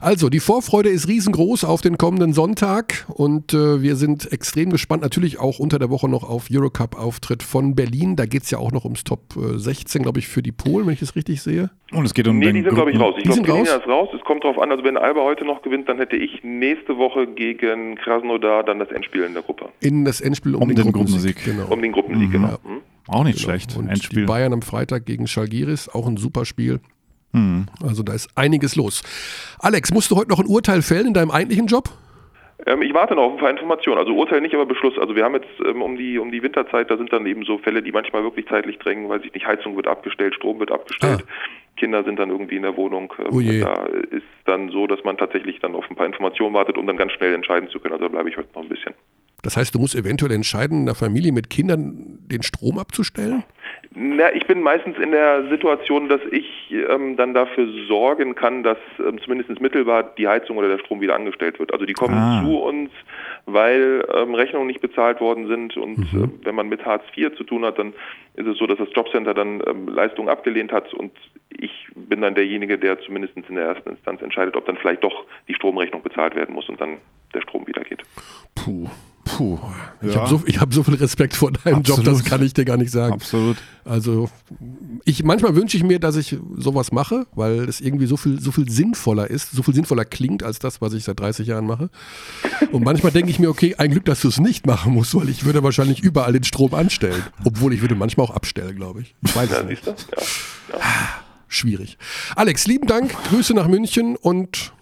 Also, 0.00 0.28
die 0.28 0.38
Vorfreude 0.38 0.88
ist 0.88 1.08
riesengroß 1.08 1.64
auf 1.64 1.80
den 1.80 1.98
kommenden 1.98 2.32
Sonntag 2.32 3.04
und 3.08 3.52
äh, 3.52 3.82
wir 3.82 3.96
sind 3.96 4.30
extrem 4.32 4.70
gespannt. 4.70 5.02
Natürlich 5.02 5.40
auch 5.40 5.58
unter 5.58 5.78
der 5.78 5.90
Woche 5.90 6.08
noch 6.08 6.15
auf 6.24 6.48
Eurocup-Auftritt 6.52 7.42
von 7.42 7.74
Berlin. 7.74 8.16
Da 8.16 8.26
geht 8.26 8.42
es 8.44 8.50
ja 8.50 8.58
auch 8.58 8.72
noch 8.72 8.84
ums 8.84 9.04
Top 9.04 9.34
äh, 9.36 9.58
16, 9.58 10.02
glaube 10.02 10.18
ich, 10.18 10.28
für 10.28 10.42
die 10.42 10.52
Polen, 10.52 10.86
wenn 10.86 10.94
ich 10.94 11.02
es 11.02 11.16
richtig 11.16 11.42
sehe. 11.42 11.70
Und 11.92 12.04
es 12.04 12.14
geht 12.14 12.26
um 12.28 12.38
Nee, 12.38 12.46
den 12.46 12.54
die 12.56 12.62
sind, 12.62 12.74
glaube 12.74 12.90
ich, 12.90 12.98
raus. 12.98 13.14
Ich 13.16 13.22
Die 13.22 13.28
glaube, 13.28 13.34
sind 13.36 13.46
Berlin 13.46 13.66
raus? 13.66 13.80
ist 13.82 13.88
raus. 13.88 14.08
Es 14.18 14.24
kommt 14.24 14.44
drauf 14.44 14.58
an, 14.58 14.70
also 14.70 14.84
wenn 14.84 14.96
Alba 14.96 15.20
heute 15.22 15.44
noch 15.44 15.62
gewinnt, 15.62 15.88
dann 15.88 15.98
hätte 15.98 16.16
ich 16.16 16.42
nächste 16.42 16.96
Woche 16.98 17.26
gegen 17.26 17.96
Krasnodar 17.96 18.64
dann 18.64 18.78
das 18.78 18.90
Endspiel 18.90 19.22
in 19.22 19.34
der 19.34 19.42
Gruppe. 19.42 19.68
In 19.80 20.04
das 20.04 20.20
Endspiel 20.20 20.54
um, 20.54 20.62
Um 20.62 20.68
den, 20.68 20.76
den 20.76 20.92
Gruppensieg. 20.92 21.36
Gruppensieg. 21.36 21.56
Genau. 21.56 21.72
Um 21.72 21.82
den 21.82 21.92
Gruppensieg, 21.92 22.30
genau. 22.32 22.58
Hm? 22.64 22.80
Auch 23.08 23.24
nicht 23.24 23.38
Genau. 23.38 23.50
schlecht. 23.50 23.76
Und 23.76 23.88
Endspiel. 23.88 24.20
die 24.22 24.26
Bayern 24.26 24.52
am 24.52 24.62
Freitag 24.62 25.06
gegen 25.06 25.26
Schalgiris, 25.26 25.88
auch 25.88 26.06
ein 26.06 26.16
super 26.16 26.44
Spiel. 26.44 26.80
Mhm. 27.32 27.66
Also 27.82 28.02
da 28.02 28.14
ist 28.14 28.28
einiges 28.34 28.76
los. 28.76 29.02
Alex, 29.58 29.92
musst 29.92 30.10
du 30.10 30.16
heute 30.16 30.30
noch 30.30 30.40
ein 30.40 30.46
Urteil 30.46 30.82
fällen 30.82 31.08
in 31.08 31.14
deinem 31.14 31.30
eigentlichen 31.30 31.66
Job? 31.66 31.90
Ähm, 32.64 32.82
ich 32.82 32.94
warte 32.94 33.14
noch 33.14 33.24
auf 33.24 33.32
ein 33.32 33.38
paar 33.38 33.50
Informationen. 33.50 33.98
Also 33.98 34.14
Urteil 34.14 34.40
nicht, 34.40 34.54
aber 34.54 34.64
Beschluss. 34.64 34.98
Also 34.98 35.14
wir 35.14 35.24
haben 35.24 35.34
jetzt 35.34 35.48
ähm, 35.64 35.82
um 35.82 35.96
die 35.96 36.18
um 36.18 36.30
die 36.30 36.42
Winterzeit, 36.42 36.90
da 36.90 36.96
sind 36.96 37.12
dann 37.12 37.26
eben 37.26 37.44
so 37.44 37.58
Fälle, 37.58 37.82
die 37.82 37.92
manchmal 37.92 38.22
wirklich 38.22 38.46
zeitlich 38.48 38.78
drängen, 38.78 39.08
weil 39.08 39.20
sich 39.20 39.34
nicht 39.34 39.46
Heizung 39.46 39.76
wird 39.76 39.86
abgestellt, 39.86 40.34
Strom 40.34 40.58
wird 40.58 40.72
abgestellt. 40.72 41.24
Kinder 41.76 42.04
sind 42.04 42.18
dann 42.18 42.30
irgendwie 42.30 42.56
in 42.56 42.62
der 42.62 42.76
Wohnung. 42.76 43.12
Ähm, 43.18 43.26
Ah. 43.26 43.30
Oh 43.32 43.40
da 43.60 44.16
ist 44.16 44.24
dann 44.46 44.70
so, 44.70 44.86
dass 44.86 45.04
man 45.04 45.18
tatsächlich 45.18 45.58
dann 45.60 45.74
auf 45.74 45.88
ein 45.90 45.96
paar 45.96 46.06
Informationen 46.06 46.54
wartet, 46.54 46.78
um 46.78 46.86
dann 46.86 46.96
ganz 46.96 47.12
schnell 47.12 47.34
entscheiden 47.34 47.68
zu 47.68 47.78
können. 47.80 47.92
Also 47.92 48.06
da 48.06 48.12
bleibe 48.12 48.30
ich 48.30 48.36
heute 48.36 48.48
noch 48.54 48.62
ein 48.62 48.68
bisschen. 48.68 48.94
Das 49.42 49.56
heißt, 49.56 49.74
du 49.74 49.78
musst 49.78 49.94
eventuell 49.94 50.32
entscheiden, 50.32 50.82
einer 50.82 50.94
Familie 50.94 51.32
mit 51.32 51.50
Kindern 51.50 52.18
den 52.20 52.42
Strom 52.42 52.78
abzustellen? 52.78 53.44
Na, 53.98 54.30
ich 54.34 54.46
bin 54.46 54.60
meistens 54.60 54.98
in 54.98 55.10
der 55.12 55.48
Situation, 55.48 56.08
dass 56.10 56.20
ich 56.30 56.46
ähm, 56.90 57.16
dann 57.16 57.32
dafür 57.32 57.66
sorgen 57.88 58.34
kann, 58.34 58.62
dass 58.62 58.76
ähm, 58.98 59.18
zumindest 59.22 59.58
mittelbar 59.60 60.02
die 60.18 60.28
Heizung 60.28 60.58
oder 60.58 60.68
der 60.68 60.78
Strom 60.78 61.00
wieder 61.00 61.14
angestellt 61.14 61.58
wird. 61.58 61.72
Also 61.72 61.86
die 61.86 61.94
kommen 61.94 62.14
Ah. 62.14 62.42
zu 62.44 62.58
uns, 62.58 62.90
weil 63.46 64.04
ähm, 64.14 64.34
Rechnungen 64.34 64.66
nicht 64.66 64.82
bezahlt 64.82 65.20
worden 65.20 65.46
sind 65.46 65.76
und 65.78 65.98
äh, 66.12 66.28
wenn 66.44 66.54
man 66.54 66.68
mit 66.68 66.84
Hartz 66.84 67.04
IV 67.16 67.34
zu 67.36 67.44
tun 67.44 67.64
hat, 67.64 67.78
dann 67.78 67.94
ist 68.34 68.46
es 68.46 68.58
so, 68.58 68.66
dass 68.66 68.76
das 68.78 68.88
Jobcenter 68.94 69.32
dann 69.32 69.62
ähm, 69.66 69.88
Leistungen 69.88 70.28
abgelehnt 70.28 70.72
hat 70.72 70.92
und 70.92 71.12
ich 71.48 71.70
bin 71.94 72.20
dann 72.20 72.34
derjenige, 72.34 72.76
der 72.78 73.00
zumindest 73.00 73.34
in 73.36 73.54
der 73.54 73.64
ersten 73.66 73.90
Instanz 73.90 74.20
entscheidet, 74.20 74.56
ob 74.56 74.66
dann 74.66 74.76
vielleicht 74.76 75.04
doch 75.04 75.24
die 75.48 75.54
Stromrechnung 75.54 76.02
bezahlt 76.02 76.34
werden 76.34 76.54
muss 76.54 76.68
und 76.68 76.78
dann 76.80 76.98
der 77.32 77.40
Strom 77.40 77.66
wieder 77.66 77.82
geht. 77.82 78.02
Puh. 78.56 78.88
Puh. 79.36 79.58
Ich 80.02 80.14
Ja, 80.14 80.20
habe 80.20 80.28
so, 80.30 80.42
ich 80.46 80.60
hab 80.60 80.72
so 80.74 80.82
viel 80.82 80.94
Respekt 80.94 81.34
vor 81.34 81.52
deinem 81.52 81.82
Job, 81.82 81.98
das 81.98 82.08
Absolut. 82.08 82.24
kann 82.24 82.42
ich 82.44 82.54
dir 82.54 82.64
gar 82.64 82.76
nicht 82.76 82.90
sagen. 82.90 83.14
absolut. 83.14 83.56
Also 83.84 84.28
ich 85.04 85.22
manchmal 85.24 85.54
wünsche 85.54 85.76
ich 85.76 85.82
mir, 85.84 85.98
dass 86.00 86.16
ich 86.16 86.36
sowas 86.56 86.90
mache, 86.92 87.26
weil 87.34 87.60
es 87.68 87.80
irgendwie 87.80 88.06
so 88.06 88.16
viel, 88.16 88.40
so 88.40 88.50
viel 88.52 88.68
sinnvoller 88.68 89.28
ist, 89.30 89.52
so 89.52 89.62
viel 89.62 89.74
sinnvoller 89.74 90.04
klingt 90.04 90.42
als 90.42 90.58
das, 90.58 90.80
was 90.80 90.92
ich 90.92 91.04
seit 91.04 91.20
30 91.20 91.46
Jahren 91.46 91.66
mache. 91.66 91.90
Und 92.72 92.84
manchmal 92.84 93.12
denke 93.12 93.30
ich 93.30 93.38
mir, 93.38 93.48
okay, 93.48 93.74
ein 93.76 93.90
Glück, 93.90 94.04
dass 94.06 94.20
du 94.22 94.28
es 94.28 94.40
nicht 94.40 94.66
machen 94.66 94.92
musst, 94.94 95.14
weil 95.14 95.28
ich 95.28 95.44
würde 95.44 95.62
wahrscheinlich 95.62 96.00
überall 96.00 96.32
den 96.32 96.44
Strom 96.44 96.74
anstellen. 96.74 97.22
Obwohl 97.44 97.72
ich 97.72 97.80
würde 97.80 97.94
manchmal 97.94 98.26
auch 98.26 98.34
abstellen, 98.34 98.76
glaube 98.76 99.02
ich. 99.02 99.14
Ich 99.24 99.36
weiß 99.36 99.50
Ja, 99.50 99.60
es 99.60 99.66
nicht. 99.66 99.86
Ja. 99.86 99.94
Schwierig. 101.48 101.96
Alex, 102.34 102.66
lieben 102.66 102.86
Dank, 102.86 103.14
Grüße 103.30 103.54
nach 103.54 103.68
München 103.68 104.16
und 104.16 104.72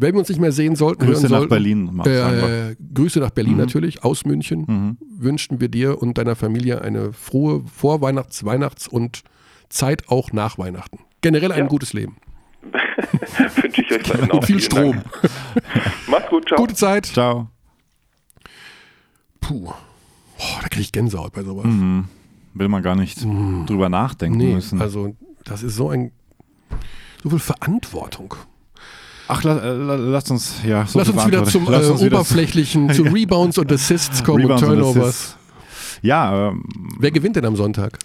wenn 0.00 0.14
wir 0.14 0.18
uns 0.20 0.28
nicht 0.28 0.40
mehr 0.40 0.52
sehen 0.52 0.76
sollten, 0.76 1.04
Grüße 1.04 1.22
hören 1.22 1.30
nach 1.30 1.38
sollten, 1.38 1.50
Berlin, 1.50 1.90
Max, 1.92 2.08
einfach. 2.08 2.48
Äh, 2.48 2.76
Grüße 2.94 3.20
nach 3.20 3.30
Berlin 3.30 3.56
natürlich, 3.56 4.02
aus 4.04 4.24
München. 4.24 4.96
Wünschen 5.16 5.60
wir 5.60 5.68
dir 5.68 6.00
und 6.00 6.18
deiner 6.18 6.36
Familie 6.36 6.82
eine 6.82 7.12
frohe 7.12 7.62
Vorweihnachts-, 7.66 8.44
Weihnachts- 8.44 8.88
und 8.88 9.22
Zeit 9.68 10.08
auch 10.08 10.32
nach 10.32 10.58
Weihnachten. 10.58 10.98
Generell 11.20 11.52
ein 11.52 11.58
Ja. 11.60 11.66
gutes 11.66 11.92
Leben. 11.92 12.16
Wünsche 13.62 13.82
ich 13.82 13.90
euch 13.92 14.02
dann 14.02 14.30
auch. 14.30 14.34
Und 14.36 14.44
viel 14.46 14.60
Strom. 14.60 15.02
Macht's 16.08 16.28
gut, 16.30 16.48
ciao. 16.48 16.58
Gute 16.58 16.74
Zeit. 16.74 17.06
Ciao. 17.06 17.48
Puh. 19.40 19.64
Boah, 19.66 20.58
da 20.62 20.68
kriege 20.68 20.82
ich 20.82 20.92
Gänsehaut 20.92 21.32
bei 21.32 21.42
sowas. 21.42 21.66
Will 22.54 22.68
man 22.68 22.82
gar 22.82 22.96
nicht 22.96 23.22
drüber 23.22 23.88
nachdenken 23.88 24.38
Nee, 24.38 24.54
müssen. 24.54 24.80
also 24.80 25.14
das 25.44 25.62
ist 25.62 25.76
so 25.76 25.90
ein 25.90 26.12
so 27.22 27.30
viel 27.30 27.38
Verantwortung. 27.38 28.34
Ach, 29.30 29.44
la, 29.44 29.58
äh, 29.58 29.72
la, 29.72 29.94
lasst 29.94 30.30
uns, 30.30 30.56
ja, 30.66 30.86
so 30.86 30.98
Lass 30.98 31.08
viel 31.08 31.16
uns 31.16 31.26
wieder 31.28 31.44
zum 31.44 31.70
Lass 31.70 31.86
äh, 31.86 31.92
uns 31.92 32.02
Oberflächlichen, 32.02 32.90
zu 32.94 33.02
Rebounds 33.04 33.58
und 33.58 33.70
Assists 33.70 34.24
kommen 34.24 34.42
Rebounds 34.42 34.62
und 34.64 34.70
und 34.70 34.78
Turnovers. 34.80 35.08
Assists. 35.08 35.36
Ja, 36.02 36.48
ähm, 36.48 36.64
Wer 36.98 37.12
gewinnt 37.12 37.36
denn 37.36 37.44
am 37.44 37.54
Sonntag? 37.56 37.98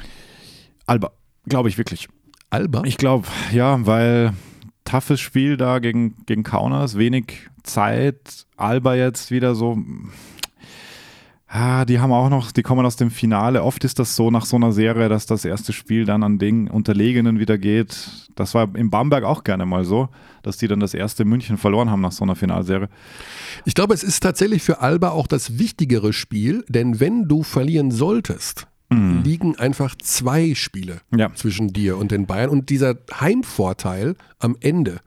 Alba, 0.86 1.12
glaube 1.48 1.70
ich 1.70 1.78
wirklich. 1.78 2.08
Alba? 2.52 2.84
Ich 2.86 2.98
glaube, 2.98 3.28
ja, 3.52 3.84
weil 3.88 4.34
toughes 4.84 5.20
Spiel 5.20 5.58
da 5.58 5.80
gegen, 5.80 6.16
gegen 6.26 6.44
Kaunas, 6.44 6.98
wenig 6.98 7.50
Zeit. 7.64 8.46
Alba 8.56 8.96
jetzt 8.96 9.32
wieder 9.32 9.56
so. 9.56 9.78
Ah, 11.58 11.86
die 11.86 12.02
haben 12.02 12.12
auch 12.12 12.30
noch, 12.30 12.52
die 12.52 12.64
kommen 12.64 12.86
aus 12.86 12.98
dem 12.98 13.10
Finale. 13.10 13.64
Oft 13.64 13.86
ist 13.86 13.98
das 13.98 14.18
so 14.18 14.30
nach 14.30 14.44
so 14.46 14.58
einer 14.58 14.74
Serie, 14.74 15.08
dass 15.08 15.26
das 15.26 15.46
erste 15.46 15.72
Spiel 15.72 16.04
dann 16.04 16.22
an 16.22 16.38
den 16.38 16.68
Unterlegenen 16.70 17.40
wieder 17.40 17.58
geht. 17.58 18.28
Das 18.36 18.54
war 18.54 18.76
in 18.76 18.90
Bamberg 18.90 19.24
auch 19.24 19.46
gerne 19.46 19.66
mal 19.66 19.86
so, 19.86 20.10
dass 20.44 20.58
die 20.58 20.68
dann 20.68 20.82
das 20.82 20.94
erste 20.94 21.24
München 21.24 21.58
verloren 21.58 21.90
haben 21.90 22.02
nach 22.02 22.12
so 22.12 22.26
einer 22.26 22.36
Finalserie. 22.36 22.90
Ich 23.64 23.74
glaube, 23.74 23.94
es 23.94 24.04
ist 24.04 24.20
tatsächlich 24.20 24.64
für 24.64 24.82
Alba 24.82 25.12
auch 25.12 25.28
das 25.28 25.58
wichtigere 25.58 26.12
Spiel, 26.12 26.66
denn 26.68 27.00
wenn 27.00 27.30
du 27.30 27.42
verlieren 27.42 27.90
solltest, 27.90 28.68
liegen 28.90 29.58
einfach 29.58 29.96
zwei 29.96 30.56
Spiele 30.56 31.00
Ja. 31.16 31.34
zwischen 31.36 31.70
dir 31.72 31.98
und 31.98 32.12
den 32.12 32.26
Bayern 32.26 32.50
und 32.50 32.70
dieser 32.70 32.96
Heimvorteil 33.18 34.16
am 34.40 34.58
Ende. 34.60 35.00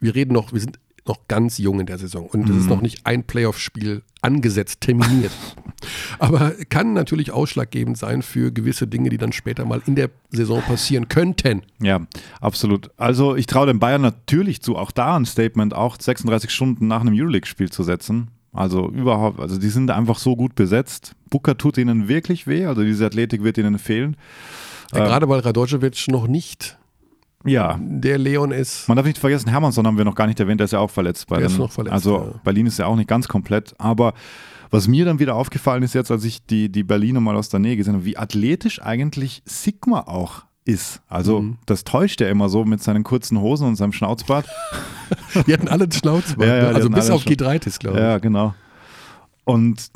Wir 0.00 0.14
reden 0.14 0.34
noch, 0.34 0.52
wir 0.52 0.60
sind 0.60 0.78
noch 1.08 1.26
ganz 1.28 1.58
jung 1.58 1.80
in 1.80 1.86
der 1.86 1.98
Saison 1.98 2.26
und 2.26 2.48
es 2.48 2.56
ist 2.56 2.68
noch 2.68 2.80
nicht 2.80 3.06
ein 3.06 3.24
Playoff-Spiel 3.24 4.02
angesetzt, 4.20 4.80
terminiert. 4.80 5.32
Aber 6.18 6.52
kann 6.68 6.92
natürlich 6.92 7.30
ausschlaggebend 7.30 7.96
sein 7.96 8.22
für 8.22 8.52
gewisse 8.52 8.86
Dinge, 8.86 9.10
die 9.10 9.18
dann 9.18 9.32
später 9.32 9.64
mal 9.64 9.82
in 9.86 9.94
der 9.94 10.10
Saison 10.30 10.60
passieren 10.62 11.08
könnten. 11.08 11.62
Ja, 11.80 12.00
absolut. 12.40 12.90
Also 12.96 13.36
ich 13.36 13.46
traue 13.46 13.66
den 13.66 13.78
Bayern 13.78 14.02
natürlich 14.02 14.60
zu, 14.62 14.76
auch 14.76 14.90
da 14.90 15.16
ein 15.16 15.24
Statement 15.24 15.74
auch 15.74 15.96
36 16.00 16.50
Stunden 16.50 16.86
nach 16.88 17.00
einem 17.00 17.14
Euroleague-Spiel 17.14 17.70
zu 17.70 17.82
setzen. 17.82 18.28
Also 18.52 18.88
überhaupt, 18.90 19.40
also 19.40 19.58
die 19.58 19.68
sind 19.68 19.90
einfach 19.90 20.18
so 20.18 20.34
gut 20.34 20.54
besetzt. 20.54 21.14
Booker 21.30 21.56
tut 21.56 21.78
ihnen 21.78 22.08
wirklich 22.08 22.46
weh, 22.46 22.66
also 22.66 22.82
diese 22.82 23.06
Athletik 23.06 23.44
wird 23.44 23.58
ihnen 23.58 23.78
fehlen. 23.78 24.16
Ja, 24.92 25.04
Gerade 25.04 25.28
weil 25.28 25.40
Radojevic 25.40 26.08
noch 26.08 26.26
nicht 26.26 26.78
Ja, 27.44 27.78
der 27.80 28.18
Leon 28.18 28.50
ist. 28.50 28.88
man 28.88 28.96
darf 28.96 29.06
nicht 29.06 29.18
vergessen, 29.18 29.48
Hermannsson 29.48 29.86
haben 29.86 29.96
wir 29.96 30.04
noch 30.04 30.14
gar 30.16 30.26
nicht 30.26 30.40
erwähnt, 30.40 30.60
der 30.60 30.64
ist 30.66 30.72
ja 30.72 30.80
auch 30.80 30.90
verletzt. 30.90 31.26
Bei 31.28 31.38
Der 31.38 31.46
ist 31.46 31.58
noch 31.58 31.70
verletzt, 31.70 31.92
Also 31.94 32.16
ja. 32.16 32.40
Berlin 32.42 32.66
ist 32.66 32.78
ja 32.78 32.86
auch 32.86 32.96
nicht 32.96 33.08
ganz 33.08 33.28
komplett, 33.28 33.74
aber 33.78 34.12
was 34.70 34.88
mir 34.88 35.04
dann 35.04 35.18
wieder 35.18 35.34
aufgefallen 35.36 35.82
ist 35.82 35.94
jetzt, 35.94 36.10
als 36.10 36.24
ich 36.24 36.44
die, 36.44 36.68
die 36.68 36.82
Berliner 36.82 37.20
mal 37.20 37.36
aus 37.36 37.48
der 37.48 37.60
Nähe 37.60 37.76
gesehen 37.76 37.94
habe, 37.94 38.04
wie 38.04 38.16
athletisch 38.18 38.82
eigentlich 38.82 39.42
Sigma 39.46 40.00
auch 40.00 40.44
ist. 40.64 41.00
Also 41.08 41.40
Mhm. 41.40 41.58
das 41.64 41.84
täuscht 41.84 42.20
er 42.20 42.28
immer 42.28 42.48
so 42.50 42.64
mit 42.64 42.82
seinen 42.82 43.02
kurzen 43.04 43.40
Hosen 43.40 43.66
und 43.68 43.76
seinem 43.76 43.92
Schnauzbart. 43.92 44.46
Die 45.46 45.52
hatten 45.54 45.68
alle 45.68 45.90
Schnauzbart. 45.90 46.46
Ja, 46.46 46.56
ja, 46.56 46.62
ne? 46.70 46.74
also 46.74 46.90
bis 46.90 47.08
auf 47.08 47.22
schon- 47.22 47.32
G3 47.32 47.78
glaube 47.78 47.96
ich. 47.96 48.02
Ja, 48.02 48.18
genau. 48.18 48.54
Und, 49.44 49.90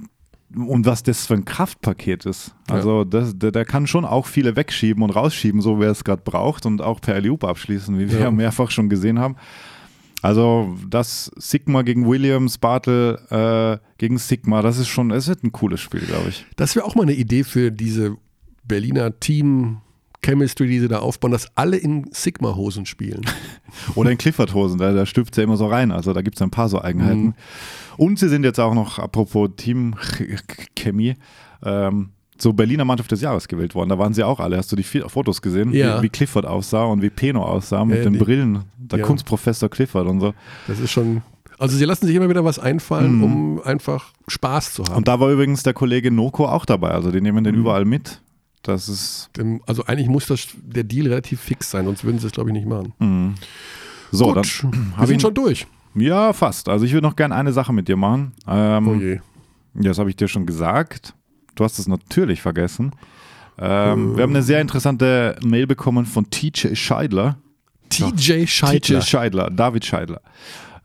und 0.57 0.86
was 0.86 1.03
das 1.03 1.26
für 1.26 1.34
ein 1.34 1.44
Kraftpaket 1.44 2.26
ist. 2.26 2.55
Also 2.68 3.05
das, 3.05 3.38
der, 3.38 3.53
der 3.53 3.64
kann 3.64 3.86
schon 3.86 4.05
auch 4.05 4.26
viele 4.26 4.57
wegschieben 4.57 5.03
und 5.03 5.11
rausschieben, 5.11 5.61
so 5.61 5.80
wie 5.80 5.84
er 5.84 5.90
es 5.90 6.05
gerade 6.05 6.22
braucht 6.24 6.66
und 6.66 6.80
auch 6.82 7.00
per 7.00 7.20
Loop 7.20 7.44
abschließen, 7.44 7.98
wie 7.98 8.11
wir 8.11 8.18
Ja. 8.18 8.24
ja 8.24 8.30
mehrfach 8.30 8.70
schon 8.70 8.88
gesehen 8.88 9.18
haben. 9.18 9.36
Also 10.22 10.76
das 10.88 11.32
Sigma 11.36 11.82
gegen 11.82 12.07
Williams, 12.09 12.59
Bartel 12.59 13.18
äh, 13.30 13.78
gegen 13.98 14.18
Sigma, 14.18 14.62
das 14.62 14.78
ist 14.78 14.88
schon, 14.88 15.11
es 15.11 15.26
wird 15.26 15.42
ein 15.42 15.50
cooles 15.50 15.80
Spiel, 15.80 16.00
glaube 16.00 16.28
ich. 16.28 16.46
Das 16.57 16.76
wäre 16.76 16.86
auch 16.86 16.94
mal 16.94 17.03
eine 17.03 17.14
Idee 17.14 17.42
für 17.42 17.72
diese 17.72 18.16
Berliner 18.64 19.18
Team 19.18 19.78
Chemistry, 20.24 20.68
die 20.68 20.78
sie 20.80 20.88
da 20.88 21.00
aufbauen, 21.00 21.32
dass 21.32 21.48
alle 21.56 21.76
in 21.76 22.06
Sigma-Hosen 22.12 22.86
spielen. 22.86 23.22
Oder 23.96 24.10
in 24.12 24.18
Clifford-Hosen, 24.18 24.78
da, 24.78 24.92
da 24.92 25.04
stüpft 25.06 25.36
ja 25.36 25.42
immer 25.44 25.56
so 25.56 25.66
rein. 25.66 25.90
Also 25.90 26.12
da 26.12 26.22
gibt 26.22 26.36
es 26.36 26.42
ein 26.42 26.50
paar 26.50 26.68
so 26.68 26.80
Eigenheiten. 26.80 27.22
Mhm. 27.24 27.34
Und 27.96 28.18
sie 28.18 28.28
sind 28.28 28.44
jetzt 28.44 28.60
auch 28.60 28.74
noch, 28.74 28.98
apropos 28.98 29.50
Teamchemie, 29.56 31.14
ähm, 31.64 32.10
so 32.38 32.52
Berliner 32.52 32.84
Mannschaft 32.84 33.10
des 33.12 33.20
Jahres 33.20 33.46
gewählt 33.46 33.74
worden. 33.74 33.88
Da 33.88 33.98
waren 33.98 34.14
sie 34.14 34.24
auch 34.24 34.40
alle. 34.40 34.56
Hast 34.56 34.72
du 34.72 34.76
die 34.76 34.82
Fotos 34.82 35.42
gesehen, 35.42 35.72
Ja. 35.72 35.98
wie, 35.98 36.04
wie 36.04 36.08
Clifford 36.08 36.44
aussah 36.46 36.84
und 36.84 37.02
wie 37.02 37.10
Peno 37.10 37.44
aussah 37.44 37.84
mit 37.84 37.98
Ja, 37.98 38.04
den 38.04 38.14
die- 38.14 38.18
Brillen? 38.18 38.64
Der 38.78 38.98
ja. 39.00 39.04
Kunstprofessor 39.04 39.68
Clifford 39.68 40.06
und 40.08 40.20
so. 40.20 40.34
Das 40.66 40.80
ist 40.80 40.90
schon. 40.90 41.22
Also 41.58 41.76
sie 41.76 41.84
lassen 41.84 42.06
sich 42.06 42.16
immer 42.16 42.28
wieder 42.28 42.44
was 42.44 42.58
einfallen, 42.58 43.22
um 43.22 43.60
einfach 43.62 44.12
Spaß 44.26 44.74
zu 44.74 44.82
haben. 44.84 44.92
Mhm. 44.92 44.96
Und 44.98 45.08
da 45.08 45.20
war 45.20 45.30
übrigens 45.30 45.62
der 45.62 45.74
Kollege 45.74 46.10
Noko 46.10 46.46
auch 46.46 46.64
dabei. 46.64 46.90
Also 46.90 47.12
die 47.12 47.20
nehmen 47.20 47.38
Mhm. 47.40 47.44
den 47.44 47.54
überall 47.54 47.84
mit. 47.84 48.20
Das 48.62 48.88
ist 48.88 49.28
also 49.66 49.84
eigentlich 49.86 50.08
muss 50.08 50.26
das 50.26 50.46
der 50.62 50.84
Deal 50.84 51.08
relativ 51.08 51.40
fix 51.40 51.70
sein, 51.70 51.84
sonst 51.84 52.04
würden 52.04 52.18
sie 52.20 52.26
es, 52.26 52.32
glaube 52.32 52.50
ich, 52.50 52.54
nicht 52.54 52.66
machen. 52.66 53.34
so. 54.12 54.26
Gut, 54.32 54.36
dann 54.62 54.92
wir 54.98 55.06
sind 55.06 55.16
ich- 55.16 55.22
schon 55.22 55.34
durch. 55.34 55.66
Ja, 55.94 56.32
fast. 56.32 56.68
Also 56.68 56.84
ich 56.86 56.92
würde 56.92 57.06
noch 57.06 57.16
gerne 57.16 57.34
eine 57.34 57.52
Sache 57.52 57.72
mit 57.72 57.86
dir 57.88 57.96
machen. 57.96 58.32
Ähm, 58.48 58.88
Oh 58.88 58.94
je. 58.94 59.14
Ja, 59.74 59.88
das 59.90 59.98
habe 59.98 60.08
ich 60.10 60.16
dir 60.16 60.28
schon 60.28 60.46
gesagt. 60.46 61.14
Du 61.54 61.64
hast 61.64 61.78
es 61.78 61.86
natürlich 61.88 62.40
vergessen. 62.40 62.92
Ähm, 63.58 64.16
wir 64.16 64.22
haben 64.22 64.30
eine 64.30 64.42
sehr 64.42 64.60
interessante 64.62 65.36
Mail 65.44 65.66
bekommen 65.66 66.06
von 66.06 66.30
TJ 66.30 66.74
Scheidler. 66.74 67.36
TJ 67.90 68.46
Scheidler. 68.46 68.80
TJ 69.00 69.06
Scheidler, 69.06 69.50
David 69.50 69.84
Scheidler. 69.84 70.22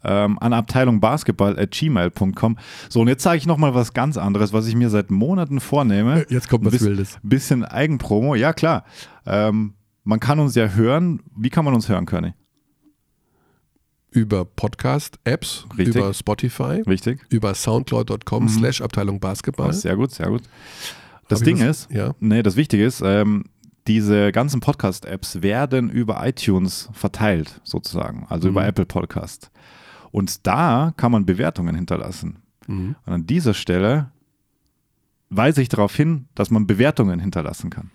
Ähm, 0.04 0.38
an 0.40 0.54
Abteilung 0.54 1.00
Basketball 1.00 1.58
at 1.60 1.72
gmail.com. 1.72 2.58
So, 2.90 3.02
und 3.02 3.08
jetzt 3.08 3.24
sage 3.24 3.38
ich 3.38 3.46
nochmal 3.48 3.74
was 3.74 3.94
ganz 3.94 4.16
anderes, 4.18 4.54
was 4.54 4.68
ich 4.68 4.76
mir 4.76 4.90
seit 4.90 5.10
Monaten 5.12 5.60
vornehme. 5.60 6.26
Jetzt 6.30 6.50
kommt 6.50 6.66
was 6.66 6.74
Biss- 6.76 6.86
Wildes. 6.86 7.18
Bisschen 7.24 7.66
Eigenpromo, 7.66 8.36
ja 8.36 8.54
klar. 8.54 8.86
Ähm, 9.26 9.74
man 10.04 10.20
kann 10.20 10.40
uns 10.40 10.56
ja 10.56 10.70
hören. 10.70 11.22
Wie 11.36 11.50
kann 11.50 11.66
man 11.66 11.74
uns 11.74 11.90
hören, 11.90 12.06
Körny? 12.06 12.34
Über 14.12 14.46
Podcast-Apps, 14.46 15.66
über 15.76 16.14
Spotify, 16.14 16.82
Richtig? 16.88 17.20
über 17.30 17.54
soundcloud.com 17.54 18.48
slash 18.48 18.82
Abteilung 18.82 19.20
Basketball. 19.20 19.74
Sehr 19.74 19.96
gut, 19.98 20.12
sehr 20.12 20.28
gut. 20.28 20.44
Das 21.28 21.40
Hab 21.42 21.46
Ding 21.46 21.58
ist, 21.58 21.92
ja. 21.92 22.16
nee, 22.20 22.42
das 22.42 22.56
Wichtige 22.56 22.86
ist, 22.86 23.02
ähm, 23.04 23.44
diese 23.86 24.32
ganzen 24.32 24.62
Podcast-Apps 24.62 25.42
werden 25.42 25.90
über 25.90 26.26
iTunes 26.26 26.90
verteilt, 26.94 27.60
sozusagen, 27.64 28.26
also 28.30 28.48
über 28.48 28.66
Apple 28.66 28.86
Podcast. 28.86 29.52
Und 30.18 30.48
da 30.48 30.94
kann 30.98 31.12
man 31.12 31.28
Bewertungen 31.28 31.76
hinterlassen. 31.76 32.40
Und 32.68 32.96
an 33.06 33.28
dieser 33.28 33.54
Stelle 33.54 34.10
weise 35.30 35.62
ich 35.62 35.70
darauf 35.70 35.96
hin, 35.96 36.26
dass 36.34 36.50
man 36.50 36.66
Bewertungen 36.66 37.20
hinterlassen 37.20 37.70
kann. 37.70 37.92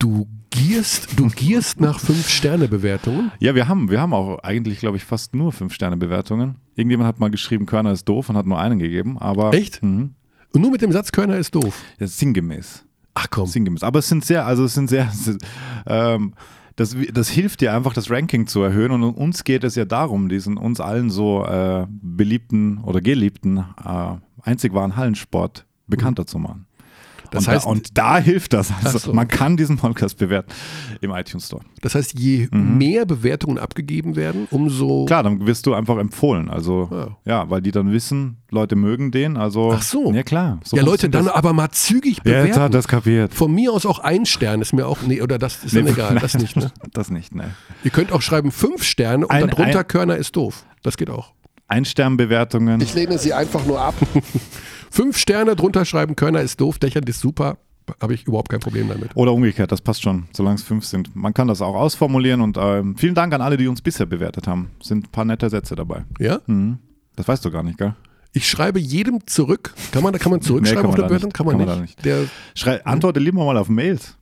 Du 0.00 0.26
gierst, 0.50 1.16
du 1.16 1.28
gierst 1.28 1.80
nach 1.80 2.00
5-Sterne-Bewertungen. 2.00 3.30
Ja, 3.38 3.54
wir 3.54 3.68
haben, 3.68 3.88
wir 3.88 4.00
haben 4.00 4.14
auch 4.14 4.40
eigentlich, 4.40 4.80
glaube 4.80 4.96
ich, 4.96 5.04
fast 5.04 5.36
nur 5.36 5.52
5-Sterne-Bewertungen. 5.52 6.56
Irgendjemand 6.74 7.06
hat 7.06 7.20
mal 7.20 7.30
geschrieben, 7.30 7.66
Körner 7.66 7.92
ist 7.92 8.08
doof 8.08 8.28
und 8.30 8.36
hat 8.36 8.46
nur 8.46 8.58
einen 8.58 8.80
gegeben, 8.80 9.16
aber. 9.16 9.54
Echt? 9.54 9.80
Mhm. 9.80 10.14
Und 10.52 10.60
nur 10.60 10.72
mit 10.72 10.82
dem 10.82 10.90
Satz 10.90 11.12
Körner 11.12 11.36
ist 11.36 11.54
doof. 11.54 11.84
Ja, 12.00 12.08
sinngemäß. 12.08 12.84
Ach 13.14 13.28
komm. 13.30 13.46
sinngemäß. 13.46 13.84
Aber 13.84 14.00
es 14.00 14.08
sind 14.08 14.24
sehr, 14.24 14.44
also 14.44 14.64
es 14.64 14.74
sind 14.74 14.90
sehr, 14.90 15.08
ähm, 15.86 16.34
das, 16.78 16.96
das 17.12 17.28
hilft 17.28 17.60
dir 17.60 17.74
einfach, 17.74 17.92
das 17.92 18.08
Ranking 18.08 18.46
zu 18.46 18.62
erhöhen. 18.62 18.92
Und 18.92 19.02
uns 19.02 19.42
geht 19.42 19.64
es 19.64 19.74
ja 19.74 19.84
darum, 19.84 20.28
diesen 20.28 20.56
uns 20.56 20.80
allen 20.80 21.10
so 21.10 21.44
äh, 21.44 21.86
beliebten 21.88 22.78
oder 22.78 23.00
geliebten 23.00 23.58
äh, 23.84 24.14
einzig 24.42 24.74
wahren 24.74 24.96
Hallensport 24.96 25.66
bekannter 25.88 26.24
zu 26.24 26.38
machen. 26.38 26.67
Das 27.30 27.46
und, 27.46 27.54
heißt- 27.54 27.64
da, 27.64 27.68
und 27.70 27.98
da 27.98 28.18
hilft 28.18 28.52
das. 28.52 28.72
Also 28.84 28.98
so. 28.98 29.12
Man 29.12 29.28
kann 29.28 29.56
diesen 29.56 29.76
Podcast 29.76 30.18
bewerten 30.18 30.52
im 31.00 31.10
iTunes 31.12 31.46
Store. 31.46 31.62
Das 31.80 31.94
heißt, 31.94 32.18
je 32.18 32.48
mehr 32.50 33.06
Bewertungen 33.06 33.58
abgegeben 33.58 34.16
werden, 34.16 34.48
umso. 34.50 35.02
Mhm. 35.02 35.06
Klar, 35.06 35.22
dann 35.22 35.46
wirst 35.46 35.66
du 35.66 35.74
einfach 35.74 35.98
empfohlen. 35.98 36.48
Also 36.50 36.88
Ja. 36.90 37.08
ja, 37.24 37.50
weil 37.50 37.60
die 37.62 37.70
dann 37.70 37.92
wissen, 37.92 38.38
Leute 38.50 38.76
mögen 38.76 39.10
den. 39.10 39.36
Also 39.36 39.72
Ach 39.74 39.82
so. 39.82 40.12
Ja 40.12 40.22
klar. 40.22 40.58
So 40.64 40.76
ja, 40.76 40.82
Leute, 40.82 41.08
dann 41.10 41.26
das. 41.26 41.34
aber 41.34 41.52
mal 41.52 41.70
zügig 41.70 42.16
Ja, 42.18 42.22
bewerten. 42.24 42.46
jetzt 42.48 42.58
hat 42.58 42.74
das 42.74 42.88
kapiert. 42.88 43.34
Von 43.34 43.52
mir 43.52 43.72
aus 43.72 43.84
auch 43.86 43.98
ein 43.98 44.26
Stern 44.26 44.60
ist 44.62 44.72
mir 44.72 44.86
auch. 44.86 44.98
Nee, 45.06 45.20
oder 45.22 45.38
das 45.38 45.64
ist 45.64 45.76
dann 45.76 45.84
Nee, 45.84 45.90
egal. 45.92 46.16
Das 46.20 46.34
nicht, 46.34 46.56
ne? 46.56 46.72
Das 46.92 47.10
nicht, 47.10 47.34
ne. 47.34 47.50
Ihr 47.84 47.90
könnt 47.90 48.10
auch 48.12 48.22
schreiben 48.22 48.50
fünf 48.52 48.82
Sterne 48.82 49.26
und 49.26 49.30
Ein- 49.32 49.48
darunter 49.48 49.80
ein- 49.80 49.86
Körner 49.88 50.16
ist 50.16 50.34
doof. 50.36 50.64
Das 50.82 50.96
geht 50.96 51.10
auch. 51.10 51.32
Ein-Stern-Bewertungen. 51.68 52.80
lehne 52.94 53.18
sie 53.18 53.32
einfach 53.32 53.64
nur 53.66 53.80
ab. 53.80 53.94
fünf 54.90 55.16
Sterne 55.18 55.54
drunter 55.56 55.84
schreiben, 55.84 56.16
Körner 56.16 56.40
ist 56.40 56.60
doof, 56.60 56.78
Dächern 56.78 57.04
ist 57.04 57.20
super. 57.20 57.58
Habe 58.02 58.12
ich 58.14 58.26
überhaupt 58.26 58.50
kein 58.50 58.60
Problem 58.60 58.88
damit. 58.88 59.10
Oder 59.14 59.32
umgekehrt, 59.32 59.72
das 59.72 59.80
passt 59.80 60.02
schon, 60.02 60.26
solange 60.34 60.56
es 60.56 60.62
fünf 60.62 60.84
sind. 60.84 61.14
Man 61.16 61.32
kann 61.32 61.48
das 61.48 61.62
auch 61.62 61.74
ausformulieren 61.74 62.42
und 62.42 62.58
ähm, 62.60 62.96
vielen 62.98 63.14
Dank 63.14 63.32
an 63.32 63.40
alle, 63.40 63.56
die 63.56 63.66
uns 63.66 63.80
bisher 63.80 64.04
bewertet 64.04 64.46
haben. 64.46 64.70
Sind 64.82 65.06
ein 65.06 65.10
paar 65.10 65.24
nette 65.24 65.48
Sätze 65.48 65.74
dabei. 65.74 66.04
Ja? 66.18 66.40
Mhm. 66.46 66.78
Das 67.16 67.26
weißt 67.28 67.44
du 67.44 67.50
gar 67.50 67.62
nicht, 67.62 67.78
gell? 67.78 67.94
Ich 68.34 68.46
schreibe 68.46 68.78
jedem 68.78 69.26
zurück. 69.26 69.72
Kann 69.90 70.02
man, 70.02 70.12
kann 70.18 70.30
man 70.30 70.42
zurückschreiben 70.42 70.82
Nee, 70.82 70.88
auf 70.88 70.94
kann 70.96 71.00
man 71.00 71.00
da 71.00 71.06
Bewertung? 71.08 71.28
nicht. 71.28 71.34
Kann 71.36 71.46
man, 71.46 71.58
Kann 71.58 71.66
man 71.66 71.80
nicht. 71.80 71.98
da 71.98 72.02
Der, 72.02 72.24
Schrei, 72.54 72.84
antworte 72.84 73.20
lieber 73.20 73.42
mal 73.44 73.56
auf 73.56 73.70
Mails. 73.70 74.16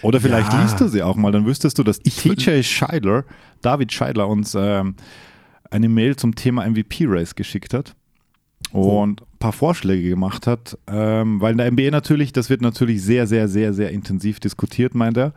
Oder 0.00 0.18
vielleicht 0.18 0.50
Ja. 0.52 0.62
liest 0.62 0.80
du 0.80 0.88
sie 0.88 1.02
auch 1.02 1.16
mal, 1.16 1.30
dann 1.32 1.44
wüsstest 1.44 1.78
du, 1.78 1.82
dass 1.82 1.98
TJ 2.00 2.62
Scheidler, 2.62 3.24
David 3.60 3.92
Scheidler, 3.92 4.26
uns 4.26 4.56
ähm, 4.58 4.96
eine 5.72 5.88
Mail 5.88 6.16
zum 6.16 6.34
Thema 6.34 6.68
MVP-Race 6.68 7.34
geschickt 7.34 7.74
hat 7.74 7.94
und 8.72 9.20
ein 9.20 9.38
paar 9.38 9.52
Vorschläge 9.52 10.08
gemacht 10.08 10.46
hat, 10.46 10.78
ähm, 10.86 11.40
weil 11.40 11.52
in 11.52 11.58
der 11.58 11.70
NBA 11.70 11.90
natürlich, 11.90 12.32
das 12.32 12.48
wird 12.48 12.62
natürlich 12.62 13.02
sehr, 13.02 13.26
sehr, 13.26 13.48
sehr, 13.48 13.74
sehr 13.74 13.90
intensiv 13.90 14.40
diskutiert, 14.40 14.94
meint 14.94 15.18
er. 15.18 15.34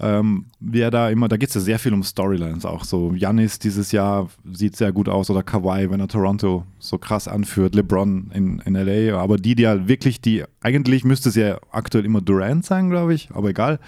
Ähm, 0.00 0.46
wer 0.60 0.90
da 0.90 1.08
immer, 1.08 1.28
da 1.28 1.36
geht 1.36 1.48
es 1.48 1.54
ja 1.54 1.60
sehr 1.60 1.78
viel 1.78 1.94
um 1.94 2.02
Storylines 2.02 2.66
auch. 2.66 2.84
So, 2.84 3.14
Janis 3.14 3.58
dieses 3.58 3.92
Jahr 3.92 4.28
sieht 4.52 4.76
sehr 4.76 4.92
gut 4.92 5.08
aus 5.08 5.30
oder 5.30 5.42
Kawhi, 5.42 5.90
wenn 5.90 6.00
er 6.00 6.08
Toronto 6.08 6.64
so 6.78 6.98
krass 6.98 7.28
anführt, 7.28 7.74
LeBron 7.74 8.30
in, 8.34 8.58
in 8.60 8.74
LA, 8.74 9.16
aber 9.18 9.36
die, 9.36 9.54
die 9.54 9.62
ja 9.62 9.88
wirklich, 9.88 10.20
die, 10.20 10.44
eigentlich 10.60 11.04
müsste 11.04 11.30
es 11.30 11.36
ja 11.36 11.58
aktuell 11.70 12.04
immer 12.04 12.20
Durant 12.20 12.66
sein, 12.66 12.90
glaube 12.90 13.14
ich, 13.14 13.30
aber 13.32 13.50
egal, 13.50 13.78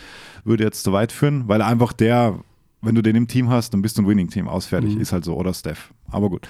würde 0.45 0.65
jetzt 0.65 0.83
zu 0.85 0.93
weit 0.93 1.13
führen, 1.13 1.49
weil 1.49 1.61
er 1.61 1.67
einfach 1.67 1.93
der, 1.93 2.39
wenn 2.83 2.95
du 2.95 3.03
den 3.03 3.17
im 3.17 3.29
Team 3.29 3.49
hast, 3.49 3.73
dann 3.73 3.81
bist 3.83 3.97
du 3.97 4.03
ein 4.03 4.09
Winning-Team, 4.09 4.49
ausfertig, 4.49 4.97
ist 4.97 5.13
halt 5.13 5.25
so, 5.25 5.37
oder 5.37 5.55
Steph. 5.55 5.93
Aber 6.11 6.29
gut. 6.29 6.49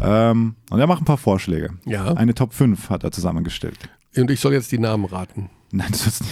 Ähm, 0.00 0.56
und 0.70 0.78
er 0.80 0.86
macht 0.86 1.02
ein 1.02 1.04
paar 1.06 1.16
Vorschläge. 1.18 1.70
Ja. 1.86 2.12
Eine 2.14 2.34
Top 2.34 2.52
5 2.52 2.90
hat 2.90 3.04
er 3.04 3.10
zusammengestellt. 3.12 3.78
und 4.16 4.30
ich 4.30 4.40
soll 4.40 4.52
jetzt 4.52 4.70
die 4.72 4.78
Namen 4.78 5.04
raten. 5.06 5.50
Nein, 5.72 5.88
das 5.90 6.06
ist, 6.06 6.24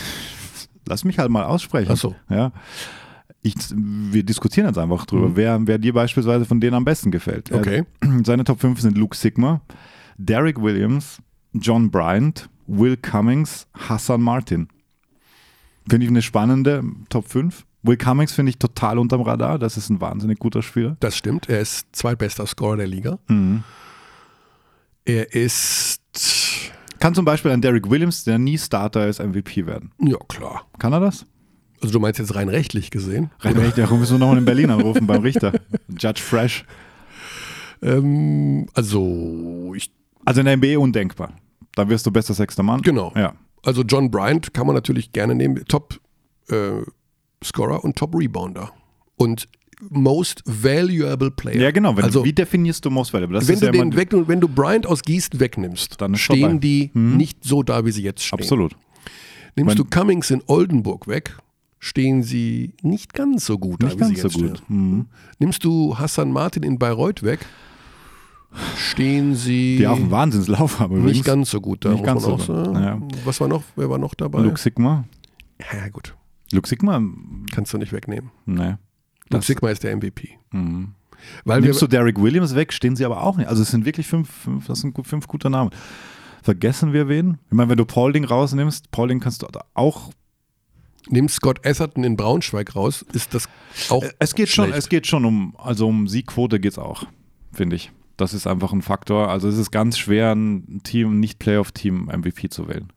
lass 0.86 1.04
mich 1.04 1.18
halt 1.18 1.30
mal 1.30 1.44
aussprechen. 1.44 1.90
Ach 1.92 1.96
so. 1.96 2.14
Ja. 2.28 2.52
Ich, 3.42 3.54
wir 3.74 4.24
diskutieren 4.24 4.66
jetzt 4.66 4.78
einfach 4.78 5.06
drüber, 5.06 5.36
wer, 5.36 5.64
wer 5.66 5.78
dir 5.78 5.92
beispielsweise 5.92 6.44
von 6.44 6.60
denen 6.60 6.74
am 6.74 6.84
besten 6.84 7.10
gefällt. 7.12 7.50
Er- 7.50 7.58
Okay. 7.60 7.84
Seine 8.24 8.44
Top 8.44 8.60
5 8.60 8.80
sind 8.80 8.96
Luke 8.98 9.16
Sigma, 9.16 9.60
Derek 10.18 10.60
Williams, 10.60 11.20
John 11.52 11.90
Bryant, 11.90 12.48
Will 12.66 12.96
Cummings, 12.96 13.66
Hassan 13.74 14.20
Martin. 14.22 14.68
Finde 15.88 16.04
ich 16.06 16.10
eine 16.10 16.22
spannende 16.22 16.82
Top 17.08 17.28
5. 17.28 17.65
Will 17.86 17.96
Cummings 17.96 18.32
finde 18.32 18.50
ich 18.50 18.58
total 18.58 18.98
unterm 18.98 19.22
Radar. 19.22 19.58
Das 19.58 19.76
ist 19.76 19.90
ein 19.90 20.00
wahnsinnig 20.00 20.38
guter 20.38 20.62
Spieler. 20.62 20.96
Das 21.00 21.16
stimmt. 21.16 21.48
Er 21.48 21.60
ist 21.60 21.86
zweitbester 21.92 22.46
Scorer 22.46 22.76
der 22.78 22.86
Liga. 22.86 23.18
Mhm. 23.28 23.62
Er 25.04 25.32
ist. 25.34 26.00
Kann 26.98 27.14
zum 27.14 27.24
Beispiel 27.24 27.50
ein 27.50 27.60
Derek 27.60 27.88
Williams, 27.90 28.24
der 28.24 28.38
nie 28.38 28.56
Starter 28.58 29.06
ist, 29.06 29.20
MVP 29.20 29.66
werden. 29.66 29.92
Ja, 30.00 30.16
klar. 30.28 30.66
Kann 30.78 30.92
er 30.92 31.00
das? 31.00 31.26
Also, 31.82 31.92
du 31.92 32.00
meinst 32.00 32.18
jetzt 32.18 32.34
rein 32.34 32.48
rechtlich 32.48 32.90
gesehen? 32.90 33.30
Rein 33.40 33.56
recht, 33.58 33.76
ja, 33.76 33.86
müssen 33.90 34.14
wir 34.14 34.18
nochmal 34.18 34.38
in 34.38 34.46
Berlin 34.46 34.70
anrufen 34.70 35.06
beim 35.06 35.20
Richter. 35.22 35.52
Judge 35.98 36.22
Fresh. 36.22 36.64
Ähm, 37.82 38.66
also, 38.74 39.74
ich, 39.76 39.92
Also 40.24 40.40
in 40.40 40.46
der 40.46 40.56
NBA 40.56 40.78
undenkbar. 40.78 41.34
Da 41.74 41.88
wirst 41.88 42.06
du 42.06 42.10
bester 42.10 42.32
sechster 42.32 42.62
Mann. 42.62 42.80
Genau. 42.80 43.12
Ja. 43.14 43.34
also 43.62 43.82
John 43.82 44.10
Bryant 44.10 44.54
kann 44.54 44.66
man 44.66 44.74
natürlich 44.74 45.12
gerne 45.12 45.34
nehmen. 45.34 45.62
Top 45.68 46.00
äh, 46.48 46.80
Scorer 47.44 47.84
und 47.84 47.96
Top 47.96 48.14
Rebounder. 48.14 48.72
Und 49.16 49.48
Most 49.90 50.42
Valuable 50.46 51.30
Player. 51.30 51.60
Ja, 51.60 51.70
genau. 51.70 51.96
Wenn, 51.96 52.04
also, 52.04 52.24
wie 52.24 52.32
definierst 52.32 52.84
du 52.84 52.90
Most 52.90 53.12
Valuable? 53.12 53.38
Das 53.38 53.46
wenn 53.46 53.54
ist 53.54 53.60
du, 53.62 53.66
ja 53.66 53.72
den 53.72 53.94
weg, 53.94 54.08
wenn 54.12 54.40
du 54.40 54.48
Bryant 54.48 54.86
aus 54.86 55.02
Gießen 55.02 55.38
wegnimmst, 55.38 56.00
Dann 56.00 56.14
stehen 56.16 56.40
vorbei. 56.40 56.58
die 56.58 56.90
nicht 56.94 57.44
so 57.44 57.62
da, 57.62 57.84
wie 57.84 57.90
sie 57.92 58.02
jetzt 58.02 58.24
stehen. 58.24 58.38
Absolut. 58.40 58.72
Nimmst 59.54 59.66
Mein- 59.68 59.76
du 59.76 59.84
Cummings 59.84 60.30
in 60.30 60.42
Oldenburg 60.46 61.06
weg, 61.08 61.36
stehen 61.78 62.22
sie 62.22 62.72
nicht 62.82 63.12
ganz 63.12 63.44
so 63.46 63.58
gut 63.58 63.82
Nicht 63.82 64.00
da, 64.00 64.08
wie 64.08 64.14
ganz 64.14 64.14
sie 64.14 64.20
so 64.22 64.28
jetzt 64.28 64.48
gut. 64.50 64.58
stehen. 64.64 64.76
Mhm. 64.98 65.06
Nimmst 65.38 65.62
du 65.64 65.98
Hassan 65.98 66.32
Martin 66.32 66.62
in 66.62 66.78
Bayreuth 66.78 67.22
weg, 67.22 67.44
stehen 68.76 69.34
sie 69.34 69.76
Die 69.78 69.86
auch 69.86 69.96
einen 69.96 70.10
Wahnsinnslauf 70.10 70.78
haben 70.80 70.96
übrigens. 70.96 71.18
nicht 71.18 71.24
ganz 71.26 71.50
so 71.50 71.60
gut 71.60 71.84
da, 71.84 71.90
Nicht 71.92 72.04
ganz 72.04 72.22
so 72.22 72.32
auch. 72.34 72.48
Ja. 72.48 72.98
Was 73.24 73.40
war 73.40 73.48
noch, 73.48 73.62
wer 73.76 73.90
war 73.90 73.98
noch 73.98 74.14
dabei? 74.14 74.40
Luke 74.40 74.58
Sigma. 74.58 75.04
Ja, 75.72 75.88
gut, 75.88 76.14
Luke 76.52 76.68
Sigma? 76.68 77.02
kannst 77.52 77.72
du 77.72 77.78
nicht 77.78 77.92
wegnehmen. 77.92 78.30
Nee. 78.44 78.74
Luke 79.30 79.44
Sigma 79.44 79.70
ist 79.70 79.82
der 79.82 79.96
MVP. 79.96 80.30
Mhm. 80.52 80.94
Weil 81.44 81.60
Nimmst 81.60 81.82
du 81.82 81.86
Derek 81.86 82.20
Williams 82.20 82.54
weg, 82.54 82.72
stehen 82.72 82.94
sie 82.94 83.04
aber 83.04 83.22
auch 83.22 83.36
nicht. 83.36 83.48
Also 83.48 83.62
es 83.62 83.70
sind 83.70 83.84
wirklich 83.84 84.06
fünf, 84.06 84.30
fünf 84.30 84.66
das 84.66 84.80
sind 84.80 84.96
fünf 85.06 85.26
gute 85.26 85.50
Namen. 85.50 85.70
Vergessen 86.42 86.92
wir 86.92 87.08
wen? 87.08 87.38
Ich 87.48 87.54
meine, 87.54 87.70
wenn 87.70 87.78
du 87.78 87.84
Paulding 87.84 88.24
rausnimmst, 88.24 88.90
Paulding 88.90 89.18
kannst 89.18 89.42
du 89.42 89.48
auch 89.74 90.12
nimm 91.08 91.28
Scott 91.28 91.66
Atherton 91.66 92.04
in 92.04 92.16
Braunschweig 92.16 92.74
raus, 92.74 93.04
ist 93.12 93.34
das 93.34 93.48
auch 93.88 94.04
Es 94.18 94.34
geht 94.34 94.48
schon, 94.48 94.66
schlecht. 94.66 94.78
es 94.78 94.88
geht 94.88 95.06
schon 95.06 95.24
um, 95.24 95.54
also 95.58 95.88
um 95.88 96.08
Siegquote 96.08 96.60
geht 96.60 96.72
es 96.72 96.78
auch, 96.78 97.04
finde 97.52 97.76
ich. 97.76 97.92
Das 98.16 98.32
ist 98.32 98.46
einfach 98.46 98.72
ein 98.72 98.82
Faktor. 98.82 99.28
Also 99.28 99.48
es 99.48 99.58
ist 99.58 99.70
ganz 99.70 99.98
schwer, 99.98 100.32
ein 100.34 100.80
Team, 100.84 101.12
ein 101.12 101.20
nicht-Playoff-Team 101.20 102.06
MVP 102.06 102.48
zu 102.48 102.66
wählen. 102.66 102.92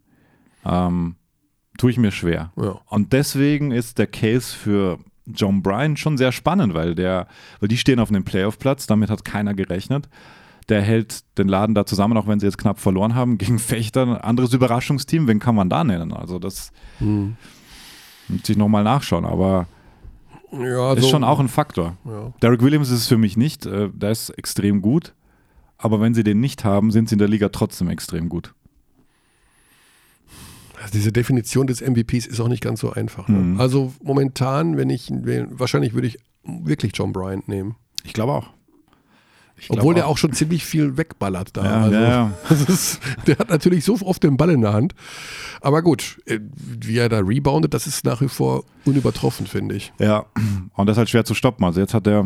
Ähm, 0.65 1.15
tue 1.79 1.89
ich 1.89 1.97
mir 1.97 2.11
schwer. 2.11 2.51
Ja. 2.55 2.79
Und 2.85 3.11
deswegen 3.13 3.71
ist 3.71 3.97
der 3.97 4.05
Case 4.05 4.55
für 4.55 4.99
John 5.25 5.63
Bryan 5.63 5.97
schon 5.97 6.17
sehr 6.17 6.31
spannend, 6.31 6.73
weil 6.75 6.93
der, 6.93 7.27
weil 7.59 7.69
die 7.69 7.77
stehen 7.77 7.99
auf 7.99 8.09
einem 8.09 8.23
Playoff-Platz, 8.23 8.85
damit 8.85 9.09
hat 9.09 9.25
keiner 9.25 9.53
gerechnet. 9.55 10.07
Der 10.69 10.81
hält 10.83 11.23
den 11.39 11.47
Laden 11.47 11.73
da 11.73 11.85
zusammen, 11.85 12.15
auch 12.17 12.27
wenn 12.27 12.39
sie 12.39 12.45
jetzt 12.45 12.57
knapp 12.59 12.79
verloren 12.79 13.15
haben, 13.15 13.39
gegen 13.39 13.57
Fechter, 13.59 14.03
ein 14.03 14.17
anderes 14.17 14.53
Überraschungsteam, 14.53 15.27
wen 15.27 15.39
kann 15.39 15.55
man 15.55 15.69
da 15.69 15.83
nennen? 15.83 16.13
Also 16.13 16.37
das 16.37 16.71
Hm. 16.99 17.35
muss 18.27 18.47
ich 18.49 18.57
nochmal 18.57 18.83
nachschauen, 18.83 19.25
aber 19.25 19.67
ja, 20.51 20.93
ist 20.93 21.03
so- 21.03 21.09
schon 21.09 21.23
auch 21.23 21.39
ein 21.39 21.47
Faktor. 21.47 21.97
Ja. 22.05 22.33
Derek 22.41 22.61
Williams 22.61 22.89
ist 22.89 22.99
es 23.01 23.07
für 23.07 23.17
mich 23.17 23.37
nicht. 23.37 23.65
Äh, 23.65 23.89
der 23.93 24.11
ist 24.11 24.29
extrem 24.31 24.81
gut. 24.81 25.13
Aber 25.77 26.01
wenn 26.01 26.13
sie 26.13 26.23
den 26.23 26.39
nicht 26.41 26.65
haben, 26.65 26.91
sind 26.91 27.07
sie 27.07 27.13
in 27.15 27.19
der 27.19 27.29
Liga 27.29 27.49
trotzdem 27.49 27.89
extrem 27.89 28.27
gut. 28.29 28.53
Diese 30.93 31.11
Definition 31.11 31.67
des 31.67 31.81
MVPs 31.81 32.25
ist 32.25 32.39
auch 32.39 32.47
nicht 32.47 32.63
ganz 32.63 32.79
so 32.79 32.91
einfach. 32.91 33.27
Ne? 33.27 33.37
Mhm. 33.37 33.59
Also 33.59 33.93
momentan, 34.03 34.77
wenn 34.77 34.89
ich 34.89 35.11
wahrscheinlich 35.11 35.93
würde 35.93 36.07
ich 36.07 36.19
wirklich 36.43 36.93
John 36.95 37.13
Bryant 37.13 37.47
nehmen. 37.47 37.75
Ich 38.03 38.13
glaube 38.13 38.33
auch. 38.33 38.49
Ich 39.61 39.69
Obwohl 39.69 39.93
der 39.93 40.07
auch 40.07 40.17
schon 40.17 40.31
ziemlich 40.31 40.63
viel 40.63 40.97
wegballert 40.97 41.57
da. 41.57 41.65
Ja, 41.65 41.81
also, 41.81 41.95
ja, 41.95 42.09
ja. 42.09 42.31
Ist, 42.67 43.01
der 43.27 43.37
hat 43.37 43.49
natürlich 43.49 43.83
so 43.83 43.97
oft 44.03 44.23
den 44.23 44.37
Ball 44.37 44.51
in 44.51 44.61
der 44.61 44.73
Hand. 44.73 44.95
Aber 45.61 45.81
gut, 45.81 46.21
äh, 46.25 46.39
wie 46.55 46.97
er 46.97 47.09
da 47.09 47.19
reboundet, 47.19 47.73
das 47.73 47.85
ist 47.85 48.05
nach 48.05 48.21
wie 48.21 48.29
vor 48.29 48.63
unübertroffen, 48.85 49.47
finde 49.47 49.75
ich. 49.75 49.91
Ja, 49.99 50.25
und 50.75 50.85
das 50.85 50.93
ist 50.95 50.99
halt 50.99 51.09
schwer 51.09 51.25
zu 51.25 51.33
stoppen. 51.33 51.65
Also 51.65 51.81
jetzt 51.81 51.93
hat 51.93 52.07
er, 52.07 52.25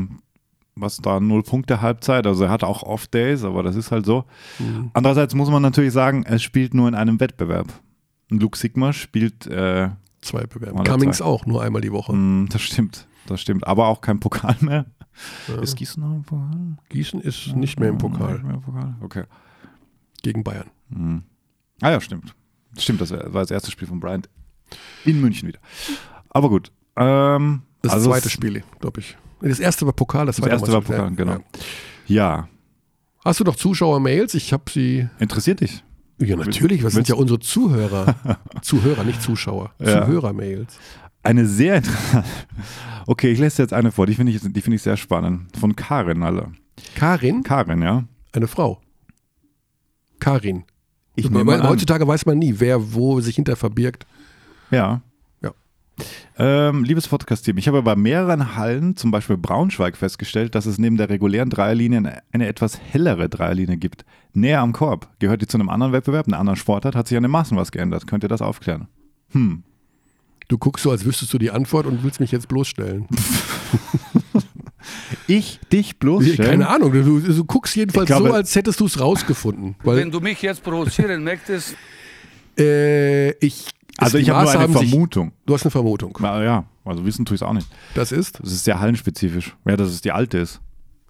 was 0.76 0.98
da, 0.98 1.20
null 1.20 1.42
Punkte 1.42 1.82
Halbzeit. 1.82 2.28
Also 2.28 2.44
er 2.44 2.50
hat 2.52 2.64
auch 2.64 2.84
Off-Days, 2.84 3.44
aber 3.44 3.64
das 3.64 3.76
ist 3.76 3.92
halt 3.92 4.06
so. 4.06 4.26
Mhm. 4.60 4.92
Andererseits 4.94 5.34
muss 5.34 5.50
man 5.50 5.64
natürlich 5.64 5.94
sagen, 5.94 6.24
er 6.24 6.38
spielt 6.38 6.76
nur 6.76 6.88
in 6.88 6.94
einem 6.94 7.20
Wettbewerb. 7.20 7.68
Luke 8.40 8.58
Sigma 8.58 8.94
spielt, 8.94 9.48
äh, 9.48 9.90
Zwei 10.22 10.46
Bewerben. 10.46 10.78
Alle 10.80 10.90
Cummings 10.90 11.18
zwei. 11.18 11.26
auch, 11.26 11.46
nur 11.46 11.62
einmal 11.62 11.82
die 11.82 11.92
Woche. 11.92 12.14
mh, 12.14 12.48
das 12.50 12.62
stimmt, 12.62 13.08
das 13.28 13.42
stimmt, 13.42 13.68
aber 13.68 13.88
auch 13.88 14.00
kein 14.02 14.20
Pokal 14.22 14.56
mehr. 14.62 14.86
Ja. 15.48 15.62
Ist 15.62 15.76
Gießen 15.76 16.02
noch 16.02 16.16
im 16.16 16.24
Pokal? 16.24 16.78
Gießen 16.90 17.20
ist 17.22 17.56
nicht 17.56 17.80
mehr 17.80 17.90
im 17.90 17.98
Pokal 17.98 18.40
mehr 18.40 18.56
im 18.56 18.62
Pokal? 18.62 18.96
Okay. 19.02 19.24
gegen 20.24 20.44
Bayern. 20.44 20.68
Mhm. 20.90 21.24
Ah 21.82 21.92
ja, 21.92 22.00
stimmt. 22.02 22.34
Stimmt, 22.78 23.02
das 23.02 23.12
war 23.12 23.20
das 23.42 23.52
erste 23.52 23.70
Spiel 23.70 23.88
von 23.88 24.00
Bryant 24.00 24.30
in 25.06 25.20
München 25.22 25.48
wieder. 25.50 25.60
Aber 26.30 26.50
gut. 26.50 26.72
Ähm, 26.96 27.62
Das 27.82 27.94
also 27.94 28.10
zweite 28.10 28.30
Spiel, 28.30 28.64
glaube 28.80 29.02
ich. 29.02 29.18
Das 29.42 29.60
erste 29.60 29.86
war 29.86 29.94
Pokal, 29.94 30.26
das, 30.26 30.38
Das 30.38 30.44
zweite 30.46 30.56
erste 30.56 30.72
war 30.72 30.82
Pokal, 30.82 31.10
ja. 31.10 31.16
genau. 31.16 31.38
Ja, 32.08 32.48
Hast 33.26 33.40
du 33.40 33.44
noch 33.44 33.56
Zuschauer-Mails? 33.56 34.34
Ich 34.34 34.52
habe 34.52 34.64
sie. 34.70 35.08
interessiert 35.20 35.62
dich? 35.62 35.84
Ja, 36.20 36.36
natürlich. 36.36 36.84
Was 36.84 36.94
sind 36.94 37.08
ja 37.08 37.16
unsere 37.16 37.40
Zuhörer? 37.40 38.16
Zuhörer, 38.62 39.04
nicht 39.04 39.22
Zuschauer. 39.22 39.74
Ja. 39.80 40.06
Zuhörer-Mails. 40.06 40.78
Eine 41.24 41.48
sehr 41.48 41.78
interessante. 41.78 42.24
Okay, 43.06 43.34
ich 43.34 43.40
lese 43.40 43.62
jetzt 43.62 43.74
eine 43.74 43.92
vor, 43.92 44.06
die 44.06 44.14
finde 44.14 44.32
ich, 44.32 44.40
die 44.42 44.62
finde 44.62 44.78
ich 44.78 44.82
sehr 44.82 44.96
spannend. 44.96 45.58
Von 45.58 45.76
Karin, 45.76 46.24
alle. 46.24 46.54
Karin, 46.96 47.44
Karin, 47.44 47.82
ja. 47.82 48.06
eine 48.32 48.48
Frau. 48.48 48.82
Karin. 50.20 50.64
Ich 51.16 51.30
nehme 51.30 51.62
heutzutage 51.68 52.08
weiß 52.08 52.26
man 52.26 52.40
nie, 52.40 52.56
wer 52.60 52.94
wo 52.94 53.20
sich 53.20 53.36
hinter 53.36 53.58
verbirgt. 53.58 54.08
Ja. 54.72 55.02
Ähm, 56.38 56.84
liebes 56.84 57.08
Podcast-Team, 57.08 57.58
ich 57.58 57.68
habe 57.68 57.84
bei 57.84 57.96
mehreren 57.96 58.56
Hallen, 58.56 58.96
zum 58.96 59.12
Beispiel 59.12 59.38
Braunschweig, 59.38 59.96
festgestellt, 59.96 60.56
dass 60.56 60.66
es 60.66 60.80
neben 60.80 60.98
der 60.98 61.10
regulären 61.10 61.50
Dreierlinie 61.50 62.00
eine, 62.00 62.24
eine 62.32 62.48
etwas 62.48 62.80
hellere 62.80 63.30
Dreierlinie 63.30 63.78
gibt. 63.78 64.04
Näher 64.34 64.62
am 64.62 64.74
Korb. 64.74 65.10
Gehört 65.20 65.42
die 65.44 65.48
zu 65.48 65.58
einem 65.58 65.70
anderen 65.70 65.94
Wettbewerb, 65.94 66.28
einer 66.28 66.40
anderen 66.40 66.58
Sportart? 66.58 66.96
Hat 66.96 67.08
sich 67.08 67.18
an 67.18 67.24
den 67.24 67.32
Maßen 67.32 67.56
was 67.56 67.72
geändert? 67.72 68.08
Könnt 68.08 68.24
ihr 68.24 68.30
das 68.30 68.42
aufklären? 68.42 68.88
Hm. 69.32 69.64
Du 70.48 70.58
guckst 70.58 70.84
so, 70.84 70.92
als 70.92 71.06
wüsstest 71.06 71.32
du 71.34 71.38
die 71.38 71.52
Antwort 71.52 71.86
und 71.86 72.04
willst 72.04 72.20
mich 72.20 72.32
jetzt 72.32 72.48
bloßstellen. 72.48 73.08
Ich 75.28 75.60
dich 75.72 75.98
bloßstellen? 75.98 76.60
Keine 76.60 76.68
Ahnung. 76.68 76.92
Du, 76.92 77.20
du 77.22 77.46
guckst 77.46 77.76
jedenfalls 77.76 78.08
glaube- 78.08 78.30
so, 78.30 78.34
als 78.34 78.54
hättest 78.56 78.80
du 78.82 78.86
es 78.86 79.00
rausgefunden. 79.00 79.76
Weil 79.84 79.98
Wenn 79.98 80.12
du 80.12 80.20
mich 80.20 80.42
jetzt 80.42 80.64
provozieren 80.64 81.24
möchtest, 81.24 81.76
äh, 82.60 83.32
ich. 83.38 83.68
Also 83.98 84.18
ich 84.18 84.30
habe 84.30 84.44
nur 84.44 84.52
eine 84.52 84.60
haben 84.62 84.74
sich- 84.78 84.90
Vermutung. 84.90 85.32
Du 85.46 85.54
hast 85.54 85.64
eine 85.64 85.72
Vermutung. 85.72 86.18
Na 86.20 86.44
ja, 86.44 86.66
also 86.86 87.06
wissen 87.06 87.26
tue 87.26 87.36
ich 87.36 87.42
es 87.42 87.48
auch 87.48 87.54
nicht. 87.54 87.68
Das 87.96 88.12
ist 88.12 88.40
Das 88.42 88.52
ist 88.52 88.64
sehr 88.64 88.80
hallenspezifisch. 88.80 89.56
Ja, 89.66 89.78
dass 89.78 89.90
es 89.90 90.02
die 90.02 90.12
alte 90.12 90.38
ist, 90.40 90.62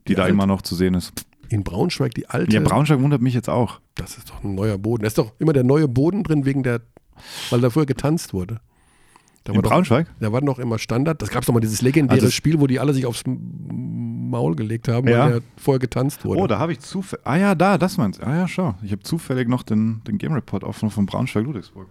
die, 0.07 0.09
Die 0.11 0.15
da 0.15 0.23
alte? 0.23 0.33
immer 0.33 0.45
noch 0.47 0.61
zu 0.61 0.75
sehen 0.75 0.93
ist. 0.93 1.13
in 1.49 1.63
Braunschweig 1.63 2.13
die 2.15 2.27
alte. 2.29 2.51
Ja, 2.53 2.61
Braunschweig 2.61 2.99
wundert 3.01 3.21
mich 3.21 3.33
jetzt 3.35 3.49
auch. 3.49 3.79
Das 3.95 4.17
ist 4.17 4.29
doch 4.31 4.43
ein 4.43 4.55
neuer 4.55 4.77
Boden. 4.79 5.03
Da 5.03 5.07
ist 5.07 5.17
doch 5.19 5.33
immer 5.39 5.53
der 5.53 5.63
neue 5.63 5.87
Boden 5.87 6.23
drin, 6.23 6.45
wegen 6.45 6.63
der, 6.63 6.81
weil 7.51 7.61
da 7.61 7.69
früher 7.69 7.85
getanzt 7.85 8.33
wurde. 8.33 8.59
Da 9.43 9.51
In 9.51 9.57
war 9.57 9.63
doch, 9.63 9.69
Braunschweig? 9.71 10.07
da 10.19 10.31
war 10.31 10.41
doch 10.41 10.57
immer 10.57 10.79
Standard. 10.79 11.21
Das 11.21 11.29
gab 11.29 11.43
es 11.43 11.47
doch 11.47 11.53
mal 11.53 11.59
dieses 11.59 11.81
legendäre 11.81 12.19
Also 12.21 12.31
Spiel, 12.31 12.59
wo 12.59 12.65
die 12.65 12.79
alle 12.79 12.93
sich 12.93 13.05
aufs 13.05 13.23
Maul 13.27 14.55
gelegt 14.55 14.87
haben, 14.87 15.07
Ja. 15.07 15.25
weil 15.25 15.31
der 15.33 15.41
vorher 15.57 15.79
getanzt 15.79 16.25
wurde. 16.25 16.39
Oh, 16.41 16.47
da 16.47 16.57
habe 16.59 16.71
ich 16.71 16.79
zufällig. 16.79 17.25
Ah 17.27 17.35
ja, 17.35 17.53
da, 17.55 17.77
das 17.77 17.97
meinst 17.97 18.19
du. 18.21 18.25
Ah 18.25 18.35
ja, 18.35 18.47
schau. 18.47 18.75
Ich 18.83 18.91
habe 18.91 19.03
zufällig 19.03 19.47
noch 19.47 19.63
den, 19.63 20.01
den 20.07 20.17
Game 20.17 20.33
Report 20.33 20.63
offen 20.63 20.89
von 20.89 21.05
Braunschweig-Ludwigsburg. 21.05 21.87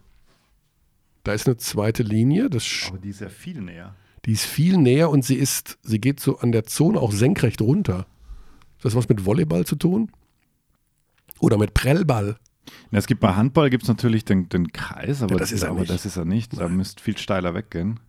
Da 1.25 1.33
ist 1.33 1.47
eine 1.47 1.57
zweite 1.57 2.03
Linie, 2.03 2.51
das, 2.51 2.65
Aber 2.89 2.99
die 2.99 3.11
ist 3.11 3.21
ja 3.21 3.29
viel 3.29 3.61
näher. 3.61 3.95
die 4.25 4.33
ist 4.33 4.45
viel 4.45 4.77
näher 4.77 5.09
und 5.11 5.25
sie 5.25 5.37
ist, 5.37 5.79
sie 5.83 6.01
geht 6.01 6.19
so 6.21 6.39
an 6.39 6.53
der 6.53 6.65
Zone 6.65 6.99
auch 7.01 7.13
senkrecht 7.13 7.61
runter. 7.61 7.99
Hat 7.99 8.07
das 8.85 8.95
was 8.97 9.09
mit 9.09 9.25
Volleyball 9.25 9.65
zu 9.65 9.77
tun? 9.77 10.11
Oder 11.39 11.59
mit 11.59 11.75
Prellball? 11.75 12.37
Ja, 12.91 12.99
es 12.99 13.07
gibt 13.07 13.21
bei 13.21 13.35
Handball 13.35 13.71
gibt 13.71 13.83
es 13.85 13.89
natürlich 13.89 14.25
den, 14.25 14.49
den 14.49 14.73
Kreis, 14.73 15.23
aber, 15.23 15.33
Ja, 15.35 15.39
das 15.39 15.53
ist 15.53 15.63
er 15.63 15.71
aber 15.71 15.81
nicht. 15.81 15.91
das 15.91 16.07
ist 16.07 16.17
er 16.17 16.25
nicht. 16.25 16.59
Da 16.59 16.69
müsste 16.69 17.03
viel 17.03 17.19
steiler 17.19 17.55
weggehen. 17.55 18.01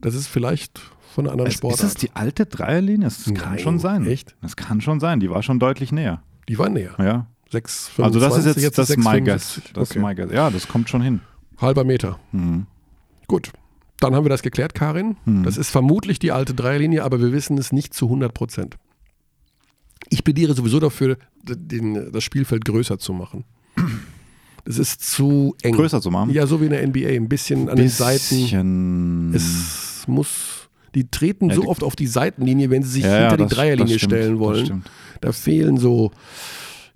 Das 0.00 0.14
ist 0.14 0.28
vielleicht 0.28 0.78
von 1.14 1.24
einer 1.24 1.32
anderen 1.32 1.48
Es, 1.48 1.54
ist 1.54 1.58
Sportart. 1.58 1.82
das 1.82 1.94
die 1.94 2.10
alte 2.14 2.46
Dreierlinie? 2.46 3.04
Das 3.08 3.24
kann 3.24 3.34
Nein, 3.52 3.58
schon 3.58 3.78
sein. 3.80 4.06
echt? 4.06 4.36
Das 4.42 4.54
kann 4.56 4.80
schon 4.80 5.00
sein. 5.00 5.18
Die 5.20 5.30
war 5.30 5.42
schon 5.42 5.58
deutlich 5.58 5.90
näher. 5.92 6.22
die 6.48 6.58
war 6.58 6.68
näher. 6.68 6.94
Ja. 6.98 7.26
6, 7.50 7.92
Also 7.98 8.20
das 8.20 8.36
ist 8.44 8.56
jetzt, 8.60 8.76
das 8.78 8.90
ist 8.90 8.98
my 8.98 9.04
6,75. 9.20 9.24
guess. 9.24 9.60
Das 9.72 9.90
ist 9.90 9.96
Okay. 9.96 10.06
my 10.06 10.14
guess. 10.14 10.30
Ja, 10.32 10.50
das 10.50 10.68
kommt 10.68 10.88
schon 10.88 11.00
hin. 11.02 11.20
Halber 11.60 11.84
Meter. 11.84 12.18
Mhm. 12.32 12.66
Gut. 13.26 13.50
Dann 14.00 14.14
haben 14.14 14.24
wir 14.24 14.30
das 14.30 14.42
geklärt, 14.42 14.74
Karin. 14.74 15.16
Hm. 15.24 15.42
Das 15.42 15.56
ist 15.56 15.70
vermutlich 15.70 16.18
die 16.20 16.30
alte 16.30 16.54
Dreierlinie, 16.54 17.02
aber 17.02 17.20
wir 17.20 17.32
wissen 17.32 17.58
es 17.58 17.72
nicht 17.72 17.94
zu 17.94 18.06
100 18.06 18.32
Prozent. 18.32 18.76
Ich 20.08 20.22
plädiere 20.22 20.54
sowieso 20.54 20.78
dafür, 20.78 21.18
den, 21.42 22.12
das 22.12 22.22
Spielfeld 22.22 22.64
größer 22.64 22.98
zu 22.98 23.12
machen. 23.12 23.44
Es 24.64 24.78
ist 24.78 25.02
zu 25.02 25.56
eng. 25.62 25.74
Größer 25.74 26.00
zu 26.00 26.10
machen? 26.10 26.30
Ja, 26.30 26.46
so 26.46 26.60
wie 26.60 26.66
in 26.66 26.70
der 26.70 26.86
NBA. 26.86 27.08
Ein 27.08 27.28
bisschen 27.28 27.68
an 27.68 27.76
den 27.76 27.88
Seiten. 27.88 28.36
Bisschen. 28.36 29.34
Es 29.34 30.04
muss. 30.06 30.68
Die 30.94 31.10
treten 31.10 31.48
Ja, 31.50 31.56
so 31.56 31.62
die- 31.62 31.66
oft 31.68 31.82
auf 31.82 31.96
die 31.96 32.06
Seitenlinie, 32.06 32.70
wenn 32.70 32.82
sie 32.82 32.90
sich 32.90 33.04
Ja, 33.04 33.10
ja, 33.10 33.18
hinter 33.22 33.36
die 33.38 33.42
das- 33.44 33.52
Dreierlinie 33.52 33.94
das 33.94 34.00
stimmt, 34.00 34.12
stellen 34.12 34.38
wollen. 34.38 34.84
Da 35.20 35.32
fehlen 35.32 35.76
so 35.76 36.12
ja, 36.12 36.18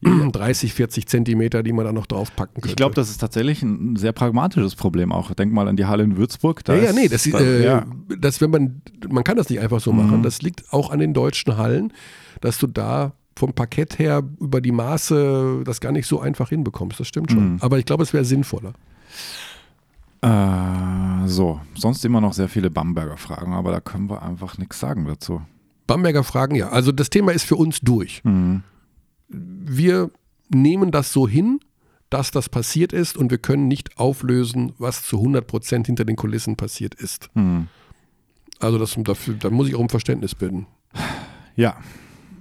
30, 0.02 0.74
40 0.74 1.06
Zentimeter, 1.08 1.62
die 1.62 1.72
man 1.72 1.84
da 1.84 1.92
noch 1.92 2.06
draufpacken 2.06 2.54
könnte. 2.54 2.68
Ich 2.68 2.76
glaube, 2.76 2.94
das 2.94 3.08
ist 3.10 3.18
tatsächlich 3.18 3.62
ein 3.62 3.96
sehr 3.96 4.12
pragmatisches 4.12 4.74
Problem 4.74 5.12
auch. 5.12 5.32
Denk 5.34 5.52
mal 5.52 5.68
an 5.68 5.76
die 5.76 5.86
Halle 5.86 6.02
in 6.02 6.16
Würzburg. 6.16 6.62
Ja, 6.66 6.74
ja, 6.74 6.92
nee, 6.92 7.08
das, 7.08 7.24
da, 7.24 7.38
äh, 7.38 7.64
ja. 7.64 7.86
das, 8.18 8.40
wenn 8.40 8.50
man, 8.50 8.82
man 9.08 9.24
kann 9.24 9.36
das 9.36 9.48
nicht 9.48 9.60
einfach 9.60 9.80
so 9.80 9.92
Mhm. 9.92 9.98
machen. 9.98 10.22
Das 10.22 10.42
liegt 10.42 10.72
auch 10.72 10.90
an 10.90 10.98
den 10.98 11.14
deutschen 11.14 11.56
Hallen, 11.56 11.92
dass 12.40 12.58
du 12.58 12.66
da 12.66 13.12
vom 13.36 13.52
Parkett 13.54 13.98
her 13.98 14.22
über 14.40 14.60
die 14.60 14.72
Maße 14.72 15.62
das 15.64 15.80
gar 15.80 15.92
nicht 15.92 16.06
so 16.06 16.20
einfach 16.20 16.50
hinbekommst. 16.50 17.00
Das 17.00 17.08
stimmt 17.08 17.30
schon. 17.30 17.52
Mhm. 17.54 17.58
Aber 17.60 17.78
ich 17.78 17.84
glaube, 17.86 18.02
es 18.02 18.12
wäre 18.12 18.24
sinnvoller. 18.24 18.72
Äh, 20.20 21.26
so, 21.26 21.60
sonst 21.74 22.04
immer 22.04 22.20
noch 22.20 22.32
sehr 22.32 22.48
viele 22.48 22.70
Bamberger 22.70 23.16
Fragen, 23.16 23.52
aber 23.54 23.72
da 23.72 23.80
können 23.80 24.08
wir 24.08 24.22
einfach 24.22 24.58
nichts 24.58 24.78
sagen 24.78 25.04
dazu. 25.06 25.42
Bamberger 25.86 26.22
Fragen, 26.24 26.54
ja. 26.54 26.68
Also 26.68 26.92
das 26.92 27.10
Thema 27.10 27.32
ist 27.32 27.44
für 27.44 27.56
uns 27.56 27.80
durch. 27.80 28.22
Mhm. 28.24 28.62
Wir 29.76 30.10
nehmen 30.48 30.90
das 30.90 31.12
so 31.12 31.26
hin, 31.26 31.60
dass 32.10 32.30
das 32.30 32.48
passiert 32.48 32.92
ist 32.92 33.16
und 33.16 33.30
wir 33.30 33.38
können 33.38 33.68
nicht 33.68 33.96
auflösen, 33.98 34.72
was 34.78 35.02
zu 35.04 35.16
100 35.18 35.46
Prozent 35.46 35.86
hinter 35.86 36.04
den 36.04 36.16
Kulissen 36.16 36.56
passiert 36.56 36.94
ist. 36.94 37.30
Mhm. 37.34 37.68
Also 38.58 38.78
das, 38.78 38.94
dafür, 38.98 39.34
da 39.34 39.50
muss 39.50 39.68
ich 39.68 39.74
auch 39.74 39.80
um 39.80 39.88
Verständnis 39.88 40.34
bitten. 40.34 40.66
Ja, 41.56 41.76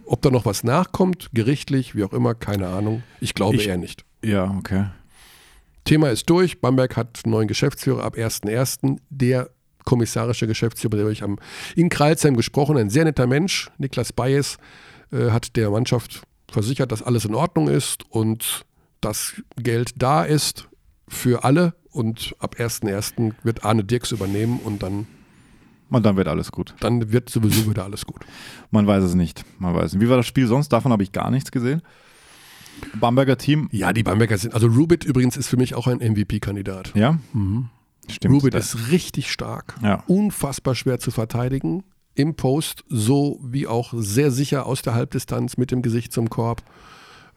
Ob 0.05 0.21
da 0.21 0.29
noch 0.29 0.45
was 0.45 0.65
nachkommt, 0.65 1.29
gerichtlich, 1.33 1.95
wie 1.95 2.03
auch 2.03 2.11
immer, 2.11 2.35
keine 2.35 2.67
Ahnung. 2.67 3.01
Ich 3.21 3.33
glaube 3.33 3.55
Ich- 3.55 3.67
eher 3.67 3.77
nicht. 3.77 4.03
ja, 4.21 4.53
okay. 4.59 4.87
Thema 5.85 6.09
ist 6.09 6.29
durch. 6.29 6.59
Bamberg 6.59 6.97
hat 6.97 7.21
einen 7.23 7.31
neuen 7.31 7.47
Geschäftsführer 7.47 8.03
ab 8.03 8.15
1.1. 8.17 8.99
Der 9.09 9.49
kommissarische 9.85 10.47
Geschäftsführer, 10.47 10.91
mit 10.91 10.99
dem 10.99 11.03
habe 11.05 11.13
ich 11.13 11.23
am, 11.23 11.39
in 11.77 11.87
Kreilsheim 11.89 12.35
gesprochen, 12.35 12.77
ein 12.77 12.89
sehr 12.89 13.05
netter 13.05 13.25
Mensch, 13.25 13.71
Niklas 13.77 14.11
Bayes, 14.11 14.57
äh, 15.13 15.31
hat 15.31 15.55
der 15.55 15.69
Mannschaft 15.71 16.21
versichert, 16.51 16.91
dass 16.91 17.01
alles 17.01 17.25
in 17.25 17.35
Ordnung 17.35 17.67
ist 17.69 18.03
und 18.09 18.65
das 19.01 19.41
Geld 19.57 19.91
da 19.95 20.23
ist 20.23 20.67
für 21.07 21.43
alle. 21.43 21.73
Und 21.91 22.35
ab 22.39 22.55
1.1. 22.57 23.33
wird 23.43 23.65
Arne 23.65 23.83
Dirks 23.83 24.11
übernehmen 24.13 24.59
und 24.63 24.81
dann, 24.81 25.07
Und 25.89 26.05
dann 26.05 26.15
wird 26.15 26.29
alles 26.29 26.51
gut. 26.51 26.73
dann 26.79 27.11
wird 27.11 27.29
sowieso 27.29 27.69
wieder 27.69 27.83
alles 27.83 28.05
gut. 28.05 28.21
Man 28.69 28.87
weiß 28.87 29.03
es 29.03 29.13
nicht. 29.15 29.43
Man 29.59 29.73
weiß 29.75 29.93
nicht. 29.93 30.01
Wie 30.01 30.07
war 30.09 30.15
das 30.17 30.25
Spiel 30.27 30.47
sonst? 30.47 30.69
Davon 30.69 30.91
habe 30.93 31.03
ich 31.03 31.11
gar 31.11 31.29
nichts 31.31 31.51
gesehen. 31.51 31.81
Bamberger 32.99 33.37
Team. 33.37 33.67
Ja, 33.71 33.91
die 33.91 34.03
Bamberger 34.03 34.37
sind, 34.37 34.53
also 34.53 34.67
Rubit 34.67 35.03
übrigens 35.03 35.35
ist 35.35 35.47
für 35.49 35.57
mich 35.57 35.75
auch 35.75 35.87
ein 35.87 35.97
MVP-Kandidat. 35.99 36.93
Ja, 36.95 37.19
stimmt. 38.09 38.33
Rubit 38.35 38.53
ist 38.55 38.89
richtig 38.91 39.29
stark, 39.31 39.75
Ja. 39.83 40.03
unfassbar 40.07 40.75
schwer 40.75 40.97
zu 40.99 41.11
verteidigen. 41.11 41.83
Im 42.15 42.35
Post 42.35 42.83
so 42.89 43.39
wie 43.41 43.67
auch 43.67 43.93
sehr 43.95 44.31
sicher 44.31 44.65
aus 44.65 44.81
der 44.81 44.93
Halbdistanz 44.93 45.57
mit 45.57 45.71
dem 45.71 45.81
Gesicht 45.81 46.11
zum 46.11 46.29
Korb. 46.29 46.61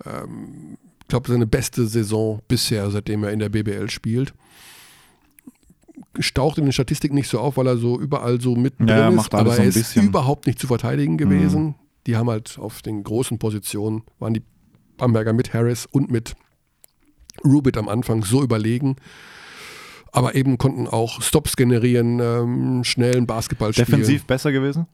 Ähm, 0.04 0.76
ich 1.00 1.08
glaube, 1.08 1.30
seine 1.30 1.46
beste 1.46 1.86
Saison 1.86 2.40
bisher, 2.48 2.90
seitdem 2.90 3.24
er 3.24 3.32
in 3.32 3.38
der 3.38 3.50
BBL 3.50 3.90
spielt. 3.90 4.34
Staucht 6.18 6.58
in 6.58 6.64
den 6.64 6.72
Statistiken 6.72 7.14
nicht 7.14 7.28
so 7.28 7.38
auf, 7.38 7.56
weil 7.56 7.66
er 7.66 7.76
so 7.76 8.00
überall 8.00 8.40
so 8.40 8.56
Ja, 8.56 8.62
er 8.64 8.70
drin 8.70 9.08
ist, 9.10 9.16
macht 9.16 9.34
alles 9.34 9.46
aber 9.46 9.56
so 9.56 9.62
er 9.62 9.68
ist 9.68 9.74
bisschen. 9.74 10.02
Mhm. 10.02 10.08
überhaupt 10.08 10.46
nicht 10.46 10.58
zu 10.58 10.66
verteidigen 10.66 11.18
gewesen. 11.18 11.74
Die 12.06 12.16
haben 12.16 12.30
halt 12.30 12.58
auf 12.58 12.82
den 12.82 13.04
großen 13.04 13.38
Positionen, 13.38 14.02
waren 14.18 14.34
die 14.34 14.42
Bamberger 14.96 15.32
mit 15.32 15.52
Harris 15.54 15.86
und 15.86 16.10
mit 16.10 16.34
Rubit 17.44 17.76
am 17.76 17.88
Anfang 17.88 18.24
so 18.24 18.42
überlegen. 18.42 18.96
Aber 20.14 20.34
eben 20.36 20.58
konnten 20.58 20.86
auch 20.86 21.20
Stops 21.20 21.56
generieren, 21.56 22.20
ähm, 22.20 22.84
schnellen 22.84 23.26
Basketball 23.26 23.72
spielen. 23.72 23.86
Defensiv 23.86 24.24
besser 24.24 24.52
gewesen? 24.52 24.86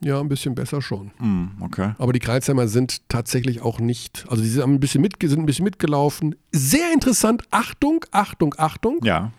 Ja, 0.00 0.18
ein 0.18 0.28
bisschen 0.28 0.54
besser 0.54 0.80
schon. 0.82 1.10
Hm, 1.18 1.50
okay. 1.60 1.92
Aber 1.98 2.12
die 2.12 2.18
Kreuzheimer 2.18 2.66
sind 2.66 3.08
tatsächlich 3.08 3.60
auch 3.62 3.80
nicht, 3.80 4.24
also 4.28 4.42
sie 4.42 4.60
haben 4.60 4.74
ein 4.74 4.80
bisschen 4.80 5.02
mit, 5.02 5.14
sind 5.22 5.40
ein 5.40 5.46
bisschen 5.46 5.64
mitgelaufen. 5.64 6.36
Sehr 6.52 6.92
interessant, 6.92 7.42
Achtung, 7.50 8.04
Achtung, 8.10 8.54
Achtung, 8.58 8.98
Ja. 9.04 9.30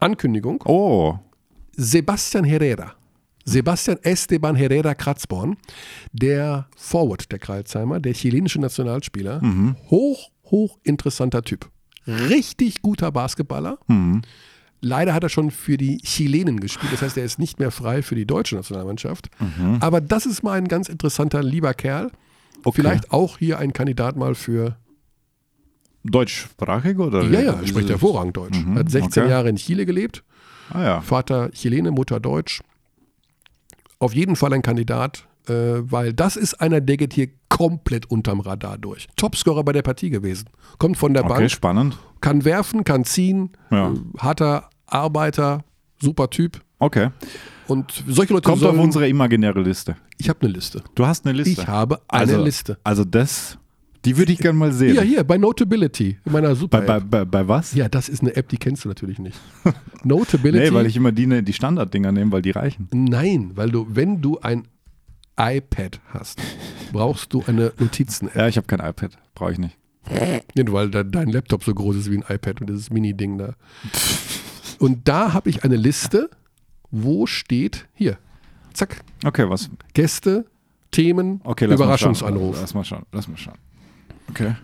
Ankündigung. 0.00 0.62
Oh, 0.66 1.18
Sebastian 1.76 2.44
Herrera. 2.44 2.94
Sebastian 3.44 3.98
Esteban 4.02 4.56
Herrera 4.56 4.94
Kratzborn, 4.94 5.56
der 6.12 6.68
Forward 6.76 7.30
der 7.30 7.38
Kreuzheimer, 7.38 8.00
der 8.00 8.14
chilenische 8.14 8.60
Nationalspieler. 8.60 9.40
Hoch, 9.90 10.30
hoch 10.44 10.78
interessanter 10.82 11.42
Typ. 11.42 11.68
Richtig 12.06 12.82
guter 12.82 13.12
Basketballer. 13.12 13.78
Leider 14.80 15.14
hat 15.14 15.22
er 15.22 15.28
schon 15.28 15.50
für 15.52 15.76
die 15.76 15.98
Chilenen 15.98 16.58
gespielt, 16.58 16.92
das 16.92 17.02
heißt, 17.02 17.16
er 17.16 17.24
ist 17.24 17.38
nicht 17.38 17.60
mehr 17.60 17.70
frei 17.70 18.02
für 18.02 18.16
die 18.16 18.26
deutsche 18.26 18.56
Nationalmannschaft. 18.56 19.28
Aber 19.80 20.00
das 20.00 20.26
ist 20.26 20.42
mal 20.42 20.54
ein 20.54 20.68
ganz 20.68 20.88
interessanter, 20.88 21.42
lieber 21.42 21.74
Kerl. 21.74 22.10
okay. 22.64 22.80
Vielleicht 22.80 23.12
auch 23.12 23.38
hier 23.38 23.58
ein 23.58 23.72
Kandidat 23.72 24.16
mal 24.16 24.34
für. 24.34 24.76
Deutschsprachig 26.04 26.98
oder? 26.98 27.22
Ja, 27.24 27.40
ja, 27.40 27.52
er 27.52 27.66
spricht 27.66 27.88
hervorragend 27.88 28.36
Deutsch. 28.36 28.58
Mhm, 28.58 28.76
hat 28.76 28.90
16 28.90 29.22
okay. 29.22 29.30
Jahre 29.30 29.48
in 29.48 29.56
Chile 29.56 29.86
gelebt. 29.86 30.24
Ah 30.70 30.82
ja. 30.82 31.00
Vater 31.00 31.50
Chilene, 31.52 31.92
Mutter 31.92 32.18
Deutsch. 32.18 32.60
Auf 34.00 34.12
jeden 34.14 34.34
Fall 34.34 34.52
ein 34.52 34.62
Kandidat, 34.62 35.28
äh, 35.48 35.52
weil 35.82 36.12
das 36.12 36.36
ist 36.36 36.54
einer, 36.60 36.80
der 36.80 36.96
geht 36.96 37.12
hier 37.14 37.28
komplett 37.48 38.10
unterm 38.10 38.40
Radar 38.40 38.78
durch. 38.78 39.08
Topscorer 39.16 39.62
bei 39.64 39.72
der 39.72 39.82
Partie 39.82 40.10
gewesen. 40.10 40.48
Kommt 40.78 40.96
von 40.96 41.12
der 41.14 41.24
Okay, 41.24 41.34
Bank, 41.34 41.50
spannend. 41.50 41.98
kann 42.20 42.44
werfen, 42.44 42.84
kann 42.84 43.04
ziehen, 43.04 43.50
Ja. 43.70 43.90
äh, 43.92 43.96
harter 44.18 44.70
Arbeiter, 44.86 45.64
super 46.00 46.30
Typ. 46.30 46.60
Okay. 46.78 47.10
Und 47.68 47.92
solche 48.08 48.32
Leute 48.34 48.48
Kommt 48.48 48.60
sollen, 48.60 48.76
auf 48.78 48.84
unsere 48.84 49.08
imaginäre 49.08 49.60
Liste. 49.60 49.96
Ich 50.18 50.28
habe 50.28 50.40
eine 50.42 50.50
Liste. 50.52 50.82
Du 50.94 51.06
hast 51.06 51.24
eine 51.26 51.36
Liste. 51.36 51.62
Ich 51.62 51.66
habe 51.68 52.00
eine 52.08 52.32
also, 52.32 52.42
Liste. 52.44 52.78
Also 52.84 53.04
das, 53.04 53.56
die 54.04 54.16
würde 54.16 54.32
ich 54.32 54.38
gerne 54.38 54.58
mal 54.58 54.72
sehen. 54.72 54.92
Hier, 54.92 55.02
hier, 55.02 55.24
bei 55.24 55.38
Notability, 55.38 56.18
in 56.24 56.32
meiner 56.32 56.54
super 56.56 56.80
Bei, 56.80 56.98
bei, 56.98 57.00
bei, 57.00 57.24
bei 57.24 57.48
was? 57.48 57.72
Ja, 57.74 57.88
das 57.88 58.08
ist 58.08 58.20
eine 58.20 58.34
App, 58.34 58.48
die 58.48 58.56
kennst 58.58 58.84
du 58.84 58.88
natürlich 58.88 59.18
nicht. 59.20 59.38
Notability. 60.04 60.64
Nee, 60.70 60.74
weil 60.74 60.86
ich 60.86 60.96
immer 60.96 61.12
die, 61.12 61.26
ne- 61.26 61.42
die 61.42 61.52
Standarddinger 61.52 62.10
nehme, 62.12 62.32
weil 62.32 62.42
die 62.42 62.50
reichen. 62.50 62.88
Nein, 62.92 63.52
weil 63.54 63.70
du, 63.70 63.86
wenn 63.88 64.20
du 64.20 64.38
ein 64.40 64.66
iPad 65.38 66.00
hast, 66.12 66.40
brauchst 66.92 67.32
du 67.32 67.42
eine 67.46 67.72
Notizen-App. 67.78 68.36
Ja, 68.36 68.48
ich 68.48 68.56
habe 68.56 68.66
kein 68.66 68.80
iPad. 68.80 69.12
Brauche 69.34 69.52
ich 69.52 69.58
nicht. 69.58 69.76
Nee, 70.54 70.64
weil 70.68 70.90
de- 70.90 71.04
dein 71.08 71.28
Laptop 71.28 71.62
so 71.64 71.72
groß 71.74 71.96
ist 71.96 72.10
wie 72.10 72.16
ein 72.18 72.24
iPad 72.28 72.60
und 72.60 72.68
dieses 72.68 72.90
Mini-Ding 72.90 73.38
da. 73.38 73.54
Und 74.78 75.06
da 75.08 75.32
habe 75.32 75.48
ich 75.48 75.64
eine 75.64 75.76
Liste, 75.76 76.28
wo 76.90 77.26
steht, 77.26 77.86
hier, 77.94 78.18
zack, 78.72 79.02
Okay, 79.24 79.48
was? 79.48 79.70
Gäste, 79.94 80.44
Themen, 80.90 81.40
Okay, 81.44 81.64
lass 81.66 81.78
Mal 81.78 81.84
schauen. 81.84 81.86
Überraschungsanruf. 81.86 82.60
Lass 82.60 82.74
mal 82.74 82.84
schauen. 82.84 83.06
Lass 83.12 83.28
mal 83.28 83.36
schauen. 83.36 83.58
Okay. 84.28 84.56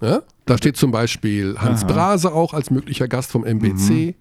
Ja? 0.00 0.22
Da 0.46 0.56
steht 0.58 0.76
zum 0.76 0.90
Beispiel 0.90 1.56
Hans 1.58 1.84
Aha. 1.84 1.92
Brase 1.92 2.32
auch 2.32 2.54
als 2.54 2.70
möglicher 2.70 3.06
Gast 3.06 3.30
vom 3.30 3.44
MBC. 3.44 4.14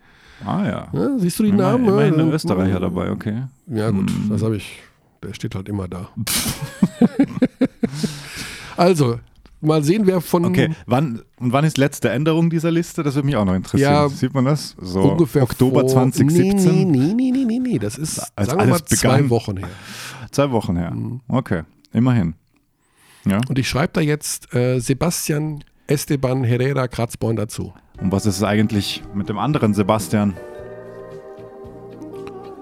Ah 0.45 0.63
ja. 0.65 0.87
Ja, 0.93 1.17
siehst 1.17 1.39
du 1.39 1.43
die 1.43 1.51
Namen? 1.53 1.87
immerhin 1.87 2.19
ein 2.19 2.27
Ja, 2.27 2.33
Österreicher 2.33 2.79
dabei, 2.81 3.09
okay. 3.11 3.43
Ja, 3.67 3.89
gut, 3.91 4.09
Hm. 4.09 4.29
das 4.29 4.43
habe 4.43 4.57
ich. 4.57 4.79
Der 5.23 5.33
steht 5.33 5.55
halt 5.55 5.69
immer 5.69 5.87
da. 5.87 6.09
also, 8.77 9.19
mal 9.61 9.83
sehen, 9.83 10.05
wer 10.05 10.21
von 10.21 10.45
Okay, 10.45 10.69
wann, 10.85 11.21
und 11.39 11.51
wann 11.51 11.65
ist 11.65 11.77
letzte 11.77 12.09
Änderung 12.09 12.49
dieser 12.49 12.71
Liste? 12.71 13.03
Das 13.03 13.15
würde 13.15 13.25
mich 13.25 13.35
auch 13.35 13.45
noch 13.45 13.55
interessieren. 13.55 13.91
Ja, 13.91 14.09
Sieht 14.09 14.33
man 14.33 14.45
das? 14.45 14.75
So 14.79 15.01
ungefähr 15.01 15.43
Oktober 15.43 15.81
vor, 15.81 15.89
2017? 15.89 16.51
Nee, 16.55 16.85
nee, 16.85 17.13
nee, 17.13 17.31
nee, 17.31 17.45
nee, 17.45 17.59
nee. 17.59 17.79
Das 17.79 17.97
ist, 17.97 18.19
Als 18.35 18.49
sagen 18.49 18.61
wir 18.61 18.65
mal, 18.67 18.71
alles 18.73 18.85
zwei 18.85 19.15
begann. 19.17 19.29
Wochen 19.29 19.57
her. 19.57 19.69
Zwei 20.31 20.51
Wochen 20.51 20.77
her. 20.77 20.91
Mhm. 20.91 21.21
Okay, 21.27 21.63
immerhin. 21.93 22.35
Ja. 23.25 23.39
Und 23.49 23.57
ich 23.57 23.67
schreibe 23.67 23.93
da 23.93 24.01
jetzt 24.01 24.53
äh, 24.53 24.79
Sebastian 24.79 25.63
Esteban 25.87 26.43
Herrera 26.43 26.87
Kratzborn 26.87 27.35
dazu. 27.35 27.73
Und 27.99 28.11
was 28.11 28.25
ist 28.25 28.37
es 28.37 28.43
eigentlich 28.43 29.03
mit 29.13 29.29
dem 29.29 29.37
anderen 29.37 29.73
Sebastian, 29.73 30.35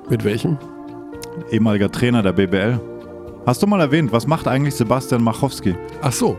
Mit 0.10 0.24
welchem? 0.24 0.58
Ehemaliger 1.52 1.92
Trainer 1.92 2.22
der 2.24 2.34
BBL? 2.34 2.80
Hast 3.46 3.62
du 3.62 3.68
mal 3.68 3.82
erwähnt, 3.82 4.12
was 4.12 4.26
macht 4.28 4.48
eigentlich 4.48 4.76
Sebastian 4.76 5.24
Machowski? 5.24 5.76
Ach 6.02 6.14
so, 6.14 6.38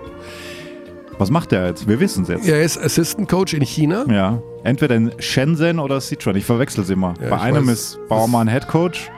Was 1.19 1.31
macht 1.31 1.53
er 1.53 1.69
jetzt? 1.69 1.87
Wir 1.87 2.01
wissen 2.01 2.23
es 2.25 2.29
jetzt. 2.29 2.49
er 2.49 2.63
ist 2.63 2.77
Assistant 2.79 3.29
Coach 3.29 3.55
in 3.55 3.63
China. 3.63 4.05
Ja, 4.09 4.41
entweder 4.65 4.97
in 4.97 5.13
Shenzhen 5.19 5.79
oder 5.79 6.01
Sichuan. 6.01 6.35
Ich 6.37 6.45
verwechsel 6.45 6.83
sie 6.85 6.95
immer. 6.95 7.15
Ja, 7.23 7.31
Bei 7.31 7.41
einem 7.41 7.67
weiß. 7.69 7.73
ist 7.73 7.99
Baumann 8.09 8.49
Head 8.49 8.67
Coach. 8.69 9.11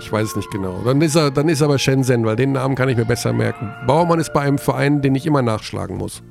Ich 0.00 0.10
weiß 0.10 0.28
es 0.30 0.36
nicht 0.36 0.50
genau. 0.50 0.80
Dann 0.84 1.00
ist 1.02 1.14
er, 1.14 1.30
dann 1.30 1.48
ist 1.48 1.60
er 1.60 1.66
aber 1.66 1.78
Shenzhen, 1.78 2.24
weil 2.24 2.34
den 2.36 2.52
Namen 2.52 2.74
kann 2.74 2.88
ich 2.88 2.96
mir 2.96 3.04
besser 3.04 3.32
merken. 3.32 3.70
Bauermann 3.86 4.18
ist 4.20 4.32
bei 4.32 4.40
einem 4.40 4.58
Verein, 4.58 5.00
den 5.02 5.14
ich 5.14 5.26
immer 5.26 5.42
nachschlagen 5.42 5.96
muss. 5.96 6.22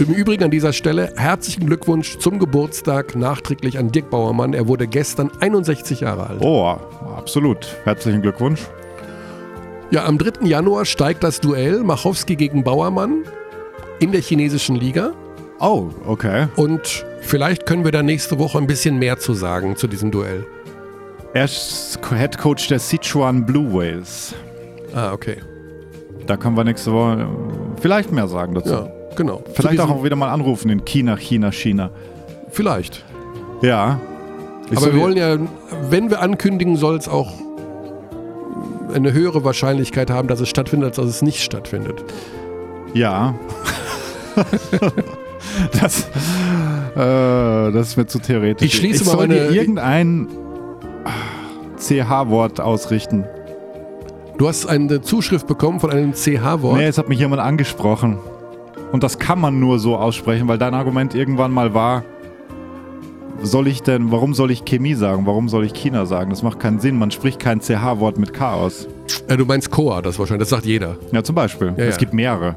Im 0.00 0.14
Übrigen 0.14 0.44
an 0.44 0.50
dieser 0.50 0.72
Stelle 0.72 1.12
herzlichen 1.16 1.66
Glückwunsch 1.66 2.16
zum 2.16 2.38
Geburtstag 2.38 3.16
nachträglich 3.16 3.76
an 3.76 3.92
Dirk 3.92 4.08
Bauermann. 4.08 4.54
Er 4.54 4.66
wurde 4.66 4.86
gestern 4.86 5.30
61 5.40 6.00
Jahre 6.00 6.26
alt. 6.26 6.40
Oh, 6.40 6.66
absolut. 7.18 7.76
Herzlichen 7.84 8.22
Glückwunsch. 8.22 8.62
Ja, 9.90 10.06
am 10.06 10.16
3. 10.16 10.46
Januar 10.46 10.86
steigt 10.86 11.22
das 11.22 11.38
Duell 11.40 11.82
Machowski 11.84 12.36
gegen 12.36 12.64
Bauermann 12.64 13.24
in 13.98 14.10
der 14.10 14.22
chinesischen 14.22 14.76
Liga. 14.76 15.12
Oh, 15.58 15.90
okay. 16.06 16.48
Und 16.56 17.04
vielleicht 17.20 17.66
können 17.66 17.84
wir 17.84 17.92
da 17.92 18.02
nächste 18.02 18.38
Woche 18.38 18.56
ein 18.56 18.66
bisschen 18.66 18.98
mehr 18.98 19.18
zu 19.18 19.34
sagen 19.34 19.76
zu 19.76 19.86
diesem 19.86 20.10
Duell. 20.10 20.46
Er 21.34 21.44
ist 21.44 21.98
Head 22.08 22.38
Coach 22.38 22.68
der 22.68 22.78
Sichuan 22.78 23.44
Blue 23.44 23.70
Whales. 23.70 24.34
Ah, 24.94 25.12
okay. 25.12 25.36
Da 26.26 26.38
können 26.38 26.56
wir 26.56 26.64
nächste 26.64 26.90
Woche 26.90 27.20
äh, 27.20 27.80
vielleicht 27.82 28.12
mehr 28.12 28.28
sagen 28.28 28.54
dazu. 28.54 28.72
Ja, 28.72 28.99
genau. 29.16 29.42
Vielleicht 29.54 29.80
auch 29.80 30.02
wieder 30.04 30.16
mal 30.16 30.30
anrufen 30.30 30.70
in 30.70 30.84
China, 30.84 31.16
China, 31.16 31.50
China. 31.52 31.90
Vielleicht. 32.50 33.04
Ja. 33.62 34.00
Ich 34.70 34.76
Aber 34.76 34.86
so 34.86 34.92
wir 34.94 35.00
wollen 35.00 35.16
ja, 35.16 35.36
wenn 35.88 36.10
wir 36.10 36.20
ankündigen, 36.20 36.76
soll 36.76 36.96
es 36.96 37.08
auch 37.08 37.32
eine 38.94 39.12
höhere 39.12 39.44
Wahrscheinlichkeit 39.44 40.10
haben, 40.10 40.28
dass 40.28 40.40
es 40.40 40.48
stattfindet, 40.48 40.88
als 40.88 40.96
dass 40.96 41.06
es 41.06 41.22
nicht 41.22 41.42
stattfindet. 41.42 42.04
Ja. 42.94 43.34
das, 45.80 46.00
äh, 46.96 47.72
das 47.72 47.88
ist 47.88 47.96
mir 47.96 48.06
zu 48.06 48.18
theoretisch. 48.18 48.66
Ich 48.66 48.74
schließe 48.74 49.02
ich 49.02 49.06
mal 49.08 49.16
soll 49.16 49.28
meine- 49.28 49.48
dir 49.48 49.50
irgendein 49.52 50.28
ah, 51.04 51.10
CH-Wort 51.78 52.60
ausrichten. 52.60 53.24
Du 54.38 54.48
hast 54.48 54.66
eine 54.66 55.02
Zuschrift 55.02 55.46
bekommen 55.46 55.80
von 55.80 55.90
einem 55.90 56.14
CH-Wort. 56.14 56.78
Nee, 56.78 56.84
jetzt 56.84 56.98
hat 56.98 57.08
mich 57.08 57.18
jemand 57.18 57.42
angesprochen. 57.42 58.18
Und 58.92 59.02
das 59.02 59.18
kann 59.18 59.40
man 59.40 59.60
nur 59.60 59.78
so 59.78 59.96
aussprechen, 59.96 60.48
weil 60.48 60.58
dein 60.58 60.74
Argument 60.74 61.14
irgendwann 61.14 61.52
mal 61.52 61.74
war, 61.74 62.04
soll 63.42 63.68
ich 63.68 63.82
denn, 63.82 64.10
warum 64.10 64.34
soll 64.34 64.50
ich 64.50 64.64
Chemie 64.64 64.94
sagen? 64.94 65.26
Warum 65.26 65.48
soll 65.48 65.64
ich 65.64 65.72
China 65.72 66.06
sagen? 66.06 66.30
Das 66.30 66.42
macht 66.42 66.60
keinen 66.60 66.80
Sinn. 66.80 66.98
Man 66.98 67.10
spricht 67.10 67.38
kein 67.38 67.60
CH-Wort 67.60 68.18
mit 68.18 68.34
K 68.34 68.52
aus. 68.52 68.86
Äh, 69.28 69.36
du 69.36 69.44
meinst 69.44 69.70
Coa, 69.70 70.02
das 70.02 70.18
wahrscheinlich, 70.18 70.42
das 70.42 70.50
sagt 70.50 70.66
jeder. 70.66 70.96
Ja, 71.12 71.22
zum 71.22 71.34
Beispiel. 71.34 71.68
Ja, 71.76 71.84
es 71.84 71.94
ja. 71.94 71.98
gibt 71.98 72.12
mehrere. 72.12 72.56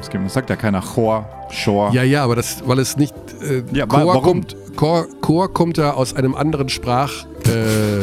Es 0.00 0.10
gibt, 0.10 0.28
sagt 0.30 0.50
ja 0.50 0.56
keiner 0.56 0.82
Chor, 0.82 1.26
Shore. 1.50 1.92
Ja, 1.94 2.02
ja, 2.02 2.24
aber 2.24 2.36
das, 2.36 2.62
weil 2.66 2.78
es 2.78 2.96
nicht. 2.96 3.14
Äh, 3.40 3.62
Ja, 3.72 3.86
Chor, 3.86 4.06
warum? 4.06 4.22
kommt, 4.22 4.56
Chor, 4.76 5.06
Chor 5.20 5.52
kommt 5.52 5.78
ja 5.78 5.94
aus 5.94 6.14
einem 6.14 6.34
anderen 6.34 6.68
Sprach. 6.68 7.24
Äh, 7.46 8.02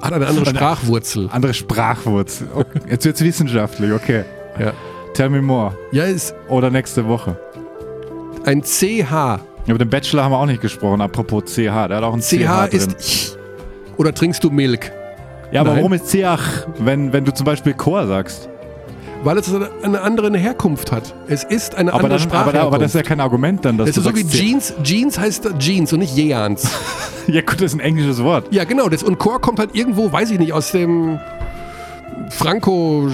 hat 0.02 0.12
eine 0.12 0.26
andere 0.26 0.46
Sprachwurzel. 0.46 1.28
Andere 1.30 1.54
Sprachwurzel. 1.54 2.48
Okay. 2.54 2.80
Jetzt 2.88 3.04
wird's 3.04 3.22
wissenschaftlich, 3.22 3.92
okay. 3.92 4.24
Ja, 4.58 4.72
Tell 5.14 5.28
me 5.28 5.42
more. 5.42 5.74
ja 5.92 6.04
ist 6.04 6.34
Oder 6.48 6.70
nächste 6.70 7.06
Woche. 7.06 7.36
ein 8.44 8.62
CH. 8.62 9.40
Über 9.66 9.78
den 9.78 9.90
Bachelor 9.90 10.24
haben 10.24 10.32
wir 10.32 10.38
auch 10.38 10.46
nicht 10.46 10.62
gesprochen, 10.62 11.00
apropos 11.00 11.44
CH. 11.44 11.56
Der 11.88 11.96
hat 11.96 12.02
auch 12.02 12.14
ein 12.14 12.20
CH, 12.22 12.36
CH 12.46 12.68
drin. 12.70 12.94
ist. 12.98 13.38
Oder 13.96 14.14
trinkst 14.14 14.42
du 14.42 14.50
Milk? 14.50 14.90
ja, 15.52 15.60
aber 15.60 15.70
Nein. 15.70 15.78
warum 15.80 15.92
ist 15.94 16.06
CH, 16.10 16.66
wenn, 16.78 17.12
wenn 17.12 17.24
du 17.24 17.32
zum 17.34 17.44
Beispiel 17.44 17.74
Chor 17.74 18.06
sagst? 18.06 18.48
Weil 19.22 19.36
es 19.36 19.52
eine, 19.54 19.68
eine 19.82 20.00
andere 20.00 20.34
Herkunft 20.38 20.90
hat. 20.92 21.12
Es 21.28 21.44
ist 21.44 21.74
eine 21.74 21.92
Aber, 21.92 22.04
andere 22.04 22.18
dann, 22.20 22.28
aber, 22.30 22.38
Sprachherkunft. 22.40 22.66
aber 22.68 22.78
das 22.78 22.94
ist 22.94 23.00
ja 23.00 23.02
kein 23.02 23.20
Argument 23.20 23.62
dann, 23.64 23.76
dass 23.76 23.88
Das 23.88 23.96
du 23.96 24.00
ist 24.00 24.06
so 24.06 24.16
wie 24.16 24.26
Jeans. 24.26 24.72
Jeans 24.82 25.18
heißt 25.18 25.50
Jeans 25.58 25.92
und 25.92 25.98
nicht 25.98 26.14
Jeans. 26.16 26.70
Ja 27.26 27.42
gut, 27.42 27.56
das 27.56 27.66
ist 27.66 27.74
ein 27.74 27.80
englisches 27.80 28.24
Wort. 28.24 28.46
ja, 28.50 28.64
genau. 28.64 28.88
Das, 28.88 29.02
und 29.02 29.18
Chor 29.18 29.40
kommt 29.40 29.58
halt 29.60 29.74
irgendwo, 29.76 30.10
weiß 30.10 30.30
ich 30.30 30.38
nicht, 30.38 30.52
aus 30.54 30.72
dem 30.72 31.20
Franco. 32.30 33.08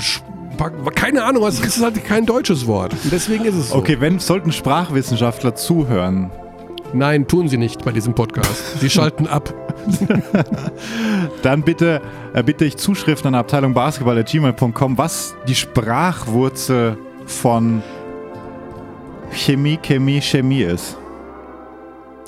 Keine 0.94 1.24
Ahnung, 1.24 1.46
es 1.46 1.60
ist 1.60 1.82
halt 1.82 2.02
kein 2.04 2.26
deutsches 2.26 2.66
Wort. 2.66 2.92
Und 2.92 3.12
deswegen 3.12 3.44
ist 3.44 3.54
es 3.54 3.68
so. 3.70 3.76
Okay, 3.76 4.00
wenn 4.00 4.18
sollten 4.18 4.52
Sprachwissenschaftler 4.52 5.54
zuhören, 5.54 6.30
Nein, 6.92 7.26
tun 7.26 7.48
sie 7.48 7.58
nicht 7.58 7.84
bei 7.84 7.92
diesem 7.92 8.14
Podcast. 8.14 8.80
Sie 8.80 8.88
schalten 8.88 9.26
ab. 9.26 9.52
dann 11.42 11.62
bitte 11.62 12.00
äh, 12.32 12.42
bitte 12.42 12.64
ich 12.64 12.76
Zuschriften 12.76 13.28
an 13.28 13.34
Abteilung 13.34 13.74
Basketball@gmail.com, 13.74 14.96
was 14.96 15.34
die 15.48 15.54
Sprachwurzel 15.54 16.96
von 17.26 17.82
Chemie, 19.30 19.78
Chemie, 19.82 20.20
Chemie 20.20 20.62
ist. 20.62 20.96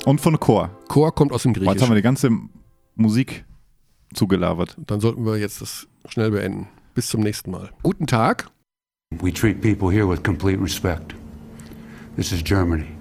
Und 0.05 0.21
von 0.21 0.39
Chor. 0.39 0.69
Chor 0.87 1.13
kommt 1.13 1.31
aus 1.31 1.43
dem 1.43 1.53
Boah, 1.53 1.59
Jetzt 1.59 1.67
haben 1.67 1.75
Griechischen. 1.75 1.89
wir 1.91 1.95
die 1.95 2.01
ganze 2.01 2.29
Musik 2.95 3.45
zugelabert. 4.13 4.75
Dann 4.85 4.99
sollten 4.99 5.25
wir 5.25 5.37
jetzt 5.37 5.61
das 5.61 5.87
schnell 6.07 6.31
beenden. 6.31 6.67
Bis 6.99 7.07
zum 7.07 7.21
nächsten 7.21 7.51
Mal. 7.51 7.69
Guten 7.81 8.07
Tag. 8.07 8.51
We 9.21 9.31
treat 9.31 9.61
people 9.61 9.87
here 9.87 10.05
with 10.05 10.21
complete 10.21 10.59
respect. 10.59 11.15
This 12.17 12.33
is 12.33 12.43
Germany. 12.43 12.98